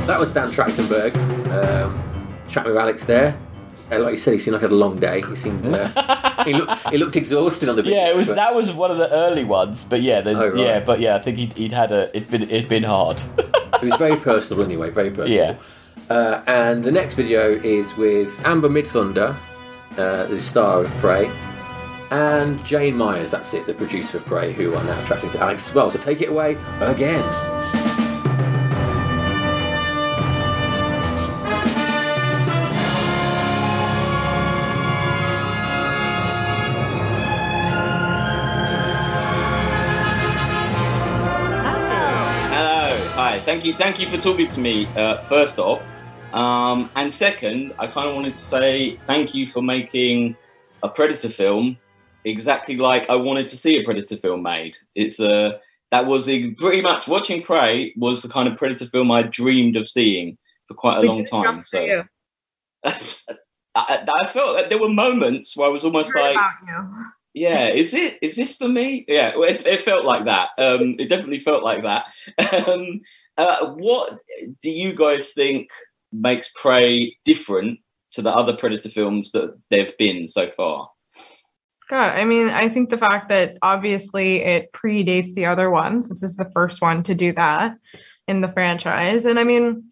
That 0.08 0.20
was 0.20 0.32
Dan 0.34 0.50
Trachtenberg. 0.50 1.16
Um, 1.52 2.38
chatting 2.48 2.72
with 2.72 2.82
Alex 2.82 3.06
there. 3.06 3.38
Uh, 3.92 4.00
like 4.00 4.12
you 4.12 4.18
said, 4.18 4.34
he 4.34 4.40
seemed 4.40 4.54
like 4.54 4.62
he 4.62 4.66
had 4.66 4.72
a 4.72 4.76
long 4.76 5.00
day. 5.00 5.22
He 5.22 5.36
seemed 5.36 5.66
uh, 5.66 6.44
he 6.46 6.54
looked 6.54 6.90
he 6.90 6.98
looked 6.98 7.16
exhausted 7.16 7.70
on 7.70 7.76
the 7.76 7.82
video. 7.82 7.98
Yeah, 7.98 8.10
it 8.10 8.16
was 8.16 8.28
but- 8.30 8.36
that 8.36 8.54
was 8.54 8.72
one 8.72 8.92
of 8.92 8.98
the 8.98 9.12
early 9.12 9.44
ones, 9.44 9.84
but 9.86 10.02
yeah, 10.02 10.22
the, 10.22 10.32
Oh, 10.32 10.50
right. 10.50 10.58
yeah, 10.58 10.80
but 10.80 11.00
yeah, 11.00 11.16
I 11.16 11.20
think 11.20 11.38
he'd, 11.38 11.54
he'd 11.54 11.72
had 11.72 11.92
a 11.92 12.16
it'd 12.16 12.30
been 12.30 12.44
it'd 12.44 12.68
been 12.70 12.84
hard. 12.84 13.22
It 13.38 13.84
was 13.84 13.96
very 13.98 14.18
personal 14.18 14.64
anyway, 14.64 14.90
very 14.90 15.10
personal. 15.10 15.32
Yeah. 15.32 15.56
Uh, 16.10 16.42
and 16.48 16.84
the 16.84 16.92
next 16.92 17.14
video 17.16 17.52
is 17.52 17.96
with 17.96 18.34
Amber 18.46 18.70
Midthunder, 18.70 19.36
uh, 19.98 20.26
the 20.26 20.40
star 20.42 20.84
of 20.84 20.90
Prey, 20.98 21.30
and 22.12 22.60
Jhane 22.62 22.96
Myers, 22.96 23.32
that's 23.32 23.54
it, 23.54 23.66
the 23.68 23.74
producer 23.76 24.18
of 24.18 24.26
Prey, 24.26 24.52
who 24.54 24.74
are 24.74 24.84
now 24.84 25.06
chatting 25.06 25.30
to 25.32 25.40
Alex 25.40 25.68
as 25.70 25.76
well. 25.76 25.92
So 25.92 26.00
take 26.00 26.22
it 26.22 26.30
away 26.30 26.58
again. 26.80 27.99
Thank 43.50 43.66
you, 43.66 43.74
thank 43.74 44.00
you 44.00 44.08
for 44.08 44.18
talking 44.18 44.48
to 44.48 44.60
me. 44.60 44.86
Uh, 44.96 45.18
first 45.24 45.58
off, 45.58 45.84
um, 46.34 46.92
and 46.96 47.12
second, 47.12 47.74
I 47.80 47.88
kind 47.88 48.08
of 48.08 48.14
wanted 48.14 48.38
to 48.38 48.44
say 48.44 48.96
thank 48.98 49.34
you 49.34 49.48
for 49.48 49.64
making 49.64 50.38
a 50.84 50.90
Predator 50.90 51.30
film 51.30 51.76
exactly 52.26 52.78
like 52.78 53.10
I 53.10 53.16
wanted 53.16 53.48
to 53.48 53.58
see 53.58 53.80
a 53.80 53.84
Predator 53.84 54.18
film 54.18 54.44
made. 54.44 54.78
It's 54.94 55.20
uh, 55.20 55.58
that 55.90 56.06
was 56.06 56.28
the, 56.28 56.54
pretty 56.54 56.82
much 56.82 57.08
watching 57.08 57.42
Prey 57.42 57.92
was 57.98 58.22
the 58.22 58.30
kind 58.30 58.48
of 58.48 58.56
Predator 58.56 58.86
film 58.86 59.10
I 59.10 59.24
dreamed 59.24 59.78
of 59.78 59.88
seeing 59.88 60.38
for 60.68 60.76
quite 60.76 61.00
a 61.00 61.02
We 61.02 61.08
long 61.08 61.26
time. 61.26 61.58
So 61.58 61.82
you. 61.82 62.04
I, 62.84 62.94
I 63.76 64.28
felt 64.28 64.58
that 64.58 64.70
there 64.70 64.78
were 64.78 64.90
moments 64.90 65.58
where 65.58 65.68
I 65.68 65.72
was 65.72 65.84
almost 65.84 66.14
like, 66.14 66.38
yeah 67.34 67.68
is 67.68 67.94
it 67.94 68.18
is 68.22 68.36
this 68.36 68.56
for 68.56 68.68
me 68.68 69.06
yeah 69.08 69.32
it, 69.36 69.66
it 69.66 69.84
felt 69.84 70.04
like 70.04 70.26
that 70.26 70.50
um 70.58 70.96
it 70.98 71.10
definitely 71.10 71.40
felt 71.40 71.64
like 71.64 71.84
that 71.84 72.08
um 72.68 73.00
uh, 73.40 73.74
what 73.74 74.20
do 74.62 74.70
you 74.70 74.94
guys 74.94 75.34
think 75.34 75.70
makes 76.12 76.52
prey 76.56 77.16
different 77.26 77.80
to 78.12 78.22
the 78.22 78.30
other 78.30 78.56
predator 78.56 78.90
films 78.90 79.32
that 79.32 79.56
they've 79.70 79.96
been 79.98 80.28
so 80.28 80.50
far 80.50 80.90
God, 81.90 82.20
I 82.20 82.24
mean, 82.24 82.50
I 82.50 82.70
think 82.70 82.92
the 82.92 83.00
fact 83.00 83.30
that 83.30 83.58
obviously 83.64 84.44
it 84.44 84.72
predates 84.74 85.34
the 85.34 85.48
other 85.48 85.72
ones. 85.72 86.08
This 86.08 86.22
is 86.22 86.36
the 86.36 86.50
first 86.54 86.84
one 86.84 87.02
to 87.04 87.16
do 87.16 87.34
that 87.34 87.78
in 88.28 88.42
the 88.42 88.52
franchise, 88.52 89.26
and 89.26 89.40
I 89.40 89.44
mean, 89.44 89.90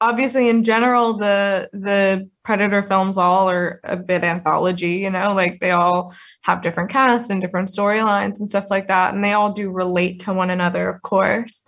obviously 0.00 0.48
in 0.48 0.64
general, 0.64 1.16
the 1.18 1.68
the 1.72 2.30
Predator 2.44 2.84
films 2.84 3.18
all 3.18 3.50
are 3.50 3.80
a 3.84 3.96
bit 3.96 4.22
anthology. 4.22 4.92
You 4.92 5.10
know, 5.10 5.34
like 5.34 5.60
they 5.60 5.72
all 5.72 6.14
have 6.42 6.62
different 6.62 6.90
casts 6.90 7.28
and 7.28 7.40
different 7.40 7.68
storylines 7.68 8.40
and 8.40 8.48
stuff 8.48 8.66
like 8.70 8.86
that, 8.86 9.12
and 9.12 9.24
they 9.24 9.32
all 9.32 9.52
do 9.52 9.70
relate 9.70 10.20
to 10.20 10.32
one 10.32 10.50
another, 10.50 10.88
of 10.88 11.02
course. 11.02 11.62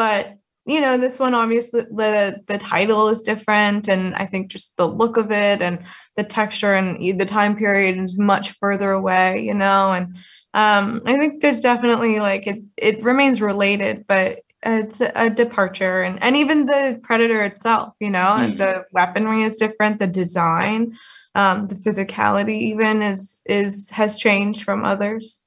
But 0.00 0.38
you 0.64 0.80
know, 0.80 0.96
this 0.96 1.18
one 1.18 1.34
obviously 1.34 1.82
the 1.82 2.40
the 2.46 2.56
title 2.56 3.08
is 3.10 3.20
different, 3.20 3.86
and 3.86 4.14
I 4.14 4.24
think 4.24 4.50
just 4.50 4.74
the 4.78 4.88
look 4.88 5.18
of 5.18 5.30
it 5.30 5.60
and 5.60 5.80
the 6.16 6.24
texture 6.24 6.74
and 6.74 6.88
the 7.20 7.26
time 7.26 7.54
period 7.54 7.98
is 7.98 8.16
much 8.16 8.52
further 8.60 8.92
away, 8.92 9.42
you 9.42 9.52
know, 9.52 9.92
and 9.92 10.16
um, 10.54 11.02
I 11.04 11.18
think 11.18 11.42
there's 11.42 11.60
definitely 11.60 12.18
like 12.18 12.46
it 12.46 12.62
it 12.78 13.02
remains 13.02 13.42
related, 13.42 14.06
but 14.08 14.38
it's 14.62 15.02
a, 15.02 15.28
departure 15.28 16.00
and 16.02 16.22
and 16.22 16.34
even 16.34 16.64
the 16.64 16.98
predator 17.02 17.42
itself, 17.44 17.92
you 18.00 18.10
know, 18.16 18.32
Mhm. 18.38 18.56
the 18.56 18.84
weaponry 18.92 19.42
is 19.42 19.56
different, 19.56 19.98
the 19.98 20.06
design, 20.06 20.94
um, 21.34 21.66
the 21.66 21.74
physicality 21.84 22.58
even 22.72 23.02
is 23.02 23.42
is 23.44 23.90
has 23.90 24.16
changed 24.16 24.62
from 24.64 24.84
others. 24.92 25.42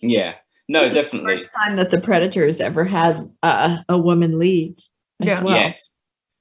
yeah 0.00 0.34
no 0.68 0.80
This 0.80 0.88
is 0.88 0.94
the 0.94 1.02
definitely 1.02 1.32
First 1.38 1.52
time 1.52 1.76
that 1.76 1.90
the 1.90 2.00
Predators 2.00 2.60
ever 2.60 2.84
had 2.84 3.28
uh, 3.42 3.78
a 3.88 3.98
woman 3.98 4.38
lead 4.38 4.78
as 5.22 5.26
Yeah. 5.26 5.42
well. 5.42 5.56
Yes. 5.56 5.90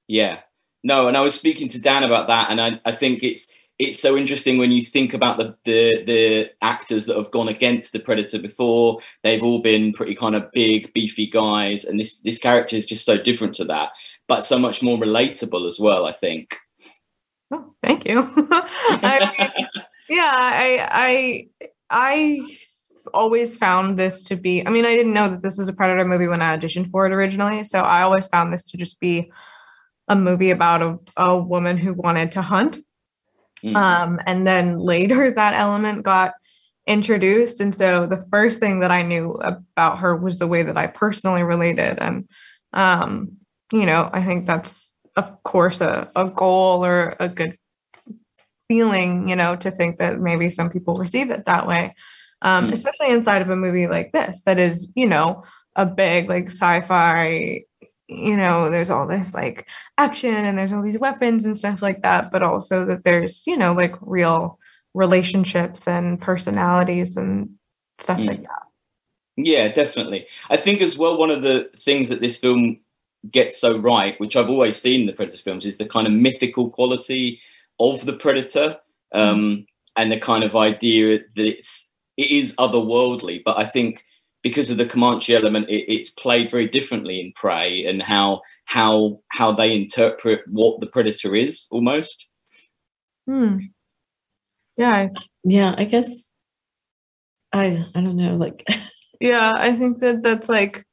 Yeah. 0.07 0.39
No, 0.83 1.07
and 1.07 1.17
I 1.17 1.21
was 1.21 1.33
speaking 1.33 1.67
to 1.69 1.81
Dan 1.81 2.03
about 2.03 2.27
that, 2.27 2.49
and 2.51 2.61
I, 2.61 2.79
I 2.85 2.91
think 2.91 3.23
it's 3.23 3.51
it's 3.79 3.99
so 3.99 4.17
interesting 4.17 4.57
when 4.57 4.71
you 4.71 4.81
think 4.81 5.13
about 5.13 5.37
the, 5.37 5.55
the 5.63 6.03
the 6.05 6.51
actors 6.61 7.05
that 7.07 7.17
have 7.17 7.31
gone 7.31 7.47
against 7.47 7.93
the 7.93 7.99
Predator 7.99 8.39
before. 8.39 8.99
They've 9.23 9.43
all 9.43 9.61
been 9.61 9.91
pretty 9.93 10.15
kind 10.15 10.35
of 10.35 10.51
big, 10.51 10.93
beefy 10.93 11.27
guys, 11.27 11.83
and 11.83 11.99
this 11.99 12.19
this 12.21 12.37
character 12.39 12.75
is 12.75 12.85
just 12.85 13.05
so 13.05 13.17
different 13.17 13.55
to 13.55 13.65
that, 13.65 13.91
but 14.27 14.41
so 14.45 14.57
much 14.57 14.81
more 14.81 14.97
relatable 14.97 15.67
as 15.67 15.79
well. 15.79 16.05
I 16.05 16.13
think. 16.13 16.55
Oh, 17.51 17.73
thank 17.83 18.05
you. 18.05 18.19
I 18.51 19.31
mean, 19.37 19.67
yeah, 20.09 20.31
I 20.33 20.87
I 20.91 21.47
I 21.89 22.57
always 23.13 23.57
found 23.57 23.97
this 23.97 24.23
to 24.23 24.35
be 24.35 24.65
I 24.65 24.69
mean, 24.69 24.85
I 24.85 24.95
didn't 24.95 25.13
know 25.13 25.29
that 25.29 25.41
this 25.41 25.57
was 25.57 25.67
a 25.67 25.73
Predator 25.73 26.05
movie 26.05 26.27
when 26.27 26.41
I 26.41 26.57
auditioned 26.57 26.91
for 26.91 27.05
it 27.05 27.11
originally, 27.11 27.63
so 27.63 27.79
I 27.79 28.01
always 28.01 28.27
found 28.27 28.53
this 28.53 28.63
to 28.65 28.77
just 28.77 28.99
be 28.99 29.31
a 30.07 30.15
movie 30.15 30.51
about 30.51 30.81
a, 30.81 30.97
a 31.17 31.37
woman 31.37 31.77
who 31.77 31.93
wanted 31.93 32.31
to 32.33 32.41
hunt. 32.41 32.79
Mm. 33.63 33.75
Um, 33.75 34.19
and 34.25 34.47
then 34.47 34.79
later 34.79 35.31
that 35.35 35.53
element 35.53 36.03
got 36.03 36.33
introduced. 36.85 37.59
And 37.59 37.75
so 37.75 38.07
the 38.07 38.25
first 38.31 38.59
thing 38.59 38.79
that 38.79 38.91
I 38.91 39.01
knew 39.01 39.31
about 39.33 39.99
her 39.99 40.15
was 40.15 40.39
the 40.39 40.47
way 40.47 40.63
that 40.63 40.77
I 40.77 40.87
personally 40.87 41.43
related. 41.43 41.99
And, 41.99 42.29
um, 42.73 43.33
you 43.73 43.85
know, 43.85 44.09
I 44.13 44.23
think 44.23 44.45
that's, 44.45 44.93
of 45.17 45.43
course, 45.43 45.81
a, 45.81 46.09
a 46.15 46.25
goal 46.25 46.85
or 46.85 47.15
a 47.19 47.27
good 47.27 47.57
feeling, 48.69 49.27
you 49.27 49.35
know, 49.35 49.55
to 49.57 49.71
think 49.71 49.97
that 49.97 50.19
maybe 50.19 50.49
some 50.49 50.69
people 50.69 50.95
receive 50.95 51.29
it 51.29 51.45
that 51.45 51.67
way, 51.67 51.93
um, 52.41 52.69
Mm. 52.69 52.73
especially 52.73 53.09
inside 53.11 53.41
of 53.41 53.49
a 53.49 53.55
movie 53.55 53.87
like 53.87 54.11
this 54.11 54.41
that 54.45 54.59
is, 54.59 54.91
you 54.95 55.07
know, 55.07 55.43
a 55.75 55.85
big 55.85 56.29
like 56.29 56.47
sci-fi 56.47 57.61
you 58.09 58.37
know 58.37 58.71
there's 58.71 58.89
all 58.89 59.05
this 59.05 59.33
like 59.33 59.67
action 59.97 60.33
and 60.33 60.57
there's 60.57 60.71
all 60.71 60.81
these 60.81 60.97
weapons 60.97 61.45
and 61.45 61.57
stuff 61.57 61.81
like 61.81 62.01
that 62.03 62.31
but 62.31 62.41
also 62.41 62.85
that 62.85 63.03
there's 63.03 63.43
you 63.45 63.57
know 63.57 63.73
like 63.73 63.93
real 64.01 64.57
relationships 64.93 65.87
and 65.87 66.19
personalities 66.21 67.17
and 67.17 67.49
stuff 67.99 68.17
Mm. 68.17 68.27
like 68.27 68.41
that 68.43 68.63
Yeah, 69.35 69.67
definitely. 69.67 70.25
I 70.49 70.57
think 70.57 70.81
as 70.81 70.97
well 70.97 71.17
one 71.17 71.29
of 71.31 71.41
the 71.43 71.69
things 71.77 72.09
that 72.09 72.21
this 72.21 72.37
film 72.37 72.79
gets 73.29 73.57
so 73.57 73.77
right, 73.77 74.19
which 74.19 74.35
I've 74.35 74.49
always 74.49 74.77
seen 74.77 75.01
in 75.01 75.07
the 75.07 75.13
Predator 75.13 75.37
films, 75.43 75.65
is 75.65 75.77
the 75.77 75.85
kind 75.85 76.07
of 76.07 76.13
mythical 76.13 76.69
quality 76.71 77.39
of 77.79 78.05
the 78.05 78.13
Predator 78.13 78.77
um, 79.13 79.39
mm. 79.39 79.65
and 79.95 80.11
the 80.11 80.19
kind 80.19 80.43
of 80.43 80.55
idea 80.55 81.19
that 81.35 81.45
it's 81.45 81.91
it 82.17 82.31
is 82.31 82.53
otherworldly. 82.55 83.41
But 83.45 83.57
I 83.57 83.65
think 83.65 84.03
because 84.43 84.69
of 84.69 84.77
the 84.77 84.85
Comanche 84.85 85.35
element, 85.35 85.69
it, 85.69 85.85
it's 85.91 86.09
played 86.09 86.51
very 86.51 86.67
differently 86.67 87.21
in 87.21 87.31
Prey 87.33 87.85
and 87.85 88.01
how 88.01 88.41
how 88.65 89.21
how 89.29 89.51
they 89.51 89.75
interpret 89.75 90.41
what 90.47 90.79
the 90.79 90.87
Predator 90.87 91.35
is 91.35 91.67
almost. 91.71 92.29
Hmm. 93.27 93.57
Yeah. 94.77 95.09
Yeah. 95.43 95.75
I 95.77 95.85
guess 95.85 96.31
I 97.53 97.85
I 97.95 98.01
don't 98.01 98.17
know 98.17 98.35
like. 98.35 98.67
yeah, 99.19 99.53
I 99.55 99.75
think 99.75 99.99
that 99.99 100.23
that's 100.23 100.49
like 100.49 100.85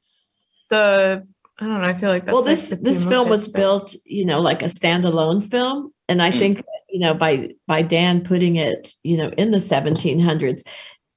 the 0.69 1.25
I 1.59 1.65
don't 1.65 1.81
know. 1.81 1.87
I 1.87 1.93
feel 1.93 2.09
like 2.09 2.25
that's 2.25 2.33
well, 2.33 2.43
this 2.43 2.71
like 2.71 2.81
this 2.81 3.05
film 3.05 3.29
was 3.29 3.47
built, 3.47 3.95
you 4.03 4.25
know, 4.25 4.41
like 4.41 4.61
a 4.61 4.65
standalone 4.65 5.49
film, 5.49 5.93
and 6.09 6.21
I 6.21 6.31
mm. 6.31 6.39
think 6.39 6.63
you 6.89 6.99
know 6.99 7.13
by 7.13 7.51
by 7.65 7.81
Dan 7.81 8.21
putting 8.21 8.57
it, 8.57 8.93
you 9.03 9.15
know, 9.15 9.29
in 9.37 9.51
the 9.51 9.59
1700s, 9.59 10.63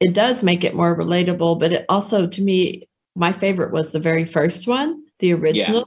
it 0.01 0.15
does 0.15 0.43
make 0.43 0.65
it 0.65 0.75
more 0.75 0.97
relatable. 0.97 1.59
But 1.59 1.73
it 1.73 1.87
also, 1.89 2.27
to 2.27 2.43
me, 2.43 2.89
my 3.15 3.33
favorite 3.33 3.73
was 3.73 3.93
the 3.93 4.01
very 4.01 4.25
first 4.25 4.67
one, 4.67 5.03
the 5.19 5.33
original. 5.33 5.81
Yeah. 5.81 5.85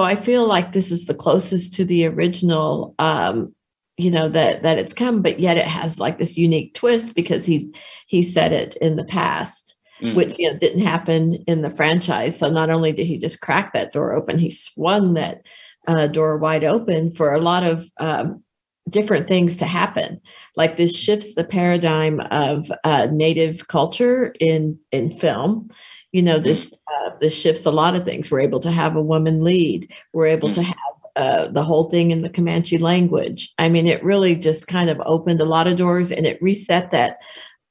So 0.00 0.04
I 0.04 0.14
feel 0.14 0.46
like 0.46 0.72
this 0.72 0.90
is 0.90 1.04
the 1.04 1.14
closest 1.14 1.74
to 1.74 1.84
the 1.84 2.06
original, 2.06 2.94
um, 2.98 3.54
you 3.98 4.10
know, 4.10 4.28
that 4.30 4.62
that 4.62 4.78
it's 4.78 4.94
come, 4.94 5.20
but 5.20 5.38
yet 5.38 5.58
it 5.58 5.66
has 5.66 6.00
like 6.00 6.16
this 6.16 6.38
unique 6.38 6.74
twist 6.74 7.14
because 7.14 7.44
he's 7.44 7.66
he 8.06 8.22
said 8.22 8.52
it 8.52 8.76
in 8.76 8.96
the 8.96 9.04
past 9.04 9.76
mm. 10.02 10.14
which 10.14 10.38
you 10.38 10.50
know 10.50 10.58
didn't 10.58 10.84
happen 10.84 11.34
in 11.46 11.62
the 11.62 11.70
franchise. 11.70 12.38
So 12.38 12.50
not 12.50 12.70
only 12.70 12.92
did 12.92 13.06
he 13.06 13.18
just 13.18 13.40
crack 13.40 13.72
that 13.72 13.92
door 13.92 14.12
open, 14.12 14.38
he 14.38 14.50
swung 14.50 15.14
that 15.14 15.46
uh, 15.86 16.08
door 16.08 16.36
wide 16.36 16.64
open 16.64 17.12
for 17.12 17.32
a 17.32 17.40
lot 17.40 17.62
of 17.62 17.88
um, 17.98 18.42
different 18.88 19.28
things 19.28 19.56
to 19.56 19.66
happen. 19.66 20.20
Like 20.56 20.76
this 20.76 20.96
shifts 20.96 21.34
the 21.34 21.44
paradigm 21.44 22.20
of 22.30 22.70
uh, 22.84 23.08
native 23.10 23.68
culture 23.68 24.34
in 24.40 24.78
in 24.90 25.10
film. 25.10 25.70
You 26.12 26.22
know, 26.22 26.38
this 26.38 26.74
uh, 26.88 27.10
this 27.20 27.38
shifts 27.38 27.64
a 27.64 27.70
lot 27.70 27.94
of 27.94 28.04
things. 28.04 28.30
We're 28.30 28.40
able 28.40 28.60
to 28.60 28.70
have 28.70 28.96
a 28.96 29.02
woman 29.02 29.44
lead. 29.44 29.92
We're 30.12 30.26
able 30.26 30.50
mm. 30.50 30.54
to 30.54 30.62
have 30.62 30.76
uh, 31.16 31.48
the 31.48 31.62
whole 31.62 31.90
thing 31.90 32.10
in 32.10 32.22
the 32.22 32.30
Comanche 32.30 32.78
language. 32.78 33.52
I 33.58 33.68
mean, 33.68 33.86
it 33.86 34.02
really 34.02 34.34
just 34.34 34.66
kind 34.66 34.90
of 34.90 35.00
opened 35.04 35.40
a 35.40 35.46
lot 35.46 35.66
of 35.66 35.76
doors 35.76 36.10
and 36.10 36.26
it 36.26 36.40
reset 36.40 36.90
that 36.90 37.18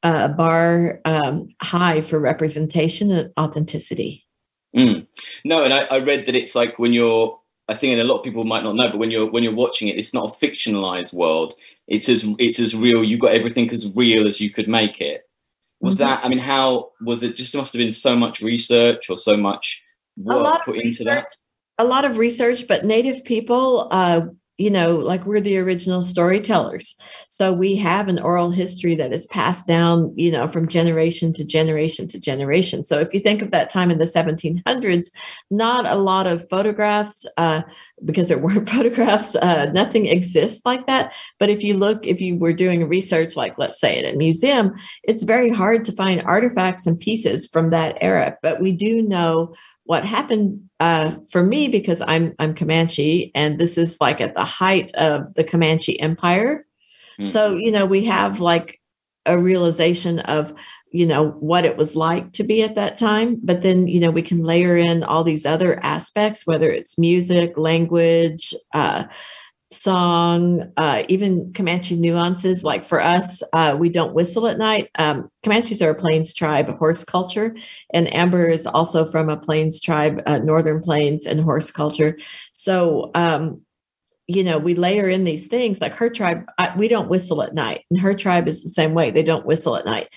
uh, 0.04 0.28
bar 0.30 1.00
um, 1.06 1.50
high 1.62 2.02
for 2.02 2.20
representation 2.20 3.12
and 3.12 3.32
authenticity. 3.40 4.26
Mm. 4.76 5.08
No, 5.44 5.64
and 5.64 5.74
I, 5.74 5.80
I, 5.86 6.00
read 6.00 6.26
that 6.26 6.36
it's 6.36 6.56
like 6.56 6.80
when 6.80 6.94
you're. 6.94 7.38
I 7.72 7.74
think, 7.74 7.94
and 7.94 8.02
a 8.02 8.04
lot 8.04 8.18
of 8.18 8.24
people 8.26 8.44
might 8.44 8.64
not 8.64 8.76
know, 8.76 8.90
but 8.90 8.98
when 8.98 9.12
you're 9.12 9.32
when 9.32 9.44
you're 9.44 9.56
watching 9.56 9.88
it, 9.88 9.98
it's 9.98 10.14
not 10.14 10.30
a 10.30 10.46
fictionalized 10.46 11.14
world. 11.14 11.56
It's 11.88 12.10
as 12.10 12.26
it's 12.38 12.60
as 12.60 12.76
real. 12.76 13.02
You 13.02 13.18
got 13.18 13.32
everything 13.32 13.72
as 13.72 13.88
real 13.96 14.28
as 14.28 14.42
you 14.42 14.52
could 14.52 14.68
make 14.68 15.00
it. 15.00 15.22
Was 15.80 15.96
mm-hmm. 15.96 16.04
that? 16.04 16.26
I 16.26 16.28
mean, 16.28 16.40
how 16.40 16.90
was 17.00 17.24
it? 17.24 17.36
Just 17.36 17.56
must 17.56 17.72
have 17.72 17.80
been 17.80 17.92
so 17.92 18.14
much 18.14 18.42
research 18.42 19.10
or 19.10 19.16
so 19.16 19.38
much 19.38 19.82
work 20.18 20.66
put 20.66 20.76
into 20.76 21.06
that. 21.06 21.28
A 21.78 21.86
lot 21.86 22.04
of 22.04 22.18
research, 22.18 22.68
but 22.68 22.84
Native 22.84 23.24
people 23.24 23.88
uh, 23.90 24.22
you 24.62 24.70
know, 24.70 24.96
like 24.96 25.26
we're 25.26 25.42
the 25.42 25.58
original 25.58 26.04
storytellers. 26.04 26.96
So 27.30 27.52
we 27.52 27.76
have 27.78 28.08
an 28.08 28.20
oral 28.20 28.52
history 28.52 28.94
that 28.94 29.12
is 29.12 29.26
passed 29.26 29.66
down, 29.66 30.14
you 30.16 30.32
know, 30.32 30.48
from 30.48 30.68
generation 30.68 31.34
to 31.34 31.44
generation 31.44 32.08
to 32.10 32.20
generation. 32.20 32.84
So 32.84 33.00
if 33.00 33.12
you 33.12 33.20
think 33.20 33.42
of 33.42 33.50
that 33.52 33.72
time 33.72 33.90
in 33.90 33.98
the 33.98 34.06
1700s, 34.06 35.08
not 35.50 35.88
a 35.88 35.96
lot 35.96 36.28
of 36.28 36.48
photographs, 36.48 37.26
uh, 37.38 37.64
because 38.06 38.28
there 38.28 38.38
weren't 38.46 38.70
photographs, 38.70 39.36
uh, 39.36 39.72
nothing 39.74 40.06
exists 40.06 40.62
like 40.64 40.86
that. 40.86 41.12
But 41.40 41.50
if 41.50 41.64
you 41.64 41.76
look, 41.76 42.06
if 42.06 42.22
you 42.22 42.38
were 42.38 42.54
doing 42.54 42.88
research, 42.88 43.36
like 43.36 43.58
let's 43.58 43.80
say 43.80 43.98
at 43.98 44.14
a 44.14 44.16
museum, 44.16 44.76
it's 45.02 45.24
very 45.24 45.50
hard 45.50 45.86
to 45.86 45.92
find 45.92 46.22
artifacts 46.22 46.86
and 46.86 47.00
pieces 47.00 47.48
from 47.48 47.72
that 47.72 47.98
era. 48.00 48.38
But 48.44 48.62
we 48.62 48.74
do 48.74 49.02
know 49.02 49.56
what 49.92 50.06
happened 50.06 50.70
uh, 50.80 51.18
for 51.30 51.44
me 51.44 51.68
because 51.68 52.02
I'm 52.08 52.34
I'm 52.40 52.56
Comanche, 52.56 53.30
and 53.36 53.60
this 53.60 53.78
is 53.78 53.98
like 54.00 54.22
at 54.22 54.36
the 54.36 54.46
height 54.46 54.90
of 54.96 55.34
the 55.34 55.44
Comanche 55.44 56.00
Empire. 56.00 56.66
Mm-hmm. 57.16 57.26
So 57.26 57.58
you 57.58 57.74
know 57.74 57.86
we 57.86 58.06
have 58.06 58.40
like 58.40 58.80
a 59.26 59.38
realization 59.38 60.20
of 60.20 60.54
you 60.94 61.06
know 61.06 61.32
what 61.32 61.66
it 61.66 61.76
was 61.76 61.94
like 61.98 62.32
to 62.32 62.44
be 62.46 62.64
at 62.64 62.76
that 62.76 62.98
time 62.98 63.38
but 63.44 63.64
then 63.64 63.86
you 63.90 64.00
know 64.00 64.12
we 64.12 64.22
can 64.22 64.44
layer 64.44 64.78
in 64.78 65.04
all 65.04 65.26
these 65.26 65.46
other 65.46 65.78
aspects 65.84 66.48
whether 66.48 66.72
it's 66.72 66.98
music 66.98 67.58
language 67.58 68.56
uh, 68.74 69.04
song, 69.72 70.72
uh, 70.78 71.04
even 71.08 71.52
Comanche 71.54 71.96
nuances. 71.96 72.64
Like 72.64 72.86
for 72.86 73.02
us, 73.02 73.42
uh, 73.54 73.76
we 73.80 73.90
don't 73.90 74.14
whistle 74.14 74.48
at 74.48 74.58
night. 74.58 74.90
Um, 75.00 75.30
Comanches 75.44 75.82
are 75.82 75.92
a 75.92 75.96
Plains 75.96 76.34
tribe, 76.34 76.70
a 76.70 76.74
horse 76.74 77.04
culture, 77.04 77.56
and 77.94 78.14
Amber 78.14 78.48
is 78.48 78.68
also 78.68 79.06
from 79.06 79.30
a 79.30 79.38
Plains 79.38 79.80
tribe, 79.80 80.22
uh, 80.26 80.40
Northern 80.40 80.82
Plains 80.82 81.26
and 81.26 81.40
horse 81.40 81.72
culture. 81.72 82.18
So, 82.52 83.12
um, 83.16 83.62
you 84.28 84.44
know, 84.44 84.58
we 84.58 84.76
layer 84.76 85.10
in 85.10 85.24
these 85.24 85.48
things 85.48 85.82
like 85.82 85.94
her 85.94 86.10
tribe. 86.10 86.46
I, 86.58 86.76
we 86.78 86.88
don't 86.88 87.10
whistle 87.10 87.42
at 87.42 87.54
night, 87.54 87.86
and 87.90 88.00
her 88.00 88.14
tribe 88.14 88.48
is 88.48 88.64
the 88.64 88.70
same 88.70 88.94
way. 88.94 89.12
They 89.12 89.24
don't 89.24 89.46
whistle 89.46 89.76
at 89.76 89.86
night. 89.86 90.10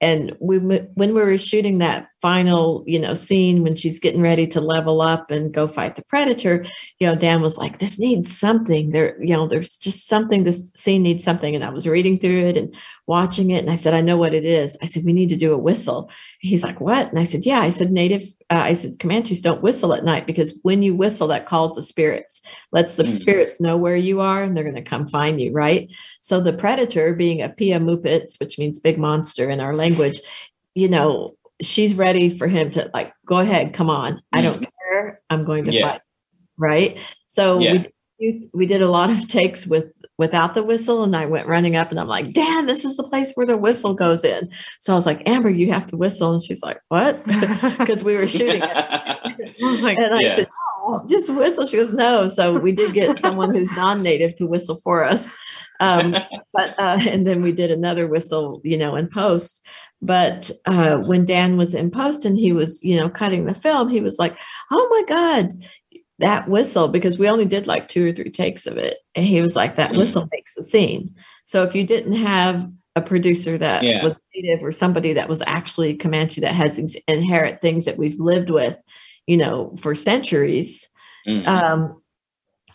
And 0.00 0.32
we, 0.40 0.58
when 0.58 1.14
we 1.14 1.22
were 1.22 1.38
shooting 1.38 1.78
that 1.78 2.08
final, 2.22 2.84
you 2.86 3.00
know, 3.00 3.12
scene 3.14 3.64
when 3.64 3.74
she's 3.74 3.98
getting 3.98 4.22
ready 4.22 4.46
to 4.46 4.60
level 4.60 5.02
up 5.02 5.32
and 5.32 5.52
go 5.52 5.66
fight 5.66 5.96
the 5.96 6.04
predator, 6.04 6.64
you 7.00 7.06
know, 7.06 7.16
Dan 7.16 7.42
was 7.42 7.58
like, 7.58 7.78
"This 7.80 7.98
needs 7.98 8.34
something." 8.38 8.90
There, 8.90 9.20
you 9.20 9.34
know, 9.34 9.48
there's 9.48 9.76
just 9.76 10.06
something. 10.06 10.44
This 10.44 10.70
scene 10.76 11.02
needs 11.02 11.24
something. 11.24 11.54
And 11.54 11.64
I 11.64 11.70
was 11.70 11.86
reading 11.86 12.20
through 12.20 12.46
it 12.46 12.56
and 12.56 12.72
watching 13.08 13.50
it, 13.50 13.58
and 13.58 13.70
I 13.70 13.74
said, 13.74 13.92
"I 13.92 14.00
know 14.00 14.16
what 14.16 14.34
it 14.34 14.44
is." 14.44 14.78
I 14.80 14.86
said, 14.86 15.04
"We 15.04 15.12
need 15.12 15.30
to 15.30 15.36
do 15.36 15.52
a 15.52 15.58
whistle." 15.58 16.10
He's 16.38 16.62
like, 16.62 16.80
"What?" 16.80 17.10
And 17.10 17.18
I 17.18 17.24
said, 17.24 17.44
"Yeah." 17.44 17.60
I 17.60 17.70
said, 17.70 17.90
"Native." 17.90 18.22
Uh, 18.50 18.62
I 18.62 18.74
said, 18.74 19.00
"Comanches 19.00 19.42
don't 19.42 19.62
whistle 19.62 19.92
at 19.92 20.04
night 20.04 20.26
because 20.26 20.54
when 20.62 20.82
you 20.84 20.94
whistle, 20.94 21.26
that 21.28 21.46
calls 21.46 21.74
the 21.74 21.82
spirits, 21.82 22.40
lets 22.70 22.94
the 22.94 23.04
mm. 23.04 23.10
spirits 23.10 23.60
know 23.60 23.76
where 23.76 23.96
you 23.96 24.20
are, 24.20 24.44
and 24.44 24.56
they're 24.56 24.64
going 24.64 24.76
to 24.76 24.82
come 24.82 25.08
find 25.08 25.40
you, 25.40 25.50
right?" 25.50 25.88
So 26.20 26.40
the 26.40 26.52
predator, 26.52 27.14
being 27.14 27.42
a 27.42 27.48
Pia 27.48 27.80
Mupits, 27.80 28.38
which 28.38 28.58
means 28.60 28.78
big 28.78 28.98
monster 28.98 29.50
in 29.50 29.58
our 29.58 29.74
language, 29.74 30.20
you 30.74 30.88
know, 30.88 31.34
she's 31.62 31.94
ready 31.94 32.28
for 32.30 32.46
him 32.46 32.70
to 32.72 32.90
like, 32.92 33.12
go 33.26 33.38
ahead, 33.38 33.72
come 33.72 33.90
on. 33.90 34.22
I 34.32 34.42
don't 34.42 34.60
mm. 34.60 34.66
care. 34.90 35.20
I'm 35.30 35.44
going 35.44 35.64
to 35.64 35.72
yeah. 35.72 35.92
fight. 35.92 36.00
Right. 36.58 36.98
So 37.26 37.58
yeah. 37.58 37.84
we, 38.20 38.48
we 38.52 38.66
did 38.66 38.82
a 38.82 38.90
lot 38.90 39.10
of 39.10 39.26
takes 39.28 39.66
with 39.66 39.92
without 40.18 40.54
the 40.54 40.62
whistle 40.62 41.02
and 41.02 41.16
I 41.16 41.26
went 41.26 41.48
running 41.48 41.74
up 41.74 41.90
and 41.90 41.98
I'm 41.98 42.06
like, 42.06 42.32
Dan, 42.32 42.66
this 42.66 42.84
is 42.84 42.96
the 42.96 43.02
place 43.02 43.32
where 43.34 43.46
the 43.46 43.56
whistle 43.56 43.92
goes 43.94 44.24
in. 44.24 44.50
So 44.78 44.92
I 44.92 44.96
was 44.96 45.06
like, 45.06 45.20
Amber, 45.26 45.50
you 45.50 45.72
have 45.72 45.88
to 45.88 45.96
whistle. 45.96 46.34
And 46.34 46.44
she's 46.44 46.62
like, 46.62 46.78
what? 46.88 47.24
Because 47.82 48.04
we 48.04 48.14
were 48.14 48.28
shooting 48.28 48.62
it. 48.62 49.62
like, 49.82 49.98
and 49.98 50.14
I 50.14 50.20
yeah. 50.20 50.36
said, 50.36 50.48
oh, 50.78 51.04
just 51.08 51.28
whistle. 51.30 51.66
She 51.66 51.76
goes, 51.76 51.92
no. 51.92 52.28
So 52.28 52.56
we 52.56 52.70
did 52.70 52.92
get 52.92 53.18
someone 53.18 53.52
who's 53.52 53.72
non-native 53.72 54.36
to 54.36 54.46
whistle 54.46 54.76
for 54.76 55.02
us. 55.02 55.32
Um, 55.80 56.16
but, 56.52 56.78
uh, 56.78 56.98
and 57.00 57.26
then 57.26 57.40
we 57.40 57.50
did 57.50 57.70
another 57.70 58.06
whistle, 58.06 58.60
you 58.62 58.78
know, 58.78 58.94
in 58.94 59.08
post. 59.08 59.66
But 60.02 60.50
uh, 60.66 60.96
when 60.96 61.24
Dan 61.24 61.56
was 61.56 61.74
in 61.74 61.90
post 61.90 62.24
and 62.24 62.36
he 62.36 62.52
was, 62.52 62.82
you 62.82 62.98
know, 62.98 63.08
cutting 63.08 63.44
the 63.44 63.54
film, 63.54 63.88
he 63.88 64.00
was 64.00 64.18
like, 64.18 64.36
"Oh 64.70 64.88
my 64.90 65.14
god, 65.14 65.64
that 66.18 66.48
whistle!" 66.48 66.88
Because 66.88 67.18
we 67.18 67.28
only 67.28 67.44
did 67.44 67.68
like 67.68 67.86
two 67.86 68.08
or 68.08 68.12
three 68.12 68.30
takes 68.30 68.66
of 68.66 68.76
it, 68.76 68.98
and 69.14 69.24
he 69.24 69.40
was 69.40 69.54
like, 69.54 69.76
"That 69.76 69.92
mm. 69.92 69.98
whistle 69.98 70.28
makes 70.32 70.54
the 70.54 70.62
scene." 70.64 71.14
So 71.44 71.62
if 71.62 71.74
you 71.74 71.84
didn't 71.84 72.14
have 72.14 72.68
a 72.96 73.00
producer 73.00 73.56
that 73.56 73.82
yeah. 73.84 74.02
was 74.02 74.20
native 74.34 74.64
or 74.64 74.72
somebody 74.72 75.12
that 75.14 75.28
was 75.28 75.42
actually 75.46 75.94
Comanche 75.94 76.40
that 76.40 76.54
has 76.54 76.78
inherent 77.08 77.60
things 77.60 77.84
that 77.86 77.96
we've 77.96 78.20
lived 78.20 78.50
with, 78.50 78.80
you 79.26 79.36
know, 79.36 79.74
for 79.80 79.94
centuries. 79.94 80.88
Mm-hmm. 81.26 81.48
Um, 81.48 82.02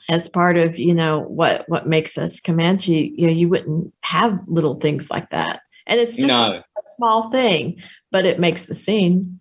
as 0.10 0.30
part 0.30 0.58
of 0.58 0.80
you 0.80 0.94
know 0.94 1.20
what 1.20 1.68
what 1.68 1.88
makes 1.88 2.18
us 2.18 2.40
Comanche, 2.40 3.14
you 3.18 3.28
know, 3.28 3.34
you 3.34 3.50
wouldn't 3.50 3.94
have 4.04 4.40
little 4.48 4.76
things 4.76 5.12
like 5.12 5.30
that. 5.32 5.60
And 5.88 6.00
it's 6.00 6.16
just 6.16 6.28
no. 6.28 6.54
a 6.54 6.84
small 6.96 7.32
thing, 7.32 7.82
but 8.12 8.26
it 8.26 8.40
makes 8.40 8.66
the 8.66 8.76
scene. 8.76 9.40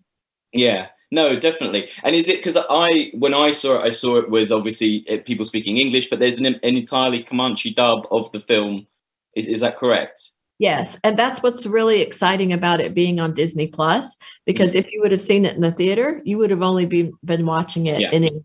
Yeah. 0.52 0.88
No, 1.10 1.38
definitely. 1.38 1.88
And 2.02 2.16
is 2.16 2.28
it 2.28 2.38
because 2.38 2.56
I, 2.56 3.10
when 3.14 3.34
I 3.34 3.52
saw 3.52 3.80
it, 3.80 3.84
I 3.84 3.90
saw 3.90 4.16
it 4.16 4.30
with 4.30 4.50
obviously 4.50 5.04
eh, 5.08 5.18
people 5.24 5.44
speaking 5.44 5.78
English, 5.78 6.10
but 6.10 6.18
there's 6.18 6.38
an, 6.38 6.46
an 6.46 6.58
entirely 6.62 7.22
Comanche 7.22 7.72
dub 7.72 8.06
of 8.10 8.30
the 8.32 8.40
film. 8.40 8.86
Is, 9.34 9.46
is 9.46 9.60
that 9.60 9.76
correct? 9.76 10.30
Yes, 10.58 10.98
and 11.04 11.18
that's 11.18 11.42
what's 11.42 11.66
really 11.66 12.00
exciting 12.00 12.52
about 12.52 12.80
it 12.80 12.94
being 12.94 13.20
on 13.20 13.34
Disney 13.34 13.66
Plus. 13.66 14.16
Because 14.46 14.70
mm-hmm. 14.70 14.78
if 14.78 14.92
you 14.92 15.00
would 15.02 15.12
have 15.12 15.20
seen 15.20 15.44
it 15.44 15.54
in 15.54 15.60
the 15.60 15.70
theater, 15.70 16.22
you 16.24 16.38
would 16.38 16.50
have 16.50 16.62
only 16.62 16.86
be, 16.86 17.12
been 17.24 17.44
watching 17.44 17.86
it 17.86 18.00
yeah. 18.00 18.10
in 18.10 18.24
English. 18.24 18.42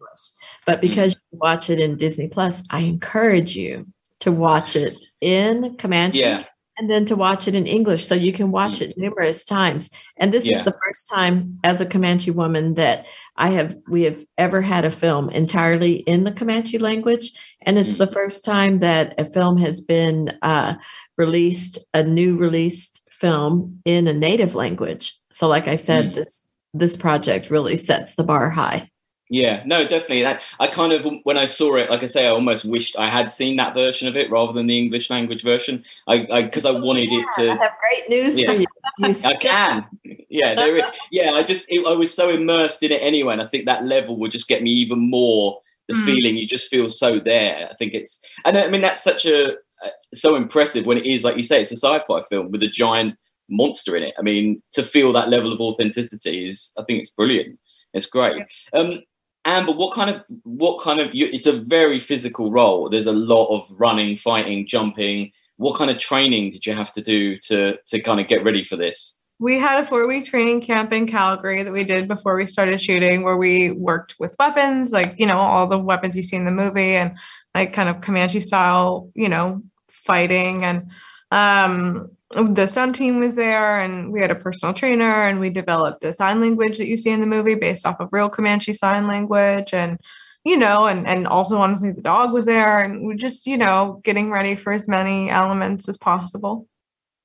But 0.65 0.79
mm-hmm. 0.79 0.87
because 0.87 1.15
mm-hmm. 1.15 1.35
you 1.35 1.39
watch 1.39 1.69
it 1.69 1.79
in 1.79 1.95
Disney 1.95 2.27
Plus, 2.27 2.63
I 2.69 2.81
encourage 2.81 3.55
you 3.55 3.87
to 4.19 4.31
watch 4.31 4.75
it 4.75 5.03
in 5.21 5.77
Comanche. 5.77 6.19
Yeah 6.19 6.43
and 6.81 6.89
then 6.89 7.05
to 7.05 7.15
watch 7.15 7.47
it 7.47 7.53
in 7.53 7.67
English. 7.67 8.07
So 8.07 8.15
you 8.15 8.33
can 8.33 8.49
watch 8.51 8.79
Mm. 8.79 8.89
it 8.89 8.97
numerous 8.97 9.45
times. 9.45 9.91
And 10.17 10.33
this 10.33 10.47
Yeah. 10.49 10.57
is 10.57 10.63
the 10.63 10.75
first 10.83 11.07
time 11.07 11.59
as 11.63 11.79
a 11.79 11.85
Comanche 11.85 12.31
woman 12.31 12.73
that 12.73 13.05
I 13.37 13.51
have 13.51 13.75
we 13.87 14.01
have 14.03 14.25
ever 14.39 14.61
had 14.61 14.83
a 14.83 14.89
film 14.89 15.29
entirely 15.29 15.97
in 16.13 16.23
the 16.23 16.31
Comanche 16.31 16.79
language. 16.79 17.33
And 17.67 17.77
it's 17.77 17.95
Mm. 17.95 17.99
the 17.99 18.07
first 18.11 18.43
time 18.43 18.79
that 18.79 19.13
a 19.19 19.25
film 19.25 19.59
has 19.59 19.79
been 19.79 20.33
uh, 20.41 20.73
released, 21.19 21.77
a 21.93 22.01
new 22.03 22.35
released 22.35 23.01
film 23.11 23.79
in 23.85 24.07
a 24.07 24.13
native 24.13 24.55
language. 24.55 25.15
So 25.31 25.47
like 25.47 25.67
I 25.67 25.75
said, 25.75 26.05
Mm. 26.07 26.15
this 26.15 26.43
this 26.73 26.95
project 26.97 27.51
really 27.51 27.75
sets 27.77 28.15
the 28.15 28.23
bar 28.23 28.49
high. 28.49 28.89
Yeah, 29.31 29.63
no, 29.65 29.83
definitely. 29.87 30.23
That 30.23 30.41
I 30.59 30.67
kind 30.67 30.91
of 30.91 31.07
when 31.23 31.37
I 31.37 31.45
saw 31.45 31.77
it, 31.77 31.89
like 31.89 32.03
I 32.03 32.05
say, 32.05 32.27
I 32.27 32.31
almost 32.31 32.65
wished 32.65 32.97
I 32.99 33.07
had 33.07 33.31
seen 33.31 33.55
that 33.55 33.73
version 33.73 34.09
of 34.09 34.17
it 34.17 34.29
rather 34.29 34.51
than 34.51 34.67
the 34.67 34.77
English 34.77 35.09
language 35.09 35.41
version. 35.41 35.85
I 36.05 36.41
because 36.41 36.65
I, 36.65 36.71
wanted 36.71 37.07
it 37.13 37.25
to. 37.37 37.51
I 37.51 37.55
have 37.55 37.71
great 37.79 38.09
news 38.09 38.37
Yeah. 38.37 38.47
for 38.47 38.59
you. 38.59 38.65
You 38.99 39.13
I 39.23 39.33
can. 39.35 39.85
Yeah, 40.29 40.53
there 40.53 40.75
is. 40.75 40.83
Yeah, 41.11 41.31
I 41.31 41.43
just 41.43 41.65
it, 41.69 41.81
I 41.87 41.93
was 41.93 42.13
so 42.13 42.29
immersed 42.29 42.83
in 42.83 42.91
it 42.91 43.01
anyway, 43.01 43.31
and 43.31 43.41
I 43.41 43.45
think 43.45 43.65
that 43.65 43.85
level 43.85 44.17
would 44.17 44.31
just 44.31 44.49
get 44.49 44.61
me 44.63 44.71
even 44.71 44.99
more. 44.99 45.61
The 45.87 45.93
Mm. 45.93 46.05
feeling 46.05 46.35
you 46.37 46.45
just 46.45 46.69
feel 46.69 46.89
so 46.89 47.19
there. 47.19 47.69
I 47.71 47.73
think 47.75 47.93
it's, 47.93 48.19
and 48.43 48.57
I 48.57 48.67
mean 48.67 48.81
that's 48.81 49.01
such 49.01 49.25
a 49.25 49.53
uh, 49.53 49.89
so 50.13 50.35
impressive 50.35 50.85
when 50.85 50.97
it 50.97 51.05
is 51.05 51.23
like 51.23 51.37
you 51.37 51.43
say, 51.43 51.61
it's 51.61 51.71
a 51.71 51.75
sci-fi 51.77 52.19
film 52.29 52.51
with 52.51 52.63
a 52.63 52.67
giant 52.67 53.15
monster 53.49 53.95
in 53.95 54.03
it. 54.03 54.13
I 54.19 54.23
mean, 54.23 54.61
to 54.73 54.83
feel 54.83 55.13
that 55.13 55.29
level 55.29 55.53
of 55.53 55.61
authenticity 55.61 56.49
is, 56.49 56.73
I 56.77 56.83
think 56.83 56.99
it's 56.99 57.09
brilliant. 57.11 57.57
It's 57.93 58.05
great. 58.05 58.43
Um, 58.73 59.01
Amber, 59.45 59.71
what 59.71 59.93
kind 59.93 60.09
of 60.09 60.21
what 60.43 60.81
kind 60.81 60.99
of 60.99 61.13
you, 61.15 61.27
it's 61.31 61.47
a 61.47 61.59
very 61.59 61.99
physical 61.99 62.51
role. 62.51 62.89
There's 62.89 63.07
a 63.07 63.11
lot 63.11 63.47
of 63.47 63.69
running, 63.79 64.15
fighting, 64.15 64.67
jumping. 64.67 65.31
What 65.57 65.77
kind 65.77 65.89
of 65.89 65.97
training 65.97 66.51
did 66.51 66.65
you 66.65 66.73
have 66.73 66.91
to 66.93 67.01
do 67.01 67.37
to 67.39 67.77
to 67.87 68.01
kind 68.01 68.19
of 68.19 68.27
get 68.27 68.43
ready 68.43 68.63
for 68.63 68.75
this? 68.75 69.19
We 69.39 69.59
had 69.59 69.83
a 69.83 69.87
four 69.87 70.07
week 70.07 70.25
training 70.25 70.61
camp 70.61 70.93
in 70.93 71.07
Calgary 71.07 71.63
that 71.63 71.71
we 71.71 71.83
did 71.83 72.07
before 72.07 72.35
we 72.35 72.45
started 72.45 72.79
shooting, 72.79 73.23
where 73.23 73.37
we 73.37 73.71
worked 73.71 74.15
with 74.19 74.35
weapons, 74.37 74.91
like, 74.91 75.15
you 75.17 75.25
know, 75.25 75.39
all 75.39 75.67
the 75.67 75.79
weapons 75.79 76.15
you 76.15 76.21
see 76.21 76.35
in 76.35 76.45
the 76.45 76.51
movie 76.51 76.95
and 76.95 77.17
like 77.55 77.73
kind 77.73 77.89
of 77.89 78.01
Comanche 78.01 78.39
style, 78.39 79.09
you 79.15 79.29
know, 79.29 79.63
fighting. 79.89 80.63
And 80.63 80.91
um, 81.31 82.11
the 82.33 82.65
stunt 82.65 82.95
team 82.95 83.19
was 83.19 83.35
there 83.35 83.79
and 83.81 84.11
we 84.11 84.21
had 84.21 84.31
a 84.31 84.35
personal 84.35 84.73
trainer 84.73 85.27
and 85.27 85.39
we 85.39 85.49
developed 85.49 86.03
a 86.03 86.13
sign 86.13 86.41
language 86.41 86.77
that 86.77 86.87
you 86.87 86.97
see 86.97 87.09
in 87.09 87.21
the 87.21 87.27
movie 87.27 87.55
based 87.55 87.85
off 87.85 87.99
of 87.99 88.09
real 88.11 88.29
Comanche 88.29 88.73
sign 88.73 89.07
language. 89.07 89.73
And, 89.73 89.99
you 90.43 90.57
know, 90.57 90.87
and, 90.87 91.07
and 91.07 91.27
also 91.27 91.57
honestly, 91.57 91.91
the 91.91 92.01
dog 92.01 92.31
was 92.31 92.45
there 92.45 92.83
and 92.83 93.05
we 93.05 93.15
just, 93.15 93.45
you 93.45 93.57
know, 93.57 94.01
getting 94.03 94.31
ready 94.31 94.55
for 94.55 94.73
as 94.73 94.87
many 94.87 95.29
elements 95.29 95.87
as 95.89 95.97
possible. 95.97 96.67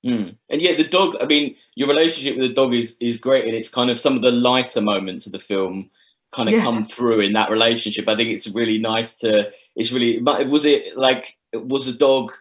Mm. 0.05 0.37
And 0.51 0.63
yeah, 0.63 0.75
the 0.77 0.85
dog. 0.85 1.17
I 1.21 1.27
mean, 1.27 1.57
your 1.75 1.89
relationship 1.89 2.37
with 2.37 2.49
the 2.49 2.55
dog 2.55 2.75
is 2.75 2.97
is 3.01 3.17
great, 3.17 3.45
and 3.45 3.55
it's 3.55 3.69
kind 3.69 3.91
of 3.91 3.99
some 3.99 4.15
of 4.15 4.23
the 4.23 4.31
lighter 4.31 4.81
moments 4.81 5.27
of 5.27 5.33
the 5.33 5.39
film 5.39 5.91
kind 6.33 6.49
of 6.49 6.55
Yeah. 6.55 6.63
come 6.63 6.85
through 6.85 7.21
in 7.21 7.33
that 7.33 7.51
relationship. 7.51 8.09
I 8.09 8.15
think 8.15 8.31
it's 8.31 8.47
really 8.47 8.79
nice 8.79 9.15
to. 9.17 9.51
It's 9.75 9.91
really. 9.91 10.21
Was 10.21 10.65
it 10.65 10.97
like 10.97 11.37
was 11.53 11.87
the 11.87 11.93
dog? 11.93 12.33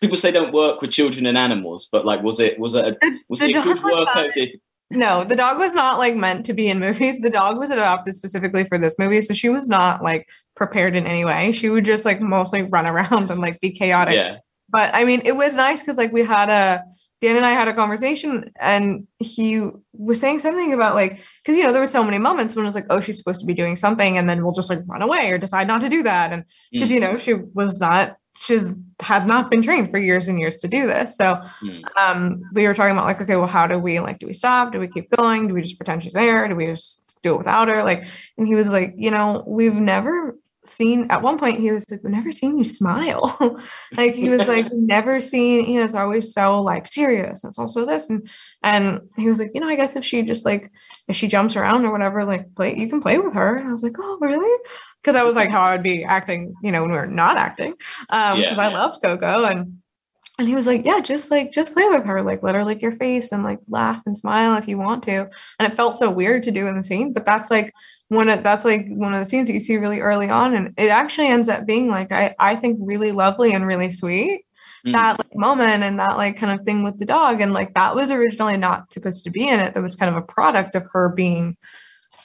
People 0.00 0.16
say 0.16 0.30
don't 0.30 0.52
work 0.52 0.80
with 0.80 0.90
children 0.90 1.26
and 1.26 1.36
animals, 1.36 1.88
but 1.90 2.04
like, 2.04 2.22
was 2.22 2.38
it 2.40 2.58
was 2.58 2.74
it 2.74 2.96
a, 3.02 3.10
was 3.28 3.40
the 3.40 3.46
it 3.46 3.56
a 3.56 3.62
good 3.62 3.76
dog 3.76 3.84
was 3.84 3.92
worker? 3.98 4.12
not- 4.14 4.26
Is 4.26 4.36
it, 4.36 4.60
No, 4.90 5.24
the 5.24 5.36
dog 5.36 5.58
was 5.58 5.74
not 5.74 5.98
like 5.98 6.16
meant 6.16 6.46
to 6.46 6.52
be 6.54 6.68
in 6.68 6.78
movies. 6.80 7.20
The 7.20 7.30
dog 7.30 7.58
was 7.58 7.70
adopted 7.70 8.16
specifically 8.16 8.64
for 8.64 8.78
this 8.78 8.98
movie, 8.98 9.20
so 9.22 9.34
she 9.34 9.48
was 9.48 9.68
not 9.68 10.02
like 10.02 10.26
prepared 10.56 10.96
in 10.96 11.06
any 11.06 11.24
way. 11.24 11.52
She 11.52 11.68
would 11.68 11.84
just 11.84 12.04
like 12.04 12.20
mostly 12.20 12.62
run 12.62 12.86
around 12.86 13.30
and 13.30 13.40
like 13.40 13.60
be 13.60 13.70
chaotic. 13.70 14.14
yeah, 14.14 14.38
But 14.70 14.94
I 14.94 15.04
mean, 15.04 15.22
it 15.24 15.36
was 15.36 15.54
nice 15.54 15.80
because 15.80 15.96
like 15.96 16.12
we 16.12 16.24
had 16.24 16.48
a 16.48 16.82
Dan 17.20 17.34
and 17.34 17.44
I 17.44 17.50
had 17.50 17.66
a 17.66 17.74
conversation, 17.74 18.52
and 18.60 19.08
he 19.18 19.68
was 19.92 20.20
saying 20.20 20.38
something 20.38 20.72
about 20.72 20.94
like 20.94 21.18
because 21.42 21.56
you 21.58 21.64
know 21.64 21.72
there 21.72 21.80
were 21.80 21.88
so 21.88 22.04
many 22.04 22.18
moments 22.18 22.54
when 22.54 22.64
it 22.64 22.68
was 22.68 22.76
like, 22.76 22.86
oh, 22.90 23.00
she's 23.00 23.18
supposed 23.18 23.40
to 23.40 23.46
be 23.46 23.54
doing 23.54 23.74
something, 23.74 24.16
and 24.16 24.28
then 24.28 24.44
we'll 24.44 24.52
just 24.54 24.70
like 24.70 24.78
run 24.86 25.02
away 25.02 25.30
or 25.32 25.36
decide 25.38 25.66
not 25.66 25.80
to 25.80 25.88
do 25.88 26.04
that, 26.04 26.32
and 26.32 26.44
because 26.70 26.88
Mm. 26.90 26.94
you 26.94 27.00
know 27.00 27.16
she 27.18 27.34
was 27.34 27.80
not 27.80 28.16
she's 28.38 28.72
has 29.00 29.24
not 29.26 29.50
been 29.50 29.62
trained 29.62 29.90
for 29.90 29.98
years 29.98 30.28
and 30.28 30.38
years 30.40 30.56
to 30.58 30.68
do 30.68 30.86
this, 30.86 31.16
so 31.16 31.40
Mm. 31.62 31.82
um 31.96 32.42
we 32.52 32.66
were 32.66 32.74
talking 32.74 32.92
about 32.92 33.04
like 33.06 33.20
okay 33.20 33.36
well 33.36 33.46
how 33.46 33.66
do 33.66 33.78
we 33.78 34.00
like 34.00 34.18
do 34.18 34.26
we 34.26 34.32
stop? 34.34 34.72
Do 34.72 34.80
we 34.80 34.88
keep 34.88 35.10
going? 35.10 35.48
Do 35.48 35.54
we 35.54 35.62
just 35.62 35.78
pretend 35.78 36.02
she's 36.02 36.12
there? 36.14 36.46
Do 36.48 36.54
we 36.56 36.66
just 36.66 37.02
do 37.22 37.34
it 37.34 37.38
without 37.38 37.68
her? 37.68 37.82
Like 37.84 38.06
and 38.36 38.46
he 38.46 38.54
was 38.54 38.68
like 38.68 38.94
you 38.96 39.10
know 39.10 39.44
we've 39.46 39.74
never 39.74 40.36
seen 40.68 41.10
at 41.10 41.22
one 41.22 41.38
point 41.38 41.60
he 41.60 41.72
was 41.72 41.84
like 41.90 42.02
we've 42.02 42.12
never 42.12 42.32
seen 42.32 42.58
you 42.58 42.64
smile. 42.64 43.60
Like 43.96 44.14
he 44.14 44.28
was 44.28 44.46
like 44.46 44.70
never 44.72 45.20
seen 45.20 45.66
you 45.66 45.78
know 45.78 45.84
it's 45.84 45.94
always 45.94 46.32
so 46.32 46.60
like 46.62 46.86
serious 46.86 47.44
it's 47.44 47.58
also 47.58 47.84
this 47.86 48.08
and 48.08 48.28
and 48.62 49.00
he 49.16 49.28
was 49.28 49.38
like 49.40 49.50
you 49.54 49.60
know 49.60 49.68
i 49.68 49.76
guess 49.76 49.96
if 49.96 50.04
she 50.04 50.22
just 50.22 50.44
like 50.44 50.70
if 51.08 51.16
she 51.16 51.26
jumps 51.28 51.56
around 51.56 51.84
or 51.84 51.90
whatever 51.90 52.24
like 52.24 52.54
play 52.54 52.76
you 52.76 52.88
can 52.88 53.00
play 53.00 53.18
with 53.18 53.34
her. 53.34 53.56
And 53.56 53.68
i 53.68 53.72
was 53.72 53.82
like 53.82 53.96
oh 53.98 54.18
really? 54.20 54.62
Because 55.02 55.16
i 55.16 55.22
was 55.22 55.34
like 55.34 55.50
how 55.50 55.62
i 55.62 55.72
would 55.72 55.82
be 55.82 56.04
acting 56.04 56.54
you 56.62 56.70
know 56.72 56.82
when 56.82 56.90
we 56.90 56.96
were 56.96 57.06
not 57.06 57.36
acting 57.36 57.74
um 58.10 58.40
because 58.42 58.58
Yeah, 58.58 58.68
i 58.68 58.68
loved 58.68 59.00
coco 59.02 59.44
and 59.44 59.78
and 60.38 60.46
he 60.46 60.54
was 60.54 60.66
like, 60.66 60.84
Yeah, 60.84 61.00
just 61.00 61.30
like 61.30 61.52
just 61.52 61.72
play 61.74 61.84
with 61.88 62.04
her, 62.04 62.22
like 62.22 62.42
let 62.42 62.54
her 62.54 62.64
lick 62.64 62.80
your 62.80 62.96
face 62.96 63.32
and 63.32 63.42
like 63.42 63.58
laugh 63.68 64.00
and 64.06 64.16
smile 64.16 64.56
if 64.56 64.68
you 64.68 64.78
want 64.78 65.02
to. 65.04 65.28
And 65.58 65.70
it 65.70 65.76
felt 65.76 65.98
so 65.98 66.10
weird 66.10 66.44
to 66.44 66.52
do 66.52 66.68
in 66.68 66.76
the 66.76 66.84
scene, 66.84 67.12
but 67.12 67.26
that's 67.26 67.50
like 67.50 67.72
one 68.08 68.28
of 68.28 68.42
that's 68.44 68.64
like 68.64 68.86
one 68.88 69.12
of 69.12 69.20
the 69.22 69.28
scenes 69.28 69.48
that 69.48 69.54
you 69.54 69.60
see 69.60 69.76
really 69.76 70.00
early 70.00 70.30
on. 70.30 70.54
And 70.54 70.74
it 70.76 70.88
actually 70.88 71.26
ends 71.26 71.48
up 71.48 71.66
being 71.66 71.88
like 71.88 72.12
I, 72.12 72.36
I 72.38 72.54
think 72.54 72.78
really 72.80 73.10
lovely 73.10 73.52
and 73.52 73.66
really 73.66 73.90
sweet. 73.90 74.44
Mm. 74.86 74.92
That 74.92 75.18
like 75.18 75.34
moment 75.34 75.82
and 75.82 75.98
that 75.98 76.16
like 76.16 76.36
kind 76.36 76.58
of 76.58 76.64
thing 76.64 76.84
with 76.84 77.00
the 77.00 77.04
dog. 77.04 77.40
And 77.40 77.52
like 77.52 77.74
that 77.74 77.96
was 77.96 78.12
originally 78.12 78.56
not 78.56 78.92
supposed 78.92 79.24
to 79.24 79.30
be 79.30 79.48
in 79.48 79.58
it. 79.58 79.74
That 79.74 79.82
was 79.82 79.96
kind 79.96 80.14
of 80.14 80.16
a 80.16 80.26
product 80.26 80.76
of 80.76 80.86
her 80.92 81.08
being, 81.08 81.56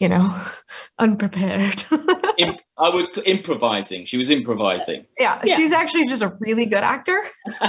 you 0.04 0.10
know, 0.10 0.36
unprepared. 1.00 1.84
Im- 2.38 2.58
I 2.78 2.90
was 2.90 3.08
improvising. 3.26 4.04
She 4.06 4.18
was 4.18 4.30
improvising. 4.30 5.02
yeah, 5.18 5.40
Yeah. 5.46 5.56
she's 5.56 5.72
actually 5.72 6.08
just 6.08 6.22
a 6.22 6.36
really 6.40 6.66
good 6.66 6.84
actor. 6.84 7.24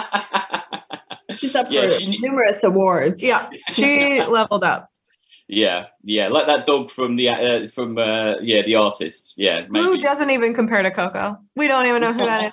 She's 1.36 1.54
up 1.56 1.66
Yeah, 1.70 1.88
for 1.88 1.90
she- 1.90 2.18
numerous 2.18 2.62
awards. 2.64 3.22
Yeah, 3.24 3.48
she 3.70 4.22
leveled 4.22 4.62
up. 4.62 4.88
yeah, 5.48 5.86
yeah, 6.04 6.28
like 6.28 6.46
that 6.46 6.64
dog 6.66 6.90
from 6.90 7.16
the 7.16 7.28
uh, 7.28 7.68
from 7.68 7.98
uh, 7.98 8.34
yeah 8.40 8.62
the 8.62 8.74
artist. 8.76 9.34
Yeah, 9.36 9.62
Who 9.66 10.00
doesn't 10.00 10.30
even 10.30 10.54
compare 10.54 10.82
to 10.82 10.90
Coco? 10.90 11.36
We 11.56 11.66
don't 11.68 11.86
even 11.86 12.02
know 12.02 12.12
who 12.12 12.24
that 12.26 12.52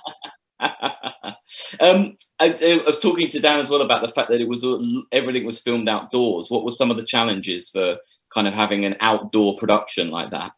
um, 1.80 2.16
I, 2.40 2.56
I 2.60 2.80
was 2.86 2.98
talking 2.98 3.28
to 3.28 3.40
Dan 3.40 3.58
as 3.58 3.68
well 3.68 3.82
about 3.82 4.02
the 4.02 4.08
fact 4.12 4.30
that 4.30 4.40
it 4.40 4.48
was 4.48 4.64
everything 5.12 5.44
was 5.44 5.60
filmed 5.60 5.88
outdoors. 5.88 6.50
What 6.50 6.64
were 6.64 6.70
some 6.72 6.90
of 6.90 6.96
the 6.96 7.04
challenges 7.04 7.70
for 7.70 7.98
kind 8.34 8.48
of 8.48 8.54
having 8.54 8.84
an 8.84 8.96
outdoor 9.00 9.56
production 9.56 10.10
like 10.10 10.30
that? 10.30 10.52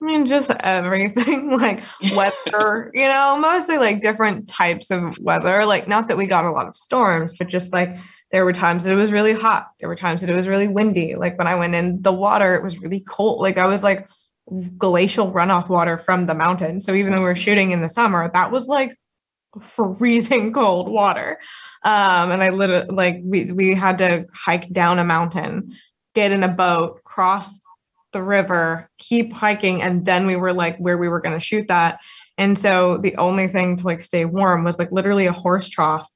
I 0.00 0.04
mean, 0.04 0.26
just 0.26 0.50
everything 0.50 1.50
like 1.58 1.82
weather, 2.14 2.90
you 2.92 3.08
know, 3.08 3.38
mostly 3.38 3.78
like 3.78 4.02
different 4.02 4.48
types 4.48 4.90
of 4.90 5.18
weather. 5.18 5.64
Like, 5.64 5.88
not 5.88 6.08
that 6.08 6.18
we 6.18 6.26
got 6.26 6.44
a 6.44 6.52
lot 6.52 6.68
of 6.68 6.76
storms, 6.76 7.34
but 7.38 7.48
just 7.48 7.72
like 7.72 7.96
there 8.30 8.44
were 8.44 8.52
times 8.52 8.84
that 8.84 8.92
it 8.92 8.96
was 8.96 9.12
really 9.12 9.32
hot. 9.32 9.68
There 9.80 9.88
were 9.88 9.96
times 9.96 10.20
that 10.20 10.30
it 10.30 10.36
was 10.36 10.48
really 10.48 10.68
windy. 10.68 11.14
Like 11.14 11.38
when 11.38 11.46
I 11.46 11.54
went 11.54 11.74
in 11.74 12.02
the 12.02 12.12
water, 12.12 12.54
it 12.54 12.62
was 12.62 12.78
really 12.78 13.00
cold. 13.00 13.40
Like 13.40 13.56
I 13.56 13.66
was 13.66 13.82
like 13.82 14.08
glacial 14.76 15.32
runoff 15.32 15.68
water 15.68 15.98
from 15.98 16.26
the 16.26 16.34
mountain. 16.34 16.80
So 16.80 16.94
even 16.94 17.12
though 17.12 17.18
we 17.18 17.24
were 17.24 17.34
shooting 17.34 17.70
in 17.70 17.80
the 17.80 17.88
summer, 17.88 18.30
that 18.32 18.50
was 18.50 18.66
like 18.68 18.96
freezing 19.60 20.52
cold 20.54 20.88
water. 20.88 21.38
Um, 21.84 22.30
and 22.30 22.42
I 22.42 22.50
literally 22.50 22.88
like 22.90 23.20
we 23.22 23.52
we 23.52 23.74
had 23.74 23.98
to 23.98 24.26
hike 24.34 24.70
down 24.70 24.98
a 24.98 25.04
mountain, 25.04 25.72
get 26.16 26.32
in 26.32 26.42
a 26.42 26.48
boat, 26.48 27.04
cross 27.04 27.60
the 28.12 28.22
river, 28.22 28.88
keep 28.98 29.32
hiking, 29.32 29.82
and 29.82 30.04
then 30.06 30.26
we 30.26 30.34
were 30.34 30.52
like 30.54 30.76
where 30.78 30.96
we 30.98 31.08
were 31.08 31.20
going 31.20 31.38
to 31.38 31.44
shoot 31.44 31.68
that. 31.68 32.00
And 32.38 32.58
so 32.58 32.96
the 32.98 33.14
only 33.16 33.46
thing 33.46 33.76
to 33.76 33.84
like 33.84 34.00
stay 34.00 34.24
warm 34.24 34.64
was 34.64 34.78
like 34.78 34.90
literally 34.90 35.26
a 35.26 35.32
horse 35.32 35.68
trough 35.68 36.08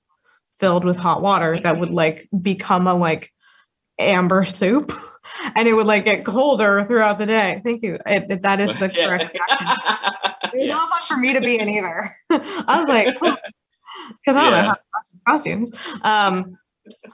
filled 0.58 0.84
with 0.84 0.96
hot 0.96 1.20
water 1.22 1.60
that 1.60 1.78
would 1.78 1.90
like 1.90 2.28
become 2.40 2.86
a 2.86 2.94
like 2.94 3.30
amber 3.98 4.44
soup 4.46 4.92
and 5.54 5.68
it 5.68 5.74
would 5.74 5.86
like 5.86 6.06
get 6.06 6.24
colder 6.24 6.82
throughout 6.86 7.18
the 7.18 7.26
day. 7.26 7.60
Thank 7.64 7.82
you. 7.82 7.98
It, 8.06 8.26
it- 8.30 8.42
that 8.42 8.60
is 8.60 8.70
the 8.78 8.88
correct 8.96 9.34
reaction. 9.34 9.66
It 10.54 10.58
was 10.58 10.68
Yeah. 10.68 10.74
not 10.74 10.88
fun 10.90 11.00
for 11.16 11.16
me 11.20 11.32
to 11.34 11.40
be 11.42 11.58
in 11.58 11.68
either. 11.68 12.16
I 12.30 12.80
was 12.80 12.88
like, 12.88 13.14
because 13.20 14.36
I 14.36 14.44
don't 14.44 14.52
Yeah. 14.52 14.62
know 14.62 14.68
how 14.68 14.74
to 14.74 14.80
watch 14.94 15.10
these 15.12 15.22
costumes. 15.26 15.70
Um, 16.02 16.56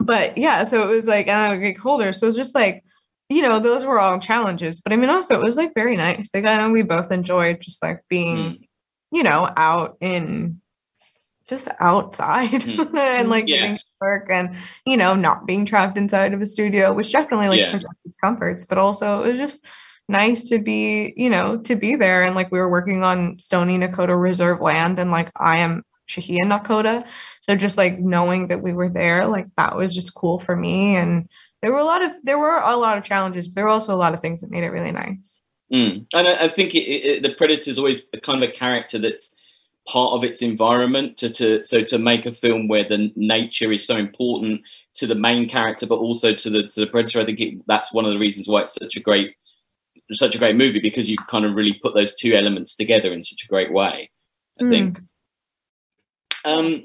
but 0.01 0.37
yeah, 0.39 0.65
so 0.65 0.83
it 0.83 0.93
was 0.95 1.07
like, 1.07 1.27
and 1.29 1.39
I 1.39 1.49
would 1.51 1.61
get 1.63 1.79
colder. 1.79 2.13
So 2.13 2.27
it 2.27 2.31
was 2.31 2.37
just 2.37 2.55
like, 2.55 2.85
you 3.29 3.43
know, 3.43 3.59
those 3.59 3.85
were 3.85 3.99
all 4.01 4.19
challenges. 4.21 4.81
But 4.81 4.93
I 4.93 4.97
mean, 4.97 5.11
also 5.11 5.35
it 5.35 5.43
was 5.45 5.57
like 5.57 5.75
very 5.75 5.97
nice. 5.97 6.31
Like 6.33 6.45
I 6.45 6.59
know 6.59 6.71
we 6.71 6.83
both 6.83 7.11
enjoyed 7.11 7.61
just 7.61 7.83
like 7.83 8.03
being, 8.09 8.37
Mm. 8.37 8.59
you 9.13 9.23
know, 9.23 9.51
out 9.57 9.97
in 10.01 10.61
just 11.49 11.69
outside 11.81 12.51
Mm. 12.63 12.95
and 12.99 13.31
like 13.31 13.47
Yeah. 13.49 13.57
getting 13.57 13.77
to 13.77 13.85
work 14.01 14.27
and 14.31 14.57
you 14.85 14.97
know 14.97 15.15
not 15.15 15.47
being 15.47 15.65
trapped 15.65 15.97
inside 15.97 16.35
of 16.35 16.41
a 16.41 16.47
studio 16.47 16.93
which 16.93 17.13
definitely 17.13 17.49
like 17.49 17.61
Yeah. 17.61 17.71
presents 17.71 18.05
its 18.05 18.17
comforts 18.17 18.65
but 18.65 18.79
also 18.79 19.23
it 19.23 19.31
was 19.33 19.39
just 19.39 19.65
nice 20.09 20.43
to 20.49 20.59
be 20.59 21.15
you 21.17 21.31
know 21.31 21.57
to 21.59 21.77
be 21.77 21.95
there 21.95 22.25
and 22.25 22.35
like 22.35 22.51
we 22.51 22.59
were 22.59 22.69
working 22.69 23.05
on 23.05 23.39
Stoney 23.39 23.79
Nakoda 23.79 24.21
reserve 24.21 24.61
land 24.61 24.99
and 24.99 25.13
like 25.13 25.31
i 25.37 25.59
am 25.59 25.85
Shahia 26.09 26.45
Nakoda. 26.45 27.05
So 27.41 27.57
just 27.57 27.77
like 27.77 27.99
knowing 27.99 28.49
that 28.49 28.63
we 28.63 28.73
were 28.73 28.89
there, 28.89 29.27
like 29.27 29.47
that 29.57 29.77
was 29.77 29.95
just 29.95 30.15
cool 30.15 30.39
for 30.39 30.57
me. 30.57 30.97
And 30.97 31.29
there 31.63 31.73
were 31.73 31.79
a 31.79 31.85
lot 31.85 32.03
of 32.03 32.13
there 32.23 32.39
were 32.39 32.59
a 32.59 32.77
lot 32.77 32.99
of 32.99 33.05
challenges, 33.05 33.49
but 33.49 33.55
there 33.55 33.65
were 33.65 33.71
also 33.71 33.95
a 33.95 33.97
lot 33.97 34.15
of 34.15 34.21
things 34.21 34.41
that 34.41 34.51
made 34.51 34.65
it 34.65 34.71
really 34.71 34.93
nice. 34.93 35.43
Mm. 35.73 36.07
And 36.15 36.29
I, 36.29 36.45
I 36.45 36.49
think 36.49 36.75
it, 36.75 36.79
it, 36.79 37.23
the 37.23 37.35
predator 37.35 37.71
is 37.71 37.79
always 37.79 38.03
a 38.13 38.21
kind 38.21 38.43
of 38.43 38.49
a 38.49 38.53
character 38.53 38.99
that's 38.99 39.35
part 39.87 40.13
of 40.13 40.23
its 40.25 40.43
environment. 40.43 41.17
To, 41.19 41.31
to 41.31 41.65
so 41.65 41.83
to 41.83 41.99
make 41.99 42.27
a 42.27 42.33
film 42.33 42.69
where 42.69 42.89
the 42.89 43.11
nature 43.17 43.73
is 43.73 43.87
so 43.87 43.97
important 43.97 44.61
to 44.95 45.07
the 45.07 45.15
main 45.15 45.49
character, 45.49 45.87
but 45.87 45.99
also 45.99 46.35
to 46.35 46.51
the 46.51 46.65
to 46.69 46.81
the 46.81 46.87
predator, 46.87 47.21
I 47.21 47.25
think 47.25 47.41
it, 47.41 47.55
that's 47.67 47.93
one 47.93 48.05
of 48.05 48.13
the 48.13 48.19
reasons 48.19 48.49
why 48.49 48.63
it's 48.63 48.75
such 48.75 48.97
a 48.97 49.01
great 49.01 49.35
such 50.13 50.37
a 50.37 50.39
great 50.39 50.55
movie 50.55 50.81
because 50.81 51.11
you 51.11 51.17
kind 51.17 51.45
of 51.45 51.57
really 51.57 51.75
put 51.83 51.95
those 51.95 52.15
two 52.15 52.35
elements 52.35 52.77
together 52.77 53.13
in 53.13 53.25
such 53.25 53.45
a 53.45 53.49
great 53.49 53.73
way. 53.73 54.11
I 54.61 54.63
Mm. 54.63 54.69
think. 54.69 54.99
Um, 56.47 56.85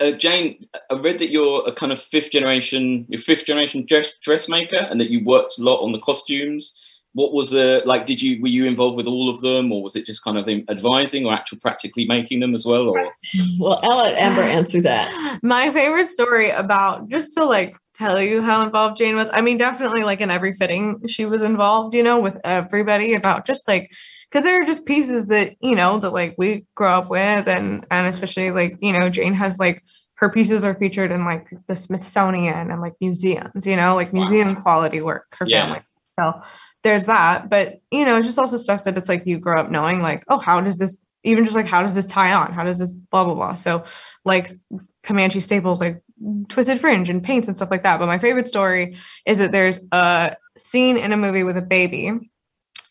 uh, 0.00 0.12
Jhane, 0.12 0.66
I 0.90 0.94
read 0.94 1.18
that 1.18 1.30
you're 1.30 1.66
a 1.66 1.72
kind 1.72 1.92
of 1.92 2.00
fifth 2.00 2.30
generation, 2.30 3.06
you're 3.08 3.20
fifth 3.20 3.44
generation 3.44 3.84
dress 3.86 4.16
dressmaker, 4.18 4.76
and 4.76 5.00
that 5.00 5.10
you 5.10 5.24
worked 5.24 5.58
a 5.58 5.62
lot 5.62 5.82
on 5.82 5.92
the 5.92 6.00
costumes. 6.00 6.74
What 7.14 7.32
was 7.32 7.50
the 7.50 7.82
like? 7.84 8.06
Did 8.06 8.22
you 8.22 8.40
were 8.40 8.48
you 8.48 8.66
involved 8.66 8.96
with 8.96 9.06
all 9.06 9.28
of 9.28 9.40
them, 9.40 9.72
or 9.72 9.82
was 9.82 9.96
it 9.96 10.06
just 10.06 10.22
kind 10.22 10.38
of 10.38 10.48
advising, 10.68 11.24
or 11.24 11.32
actual 11.32 11.58
practically 11.60 12.06
making 12.06 12.40
them 12.40 12.54
as 12.54 12.64
well? 12.64 12.88
Or 12.88 13.12
Well, 13.58 13.80
I'll 13.82 13.96
let 13.96 14.18
Amber 14.18 14.42
answer 14.42 14.80
that. 14.82 15.40
My 15.42 15.72
favorite 15.72 16.08
story 16.08 16.50
about 16.50 17.08
just 17.08 17.32
to 17.34 17.44
like 17.44 17.76
tell 17.94 18.20
you 18.22 18.40
how 18.42 18.62
involved 18.62 19.00
Jhane 19.00 19.16
was. 19.16 19.30
I 19.32 19.40
mean, 19.40 19.58
definitely 19.58 20.04
like 20.04 20.20
in 20.20 20.30
every 20.30 20.54
fitting, 20.54 21.00
she 21.08 21.24
was 21.24 21.42
involved, 21.42 21.94
you 21.94 22.04
know, 22.04 22.20
with 22.20 22.36
everybody 22.44 23.14
about 23.14 23.46
just 23.46 23.66
like 23.66 23.90
because 24.30 24.44
there 24.44 24.60
are 24.62 24.66
just 24.66 24.84
pieces 24.84 25.26
that, 25.28 25.54
you 25.60 25.74
know, 25.74 25.98
that 26.00 26.10
like 26.12 26.34
we 26.38 26.64
grow 26.74 26.98
up 26.98 27.10
with 27.10 27.48
and 27.48 27.86
and 27.90 28.06
especially 28.06 28.50
like, 28.50 28.76
you 28.80 28.92
know, 28.92 29.10
Jhane 29.10 29.34
has 29.34 29.58
like 29.58 29.82
her 30.14 30.28
pieces 30.28 30.64
are 30.64 30.74
featured 30.74 31.12
in 31.12 31.24
like 31.24 31.46
the 31.68 31.76
Smithsonian 31.76 32.70
and 32.70 32.80
like 32.80 32.94
museums, 33.00 33.66
you 33.66 33.76
know, 33.76 33.94
like 33.94 34.12
Wow. 34.12 34.20
museum 34.20 34.56
quality 34.56 35.00
work 35.00 35.26
her 35.38 35.46
Yeah. 35.46 35.64
family. 35.64 35.80
So 36.18 36.40
there's 36.82 37.04
that. 37.04 37.48
But 37.48 37.80
you 37.90 38.04
know, 38.04 38.16
it's 38.16 38.26
just 38.26 38.38
also 38.38 38.56
stuff 38.56 38.84
that 38.84 38.98
it's 38.98 39.08
like 39.08 39.26
you 39.26 39.38
grow 39.38 39.60
up 39.60 39.70
knowing, 39.70 40.02
like, 40.02 40.24
oh, 40.28 40.38
how 40.38 40.60
does 40.60 40.78
this 40.78 40.98
even 41.24 41.44
just 41.44 41.56
like 41.56 41.66
how 41.66 41.82
does 41.82 41.94
this 41.94 42.06
tie 42.06 42.32
on? 42.32 42.52
How 42.52 42.64
does 42.64 42.78
this 42.78 42.92
blah 42.92 43.24
blah 43.24 43.34
blah? 43.34 43.54
So 43.54 43.84
like 44.24 44.50
Comanche 45.04 45.40
staples 45.40 45.80
like 45.80 46.02
twisted 46.48 46.80
fringe 46.80 47.08
and 47.08 47.22
paints 47.22 47.48
and 47.48 47.56
stuff 47.56 47.70
like 47.70 47.82
that. 47.84 47.98
But 47.98 48.06
my 48.06 48.18
favorite 48.18 48.48
story 48.48 48.96
is 49.24 49.38
that 49.38 49.52
there's 49.52 49.78
a 49.92 50.36
scene 50.56 50.96
in 50.96 51.12
a 51.12 51.16
movie 51.16 51.44
with 51.44 51.56
a 51.56 51.62
baby, 51.62 52.30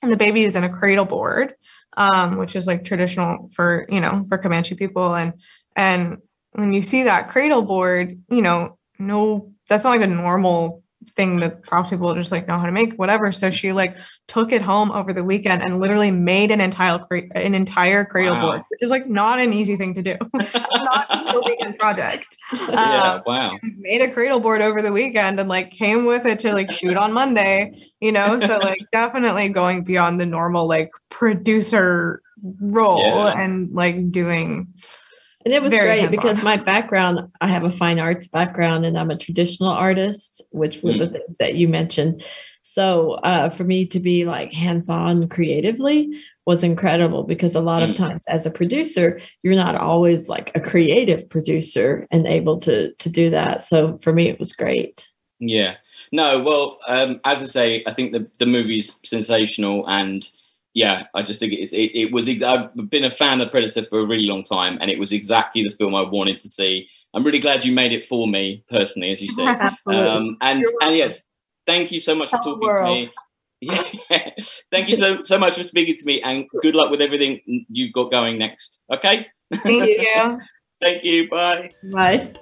and 0.02 0.12
the 0.12 0.18
baby 0.18 0.44
is 0.44 0.56
in 0.56 0.64
a 0.64 0.70
cradle 0.70 1.06
board, 1.06 1.54
um, 1.96 2.38
which 2.38 2.56
is 2.56 2.68
like 2.68 2.84
traditional 2.84 3.50
for 3.56 3.86
you 3.90 4.02
know 4.02 4.26
for 4.30 4.38
Comanche 4.38 4.76
people. 4.76 5.16
And 5.16 5.34
and 5.76 6.18
when 6.54 6.74
you 6.74 6.82
see 6.82 7.04
that 7.04 7.30
cradle 7.30 7.62
board, 7.62 8.20
you 8.30 8.42
know, 8.42 8.78
no, 9.00 9.52
that's 9.70 9.84
not 9.84 9.92
like 9.92 10.02
a 10.02 10.08
normal 10.08 10.84
thing 11.18 11.40
that 11.42 11.64
Props 11.64 11.90
people 11.90 12.14
just 12.16 12.32
like 12.32 12.48
know 12.48 12.58
how 12.58 12.66
to 12.68 12.72
make, 12.72 12.94
whatever. 12.94 13.32
So 13.34 13.50
she 13.50 13.74
like 13.74 13.98
took 14.28 14.54
it 14.54 14.62
home 14.62 14.92
over 14.92 15.12
the 15.12 15.24
weekend 15.24 15.62
and 15.64 15.80
literally 15.82 16.12
made 16.12 16.52
an 16.52 16.62
entire 16.62 17.00
an 17.36 17.54
entire 17.56 18.06
cradle 18.06 18.36
Wow. 18.36 18.42
board, 18.42 18.62
which 18.70 18.82
is 18.84 18.90
like 18.92 19.10
not 19.10 19.40
an 19.40 19.52
easy 19.52 19.76
thing 19.76 19.94
to 19.96 20.02
do. 20.02 20.16
not 20.34 21.08
a 21.10 21.42
weekend 21.44 21.78
project. 21.80 22.38
yeah, 22.70 23.16
Um, 23.16 23.24
wow, 23.26 23.58
made 23.78 24.02
a 24.02 24.10
cradle 24.12 24.40
board 24.40 24.62
over 24.62 24.82
the 24.82 24.92
weekend 24.94 25.40
and 25.40 25.50
like 25.50 25.72
came 25.72 26.06
with 26.06 26.26
it 26.26 26.40
to 26.40 26.54
like 26.54 26.72
shoot 26.72 26.96
on 26.96 27.12
Monday, 27.12 27.74
you 28.00 28.12
know? 28.14 28.40
So 28.40 28.60
like 28.62 28.80
definitely 28.94 29.50
going 29.50 29.84
beyond 29.84 30.22
the 30.22 30.26
normal 30.26 30.68
like 30.68 30.92
producer 31.10 32.22
role 32.62 33.02
Yeah. 33.26 33.40
and 33.42 33.74
like 33.74 34.12
doing 34.12 34.68
And 35.48 35.54
it 35.54 35.62
was 35.64 35.72
Very 35.72 35.88
great 35.88 36.00
hands-on. 36.02 36.12
because 36.12 36.44
my 36.44 36.58
background, 36.58 37.32
I 37.40 37.48
have 37.48 37.64
a 37.64 37.72
fine 37.72 38.00
arts 38.00 38.28
background 38.28 38.86
and 38.86 38.98
I'm 39.00 39.10
a 39.10 39.16
traditional 39.18 39.70
artist, 39.70 40.42
which 40.52 40.82
were 40.84 40.92
the 40.98 41.08
things 41.08 41.38
that 41.38 41.56
you 41.56 41.70
mentioned. 41.70 42.22
So 42.64 43.12
uh, 43.24 43.50
for 43.50 43.64
me 43.64 43.86
to 43.86 44.00
be 44.02 44.26
like 44.26 44.52
hands 44.52 44.90
on 44.90 45.30
creatively 45.30 46.10
was 46.46 46.66
incredible 46.66 47.24
because 47.24 47.56
a 47.56 47.62
lot 47.62 47.82
of 47.82 47.92
Mm. 47.92 47.96
times 47.96 48.26
as 48.28 48.46
a 48.46 48.52
producer, 48.52 49.22
you're 49.42 49.56
not 49.56 49.76
always 49.76 50.28
like 50.28 50.52
a 50.54 50.60
creative 50.60 51.30
producer 51.30 52.06
and 52.12 52.28
able 52.28 52.60
to 52.60 52.92
to 52.96 53.10
do 53.10 53.30
that. 53.30 53.62
So 53.64 53.98
for 54.00 54.12
me, 54.12 54.28
it 54.28 54.40
was 54.40 54.52
great. 54.52 55.08
yeah. 55.40 55.76
No, 56.12 56.42
well, 56.44 56.78
um, 56.90 57.20
as 57.24 57.42
I 57.42 57.46
say, 57.46 57.84
I 57.88 57.94
think 57.94 58.12
the 58.12 58.28
the 58.38 58.46
movie's 58.46 58.98
sensational, 59.06 59.88
and 59.88 60.30
yeah, 60.78 61.08
I 61.16 61.24
just 61.24 61.40
think 61.40 61.54
it's 61.54 61.74
it, 61.74 61.90
it 61.96 62.12
was. 62.12 62.30
Ex- 62.30 62.44
I've 62.44 62.70
been 62.92 63.04
a 63.04 63.10
fan 63.10 63.42
of 63.42 63.50
Predator 63.50 63.84
for 63.86 64.00
a 64.00 64.06
really 64.06 64.28
long 64.28 64.44
time, 64.44 64.78
and 64.80 64.92
it 64.92 65.00
was 65.00 65.12
exactly 65.12 65.64
the 65.64 65.72
film 65.72 65.96
I 65.96 66.04
wanted 66.04 66.40
to 66.42 66.50
see. 66.50 66.88
I'm 67.16 67.24
really 67.24 67.40
glad 67.40 67.66
you 67.66 67.74
made 67.74 67.94
it 67.94 68.06
for 68.06 68.28
me 68.28 68.64
personally, 68.70 69.12
as 69.12 69.20
you 69.20 69.28
said. 69.28 69.48
Absolutely. 69.60 70.08
Um, 70.08 70.38
and 70.40 70.64
and 70.82 70.96
yes, 70.96 71.24
thank 71.66 71.92
you 71.92 72.00
so 72.00 72.14
much 72.14 72.30
for 72.30 72.38
talking 72.38 72.70
to 72.70 72.84
me. 72.84 73.12
Yeah, 73.60 73.82
thank 74.72 74.88
you 74.88 74.98
so, 74.98 75.20
so 75.20 75.40
much 75.40 75.56
for 75.56 75.64
speaking 75.64 75.96
to 75.96 76.06
me, 76.06 76.22
and 76.22 76.46
good 76.62 76.76
luck 76.76 76.92
with 76.92 77.02
everything 77.02 77.42
you've 77.68 77.92
got 77.92 78.12
going 78.12 78.38
next. 78.38 78.84
Okay, 78.94 79.26
thank 79.52 79.84
you. 79.84 80.40
thank 80.80 81.04
you. 81.04 81.28
Bye. 81.28 81.72
Bye. 81.92 82.34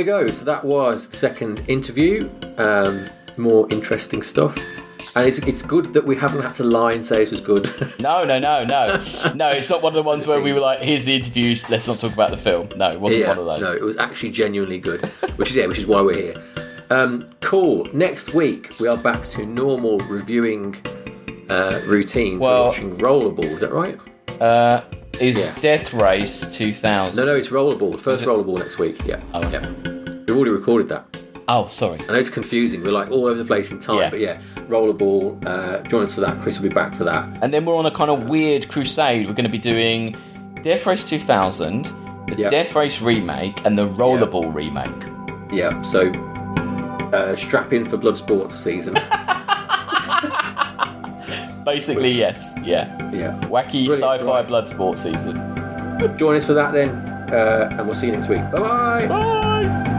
There 0.00 0.18
we 0.18 0.24
go. 0.24 0.32
So 0.32 0.46
that 0.46 0.64
was 0.64 1.08
the 1.08 1.16
second 1.18 1.62
interview. 1.68 2.30
Um, 2.56 3.10
more 3.36 3.68
interesting 3.70 4.22
stuff. 4.22 4.56
And 5.14 5.28
it's, 5.28 5.36
it's 5.40 5.60
good 5.60 5.92
that 5.92 6.06
we 6.06 6.16
haven't 6.16 6.40
had 6.40 6.54
to 6.54 6.64
lie 6.64 6.92
and 6.92 7.04
say 7.04 7.18
this 7.18 7.32
was 7.32 7.42
good. 7.42 7.66
No, 8.00 8.24
no, 8.24 8.38
no, 8.38 8.64
no, 8.64 9.02
no. 9.34 9.50
It's 9.50 9.68
not 9.68 9.82
one 9.82 9.92
of 9.92 9.96
the 9.96 10.02
ones 10.02 10.26
where 10.26 10.40
we 10.40 10.54
were 10.54 10.60
like, 10.60 10.80
"Here's 10.80 11.04
the 11.04 11.14
interviews. 11.14 11.68
Let's 11.68 11.86
not 11.86 11.98
talk 11.98 12.14
about 12.14 12.30
the 12.30 12.38
film." 12.38 12.70
No, 12.76 12.90
it 12.90 12.98
wasn't 12.98 13.20
yeah, 13.20 13.28
one 13.28 13.38
of 13.40 13.44
those. 13.44 13.60
no, 13.60 13.72
it 13.72 13.82
was 13.82 13.98
actually 13.98 14.30
genuinely 14.30 14.78
good, 14.78 15.04
which 15.36 15.50
is 15.50 15.56
yeah, 15.56 15.66
which 15.66 15.78
is 15.78 15.86
why 15.86 16.00
we're 16.00 16.16
here. 16.16 16.42
Um, 16.88 17.28
cool. 17.42 17.86
Next 17.92 18.32
week 18.32 18.72
we 18.80 18.88
are 18.88 18.96
back 18.96 19.28
to 19.28 19.44
normal 19.44 19.98
reviewing 19.98 20.76
uh, 21.50 21.82
routines. 21.84 22.40
Well- 22.40 22.62
we're 22.62 22.68
watching 22.68 22.96
Rollerball. 22.96 23.52
Is 23.52 23.60
that 23.60 23.72
right? 23.72 24.00
Uh, 24.40 24.82
is 25.20 25.36
Yeah. 25.38 25.54
Death 25.60 25.92
Race 25.94 26.48
2000? 26.56 27.16
No, 27.24 27.30
no, 27.32 27.36
it's 27.36 27.48
Rollerball. 27.48 27.98
First? 28.00 28.24
Rollerball 28.24 28.58
next 28.58 28.78
week. 28.78 29.00
Yeah. 29.04 29.20
Oh, 29.34 29.40
okay. 29.40 29.52
yeah. 29.52 29.68
We've 30.26 30.36
already 30.36 30.50
recorded 30.52 30.88
that. 30.88 31.04
Oh, 31.48 31.66
sorry. 31.66 31.98
I 32.08 32.12
know 32.12 32.18
it's 32.18 32.30
confusing. 32.30 32.82
We're 32.84 32.92
like 32.92 33.10
all 33.10 33.26
over 33.26 33.34
the 33.34 33.44
place 33.44 33.70
in 33.72 33.80
time, 33.80 33.98
Yeah. 33.98 34.10
but 34.10 34.20
yeah, 34.20 34.40
Rollerball. 34.68 35.44
Uh, 35.44 35.78
join 35.88 36.04
us 36.04 36.14
for 36.14 36.20
that. 36.20 36.40
Chris 36.40 36.58
will 36.60 36.68
be 36.68 36.74
back 36.74 36.94
for 36.94 37.02
that. 37.04 37.38
And 37.42 37.52
then 37.52 37.64
we're 37.64 37.76
on 37.76 37.86
a 37.86 37.90
kind 37.90 38.10
of 38.10 38.28
weird 38.28 38.68
crusade. 38.68 39.26
We're 39.26 39.32
going 39.34 39.44
to 39.46 39.50
be 39.50 39.58
doing 39.58 40.16
Death 40.62 40.86
Race 40.86 41.04
2000, 41.08 41.86
the 42.28 42.36
Yeah. 42.38 42.50
Death 42.50 42.76
Race 42.76 43.02
remake, 43.02 43.64
and 43.66 43.76
the 43.76 43.88
Rollerball 43.88 44.54
remake. 44.54 45.52
Yeah. 45.52 45.82
So 45.82 46.12
uh, 47.12 47.34
strap 47.34 47.72
in 47.72 47.84
for 47.84 47.98
Bloodsport 47.98 48.52
season. 48.52 48.94
Basically, 51.74 52.10
yes. 52.10 52.54
Yeah. 52.62 52.86
yeah. 53.12 53.38
Wacky 53.42 53.86
Brilliant, 53.86 54.00
sci-fi 54.00 54.24
right. 54.24 54.46
blood 54.46 54.68
sport 54.68 54.98
season. 54.98 55.36
Join 56.16 56.36
us 56.36 56.46
for 56.46 56.54
that 56.54 56.72
then, 56.72 56.88
uh, 57.32 57.68
and 57.72 57.86
we'll 57.86 57.94
see 57.94 58.06
you 58.06 58.12
next 58.12 58.28
week. 58.28 58.40
Bye 58.50 58.58
bye. 58.60 59.06
Bye. 59.06 59.89